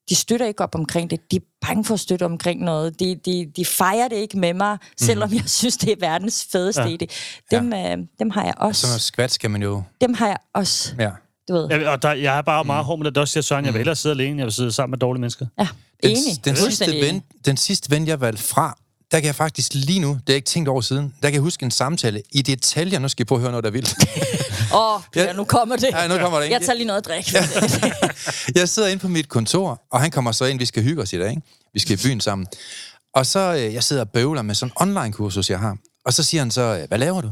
de 0.09 0.15
støtter 0.15 0.45
ikke 0.45 0.63
op 0.63 0.75
omkring 0.75 1.09
det. 1.09 1.31
De 1.31 1.35
er 1.35 1.39
bange 1.67 1.85
for 1.85 1.93
at 1.93 1.99
støtte 1.99 2.25
omkring 2.25 2.61
noget. 2.61 2.99
De, 2.99 3.15
de, 3.25 3.51
de 3.55 3.65
fejrer 3.65 4.07
det 4.07 4.15
ikke 4.15 4.37
med 4.39 4.53
mig, 4.53 4.77
selvom 4.99 5.33
jeg 5.33 5.43
synes, 5.49 5.77
det 5.77 5.91
er 5.91 5.95
verdens 5.99 6.47
fedeste 6.51 6.81
Ja. 6.81 6.87
idé. 7.01 7.05
Dem, 7.51 7.73
ja. 7.73 7.91
øh, 7.97 8.03
dem 8.19 8.29
har 8.29 8.43
jeg 8.43 8.53
også. 8.57 8.81
Sådan 8.81 8.91
noget 8.91 9.01
skvat 9.01 9.31
skal 9.31 9.51
man 9.51 9.61
jo... 9.63 9.83
Dem 10.01 10.13
har 10.13 10.27
jeg 10.27 10.37
også, 10.53 10.95
Ja. 10.99 11.11
du 11.47 11.53
ved. 11.53 11.67
Jeg, 11.69 11.87
og 11.87 12.01
der, 12.01 12.11
jeg 12.13 12.37
er 12.37 12.41
bare 12.41 12.63
meget 12.65 12.85
hård 12.85 12.99
med 12.99 13.05
det. 13.11 13.17
Er 13.17 13.21
også 13.21 13.31
siger 13.31 13.41
Søren, 13.43 13.65
jeg 13.65 13.73
vil 13.73 13.79
hellere 13.79 13.95
sidde 13.95 14.15
alene, 14.15 14.37
jeg 14.37 14.45
vil 14.45 14.53
sidde 14.53 14.71
sammen 14.71 14.91
med 14.91 14.97
dårlige 14.99 15.21
mennesker. 15.21 15.45
Ja, 15.59 15.67
Den, 16.03 16.11
enig. 16.11 16.45
den, 16.45 16.55
sidste 16.55 16.61
Fuldstændig 16.63 17.01
ven, 17.01 17.23
den 17.45 17.57
sidste 17.57 17.91
ven, 17.91 18.07
jeg 18.07 18.21
valgte 18.21 18.43
fra, 18.43 18.78
der 19.11 19.19
kan 19.19 19.25
jeg 19.25 19.35
faktisk 19.35 19.73
lige 19.73 19.99
nu, 19.99 20.07
det 20.09 20.15
har 20.17 20.23
jeg 20.27 20.35
ikke 20.35 20.45
tænkt 20.47 20.69
over 20.69 20.81
siden, 20.81 21.13
der 21.21 21.27
kan 21.27 21.33
jeg 21.33 21.41
huske 21.41 21.63
en 21.63 21.71
samtale 21.71 22.21
i 22.31 22.41
detaljer. 22.41 22.99
Nu 22.99 23.07
skal 23.07 23.23
I 23.23 23.25
prøve 23.25 23.37
at 23.37 23.41
høre 23.41 23.51
noget, 23.51 23.63
der 23.63 23.69
er 23.69 23.71
vildt. 23.71 23.95
Åh, 24.73 24.95
oh, 24.95 25.01
Ja. 25.15 25.23
ja, 25.23 25.33
nu 25.33 25.43
kommer 25.43 25.75
det. 25.75 25.89
Ja, 25.93 26.07
nu 26.07 26.17
kommer 26.17 26.37
det, 26.37 26.45
ikke? 26.45 26.53
Jeg 26.53 26.61
tager 26.61 26.73
lige 26.73 26.87
noget 26.87 26.97
at 26.97 27.05
drikke. 27.05 27.37
jeg 28.59 28.69
sidder 28.69 28.89
inde 28.89 29.01
på 29.01 29.07
mit 29.07 29.29
kontor, 29.29 29.81
og 29.91 30.01
han 30.01 30.11
kommer 30.11 30.31
så 30.31 30.45
ind, 30.45 30.59
vi 30.59 30.65
skal 30.65 30.83
hygge 30.83 31.01
os 31.01 31.13
i 31.13 31.17
dag, 31.19 31.29
ikke? 31.29 31.41
Vi 31.73 31.79
skal 31.79 31.99
i 31.99 32.03
byen 32.03 32.21
sammen. 32.21 32.47
Og 33.13 33.25
så, 33.25 33.39
øh, 33.53 33.73
jeg 33.73 33.83
sidder 33.83 34.01
og 34.01 34.09
bøvler 34.09 34.41
med 34.41 34.55
sådan 34.55 34.71
en 34.71 34.87
online-kursus, 34.87 35.49
jeg 35.49 35.59
har. 35.59 35.77
Og 36.05 36.13
så 36.13 36.23
siger 36.23 36.41
han 36.41 36.51
så, 36.51 36.61
øh, 36.61 36.87
hvad 36.87 36.97
laver 36.97 37.21
du? 37.21 37.31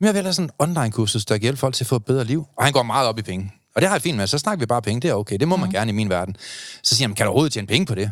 Men 0.00 0.14
jeg 0.14 0.22
have 0.22 0.32
sådan 0.32 0.46
en 0.46 0.50
online-kursus, 0.58 1.24
der 1.24 1.34
kan 1.34 1.42
hjælpe 1.42 1.58
folk 1.58 1.74
til 1.74 1.84
at 1.84 1.88
få 1.88 1.96
et 1.96 2.04
bedre 2.04 2.24
liv. 2.24 2.46
Og 2.56 2.64
han 2.64 2.72
går 2.72 2.82
meget 2.82 3.08
op 3.08 3.18
i 3.18 3.22
penge. 3.22 3.52
Og 3.74 3.80
det 3.80 3.88
har 3.88 3.96
jeg 3.96 4.02
fint 4.02 4.16
med, 4.16 4.26
så 4.26 4.38
snakker 4.38 4.60
vi 4.60 4.66
bare 4.66 4.82
penge, 4.82 5.00
det 5.00 5.10
er 5.10 5.14
okay. 5.14 5.36
Det 5.36 5.48
må 5.48 5.56
man 5.56 5.70
gerne 5.70 5.90
i 5.90 5.94
min 5.94 6.08
verden. 6.08 6.36
Så 6.82 6.94
siger 6.94 7.08
han, 7.08 7.14
kan 7.14 7.26
du 7.26 7.30
overhovedet 7.30 7.52
tjene 7.52 7.66
penge 7.66 7.86
på 7.86 7.94
det? 7.94 8.10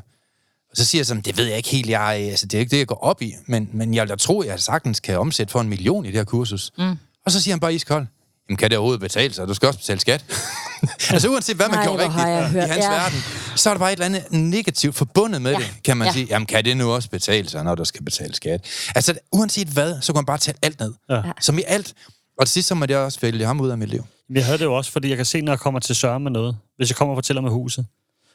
Og 0.76 0.78
så 0.78 0.84
siger 0.84 1.00
jeg 1.00 1.06
sådan, 1.06 1.22
det 1.22 1.36
ved 1.36 1.44
jeg 1.46 1.56
ikke 1.56 1.68
helt, 1.68 1.90
jeg, 1.90 2.00
altså, 2.30 2.46
det 2.46 2.54
er 2.54 2.60
ikke 2.60 2.70
det, 2.70 2.78
jeg 2.78 2.86
går 2.86 3.04
op 3.04 3.22
i, 3.22 3.34
men, 3.46 3.68
men 3.72 3.94
jeg 3.94 4.02
vil 4.02 4.08
da 4.10 4.16
tro, 4.16 4.40
at 4.40 4.48
jeg 4.48 4.60
sagtens 4.60 5.00
kan 5.00 5.18
omsætte 5.18 5.50
for 5.52 5.60
en 5.60 5.68
million 5.68 6.04
i 6.04 6.08
det 6.08 6.16
her 6.16 6.24
kursus. 6.24 6.72
Mm. 6.78 6.96
Og 7.26 7.32
så 7.32 7.40
siger 7.42 7.52
han 7.54 7.60
bare 7.60 7.74
iskold, 7.74 8.06
jamen 8.48 8.56
kan 8.56 8.70
det 8.70 8.78
overhovedet 8.78 9.00
betale 9.00 9.34
sig? 9.34 9.48
Du 9.48 9.54
skal 9.54 9.66
også 9.66 9.78
betale 9.80 10.00
skat. 10.00 10.24
altså 11.10 11.28
uanset 11.28 11.56
hvad 11.56 11.68
man 11.68 11.74
Nej, 11.78 11.84
gjorde 11.84 12.02
rigtigt 12.04 12.20
i 12.64 12.68
hans 12.68 12.84
ja. 12.84 12.90
verden, 12.90 13.18
så 13.56 13.70
er 13.70 13.74
der 13.74 13.78
bare 13.78 13.92
et 13.92 13.96
eller 14.02 14.06
andet 14.06 14.32
negativt 14.32 14.94
forbundet 14.96 15.42
med 15.42 15.52
Ja. 15.52 15.58
det, 15.58 15.74
kan 15.84 15.96
man 15.96 16.06
Ja. 16.06 16.12
sige. 16.12 16.26
Jamen 16.30 16.46
kan 16.46 16.64
det 16.64 16.76
nu 16.76 16.90
også 16.90 17.10
betale 17.10 17.48
sig, 17.48 17.64
når 17.64 17.74
du 17.74 17.84
skal 17.84 18.04
betale 18.04 18.34
skat? 18.34 18.64
Altså 18.94 19.14
uanset 19.32 19.68
hvad, 19.68 20.00
så 20.00 20.12
kan 20.12 20.18
man 20.18 20.26
bare 20.26 20.38
tage 20.38 20.56
alt 20.62 20.80
ned. 20.80 20.92
Ja. 21.10 21.22
Som 21.40 21.58
i 21.58 21.62
alt. 21.66 21.94
Og 22.40 22.46
til 22.46 22.52
sidst 22.52 22.68
så 22.68 22.74
må 22.74 22.86
jeg 22.88 22.98
også 22.98 23.18
vælge 23.22 23.46
ham 23.46 23.60
ud 23.60 23.68
af 23.70 23.78
mit 23.78 23.88
liv. 23.88 24.04
Men 24.28 24.36
jeg 24.36 24.44
havde 24.44 24.58
det 24.58 24.64
jo 24.64 24.74
også, 24.74 24.92
fordi 24.92 25.08
jeg 25.08 25.16
kan 25.16 25.26
se, 25.26 25.40
når 25.40 25.52
jeg 25.52 25.58
kommer 25.60 25.80
til 25.80 25.94
Søren 25.96 26.22
med 26.22 26.30
noget, 26.30 26.56
hvis 26.76 26.88
jeg 26.90 26.96
kommer 26.96 27.14
og 27.14 27.16
fortæller 27.16 27.42
med 27.42 27.50
huset, 27.50 27.86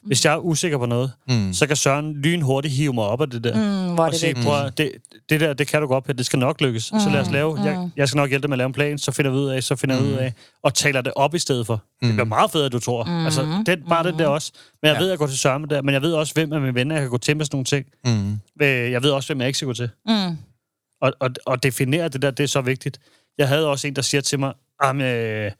hvis 0.05 0.25
jeg 0.25 0.33
er 0.33 0.37
usikker 0.37 0.77
på 0.77 0.85
noget, 0.85 1.11
mm. 1.27 1.53
så 1.53 1.67
kan 1.67 1.75
Søren 1.75 2.13
lynhurtigt 2.21 2.73
hive 2.73 2.93
mig 2.93 3.03
op 3.03 3.21
af 3.21 3.29
det 3.29 3.43
der. 3.43 3.53
Mm, 3.87 3.93
hvor 3.93 4.03
er 4.03 4.07
og 4.07 4.11
det 4.11 4.19
sige, 4.19 4.35
prøv 4.43 4.69
det, 4.77 4.91
det 5.29 5.39
der, 5.39 5.53
det 5.53 5.67
kan 5.67 5.81
du 5.81 5.87
godt, 5.87 6.03
Peter, 6.03 6.17
det 6.17 6.25
skal 6.25 6.39
nok 6.39 6.61
lykkes. 6.61 6.93
Mm. 6.93 6.99
Så 6.99 7.09
lad 7.09 7.19
os 7.21 7.31
lave, 7.31 7.59
jeg, 7.63 7.89
jeg 7.95 8.07
skal 8.07 8.17
nok 8.17 8.29
hjælpe 8.29 8.41
dig 8.41 8.49
med 8.49 8.55
at 8.55 8.57
lave 8.57 8.65
en 8.67 8.73
plan, 8.73 8.97
så 8.97 9.11
finder 9.11 9.31
vi 9.31 9.37
ud 9.37 9.47
af, 9.49 9.63
så 9.63 9.75
finder 9.75 10.01
vi 10.01 10.07
ud 10.07 10.13
af, 10.13 10.33
og 10.63 10.73
taler 10.73 11.01
det 11.01 11.13
op 11.15 11.35
i 11.35 11.39
stedet 11.39 11.65
for. 11.67 11.75
Mm. 12.01 12.07
Det 12.07 12.15
bliver 12.15 12.25
meget 12.25 12.51
federe, 12.51 12.69
du 12.69 12.79
tror. 12.79 13.03
Mm. 13.03 13.25
Altså, 13.25 13.63
det, 13.65 13.79
bare 13.89 14.03
det 14.03 14.19
der 14.19 14.27
også. 14.27 14.51
Men 14.81 14.87
jeg 14.87 14.93
Ja. 14.95 14.99
ved, 14.99 15.07
at 15.07 15.11
jeg 15.11 15.17
går 15.17 15.27
til 15.27 15.37
Søren 15.37 15.61
med 15.61 15.69
det, 15.69 15.85
men 15.85 15.93
jeg 15.93 16.01
ved 16.01 16.13
også, 16.13 16.33
hvem 16.33 16.53
af 16.53 16.61
mine 16.61 16.75
venner, 16.75 16.95
jeg 16.95 17.01
kan 17.01 17.09
gå 17.11 17.17
til 17.17 17.37
med 17.37 17.45
sådan 17.45 17.55
nogle 17.55 17.65
ting. 17.65 17.85
Mm. 18.05 18.31
Øh, 18.61 18.91
Jeg 18.91 19.03
ved 19.03 19.11
også, 19.11 19.29
hvem 19.29 19.39
jeg 19.39 19.47
ikke 19.47 19.57
skal 19.57 19.65
gå 19.67 19.73
til. 19.73 19.89
Mm. 20.07 20.37
Og, 21.01 21.13
og, 21.19 21.29
og 21.45 21.63
definere 21.63 22.07
det 22.09 22.21
der, 22.21 22.31
det 22.31 22.43
er 22.43 22.47
så 22.47 22.61
vigtigt. 22.61 22.99
Jeg 23.37 23.47
havde 23.47 23.67
også 23.67 23.87
en, 23.87 23.95
der 23.95 24.01
siger 24.01 24.21
til 24.21 24.39
mig, 24.39 24.53
at 24.83 24.95
øh, 24.95 25.51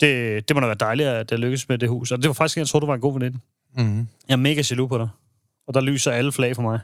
det, 0.00 0.48
det 0.48 0.56
må 0.56 0.60
da 0.60 0.66
være 0.66 0.76
dejligt, 0.80 1.08
at 1.08 1.30
det 1.30 1.38
lykkes 1.40 1.68
med 1.68 1.78
det 1.78 1.88
hus. 1.88 2.10
Og 2.12 2.18
det 2.22 2.28
var 2.28 2.32
faktisk 2.34 2.56
en, 2.56 2.60
jeg 2.60 2.68
troede, 2.68 2.82
du 2.82 2.86
var 2.86 2.94
en 2.94 3.00
god 3.00 3.12
veninde. 3.12 3.38
Mm. 3.76 3.98
Jeg 4.28 4.32
er 4.32 4.36
mega 4.36 4.62
jaloux 4.70 4.88
på 4.88 4.98
dig. 4.98 5.08
Og 5.68 5.74
der 5.74 5.80
lyser 5.80 6.10
alle 6.12 6.32
flag 6.32 6.54
for 6.54 6.62
mig. 6.62 6.80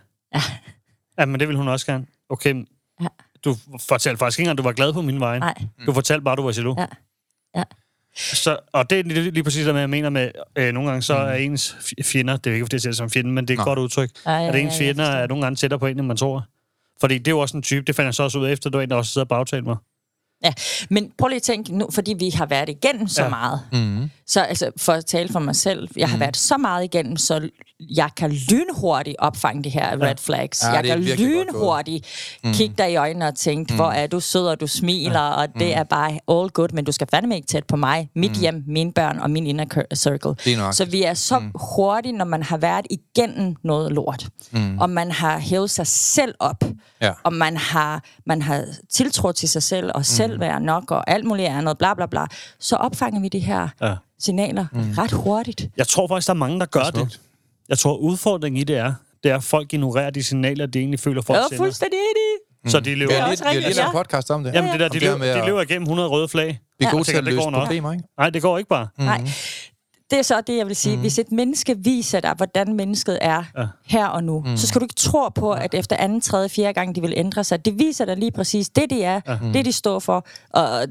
Ja, 1.19 1.25
men 1.27 1.41
det 1.41 1.49
vil 1.49 1.57
hun 1.57 1.69
også 1.69 1.87
gerne. 1.87 2.07
Okay, 2.29 2.67
Ja. 3.01 3.07
du 3.45 3.57
fortalte 3.89 4.19
faktisk 4.19 4.39
ikke 4.39 4.45
engang, 4.47 4.55
at 4.55 4.59
du 4.59 4.69
var 4.69 4.73
glad 4.73 4.93
på 4.93 5.03
min 5.03 5.21
vej. 5.21 5.39
Nej. 5.39 5.55
Du 5.87 5.93
fortalte 5.93 6.23
bare, 6.25 6.33
at 6.33 6.39
du 6.39 6.43
var 6.43 6.53
jaloux. 6.57 6.79
Ja. 6.81 6.87
Ja. 7.57 7.63
Så, 8.17 8.59
og 8.73 8.91
det 8.91 8.99
er 9.01 9.05
lige, 9.05 9.31
lige 9.31 9.45
præcis 9.45 9.67
det, 9.67 9.75
jeg 9.75 9.91
mener 9.91 10.11
med, 10.11 10.31
øh, 10.57 10.73
nogle 10.73 10.89
gange 10.91 11.03
så 11.03 11.15
er 11.15 11.35
ens 11.35 11.77
fjender, 12.05 12.37
det 12.37 12.51
er 12.51 12.55
ikke, 12.55 12.65
fordi 12.65 12.75
jeg 12.75 12.81
ser 12.81 12.89
det 12.91 12.97
som 12.97 13.11
fjende, 13.11 13.31
men 13.31 13.49
det 13.49 13.55
er 13.55 13.59
et 13.59 13.59
Nå. 13.59 13.65
godt 13.65 13.79
udtryk, 13.79 14.11
Ja, 14.27 14.31
ja, 14.33 14.49
at 14.49 14.55
ens 14.57 14.75
ja, 14.75 14.85
fjender 14.85 15.05
forstår. 15.05 15.19
er 15.19 15.27
nogle 15.27 15.43
gange 15.45 15.57
tættere 15.57 15.81
på 15.81 15.87
en, 15.87 15.99
end 15.99 16.07
man 16.07 16.17
tror. 16.17 16.45
Fordi 17.01 17.19
det 17.19 17.27
er 17.29 17.31
jo 17.33 17.39
også 17.39 17.57
en 17.57 17.63
type, 17.63 17.85
det 17.87 17.97
fandt 17.97 18.07
jeg 18.07 18.15
så 18.15 18.23
også 18.23 18.39
ud 18.39 18.45
af 18.47 18.53
efter, 18.53 18.71
du 18.71 18.79
var 18.79 18.83
en, 18.83 18.91
der 18.91 18.97
også 18.97 19.13
sidder 19.13 19.25
og 19.25 19.29
bagtalte 19.29 19.65
mig. 19.69 19.77
Ja, 20.45 20.53
men 20.91 21.11
prøv 21.19 21.29
lige 21.29 21.37
at 21.37 21.43
tænke 21.43 21.77
nu, 21.79 21.89
fordi 21.91 22.15
vi 22.19 22.31
har 22.31 22.47
været 22.47 22.69
igennem 22.69 23.09
så 23.09 23.23
Ja. 23.23 23.27
ja. 23.27 23.31
meget. 23.31 23.61
Mm. 23.73 24.11
Så 24.27 24.41
altså, 24.41 24.71
for 24.77 24.93
at 24.93 25.07
tale 25.07 25.29
for 25.29 25.41
mig 25.41 25.57
selv, 25.57 25.89
jeg 25.97 26.09
har 26.09 26.19
været 26.19 26.37
så 26.37 26.57
meget 26.57 26.85
igennem, 26.85 27.17
så 27.17 27.49
jeg 27.97 28.09
kan 28.17 28.31
lynhurtigt 28.51 29.17
opfange 29.19 29.65
de 29.65 29.69
her 29.69 30.03
red 30.03 30.15
flags. 30.19 30.63
Ja, 30.63 30.71
jeg 30.71 30.85
det 30.85 30.91
kan 31.07 31.27
lynhurtigt 31.27 32.07
kigge 32.53 32.75
dig 32.79 32.93
i 32.93 32.97
øjnene 32.97 33.27
og 33.29 33.35
tænke, 33.35 33.75
hvor 33.75 33.91
er 33.91 34.07
du 34.07 34.21
sød, 34.21 34.47
og 34.47 34.61
du 34.61 34.67
smiler, 34.67 35.21
og 35.21 35.49
det 35.59 35.75
er 35.77 35.85
bare 35.85 36.11
all 36.29 36.51
good, 36.51 36.69
men 36.73 36.85
du 36.85 36.93
skal 36.93 37.07
fandme 37.11 37.35
ikke 37.37 37.47
tæt 37.47 37.65
på 37.65 37.77
mig, 37.77 38.09
mit 38.17 38.33
hjem, 38.33 38.65
mine 38.67 38.93
børn 38.93 39.19
og 39.19 39.31
min 39.31 39.47
inner 39.47 39.65
cir- 39.75 39.95
circle. 39.95 40.35
Så 40.73 40.85
vi 40.85 41.03
er 41.03 41.15
så 41.15 41.39
mm. 41.39 41.51
hurtigt, 41.77 42.17
når 42.17 42.25
man 42.25 42.43
har 42.43 42.57
været 42.57 42.87
igennem 42.91 43.57
noget 43.65 43.93
lort, 43.93 44.27
mm. 44.51 44.79
og 44.79 44.91
man 44.91 45.11
har 45.11 45.39
hævet 45.39 45.71
sig 45.71 45.87
selv 45.87 46.35
op, 46.39 46.65
Ja. 47.03 47.13
og 47.25 47.33
man 47.33 47.57
har, 47.57 48.05
man 48.27 48.43
har 48.43 48.65
tiltro 48.93 49.33
til 49.33 49.49
sig 49.49 49.63
selv, 49.63 49.91
og 49.95 50.07
selvværd 50.33 50.63
nok, 50.63 50.91
og 50.91 51.11
alt 51.11 51.25
muligt 51.25 51.49
andet, 51.49 51.79
bla 51.79 51.95
bla 51.95 52.07
bla, 52.07 52.27
så 52.61 52.77
opfanger 52.77 53.21
vi 53.21 53.29
de 53.29 53.39
her 53.39 53.69
Ja. 53.83 53.95
signaler 54.19 54.67
mm. 54.73 54.95
ret 54.99 55.13
hurtigt. 55.13 55.69
Jeg 55.77 55.89
tror 55.89 56.09
faktisk, 56.09 56.27
der 56.27 56.35
er 56.35 56.39
mange, 56.39 56.61
der 56.61 56.67
gør 56.67 56.81
Det 56.81 56.89
er 57.01 57.05
det. 57.05 57.21
Jeg 57.69 57.79
tror, 57.79 57.97
udfordringen 57.97 58.61
i 58.61 58.65
det 58.65 58.77
er, 58.77 58.95
det 59.23 59.31
er, 59.31 59.37
at 59.37 59.43
folk 59.45 59.73
ignorerer 59.73 60.11
de 60.11 60.23
signaler, 60.23 60.67
de 60.67 60.79
egentlig 60.79 61.01
føler, 61.01 61.23
folk 61.23 61.37
Jeg 61.37 61.43
er 61.45 61.49
sender. 61.49 61.65
fuldstændig 61.65 61.99
enig. 61.99 62.73
Så 62.73 62.81
de 62.81 62.95
lever... 62.95 63.11
Vi 63.11 63.17
har 63.17 63.31
også 63.31 63.45
rigtigt, 63.47 63.79
en 63.79 63.85
podcast 63.93 64.31
om 64.31 64.45
det. 64.45 64.55
Jamen 64.55 64.71
det 64.73 64.81
der, 64.81 64.89
de, 64.89 64.95
det 64.95 65.03
lever, 65.03 65.41
de 65.41 65.47
lever 65.47 65.63
igennem 65.63 65.83
100 65.83 66.09
røde 66.09 66.29
flag. 66.29 66.61
Vi 66.79 66.85
er 66.85 66.91
gode 66.91 67.05
til 67.05 67.17
at 67.17 67.25
det 67.25 67.35
løse 67.35 67.49
problemer, 67.53 67.93
ikke? 67.93 68.05
Nej, 68.19 68.31
det 68.31 68.43
går 68.43 68.59
ikke 68.59 68.69
bare. 68.69 68.89
Mm. 68.99 69.05
Nej. 69.05 69.21
Det 70.13 70.19
er 70.19 70.23
så 70.23 70.41
det, 70.47 70.57
jeg 70.57 70.67
vil 70.67 70.77
sige. 70.77 70.97
Mm. 70.97 71.01
Hvis 71.01 71.19
et 71.19 71.33
menneske 71.33 71.79
viser 71.79 72.21
dig, 72.21 72.35
hvordan 72.37 72.77
mennesket 72.77 73.19
er 73.21 73.45
Ja. 73.57 73.61
ja. 73.61 73.67
her 73.85 74.07
og 74.07 74.25
nu, 74.25 74.43
mm. 74.47 74.57
så 74.57 74.67
skal 74.67 74.81
du 74.81 74.85
ikke 74.85 74.95
tro 74.95 75.29
på, 75.29 75.53
at 75.53 75.75
efter 75.75 75.97
anden, 75.97 76.21
tredje, 76.21 76.49
fjerde 76.49 76.73
gang, 76.73 76.97
de 76.97 77.01
vil 77.01 77.13
ændre 77.17 77.45
sig. 77.45 77.65
Det 77.65 77.79
viser 77.79 78.05
dig 78.05 78.17
lige 78.17 78.31
præcis 78.31 78.69
det, 78.69 78.91
de 78.91 79.03
er, 79.03 79.21
ja. 79.29 79.39
det, 79.53 79.65
de 79.65 79.73
står 79.73 79.99
for. 79.99 80.27
Og 80.51 80.87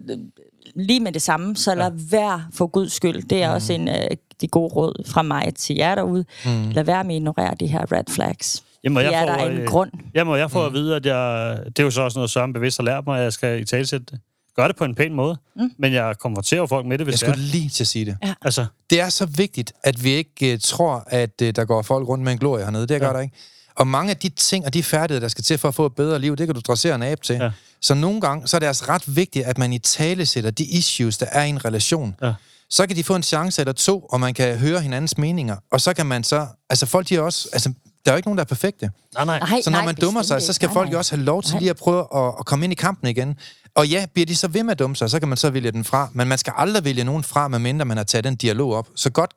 lige 0.75 0.99
med 0.99 1.11
det 1.11 1.21
samme, 1.21 1.55
så 1.55 1.75
lad 1.75 1.91
være 2.11 2.43
for 2.53 2.67
Guds 2.67 2.93
skyld. 2.93 3.23
Det 3.23 3.43
er 3.43 3.49
mm. 3.49 3.55
også 3.55 3.73
en 3.73 3.87
øh, 3.87 3.95
de 4.41 4.47
gode 4.47 4.73
råd 4.73 5.03
fra 5.07 5.21
mig 5.21 5.53
til 5.55 5.75
jer 5.75 5.95
derude. 5.95 6.25
Mm. 6.45 6.69
Lad 6.69 6.83
være 6.83 7.03
med 7.03 7.15
at 7.15 7.19
ignorere 7.19 7.55
de 7.59 7.67
her 7.67 7.91
red 7.91 8.03
flags. 8.09 8.63
Jamen, 8.83 9.03
jeg 9.03 9.13
er 9.13 9.25
der 9.25 9.39
får, 9.39 9.45
en 9.45 9.57
øh, 9.57 9.67
grund. 9.67 9.91
Jamen, 10.15 10.37
jeg 10.37 10.51
får 10.51 10.59
mm. 10.59 10.65
at 10.65 10.73
vide, 10.73 10.95
at 10.95 11.05
jeg... 11.05 11.57
Det 11.65 11.79
er 11.79 11.83
jo 11.83 11.91
så 11.91 12.01
også 12.01 12.17
noget, 12.19 12.29
Søren 12.29 12.53
bevidst 12.53 12.77
har 12.77 12.83
lært 12.83 13.03
mig, 13.07 13.17
at 13.17 13.23
jeg 13.23 13.33
skal 13.33 13.61
i 13.61 13.65
talsætte 13.65 14.05
det. 14.05 14.19
Gør 14.55 14.67
det 14.67 14.75
på 14.75 14.83
en 14.85 14.95
pæn 14.95 15.13
måde, 15.13 15.37
mm. 15.55 15.71
men 15.79 15.93
jeg 15.93 16.15
konfronterer 16.19 16.65
folk 16.67 16.85
med 16.85 16.97
det, 16.97 17.05
hvis 17.07 17.21
Jeg 17.21 17.27
det 17.27 17.35
skulle 17.35 17.47
er. 17.47 17.51
lige 17.51 17.69
til 17.69 17.83
at 17.83 17.87
sige 17.87 18.05
det. 18.05 18.17
Ja. 18.23 18.33
Altså, 18.41 18.65
Det 18.89 18.99
er 19.01 19.09
så 19.09 19.25
vigtigt, 19.25 19.73
at 19.83 20.03
vi 20.03 20.09
ikke 20.09 20.53
uh, 20.53 20.59
tror, 20.63 21.03
at 21.07 21.31
uh, 21.41 21.47
der 21.49 21.65
går 21.65 21.81
folk 21.81 22.07
rundt 22.07 22.23
med 22.23 22.31
en 22.31 22.37
glorie 22.37 22.63
hernede. 22.63 22.87
Det 22.87 22.99
gør 23.01 23.07
Ja. 23.07 23.13
der 23.13 23.19
ikke. 23.19 23.35
Og 23.75 23.87
mange 23.87 24.09
af 24.09 24.17
de 24.17 24.29
ting 24.29 24.65
og 24.65 24.73
de 24.73 24.83
færdigheder, 24.83 25.19
der 25.19 25.27
skal 25.27 25.43
til 25.43 25.57
for 25.57 25.67
at 25.67 25.75
få 25.75 25.85
et 25.85 25.95
bedre 25.95 26.19
liv, 26.19 26.35
det 26.35 26.47
kan 26.47 26.55
du 26.55 26.61
dressere 26.67 26.95
en 26.95 27.03
abe 27.03 27.21
til. 27.21 27.35
Ja. 27.35 27.51
Så 27.81 27.93
nogle 27.93 28.21
gange, 28.21 28.47
så 28.47 28.57
er 28.57 28.59
det 28.59 28.67
altså 28.67 28.85
ret 28.89 29.15
vigtigt, 29.15 29.45
at 29.45 29.57
man 29.57 29.73
i 29.73 29.79
tale 29.79 30.25
sætter 30.25 30.51
de 30.51 30.63
issues, 30.63 31.17
der 31.17 31.25
er 31.31 31.43
i 31.43 31.49
en 31.49 31.65
relation. 31.65 32.15
Ja. 32.21 32.33
Så 32.69 32.87
kan 32.87 32.95
de 32.95 33.03
få 33.03 33.15
en 33.15 33.23
chance 33.23 33.61
eller 33.61 33.73
to, 33.73 33.99
og 33.99 34.19
man 34.19 34.33
kan 34.33 34.57
høre 34.57 34.81
hinandens 34.81 35.17
meninger. 35.17 35.55
Og 35.71 35.81
så 35.81 35.93
kan 35.93 36.05
man 36.05 36.23
så... 36.23 36.47
Altså 36.69 36.85
folk, 36.85 37.09
de 37.09 37.15
er 37.15 37.21
også... 37.21 37.49
Altså, 37.53 37.73
der 38.05 38.11
er 38.11 38.15
jo 38.15 38.17
ikke 38.17 38.27
nogen, 38.27 38.37
der 38.37 38.43
er 38.43 38.47
perfekte. 38.47 38.89
nej, 39.13 39.25
nej. 39.25 39.39
Nej, 39.39 39.61
Så 39.61 39.69
når 39.69 39.77
nej, 39.77 39.85
man 39.85 39.95
dummer 39.95 40.21
sig, 40.21 40.41
så 40.41 40.53
skal 40.53 40.65
ikke. 40.65 40.73
folk 40.73 40.85
Nej, 40.87 40.91
jo 40.93 40.97
også 40.97 41.15
have 41.15 41.25
lov 41.25 41.43
til 41.43 41.53
Nej. 41.53 41.59
lige 41.59 41.69
at 41.69 41.75
prøve 41.75 42.07
at, 42.15 42.33
at 42.39 42.45
komme 42.45 42.65
ind 42.65 42.71
i 42.71 42.75
kampen 42.75 43.07
igen. 43.07 43.35
Og 43.75 43.87
ja, 43.87 44.05
bliver 44.13 44.25
de 44.25 44.35
så 44.35 44.47
ved 44.47 44.63
med 44.63 44.71
at 44.71 44.79
dumme 44.79 44.95
sig, 44.95 45.09
så 45.09 45.19
kan 45.19 45.27
man 45.27 45.37
så 45.37 45.49
vælge 45.49 45.71
den 45.71 45.83
fra. 45.83 46.09
Men 46.13 46.27
man 46.27 46.37
skal 46.37 46.53
aldrig 46.57 46.83
vælge 46.85 47.03
nogen 47.03 47.23
fra, 47.23 47.47
medmindre 47.47 47.85
man 47.85 47.97
har 47.97 48.03
taget 48.03 48.23
den 48.23 48.35
dialog 48.35 48.73
op. 48.73 48.87
Så 48.95 49.09
godt, 49.11 49.31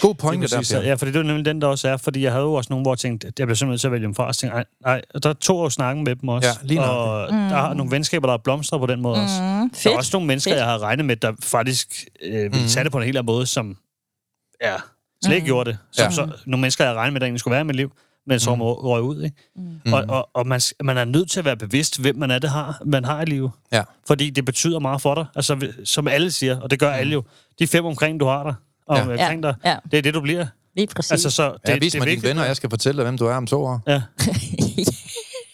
god 0.00 0.14
pointe 0.14 0.46
der, 0.48 0.68
Per. 0.72 0.80
Ja, 0.82 0.94
for 0.94 1.04
det 1.06 1.16
er 1.16 1.20
jo 1.20 1.26
nemlig 1.26 1.44
den, 1.44 1.60
der 1.60 1.66
også 1.66 1.88
er. 1.88 1.96
Fordi 1.96 2.22
jeg 2.22 2.32
havde 2.32 2.44
jo 2.44 2.54
også 2.54 2.68
nogen, 2.70 2.84
hvor 2.84 2.92
jeg 2.92 2.98
tænkte, 2.98 3.26
at 3.26 3.38
jeg 3.38 3.46
bliver 3.46 3.54
simpelthen 3.56 3.72
nødt 3.72 3.80
til 3.80 3.88
at 3.88 3.92
vælge 3.92 4.06
dem 4.06 4.14
fra. 4.14 4.26
Og 4.26 4.34
så 4.34 4.40
tænkte, 4.40 4.56
jeg, 4.56 4.64
nej, 4.84 5.02
der 5.22 5.32
tog 5.32 5.58
jeg 5.58 5.64
jo 5.64 5.70
snakken 5.70 6.04
med 6.04 6.16
dem 6.16 6.28
også. 6.28 6.48
Ja, 6.48 6.54
lige 6.66 6.80
nok. 6.80 6.88
og 6.88 7.28
mm. 7.34 7.38
der 7.38 7.56
er 7.56 7.74
nogle 7.74 7.90
venskaber, 7.90 8.26
der 8.26 8.34
er 8.34 8.38
blomstret 8.44 8.80
på 8.80 8.86
den 8.86 9.00
måde 9.02 9.16
mm. 9.16 9.22
også. 9.22 9.34
Der 9.34 9.64
er 9.64 9.68
fedt. 9.74 9.96
også 9.96 10.10
nogle 10.12 10.26
mennesker, 10.26 10.50
Fedt. 10.50 10.58
jeg 10.58 10.66
har 10.66 10.78
regnet 10.78 11.04
med, 11.06 11.16
der 11.16 11.32
faktisk 11.42 12.04
øh, 12.22 12.52
ville 12.52 12.68
tage 12.68 12.84
det 12.84 12.92
på 12.92 12.98
en 12.98 13.04
helt 13.04 13.16
anden 13.16 13.26
måde, 13.34 13.46
som 13.46 13.76
ja, 14.62 14.74
slet 15.24 15.34
ikke 15.34 15.44
gjorde 15.46 15.70
det. 15.70 15.78
Som 15.92 16.04
Ja. 16.04 16.10
så, 16.10 16.28
nogle 16.46 16.60
mennesker, 16.60 16.84
jeg 16.84 16.90
har 16.92 16.98
regnet 16.98 17.12
med, 17.12 17.20
der 17.20 17.26
egentlig 17.26 17.40
skulle 17.40 17.52
være 17.52 17.60
i 17.60 17.64
mit 17.64 17.76
liv, 17.76 17.92
men 18.26 18.40
som 18.40 18.58
mm. 18.58 18.62
røg 18.62 19.02
ud. 19.02 19.22
Ikke? 19.22 19.36
Mm. 19.56 19.92
Og, 19.92 20.04
og, 20.08 20.28
og 20.34 20.46
man, 20.46 20.60
man 20.84 20.98
er 20.98 21.04
nødt 21.04 21.30
til 21.30 21.38
at 21.38 21.44
være 21.44 21.56
bevidst, 21.56 22.00
hvem 22.00 22.16
man 22.16 22.30
er, 22.30 22.38
det 22.38 22.50
har, 22.50 22.82
man 22.86 23.04
har 23.04 23.22
i 23.22 23.24
livet. 23.24 23.50
Ja. 23.72 23.82
Fordi 24.06 24.30
det 24.30 24.44
betyder 24.44 24.78
meget 24.78 25.02
for 25.02 25.14
dig. 25.14 25.24
Altså, 25.36 25.68
som 25.84 26.08
alle 26.08 26.30
siger, 26.30 26.60
og 26.60 26.70
det 26.70 26.78
gør 26.78 26.92
alle 26.92 27.12
jo. 27.12 27.22
De 27.58 27.66
fem 27.66 27.84
omkring, 27.84 28.20
du 28.20 28.26
har 28.26 28.42
der, 28.42 28.54
og 28.86 28.96
Ja. 28.96 29.02
omkring 29.10 29.42
dig, 29.42 29.54
Ja. 29.64 29.76
det 29.90 29.98
er 29.98 30.02
det, 30.02 30.14
du 30.14 30.20
bliver. 30.20 30.46
Lige 30.76 30.86
præcis. 30.86 31.10
Altså, 31.10 31.30
så 31.30 31.50
det, 31.52 31.58
Ja, 31.68 31.78
vis 31.78 31.92
det 31.92 31.98
er 31.98 32.02
mig 32.04 32.10
dine 32.10 32.22
venner, 32.22 32.42
og 32.42 32.48
jeg 32.48 32.56
skal 32.56 32.70
fortælle 32.70 32.96
dig, 32.96 33.04
hvem 33.04 33.18
du 33.18 33.26
er 33.26 33.34
om 33.34 33.46
to 33.46 33.64
år. 33.64 33.80
Ja. 33.86 34.02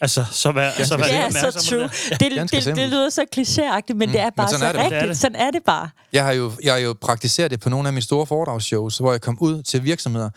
Altså, 0.01 0.25
så 0.31 0.51
vær, 0.51 0.71
så 0.83 0.97
vær 0.97 1.03
det 1.03 1.15
er 1.15 1.51
så 1.51 1.65
true. 1.69 1.81
det. 1.83 1.91
Det, 2.19 2.51
det, 2.65 2.75
det 2.75 2.89
lyder 2.89 3.09
så 3.09 3.25
klichéagtigt, 3.35 3.93
men 3.95 4.09
det 4.09 4.19
er 4.19 4.29
bare 4.29 4.47
sådan 4.47 4.59
så 4.59 4.65
er 4.65 4.71
det. 4.71 4.81
rigtigt. 4.81 4.93
Det 4.99 5.03
er 5.03 5.07
det. 5.07 5.17
Sådan 5.17 5.35
er 5.35 5.51
det 5.51 5.61
bare. 5.65 5.89
Jeg 6.13 6.23
har 6.25 6.31
jo, 6.31 6.51
jeg 6.63 6.73
har 6.73 6.79
jo 6.79 6.95
praktiseret 7.01 7.51
det 7.51 7.59
på 7.59 7.69
nogle 7.69 7.87
af 7.89 7.93
mine 7.93 8.01
store 8.03 8.25
foredragsshows, 8.25 8.97
hvor 8.97 9.11
jeg 9.11 9.21
kom 9.21 9.37
ud 9.41 9.61
til 9.63 9.83
virksomheder, 9.83 10.29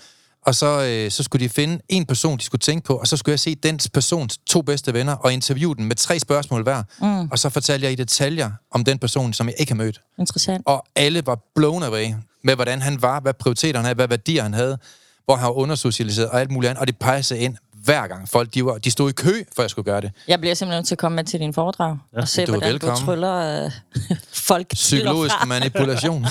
og 0.47 0.55
så, 0.55 0.82
øh, 0.82 1.11
så 1.11 1.22
skulle 1.22 1.45
de 1.45 1.49
finde 1.49 1.80
en 1.88 2.07
person, 2.07 2.38
de 2.38 2.45
skulle 2.45 2.61
tænke 2.61 2.86
på, 2.86 2.97
og 2.97 3.07
så 3.07 3.16
skulle 3.16 3.32
jeg 3.32 3.40
se 3.40 3.55
den 3.55 3.80
persons 3.95 4.38
to 4.47 4.62
bedste 4.62 4.95
venner 4.95 5.12
og 5.12 5.32
interviewe 5.32 5.74
den 5.74 5.84
med 5.84 5.97
tre 5.97 6.18
spørgsmål 6.18 6.62
hver. 6.62 6.82
Mm. 7.01 7.28
Og 7.30 7.38
så 7.38 7.49
fortalte 7.49 7.84
jeg 7.84 7.93
i 7.93 7.95
detaljer 7.95 8.51
om 8.70 8.84
den 8.84 8.99
person, 8.99 9.32
som 9.32 9.47
jeg 9.47 9.55
ikke 9.59 9.72
har 9.72 9.76
mødt. 9.76 10.01
Interessant. 10.18 10.62
Og 10.66 10.84
alle 10.97 11.26
var 11.26 11.38
blown 11.55 11.82
away 11.82 12.07
med, 12.45 12.55
hvordan 12.55 12.82
han 12.82 13.03
var, 13.03 13.20
hvad 13.20 13.34
prioriteter 13.34 13.78
han 13.78 13.84
havde, 13.84 13.95
hvad 13.95 14.09
værdier 14.09 14.43
han 14.43 14.55
havde, 14.55 14.78
hvor 15.24 15.36
han 15.36 15.45
var 15.45 15.53
undersocialiseret 15.53 16.28
og 16.28 16.40
alt 16.40 16.51
muligt 16.51 16.70
andet. 16.70 16.80
Og 16.80 16.86
det 16.86 16.97
pegede 16.97 17.38
ind 17.38 17.57
hver 17.85 18.07
gang. 18.07 18.28
Folk 18.28 18.55
de, 18.55 18.64
var, 18.64 18.78
de 18.78 18.91
stod 18.91 19.11
i 19.11 19.12
kø, 19.12 19.45
for 19.57 19.62
jeg 19.62 19.70
skulle 19.70 19.85
gøre 19.85 20.01
det. 20.01 20.12
Jeg 20.28 20.41
bliver 20.41 20.55
simpelthen 20.55 20.78
nødt 20.78 20.87
til 20.87 20.95
at 20.95 20.99
komme 20.99 21.16
med 21.16 21.24
til 21.24 21.41
din 21.41 21.55
foredrag 21.55 21.99
ja, 22.14 22.20
og 22.20 22.28
se, 22.28 22.47
du 22.47 22.53
er 22.53 22.57
hvordan 22.57 22.72
velkommen. 22.72 22.99
du 23.01 23.05
tryller 23.05 23.64
øh, 23.64 23.70
folk 24.51 24.68
Psykologisk 24.72 25.35
og 25.35 25.39
fra. 25.41 25.47
manipulation. 25.47 26.24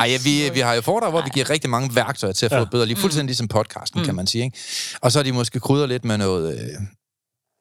Ej, 0.00 0.06
ja, 0.10 0.18
vi, 0.24 0.50
vi 0.54 0.60
har 0.60 0.74
jo 0.74 0.80
foredrag, 0.80 1.10
hvor 1.10 1.22
vi 1.22 1.30
giver 1.34 1.50
rigtig 1.50 1.70
mange 1.70 1.94
værktøjer 1.94 2.32
til 2.32 2.46
at 2.46 2.52
få 2.52 2.56
Ja. 2.56 2.62
et 2.62 2.70
bedre 2.70 2.86
liv. 2.86 2.96
Fuldstændig 2.96 3.26
ligesom 3.26 3.48
podcasten, 3.48 4.04
kan 4.04 4.14
man 4.14 4.26
sige. 4.26 4.44
Ikke? 4.44 4.58
Og 5.00 5.12
så 5.12 5.18
er 5.18 5.22
de 5.22 5.32
måske 5.32 5.60
krydder 5.60 5.86
lidt 5.86 6.04
med 6.04 6.18
noget, 6.18 6.52
øh, 6.58 6.68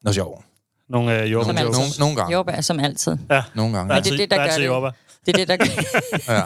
noget 0.03 0.15
sjov. 0.15 0.43
Nogle 0.89 1.21
øh, 1.21 1.31
jordbær. 1.31 1.51
altid. 1.53 1.71
Nogle, 1.71 1.89
nogle 1.99 2.15
gange. 2.15 2.33
Jordbær, 2.33 2.61
som 2.61 2.79
altid. 2.79 3.17
Ja. 3.31 3.43
Nogle 3.55 3.77
gange. 3.77 3.93
Men 3.93 4.03
det 4.03 4.11
er 4.13 4.17
det, 4.17 4.31
der 4.31 4.37
er 4.39 4.47
gør 4.49 4.57
det. 4.57 4.65
jordbær. 4.65 4.91
Det 5.25 5.33
er 5.39 5.45
det, 5.45 5.47
der, 5.47 5.57
Ja. 6.33 6.41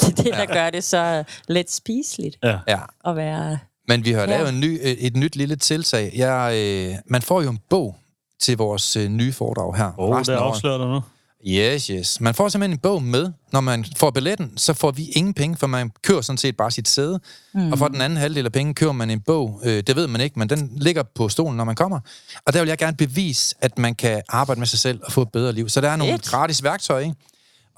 det, 0.00 0.18
er 0.18 0.22
det, 0.22 0.32
der 0.34 0.46
gør 0.46 0.70
det 0.70 0.84
så 0.84 1.24
let 1.48 1.70
spiseligt 1.72 2.36
Ja. 2.42 2.58
ja. 2.68 2.78
at 3.06 3.16
være... 3.16 3.58
Men 3.88 4.04
vi 4.04 4.12
har 4.12 4.20
Ja. 4.20 4.26
lavet 4.26 4.48
en 4.48 4.60
ny, 4.60 4.80
øh, 4.82 4.90
et 4.92 5.16
nyt 5.16 5.36
lille 5.36 5.56
tiltag. 5.56 6.12
Jeg, 6.16 6.52
øh, 6.54 6.94
man 7.06 7.22
får 7.22 7.42
jo 7.42 7.50
en 7.50 7.58
bog 7.70 7.96
til 8.42 8.56
vores 8.56 8.96
øh, 8.96 9.08
nye 9.08 9.32
foredrag 9.32 9.76
her. 9.76 9.86
Åh, 9.98 10.08
oh, 10.08 10.16
året. 10.16 10.28
afslører 10.28 10.78
du 10.78 10.84
nu. 10.94 11.00
Yes, 11.46 11.86
yes. 11.86 12.20
Man 12.20 12.34
får 12.34 12.48
simpelthen 12.48 12.72
en 12.72 12.78
bog 12.78 13.02
med. 13.02 13.32
Når 13.52 13.60
man 13.60 13.84
får 13.96 14.10
billetten, 14.10 14.52
så 14.58 14.72
får 14.74 14.90
vi 14.90 15.04
ingen 15.16 15.34
penge, 15.34 15.56
for 15.56 15.66
man 15.66 15.90
kører 16.02 16.20
sådan 16.20 16.36
set 16.38 16.56
bare 16.56 16.70
sit 16.70 16.88
sæde. 16.88 17.20
Mm. 17.54 17.72
Og 17.72 17.78
for 17.78 17.88
den 17.88 18.00
anden 18.00 18.16
halvdel 18.16 18.44
af 18.46 18.52
penge 18.52 18.74
kører 18.74 18.92
man 18.92 19.10
en 19.10 19.20
bog. 19.20 19.60
Øh, 19.64 19.82
det 19.86 19.96
ved 19.96 20.06
man 20.06 20.20
ikke, 20.20 20.38
men 20.38 20.48
den 20.48 20.72
ligger 20.76 21.02
på 21.14 21.28
stolen, 21.28 21.56
når 21.56 21.64
man 21.64 21.74
kommer. 21.74 22.00
Og 22.46 22.52
der 22.52 22.60
vil 22.60 22.68
jeg 22.68 22.78
gerne 22.78 22.96
bevise, 22.96 23.54
at 23.60 23.78
man 23.78 23.94
kan 23.94 24.22
arbejde 24.28 24.58
med 24.60 24.66
sig 24.66 24.78
selv 24.78 25.00
og 25.04 25.12
få 25.12 25.22
et 25.22 25.32
bedre 25.32 25.52
liv. 25.52 25.68
Så 25.68 25.80
der 25.80 25.90
er 25.90 25.96
nogle 25.96 26.12
Fedt. 26.12 26.24
gratis 26.26 26.62
værktøjer, 26.62 27.00
ikke? 27.04 27.16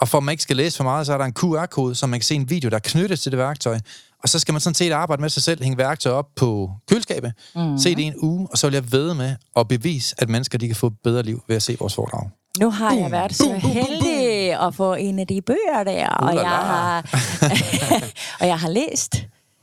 Og 0.00 0.08
for 0.08 0.18
at 0.18 0.24
man 0.24 0.32
ikke 0.32 0.42
skal 0.42 0.56
læse 0.56 0.76
for 0.76 0.84
meget, 0.84 1.06
så 1.06 1.12
er 1.12 1.18
der 1.18 1.24
en 1.24 1.32
QR-kode, 1.34 1.94
så 1.94 2.06
man 2.06 2.20
kan 2.20 2.24
se 2.24 2.34
en 2.34 2.50
video, 2.50 2.70
der 2.70 2.76
er 2.76 2.80
knyttet 2.84 3.20
til 3.20 3.32
det 3.32 3.38
værktøj. 3.38 3.78
Og 4.26 4.30
så 4.30 4.38
skal 4.38 4.52
man 4.52 4.60
sådan 4.60 4.74
set 4.74 4.92
arbejde 4.92 5.22
med 5.22 5.30
sig 5.30 5.42
selv, 5.42 5.62
hænge 5.62 5.78
værktøj 5.78 6.12
op 6.12 6.26
på 6.36 6.70
køleskabet, 6.88 7.32
mm. 7.56 7.78
se 7.78 7.90
det 7.90 7.98
i 7.98 8.02
en 8.02 8.14
uge, 8.22 8.48
og 8.50 8.58
så 8.58 8.66
vil 8.66 8.74
jeg 8.74 8.92
ved 8.92 9.14
med 9.14 9.34
at 9.56 9.68
bevise, 9.68 10.14
at 10.18 10.28
mennesker 10.28 10.58
de 10.58 10.66
kan 10.66 10.76
få 10.76 10.86
et 10.86 10.92
bedre 11.04 11.22
liv 11.22 11.42
ved 11.48 11.56
at 11.56 11.62
se 11.62 11.76
vores 11.80 11.94
foredrag. 11.94 12.30
Nu 12.60 12.70
har 12.70 12.94
jeg 12.94 13.10
været 13.10 13.36
så 13.36 13.52
heldig 13.52 14.60
at 14.66 14.74
få 14.74 14.94
en 14.94 15.18
af 15.18 15.26
de 15.26 15.42
bøger 15.42 15.84
der, 15.84 16.08
og 16.08 16.34
jeg 16.34 16.48
har, 16.48 17.04
og 18.40 18.46
jeg 18.46 18.58
har 18.58 18.68
læst. 18.68 19.16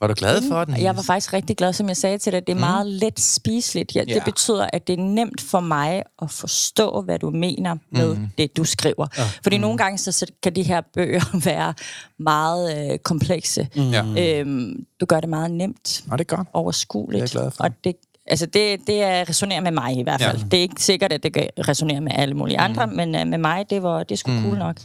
Var 0.04 0.08
du 0.08 0.14
glad 0.18 0.42
for 0.50 0.64
den? 0.64 0.74
Og 0.74 0.82
jeg 0.82 0.96
var 0.96 1.02
faktisk 1.02 1.34
rigtig 1.34 1.58
glad, 1.58 1.74
som 1.74 1.88
jeg 1.88 1.98
sagde 1.98 2.18
til 2.18 2.34
dig. 2.34 2.48
Det 2.48 2.56
er 2.56 2.60
meget 2.60 2.88
let 2.88 3.20
spiseligt. 3.20 3.96
Ja, 3.96 4.04
Ja. 4.08 4.14
Det 4.14 4.24
betyder, 4.26 4.68
at 4.74 4.88
det 4.88 5.00
er 5.00 5.04
nemt 5.04 5.42
for 5.42 5.60
mig 5.60 6.04
at 6.22 6.32
forstå, 6.32 7.02
hvad 7.02 7.20
du 7.20 7.30
mener 7.30 7.76
med 7.92 8.16
mm. 8.16 8.28
det, 8.38 8.58
du 8.58 8.64
skriver. 8.64 9.08
Ja. 9.18 9.24
Fordi 9.44 9.58
mm. 9.58 9.62
nogle 9.62 9.78
gange 9.78 9.98
så, 9.98 10.12
så 10.12 10.26
kan 10.44 10.56
de 10.56 10.64
her 10.64 10.82
bøger 10.94 11.38
være 11.50 11.74
meget 12.20 12.92
øh, 12.92 13.00
komplekse. 13.00 13.68
Mm. 13.76 14.18
Øhm, 14.18 14.86
du 15.00 15.06
gør 15.06 15.20
det 15.20 15.30
meget 15.30 15.52
nemt, 15.52 16.04
Nå, 16.06 16.16
det 16.18 16.32
er 16.32 16.36
godt. 16.36 16.48
overskueligt. 16.54 17.22
Det 17.22 17.36
er 17.36 17.40
glad 17.40 17.52
for. 17.52 17.64
Og 17.64 17.72
det, 17.84 17.96
altså 18.28 18.46
det, 18.46 18.80
det 18.88 19.04
er, 19.04 19.30
resonerer 19.30 19.62
med 19.62 19.72
mig 19.72 19.98
i 19.98 20.04
hvert 20.04 20.22
fald. 20.22 20.38
Ja. 20.38 20.44
Det 20.44 20.58
er 20.58 20.62
ikke 20.62 20.84
sikkert, 20.84 21.12
at 21.12 21.24
det 21.24 21.34
kan 21.34 21.50
resonere 21.68 22.02
med 22.02 22.12
alle 22.16 22.36
mulige 22.36 22.60
andre, 22.60 22.88
men 22.88 23.16
øh, 23.16 23.28
med 23.28 23.38
mig, 23.38 23.66
det 23.70 23.84
var 23.84 24.04
det 24.04 24.12
er 24.12 24.18
sgu 24.18 24.32
cool 24.42 24.58
nok. 24.58 24.78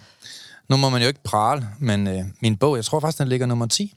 Nu 0.69 0.77
må 0.77 0.89
man 0.89 1.03
jo 1.03 1.09
ikke 1.09 1.23
prale, 1.25 1.69
men 1.79 2.07
øh, 2.07 2.25
min 2.43 2.57
bog, 2.57 2.77
jeg 2.77 2.85
tror 2.85 3.01
faktisk, 3.01 3.19
den 3.19 3.29
ligger 3.29 3.47
nummer 3.47 3.67
10 3.67 3.95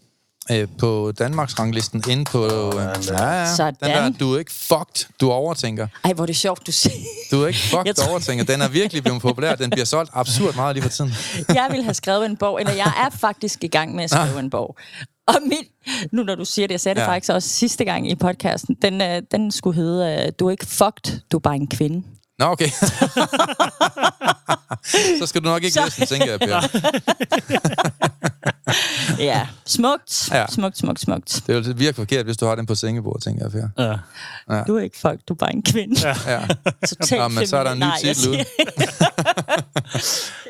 øh, 0.51 0.67
på 0.77 1.11
Danmarks 1.19 1.59
ranglisten 1.59 2.03
inde 2.09 2.25
på... 2.25 2.45
Øh, 2.45 2.75
ja, 3.07 3.31
ja, 3.31 3.55
Sådan. 3.55 3.73
den 3.79 3.89
der, 3.89 4.11
du 4.19 4.33
er 4.33 4.39
ikke 4.39 4.53
fucked, 4.53 5.07
du 5.21 5.31
overtænker. 5.31 5.87
Ej, 6.03 6.13
hvor 6.13 6.23
er 6.23 6.25
det 6.25 6.35
sjovt, 6.35 6.67
du 6.67 6.71
siger. 6.71 6.95
Du 7.31 7.43
er 7.43 7.47
ikke 7.47 7.59
fucked, 7.71 7.93
du 7.93 8.01
tror- 8.01 8.09
overtænker. 8.09 8.45
Den 8.45 8.61
er 8.61 8.67
virkelig 8.69 9.03
blevet 9.03 9.21
populær. 9.21 9.55
Den 9.55 9.69
bliver 9.69 9.85
solgt 9.85 10.11
absurd 10.13 10.55
meget 10.55 10.75
lige 10.75 10.83
for 10.83 10.89
tiden. 10.89 11.13
Jeg 11.59 11.67
ville 11.71 11.83
have 11.83 11.93
skrevet 11.93 12.25
en 12.25 12.37
bog, 12.37 12.59
eller 12.59 12.73
jeg 12.73 12.93
er 13.05 13.09
faktisk 13.17 13.63
i 13.63 13.67
gang 13.67 13.95
med 13.95 14.03
at 14.03 14.09
skrive 14.09 14.39
en 14.39 14.49
bog. 14.49 14.75
Og 15.27 15.35
min, 15.45 15.65
nu 16.11 16.23
når 16.23 16.35
du 16.35 16.45
siger 16.45 16.67
det, 16.67 16.71
jeg 16.71 16.79
sagde 16.81 16.95
det 16.95 17.01
ja. 17.01 17.07
faktisk 17.07 17.31
også 17.33 17.49
sidste 17.49 17.85
gang 17.85 18.11
i 18.11 18.15
podcasten, 18.15 18.75
den, 18.81 19.01
øh, 19.01 19.21
den 19.31 19.51
skulle 19.51 19.75
hedde, 19.75 20.25
øh, 20.25 20.31
du 20.39 20.47
er 20.47 20.51
ikke 20.51 20.65
fucked, 20.65 21.19
du 21.31 21.37
er 21.37 21.41
bare 21.41 21.55
en 21.55 21.67
kvinde. 21.67 22.03
Nå, 22.41 22.47
okay. 22.47 22.69
så 25.19 25.25
skal 25.25 25.41
du 25.41 25.45
nok 25.49 25.63
ikke 25.63 25.79
læse 25.85 25.99
den, 25.99 26.07
tænker 26.07 26.31
jeg, 26.31 26.39
Per. 26.39 26.61
Ja, 29.19 29.47
smukt, 29.65 30.29
Ja. 30.31 30.37
ja. 30.37 30.45
smukt, 30.49 30.77
smukt, 30.77 30.99
smukt. 30.99 31.43
Det 31.47 31.55
vil 31.55 31.79
virke 31.79 31.95
forkert, 31.95 32.25
hvis 32.25 32.37
du 32.37 32.45
har 32.45 32.55
den 32.55 32.65
på 32.65 32.75
sengebordet, 32.75 33.23
tænker 33.23 33.45
jeg, 33.45 33.51
Per. 33.51 33.67
Ja. 34.55 34.63
Du 34.63 34.77
er 34.77 34.81
ikke 34.81 34.97
fucked, 34.97 35.19
du 35.27 35.33
er 35.33 35.37
bare 35.37 35.53
en 35.53 35.63
kvinde. 35.63 36.07
Ja. 36.07 36.15
Ja. 36.33 36.41
Totalt 36.87 37.21
Nå, 37.21 37.27
men 37.27 37.47
så 37.47 37.57
er 37.57 37.63
der 37.63 37.71
en 37.71 37.77
ny. 37.77 37.83
Nej, 37.83 37.97
titel 38.01 38.29
ude. 38.29 38.43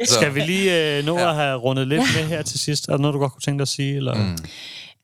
Så. 0.05 0.09
Skal 0.15 0.35
vi 0.35 0.39
lige 0.39 0.97
øh, 0.97 1.05
nå 1.05 1.17
at 1.17 1.35
have 1.35 1.57
rundet 1.57 1.87
lidt 1.87 2.01
med 2.15 2.23
her 2.27 2.41
til 2.41 2.59
sidst? 2.59 2.87
Er 2.87 2.91
der 2.91 2.97
noget, 3.01 3.13
du 3.13 3.19
godt 3.19 3.31
kunne 3.31 3.41
tænke 3.41 3.57
dig 3.57 3.61
at 3.61 3.67
sige? 3.67 3.95
Eller? 3.95 4.13
Mm. 4.13 4.37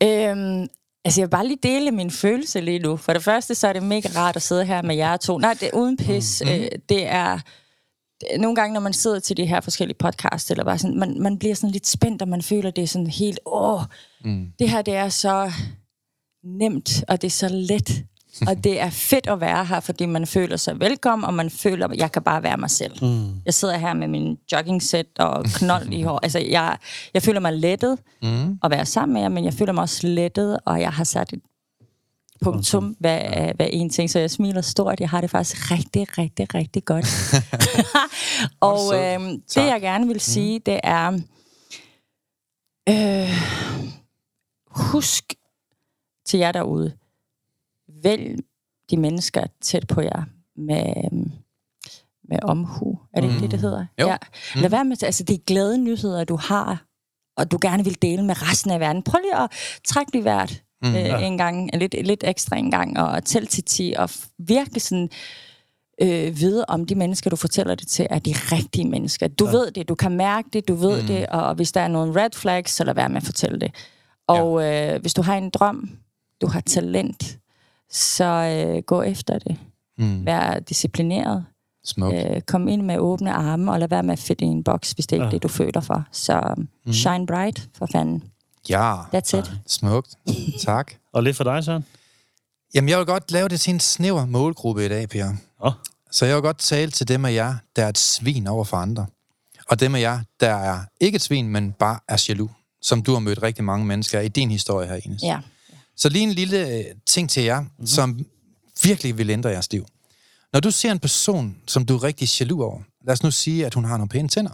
Øhm, 0.08 0.68
altså, 1.08 1.22
jeg 1.22 1.28
vil 1.28 1.32
bare 1.32 1.48
lige 1.48 1.60
dele 1.64 1.92
min 1.92 2.12
følelse 2.12 2.62
lige 2.62 2.80
nu. 2.80 2.98
For 2.98 3.14
det 3.14 3.24
første, 3.24 3.56
så 3.56 3.68
er 3.68 3.74
det 3.74 3.84
mega 3.84 4.10
rart 4.16 4.36
at 4.36 4.42
sidde 4.42 4.66
her 4.66 4.82
med 4.82 4.96
jer 4.96 5.18
to. 5.18 5.38
Nej, 5.38 5.54
det 5.54 5.64
er 5.64 5.78
uden 5.78 5.98
pis. 5.98 6.44
Mm. 6.46 6.52
Øh, 6.52 6.68
det 6.90 7.08
er... 7.08 7.40
Nogle 8.40 8.56
gange, 8.56 8.74
når 8.74 8.80
man 8.82 8.94
sidder 8.94 9.20
til 9.20 9.38
de 9.38 9.46
her 9.46 9.62
forskellige 9.62 9.98
podcasts, 9.98 10.52
eller 10.52 10.64
bare 10.64 10.78
sådan, 10.78 11.00
man, 11.00 11.22
man 11.22 11.40
bliver 11.40 11.56
sådan 11.56 11.72
lidt 11.72 11.88
spændt, 11.88 12.22
og 12.22 12.28
man 12.28 12.42
føler, 12.42 12.72
det 12.72 12.84
er 12.84 12.88
sådan 12.88 13.08
helt, 13.08 13.40
åh, 13.46 13.82
mm. 14.26 14.48
det 14.60 14.70
her, 14.70 14.82
det 14.82 14.96
er 14.96 15.10
så 15.10 15.52
nemt, 16.44 17.04
og 17.08 17.22
det 17.22 17.28
er 17.28 17.32
så 17.32 17.48
let. 17.50 18.04
Og 18.48 18.64
det 18.64 18.82
er 18.82 18.90
fedt 18.90 19.28
at 19.28 19.42
være 19.42 19.66
her, 19.66 19.80
fordi 19.80 20.06
man 20.06 20.28
føler 20.28 20.58
sig 20.58 20.80
velkommen, 20.80 21.26
og 21.26 21.34
man 21.34 21.50
føler, 21.50 21.88
at 21.88 21.98
jeg 21.98 22.12
kan 22.12 22.22
bare 22.22 22.44
være 22.44 22.58
mig 22.58 22.70
selv. 22.70 23.06
Mm. 23.06 23.42
Jeg 23.46 23.54
sidder 23.54 23.78
her 23.78 23.94
med 23.94 24.08
min 24.08 24.38
jogging-sæt 24.52 25.08
og 25.20 25.46
knold 25.46 25.94
i 25.94 26.02
hår. 26.02 26.20
Altså, 26.24 26.40
jeg, 26.40 26.78
jeg 27.14 27.24
føler 27.24 27.40
mig 27.40 27.54
lettet 27.54 28.00
mm. 28.22 28.60
at 28.64 28.72
være 28.72 28.86
sammen 28.86 29.14
med 29.14 29.22
jer, 29.22 29.30
men 29.30 29.46
jeg 29.46 29.54
føler 29.54 29.74
mig 29.74 29.82
også 29.82 30.08
lettet, 30.08 30.60
og 30.66 30.82
jeg 30.82 30.92
har 30.92 31.04
sat 31.04 31.34
et 31.34 31.42
punktum 32.42 32.96
hvad, 33.00 33.22
hvad 33.56 33.68
en 33.72 33.90
ting, 33.90 34.10
så 34.10 34.20
jeg 34.20 34.32
smiler 34.32 34.62
stort. 34.62 35.00
Jeg 35.00 35.10
har 35.10 35.22
det 35.22 35.30
faktisk 35.30 35.72
rigtig, 35.72 36.18
rigtig, 36.18 36.56
rigtig 36.56 36.86
godt. 36.86 37.34
og 38.60 38.96
øhm, 38.96 39.30
det, 39.30 39.48
Tak. 39.48 39.66
jeg 39.66 39.82
gerne 39.82 40.08
vil 40.08 40.20
sige, 40.20 40.60
det 40.60 40.80
er, 40.84 41.20
øh, 42.90 43.30
husk 44.68 45.34
til 46.26 46.40
jer 46.40 46.52
derude, 46.52 46.94
vælg 48.04 48.40
de 48.90 48.98
mennesker 48.98 49.44
tæt 49.62 49.88
på 49.88 50.02
jer 50.02 50.24
med, 50.56 50.94
øhm, 51.06 51.32
med 52.30 52.40
omhu. 52.44 53.00
Er 53.14 53.22
det 53.22 53.28
ikke 53.28 53.42
det, 53.42 53.52
det 53.52 53.60
hedder? 53.60 53.86
Jo. 54.02 54.08
Ja. 54.08 54.18
Lad 54.56 54.70
være 54.70 54.86
med, 54.86 55.04
altså 55.04 55.24
det 55.24 55.34
er 55.34 55.44
glade 55.48 55.78
nyheder, 55.78 56.24
du 56.24 56.36
har, 56.36 56.86
og 57.38 57.52
du 57.52 57.58
gerne 57.62 57.84
vil 57.84 58.02
dele 58.02 58.24
med 58.24 58.50
resten 58.50 58.72
af 58.72 58.80
verden. 58.80 59.04
Prøv 59.04 59.20
lige 59.22 59.44
at 59.44 59.52
trække 59.86 60.12
lige 60.12 60.22
hvert 60.22 60.64
mm, 60.82 60.96
øh, 60.96 61.24
en 61.24 61.38
gang, 61.38 61.70
lidt, 61.74 61.96
lidt 62.06 62.24
ekstra 62.28 62.58
en 62.58 62.72
gang, 62.72 63.00
og 63.00 63.24
tæl 63.24 63.48
til 63.48 63.64
10, 63.64 63.94
og 63.98 64.10
virkelig 64.40 64.82
sådan 64.82 65.10
øh, 66.02 66.40
vide 66.40 66.66
om 66.68 66.86
de 66.86 66.96
mennesker, 66.96 67.30
du 67.30 67.36
fortæller 67.36 67.76
det 67.76 67.88
til, 67.88 68.08
er 68.10 68.20
de 68.20 68.34
rigtige 68.34 68.90
mennesker. 68.90 69.28
Du 69.28 69.46
ja. 69.46 69.52
ved 69.52 69.72
det, 69.72 69.90
du 69.90 69.96
kan 69.96 70.12
mærke 70.12 70.50
det, 70.54 70.68
du 70.68 70.76
ved 70.76 71.02
mm. 71.02 71.08
det, 71.08 71.28
og 71.28 71.56
hvis 71.56 71.72
der 71.72 71.82
er 71.82 71.88
nogle 71.88 72.24
red 72.24 72.30
flags, 72.36 72.72
så 72.72 72.84
lad 72.84 72.94
være 72.94 73.10
med 73.10 73.18
at 73.18 73.24
fortælle 73.24 73.60
det. 73.60 73.76
Og 74.28 74.62
ja. 74.62 74.96
øh, 74.96 75.02
hvis 75.02 75.14
du 75.14 75.22
har 75.22 75.36
en 75.36 75.50
drøm, 75.50 75.90
du 76.42 76.48
har 76.48 76.62
talent, 76.62 77.38
så 77.92 78.24
øh, 78.26 78.84
gå 78.84 79.02
efter 79.02 79.40
det. 79.40 79.58
Mm. 79.98 80.26
Vær 80.26 80.60
disciplineret. 80.60 81.46
Smukt. 81.86 82.16
Øh, 82.16 82.42
kom 82.42 82.68
ind 82.68 82.82
med 82.82 82.98
åbne 82.98 83.32
arme, 83.34 83.72
og 83.72 83.80
lad 83.80 83.88
være 83.88 84.04
med 84.04 84.14
at 84.14 84.20
fedte 84.20 84.46
i 84.46 84.48
en 84.48 84.64
boks, 84.64 84.92
hvis 84.92 85.08
det 85.08 85.16
ikke 85.16 85.24
er 85.24 85.28
Ja. 85.28 85.32
det, 85.32 85.44
du 85.44 85.48
føler 85.48 85.82
for. 85.82 86.04
Så 86.12 86.54
mm. 86.86 86.94
shine 86.94 87.26
bright, 87.28 87.70
for 87.78 87.88
fanden. 87.92 88.24
Ja, 88.70 88.96
That's 89.16 89.38
it. 89.38 89.52
smukt. 89.68 90.10
Tak. 90.62 90.92
Og 91.14 91.24
lidt 91.24 91.38
for 91.38 91.44
dig, 91.44 91.64
Søren? 91.64 91.86
Jamen, 92.76 92.90
jeg 92.90 92.98
vil 92.98 93.06
godt 93.06 93.32
lave 93.32 93.48
det 93.50 93.60
til 93.60 93.74
en 93.74 93.80
snæver 93.80 94.26
målgruppe 94.26 94.86
i 94.86 94.90
dag, 94.90 95.10
Per. 95.10 95.30
Åh. 95.64 95.72
Så 96.12 96.26
jeg 96.26 96.36
vil 96.36 96.42
godt 96.44 96.58
tale 96.58 96.92
til 96.92 97.08
dem 97.08 97.26
af 97.26 97.34
jer, 97.34 97.56
der 97.76 97.84
er 97.84 97.90
et 97.90 97.98
svin 97.98 98.48
over 98.48 98.64
for 98.64 98.78
andre. 98.78 99.06
Og 99.70 99.80
dem 99.80 99.96
af 99.96 100.00
jer, 100.02 100.20
der 100.40 100.50
er 100.56 100.80
ikke 101.00 101.16
et 101.16 101.22
svin, 101.22 101.48
men 101.50 101.72
bare 101.72 102.00
er 102.08 102.26
jaloux. 102.30 102.52
Som 102.82 103.02
du 103.04 103.14
har 103.14 103.20
mødt 103.20 103.44
rigtig 103.44 103.64
mange 103.64 103.86
mennesker 103.86 104.20
i 104.20 104.28
din 104.28 104.52
historie 104.52 104.88
her, 104.88 105.00
Ines. 105.06 105.24
Ja. 105.24 105.40
Så 105.98 106.10
lige 106.10 106.24
en 106.24 106.34
lille 106.34 106.68
øh, 106.68 106.86
ting 107.06 107.30
til 107.30 107.44
jer, 107.44 107.60
mm-hmm. 107.60 107.86
som 107.88 108.26
virkelig 108.84 109.18
vil 109.18 109.30
ændre 109.30 109.50
jeres 109.50 109.72
liv. 109.72 109.86
Når 110.54 110.60
du 110.60 110.72
ser 110.72 110.92
en 110.92 111.00
person, 111.00 111.58
som 111.68 111.86
du 111.86 111.96
er 111.96 112.04
rigtig 112.04 112.40
jaloux 112.40 112.64
over, 112.64 112.82
lad 113.06 113.14
os 113.14 113.24
nu 113.24 113.32
sige, 113.32 113.66
at 113.66 113.74
hun 113.74 113.86
har 113.86 113.98
nogle 113.98 114.10
pæne 114.10 114.28
tænder, 114.28 114.52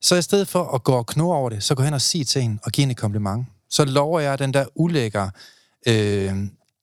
så 0.00 0.16
i 0.16 0.22
stedet 0.22 0.48
for 0.48 0.64
at 0.64 0.84
gå 0.84 0.92
og 0.92 1.06
knurre 1.06 1.36
over 1.36 1.50
det, 1.50 1.62
så 1.62 1.74
gå 1.74 1.82
hen 1.82 1.94
og 1.94 2.00
sige 2.00 2.24
til 2.24 2.42
hende 2.42 2.58
og 2.62 2.72
give 2.72 2.82
hende 2.82 2.92
et 2.92 2.98
kompliment. 2.98 3.46
Så 3.70 3.84
lover 3.84 4.20
jeg, 4.20 4.32
at 4.32 4.38
den 4.38 4.54
der 4.54 4.66
ulækker 4.74 5.30
øh, 5.86 6.32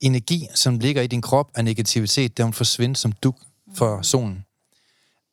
energi, 0.02 0.48
som 0.56 0.80
ligger 0.80 1.02
i 1.02 1.08
din 1.08 1.22
krop 1.22 1.52
af 1.56 1.66
negativitet, 1.66 2.38
der 2.38 2.46
vil 2.46 2.54
forsvinde 2.54 2.96
som 2.96 3.12
duk 3.12 3.36
for 3.76 4.02
solen. 4.02 4.46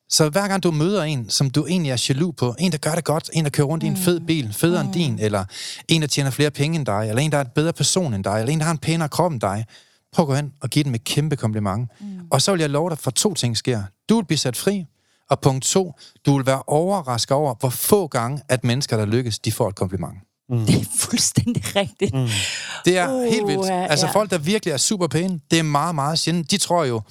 Så 0.09 0.29
hver 0.29 0.49
gang 0.49 0.63
du 0.63 0.71
møder 0.71 1.03
en, 1.03 1.31
som 1.31 1.51
du 1.51 1.67
egentlig 1.67 1.91
er 1.91 2.07
jaloux 2.09 2.35
på, 2.37 2.55
en, 2.59 2.73
der 2.73 2.79
gør 2.79 2.95
det 2.95 3.05
godt, 3.05 3.31
en, 3.33 3.45
der 3.45 3.51
kører 3.51 3.67
rundt 3.67 3.85
i 3.85 3.87
en 3.87 3.97
fed 3.97 4.21
bil, 4.21 4.53
federe 4.53 4.81
end 4.81 4.93
din, 4.93 5.19
eller 5.19 5.45
en, 5.89 6.01
der 6.01 6.09
tjener 6.09 6.31
flere 6.31 6.51
penge 6.51 6.79
end 6.79 6.87
dig, 6.87 7.07
eller 7.09 7.23
en, 7.23 7.33
der 7.33 7.39
er 7.39 7.43
et 7.43 7.53
bedre 7.53 7.73
person 7.73 8.15
end 8.15 8.25
dig, 8.25 8.41
eller 8.41 8.53
en, 8.53 8.59
der 8.59 8.65
har 8.65 8.73
en 8.73 8.79
pænere 8.79 9.09
krop 9.09 9.33
end 9.33 9.41
dig, 9.41 9.67
prøv 10.13 10.23
at 10.23 10.27
gå 10.27 10.35
hen 10.35 10.53
og 10.61 10.71
give 10.71 10.85
dem 10.85 10.95
et 10.95 11.05
kæmpe 11.05 11.37
kompliment. 11.37 11.91
Mm. 12.01 12.07
Og 12.31 12.43
så 12.43 12.53
vil 12.53 12.61
jeg 12.61 12.71
love 12.71 12.91
dig, 12.91 12.99
for 12.99 13.11
to 13.11 13.35
ting 13.35 13.57
sker. 13.57 13.83
Du 14.09 14.17
vil 14.17 14.25
blive 14.25 14.39
sat 14.39 14.57
fri, 14.57 14.85
og 15.31 15.41
punkt 15.41 15.65
to, 15.65 15.93
du 16.27 16.37
vil 16.37 16.47
være 16.47 16.63
overrasket 16.67 17.37
over, 17.37 17.55
hvor 17.61 17.69
få 17.69 18.07
gange, 18.07 18.43
at 18.49 18.65
mennesker, 18.65 18.97
der 18.97 19.07
lykkes, 19.07 19.39
de 19.39 19.53
får 19.53 19.69
et 19.69 19.75
kompliment. 19.75 20.15
Det 20.51 20.81
er 20.81 20.85
fuldstændig 20.97 21.77
rigtigt. 21.77 22.15
Mm. 22.15 22.29
Det 22.85 22.99
er 22.99 23.13
Uh, 23.13 23.23
helt 23.23 23.47
vildt. 23.47 23.71
Altså 23.71 24.07
ja. 24.07 24.13
folk, 24.13 24.31
der 24.31 24.39
virkelig 24.39 24.73
er 24.73 24.77
super 24.77 25.07
pæne, 25.07 25.41
det 25.51 25.59
er 25.59 25.63
meget, 25.63 25.95
meget 25.95 26.19
sjældent. 26.19 26.51
De 26.51 26.59
tror 26.59 26.85
jo, 26.85 27.03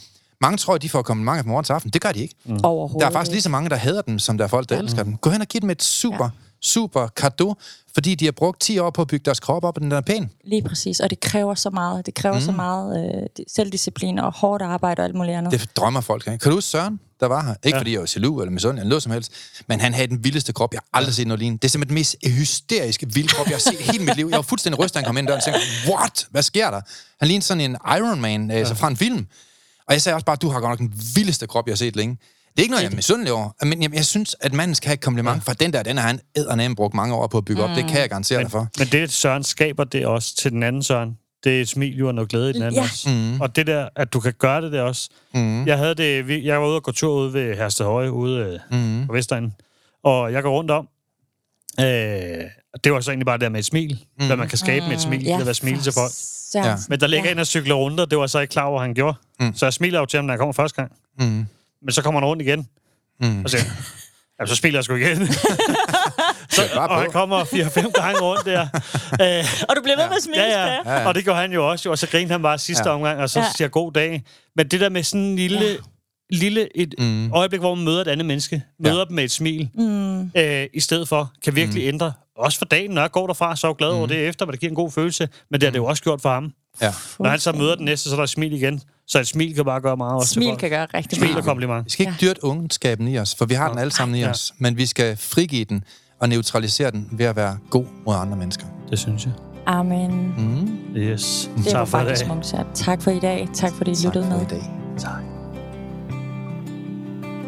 mange 0.42 0.58
tror, 0.58 0.76
at 0.76 0.82
de 0.82 0.90
får 0.90 1.02
komplimenter 1.02 1.44
fra 1.44 1.50
morgen 1.50 1.64
til 1.66 1.74
aften. 1.74 1.92
Det 1.92 2.02
gør 2.02 2.12
de 2.12 2.20
ikke. 2.20 2.36
Mm. 2.46 2.60
Overhovedet. 2.64 3.02
Der 3.02 3.08
er 3.08 3.12
faktisk 3.12 3.32
lige 3.32 3.42
så 3.42 3.50
mange, 3.50 3.70
der 3.70 3.76
hader 3.76 4.02
dem, 4.02 4.20
som 4.20 4.38
der 4.38 4.44
er 4.46 4.50
folk, 4.50 4.70
der 4.70 4.80
elsker 4.80 5.04
dem. 5.04 5.18
Gå 5.18 5.30
hen 5.30 5.42
og 5.42 5.48
giv 5.48 5.62
dem 5.62 5.70
et 5.70 5.84
super, 5.84 6.24
ja. 6.26 6.30
super 6.62 7.08
kado, 7.08 7.54
fordi 7.94 8.16
de 8.16 8.26
har 8.26 8.32
brugt 8.32 8.62
10 8.62 8.80
år 8.80 8.90
på 8.90 9.02
at 9.02 9.08
bygge 9.08 9.24
deres 9.26 9.40
krop 9.40 9.64
op, 9.64 9.78
og 9.78 9.82
den 9.82 9.92
er 9.92 10.02
pæn. 10.02 10.30
Lige 10.44 10.62
præcis, 10.64 11.00
og 11.00 11.10
det 11.10 11.20
kræver 11.20 11.56
så 11.56 11.70
meget. 11.70 12.06
Det 12.06 12.14
kræver 12.14 12.36
mm. 12.36 12.42
så 12.42 12.52
meget 12.52 13.16
øh, 13.16 13.24
di- 13.40 13.44
selvdisciplin 13.56 14.20
og 14.20 14.34
hårdt 14.34 14.64
arbejde 14.64 15.00
og 15.00 15.06
alt 15.06 15.16
muligt 15.16 15.38
andet. 15.38 15.52
Det 15.52 15.70
drømmer 15.76 16.02
folk. 16.02 16.28
Ikke? 16.28 16.38
Kan 16.38 16.50
du 16.50 16.56
huske 16.58 16.70
Søren, 16.70 17.00
der 17.20 17.26
var 17.26 17.44
her? 17.44 17.54
Ikke 17.64 17.76
ja. 17.76 17.80
fordi 17.80 17.92
jeg 17.92 18.00
var 18.00 18.12
jaloux 18.16 18.42
eller 18.42 18.52
misundelig 18.52 18.82
eller 18.82 18.90
noget 18.90 19.04
som 19.04 19.12
helst, 19.12 19.32
men 19.68 19.80
han 19.80 19.94
havde 19.94 20.08
den 20.08 20.24
vildeste 20.24 20.54
krop, 20.54 20.74
jeg 20.74 20.80
har 20.94 21.00
aldrig 21.00 21.16
set 21.16 21.28
noget 21.28 21.40
lignende. 21.40 21.62
Det 21.62 21.68
er 21.68 21.70
simpelthen 21.70 21.96
den 21.96 22.00
mest 22.00 22.40
hysteriske 22.40 23.14
vilde 23.14 23.30
krop, 23.30 23.46
jeg 23.48 23.56
har 23.56 23.60
set 23.60 23.80
hele 23.80 24.06
mit 24.06 24.16
liv. 24.16 24.28
Jeg 24.30 24.36
var 24.38 24.42
fuldstændig 24.42 24.80
rystet, 24.80 24.94
da 24.94 25.00
han 25.00 25.06
kom 25.08 25.18
ind 25.18 25.28
døren 25.28 25.38
og 25.38 25.44
tænkte, 25.44 25.62
what? 25.92 26.28
Hvad 26.32 26.44
sker 26.44 26.72
der? 26.72 26.82
Han 27.20 27.28
lignede 27.28 27.46
sådan 27.46 27.62
en 27.62 27.78
Iron 27.98 28.22
Man 28.22 28.52
øh, 28.52 28.58
ja. 28.58 28.64
fra 28.64 28.88
en 28.88 28.98
film. 28.98 29.28
Og 29.88 29.94
jeg 29.94 30.02
sagde 30.02 30.16
også 30.16 30.26
bare, 30.26 30.36
du 30.36 30.50
har 30.50 30.60
godt 30.60 30.70
nok 30.70 30.80
den 30.80 30.94
vildeste 31.16 31.48
krop, 31.48 31.68
jeg 31.68 31.72
har 31.72 31.78
set 31.78 31.96
længe. 31.96 32.18
Det 32.50 32.60
er 32.60 32.62
ikke 32.62 32.72
noget, 32.72 32.84
jeg 32.84 32.92
er 32.92 32.96
misundelig 32.96 33.34
over. 33.34 33.66
Men 33.66 33.82
jeg, 33.84 33.94
jeg 33.96 34.06
synes, 34.06 34.36
at 34.42 34.54
manden 34.54 34.76
skal 34.76 34.88
have 34.88 34.94
et 34.94 35.02
kompliment, 35.02 35.44
for 35.44 35.54
den 35.54 35.74
der, 35.74 35.84
den 35.84 35.98
har 35.98 36.08
han 36.08 36.20
eddernem 36.36 36.76
brugt 36.76 36.94
mange 36.94 37.16
år 37.16 37.28
på 37.28 37.38
at 37.38 37.46
bygge 37.46 37.64
op. 37.64 37.70
Det 37.70 37.86
kan 37.88 38.00
jeg 38.00 38.10
garantere 38.10 38.42
dig 38.44 38.52
for. 38.52 38.68
Men 38.80 38.88
det, 38.88 39.12
Søren 39.12 39.44
skaber 39.44 39.84
det 39.84 40.06
også 40.06 40.36
til 40.36 40.52
den 40.52 40.64
anden 40.64 40.84
Søren. 40.84 41.18
Det 41.44 41.58
er 41.58 41.62
et 41.62 41.70
smil, 41.70 41.98
jo, 41.98 42.08
og 42.08 42.16
noget 42.16 42.30
glæde 42.30 42.50
i 42.50 42.54
den 42.54 42.62
anden 42.62 42.76
Ja. 42.76 42.82
også. 42.82 43.10
Mm. 43.10 43.42
Og 43.42 43.56
det 43.56 43.68
der, 43.68 43.90
at 43.96 44.14
du 44.14 44.20
kan 44.20 44.34
gøre 44.40 44.62
det 44.62 44.72
der 44.72 44.82
også. 44.82 45.10
Mm. 45.34 45.66
Jeg, 45.68 45.78
havde 45.78 45.96
det, 45.96 46.44
jeg 46.46 46.62
var 46.62 46.68
ude 46.68 46.76
og 46.76 46.84
gå 46.84 46.92
tur 46.92 47.14
ude 47.14 47.34
ved 47.34 47.56
Hersted 47.56 47.86
Høje, 47.86 48.12
ude 48.12 48.60
mm. 48.72 49.08
på 49.08 49.14
Vestegnen. 49.14 49.54
Og 50.04 50.34
jeg 50.34 50.44
går 50.44 50.52
rundt 50.58 50.72
om. 50.72 50.88
Øh, 51.80 52.44
det 52.84 52.94
var 52.94 53.02
så 53.02 53.12
egentlig 53.12 53.26
bare 53.26 53.38
det 53.38 53.42
der 53.42 53.50
med 53.50 53.60
et 53.60 53.66
smil. 53.66 54.06
Mm. 54.20 54.26
Hvad 54.28 54.38
man 54.38 54.50
kan 54.50 54.58
skabe 54.58 54.86
med 54.88 54.96
et 54.96 55.02
smil. 55.02 55.24
Ja, 55.24 55.50
at 55.50 55.56
smile 55.56 55.82
til 55.82 55.94
folk. 55.94 56.12
Ja. 56.54 56.76
Men 56.90 57.00
der 57.00 57.08
ligger 57.08 57.26
ja. 57.26 57.32
en 57.32 57.40
og 57.40 57.48
cykler 57.48 57.76
rundt, 57.76 58.00
og 58.00 58.12
det 58.12 58.18
var 58.18 58.28
så 58.28 58.40
ikke 58.40 58.52
klar 58.52 58.64
over, 58.64 58.82
han 58.82 58.94
gjorde. 58.94 59.18
Mm. 59.40 59.56
Så 59.56 59.66
jeg 59.66 59.74
smiler 59.74 60.00
jo 60.00 60.06
til 60.06 60.18
ham, 60.18 60.26
når 60.26 60.34
jeg 60.34 60.40
kommer 60.40 60.54
første 60.54 60.76
gang. 60.82 60.92
Mm. 61.20 61.46
Men 61.84 61.92
så 61.92 62.02
kommer 62.02 62.20
han 62.22 62.28
rundt 62.28 62.42
igen. 62.42 62.68
Mm. 63.22 63.44
Og 63.44 63.50
siger, 63.50 63.64
ja, 64.40 64.46
så 64.46 64.56
smiler 64.56 64.78
jeg 64.78 64.84
sgu 64.84 64.96
igen. 64.96 65.28
så, 66.56 66.62
og 66.76 67.02
han 67.02 67.12
kommer 67.12 67.44
fire-fem 67.44 67.92
gange 67.92 68.20
rundt 68.20 68.46
der. 68.46 68.68
Øh, 69.22 69.46
Og 69.70 69.76
du 69.76 69.82
bliver 69.82 69.98
ved 69.98 70.08
med 70.10 70.18
at 70.18 70.24
smile, 70.24 70.42
Ja, 70.44 70.50
ja, 70.50 70.66
ja. 70.66 70.80
ja. 70.86 71.00
ja, 71.02 71.08
Og 71.08 71.16
det 71.16 71.24
gjorde 71.24 71.40
han 71.40 71.52
jo 71.52 71.70
også, 71.70 71.90
jo. 71.90 71.92
og 71.92 71.98
så 71.98 72.08
grinede 72.08 72.32
han 72.32 72.42
bare 72.42 72.58
sidste 72.58 72.84
Ja. 72.86 72.90
ja. 72.90 72.96
omgang, 72.96 73.20
og 73.20 73.30
så 73.30 73.40
Ja. 73.40 73.46
ja. 73.46 73.52
siger 73.58 73.66
jeg, 73.66 73.72
god 73.72 73.92
dag. 73.92 74.24
Men 74.56 74.68
det 74.68 74.80
der 74.80 74.90
med 74.90 75.04
sådan 75.04 75.22
en 75.22 75.36
lille, 75.36 75.60
Ja. 75.66 75.76
Ja. 76.32 76.38
lille 76.38 76.78
et 76.78 76.96
mm. 77.00 77.32
øjeblik, 77.34 77.60
hvor 77.60 77.76
man 77.76 77.86
møder 77.86 78.02
et 78.02 78.08
andet 78.08 78.26
menneske, 78.26 78.62
møder 78.80 78.98
Ja. 78.98 79.06
dem 79.06 79.16
med 79.16 79.24
et 79.24 79.32
smil, 79.32 79.70
mm. 79.74 80.22
øh, 80.38 80.66
i 80.74 80.80
stedet 80.80 81.08
for, 81.08 81.32
kan 81.44 81.56
virkelig 81.56 81.84
mm. 81.84 81.88
ændre. 81.88 82.14
Også 82.38 82.58
for 82.58 82.66
dagen, 82.66 82.92
når 82.92 83.02
jeg 83.02 83.12
går 83.12 83.28
derfra, 83.28 83.56
så 83.56 83.68
er 83.68 83.72
jeg 83.72 83.76
glad 83.76 83.90
over 83.90 84.08
det 84.08 84.28
efter, 84.28 84.46
men 84.46 84.52
det 84.52 84.60
giver 84.60 84.70
en 84.70 84.76
god 84.76 84.92
følelse. 84.92 85.30
Men 85.52 85.62
det 85.62 85.68
har 85.68 85.72
det 85.72 85.80
jo 85.80 85.86
også 85.86 86.04
gjort 86.04 86.22
for 86.22 86.30
ham. 86.34 86.52
Ja. 86.82 86.94
Når 87.20 87.30
han 87.30 87.40
så 87.40 87.52
møder 87.52 87.76
den 87.76 87.86
næste, 87.86 88.10
så 88.10 88.16
er 88.16 88.18
der 88.18 88.24
et 88.24 88.30
smil 88.30 88.54
igen. 88.54 88.82
Så 89.08 89.20
et 89.20 89.28
smil 89.28 89.56
kan 89.56 89.66
bare 89.66 89.82
gøre 89.82 89.98
meget 89.98 90.16
også 90.16 90.34
Smil 90.34 90.56
kan 90.58 90.70
gøre 90.70 90.88
rigtig 90.94 91.18
Smil 91.18 91.30
og 91.30 91.34
meget. 91.34 91.46
kompliment. 91.46 91.86
Vi 91.86 91.90
skal 91.90 92.06
ikke 92.08 92.18
dyrte 92.22 92.44
ungenskaben 92.44 93.08
i 93.08 93.18
os, 93.18 93.36
for 93.36 93.46
vi 93.46 93.54
har 93.54 93.70
den 93.70 93.78
alle 93.80 93.92
sammen 93.92 94.16
i 94.16 94.20
Ja. 94.20 94.30
os. 94.30 94.54
Men 94.58 94.78
vi 94.78 94.86
skal 94.86 95.18
frigive 95.18 95.64
den 95.66 95.84
og 96.22 96.30
neutralisere 96.30 96.92
den 96.92 97.08
ved 97.12 97.26
at 97.26 97.36
være 97.36 97.58
god 97.70 97.86
mod 98.06 98.16
andre 98.16 98.38
mennesker. 98.38 98.66
Det 98.90 99.00
synes 99.00 99.26
jeg. 99.26 99.34
Amen. 99.66 100.34
Mm. 100.38 100.96
Yes. 100.98 101.50
Det 101.58 101.66
var 101.66 101.72
Tak 101.72 101.88
for 101.88 102.00
i 102.00 102.04
faktisk. 102.04 102.26
Tak 102.86 103.02
for 103.02 103.12
i 103.12 103.20
dag. 103.20 103.48
Tak 103.54 103.72
fordi 103.78 103.92
I 103.92 103.96
Tak 103.96 104.06
lyttede 104.06 104.26
for 104.32 104.38
med. 104.38 104.42
i 104.46 104.50
dag. 104.50 104.64
Tak. 105.00 105.35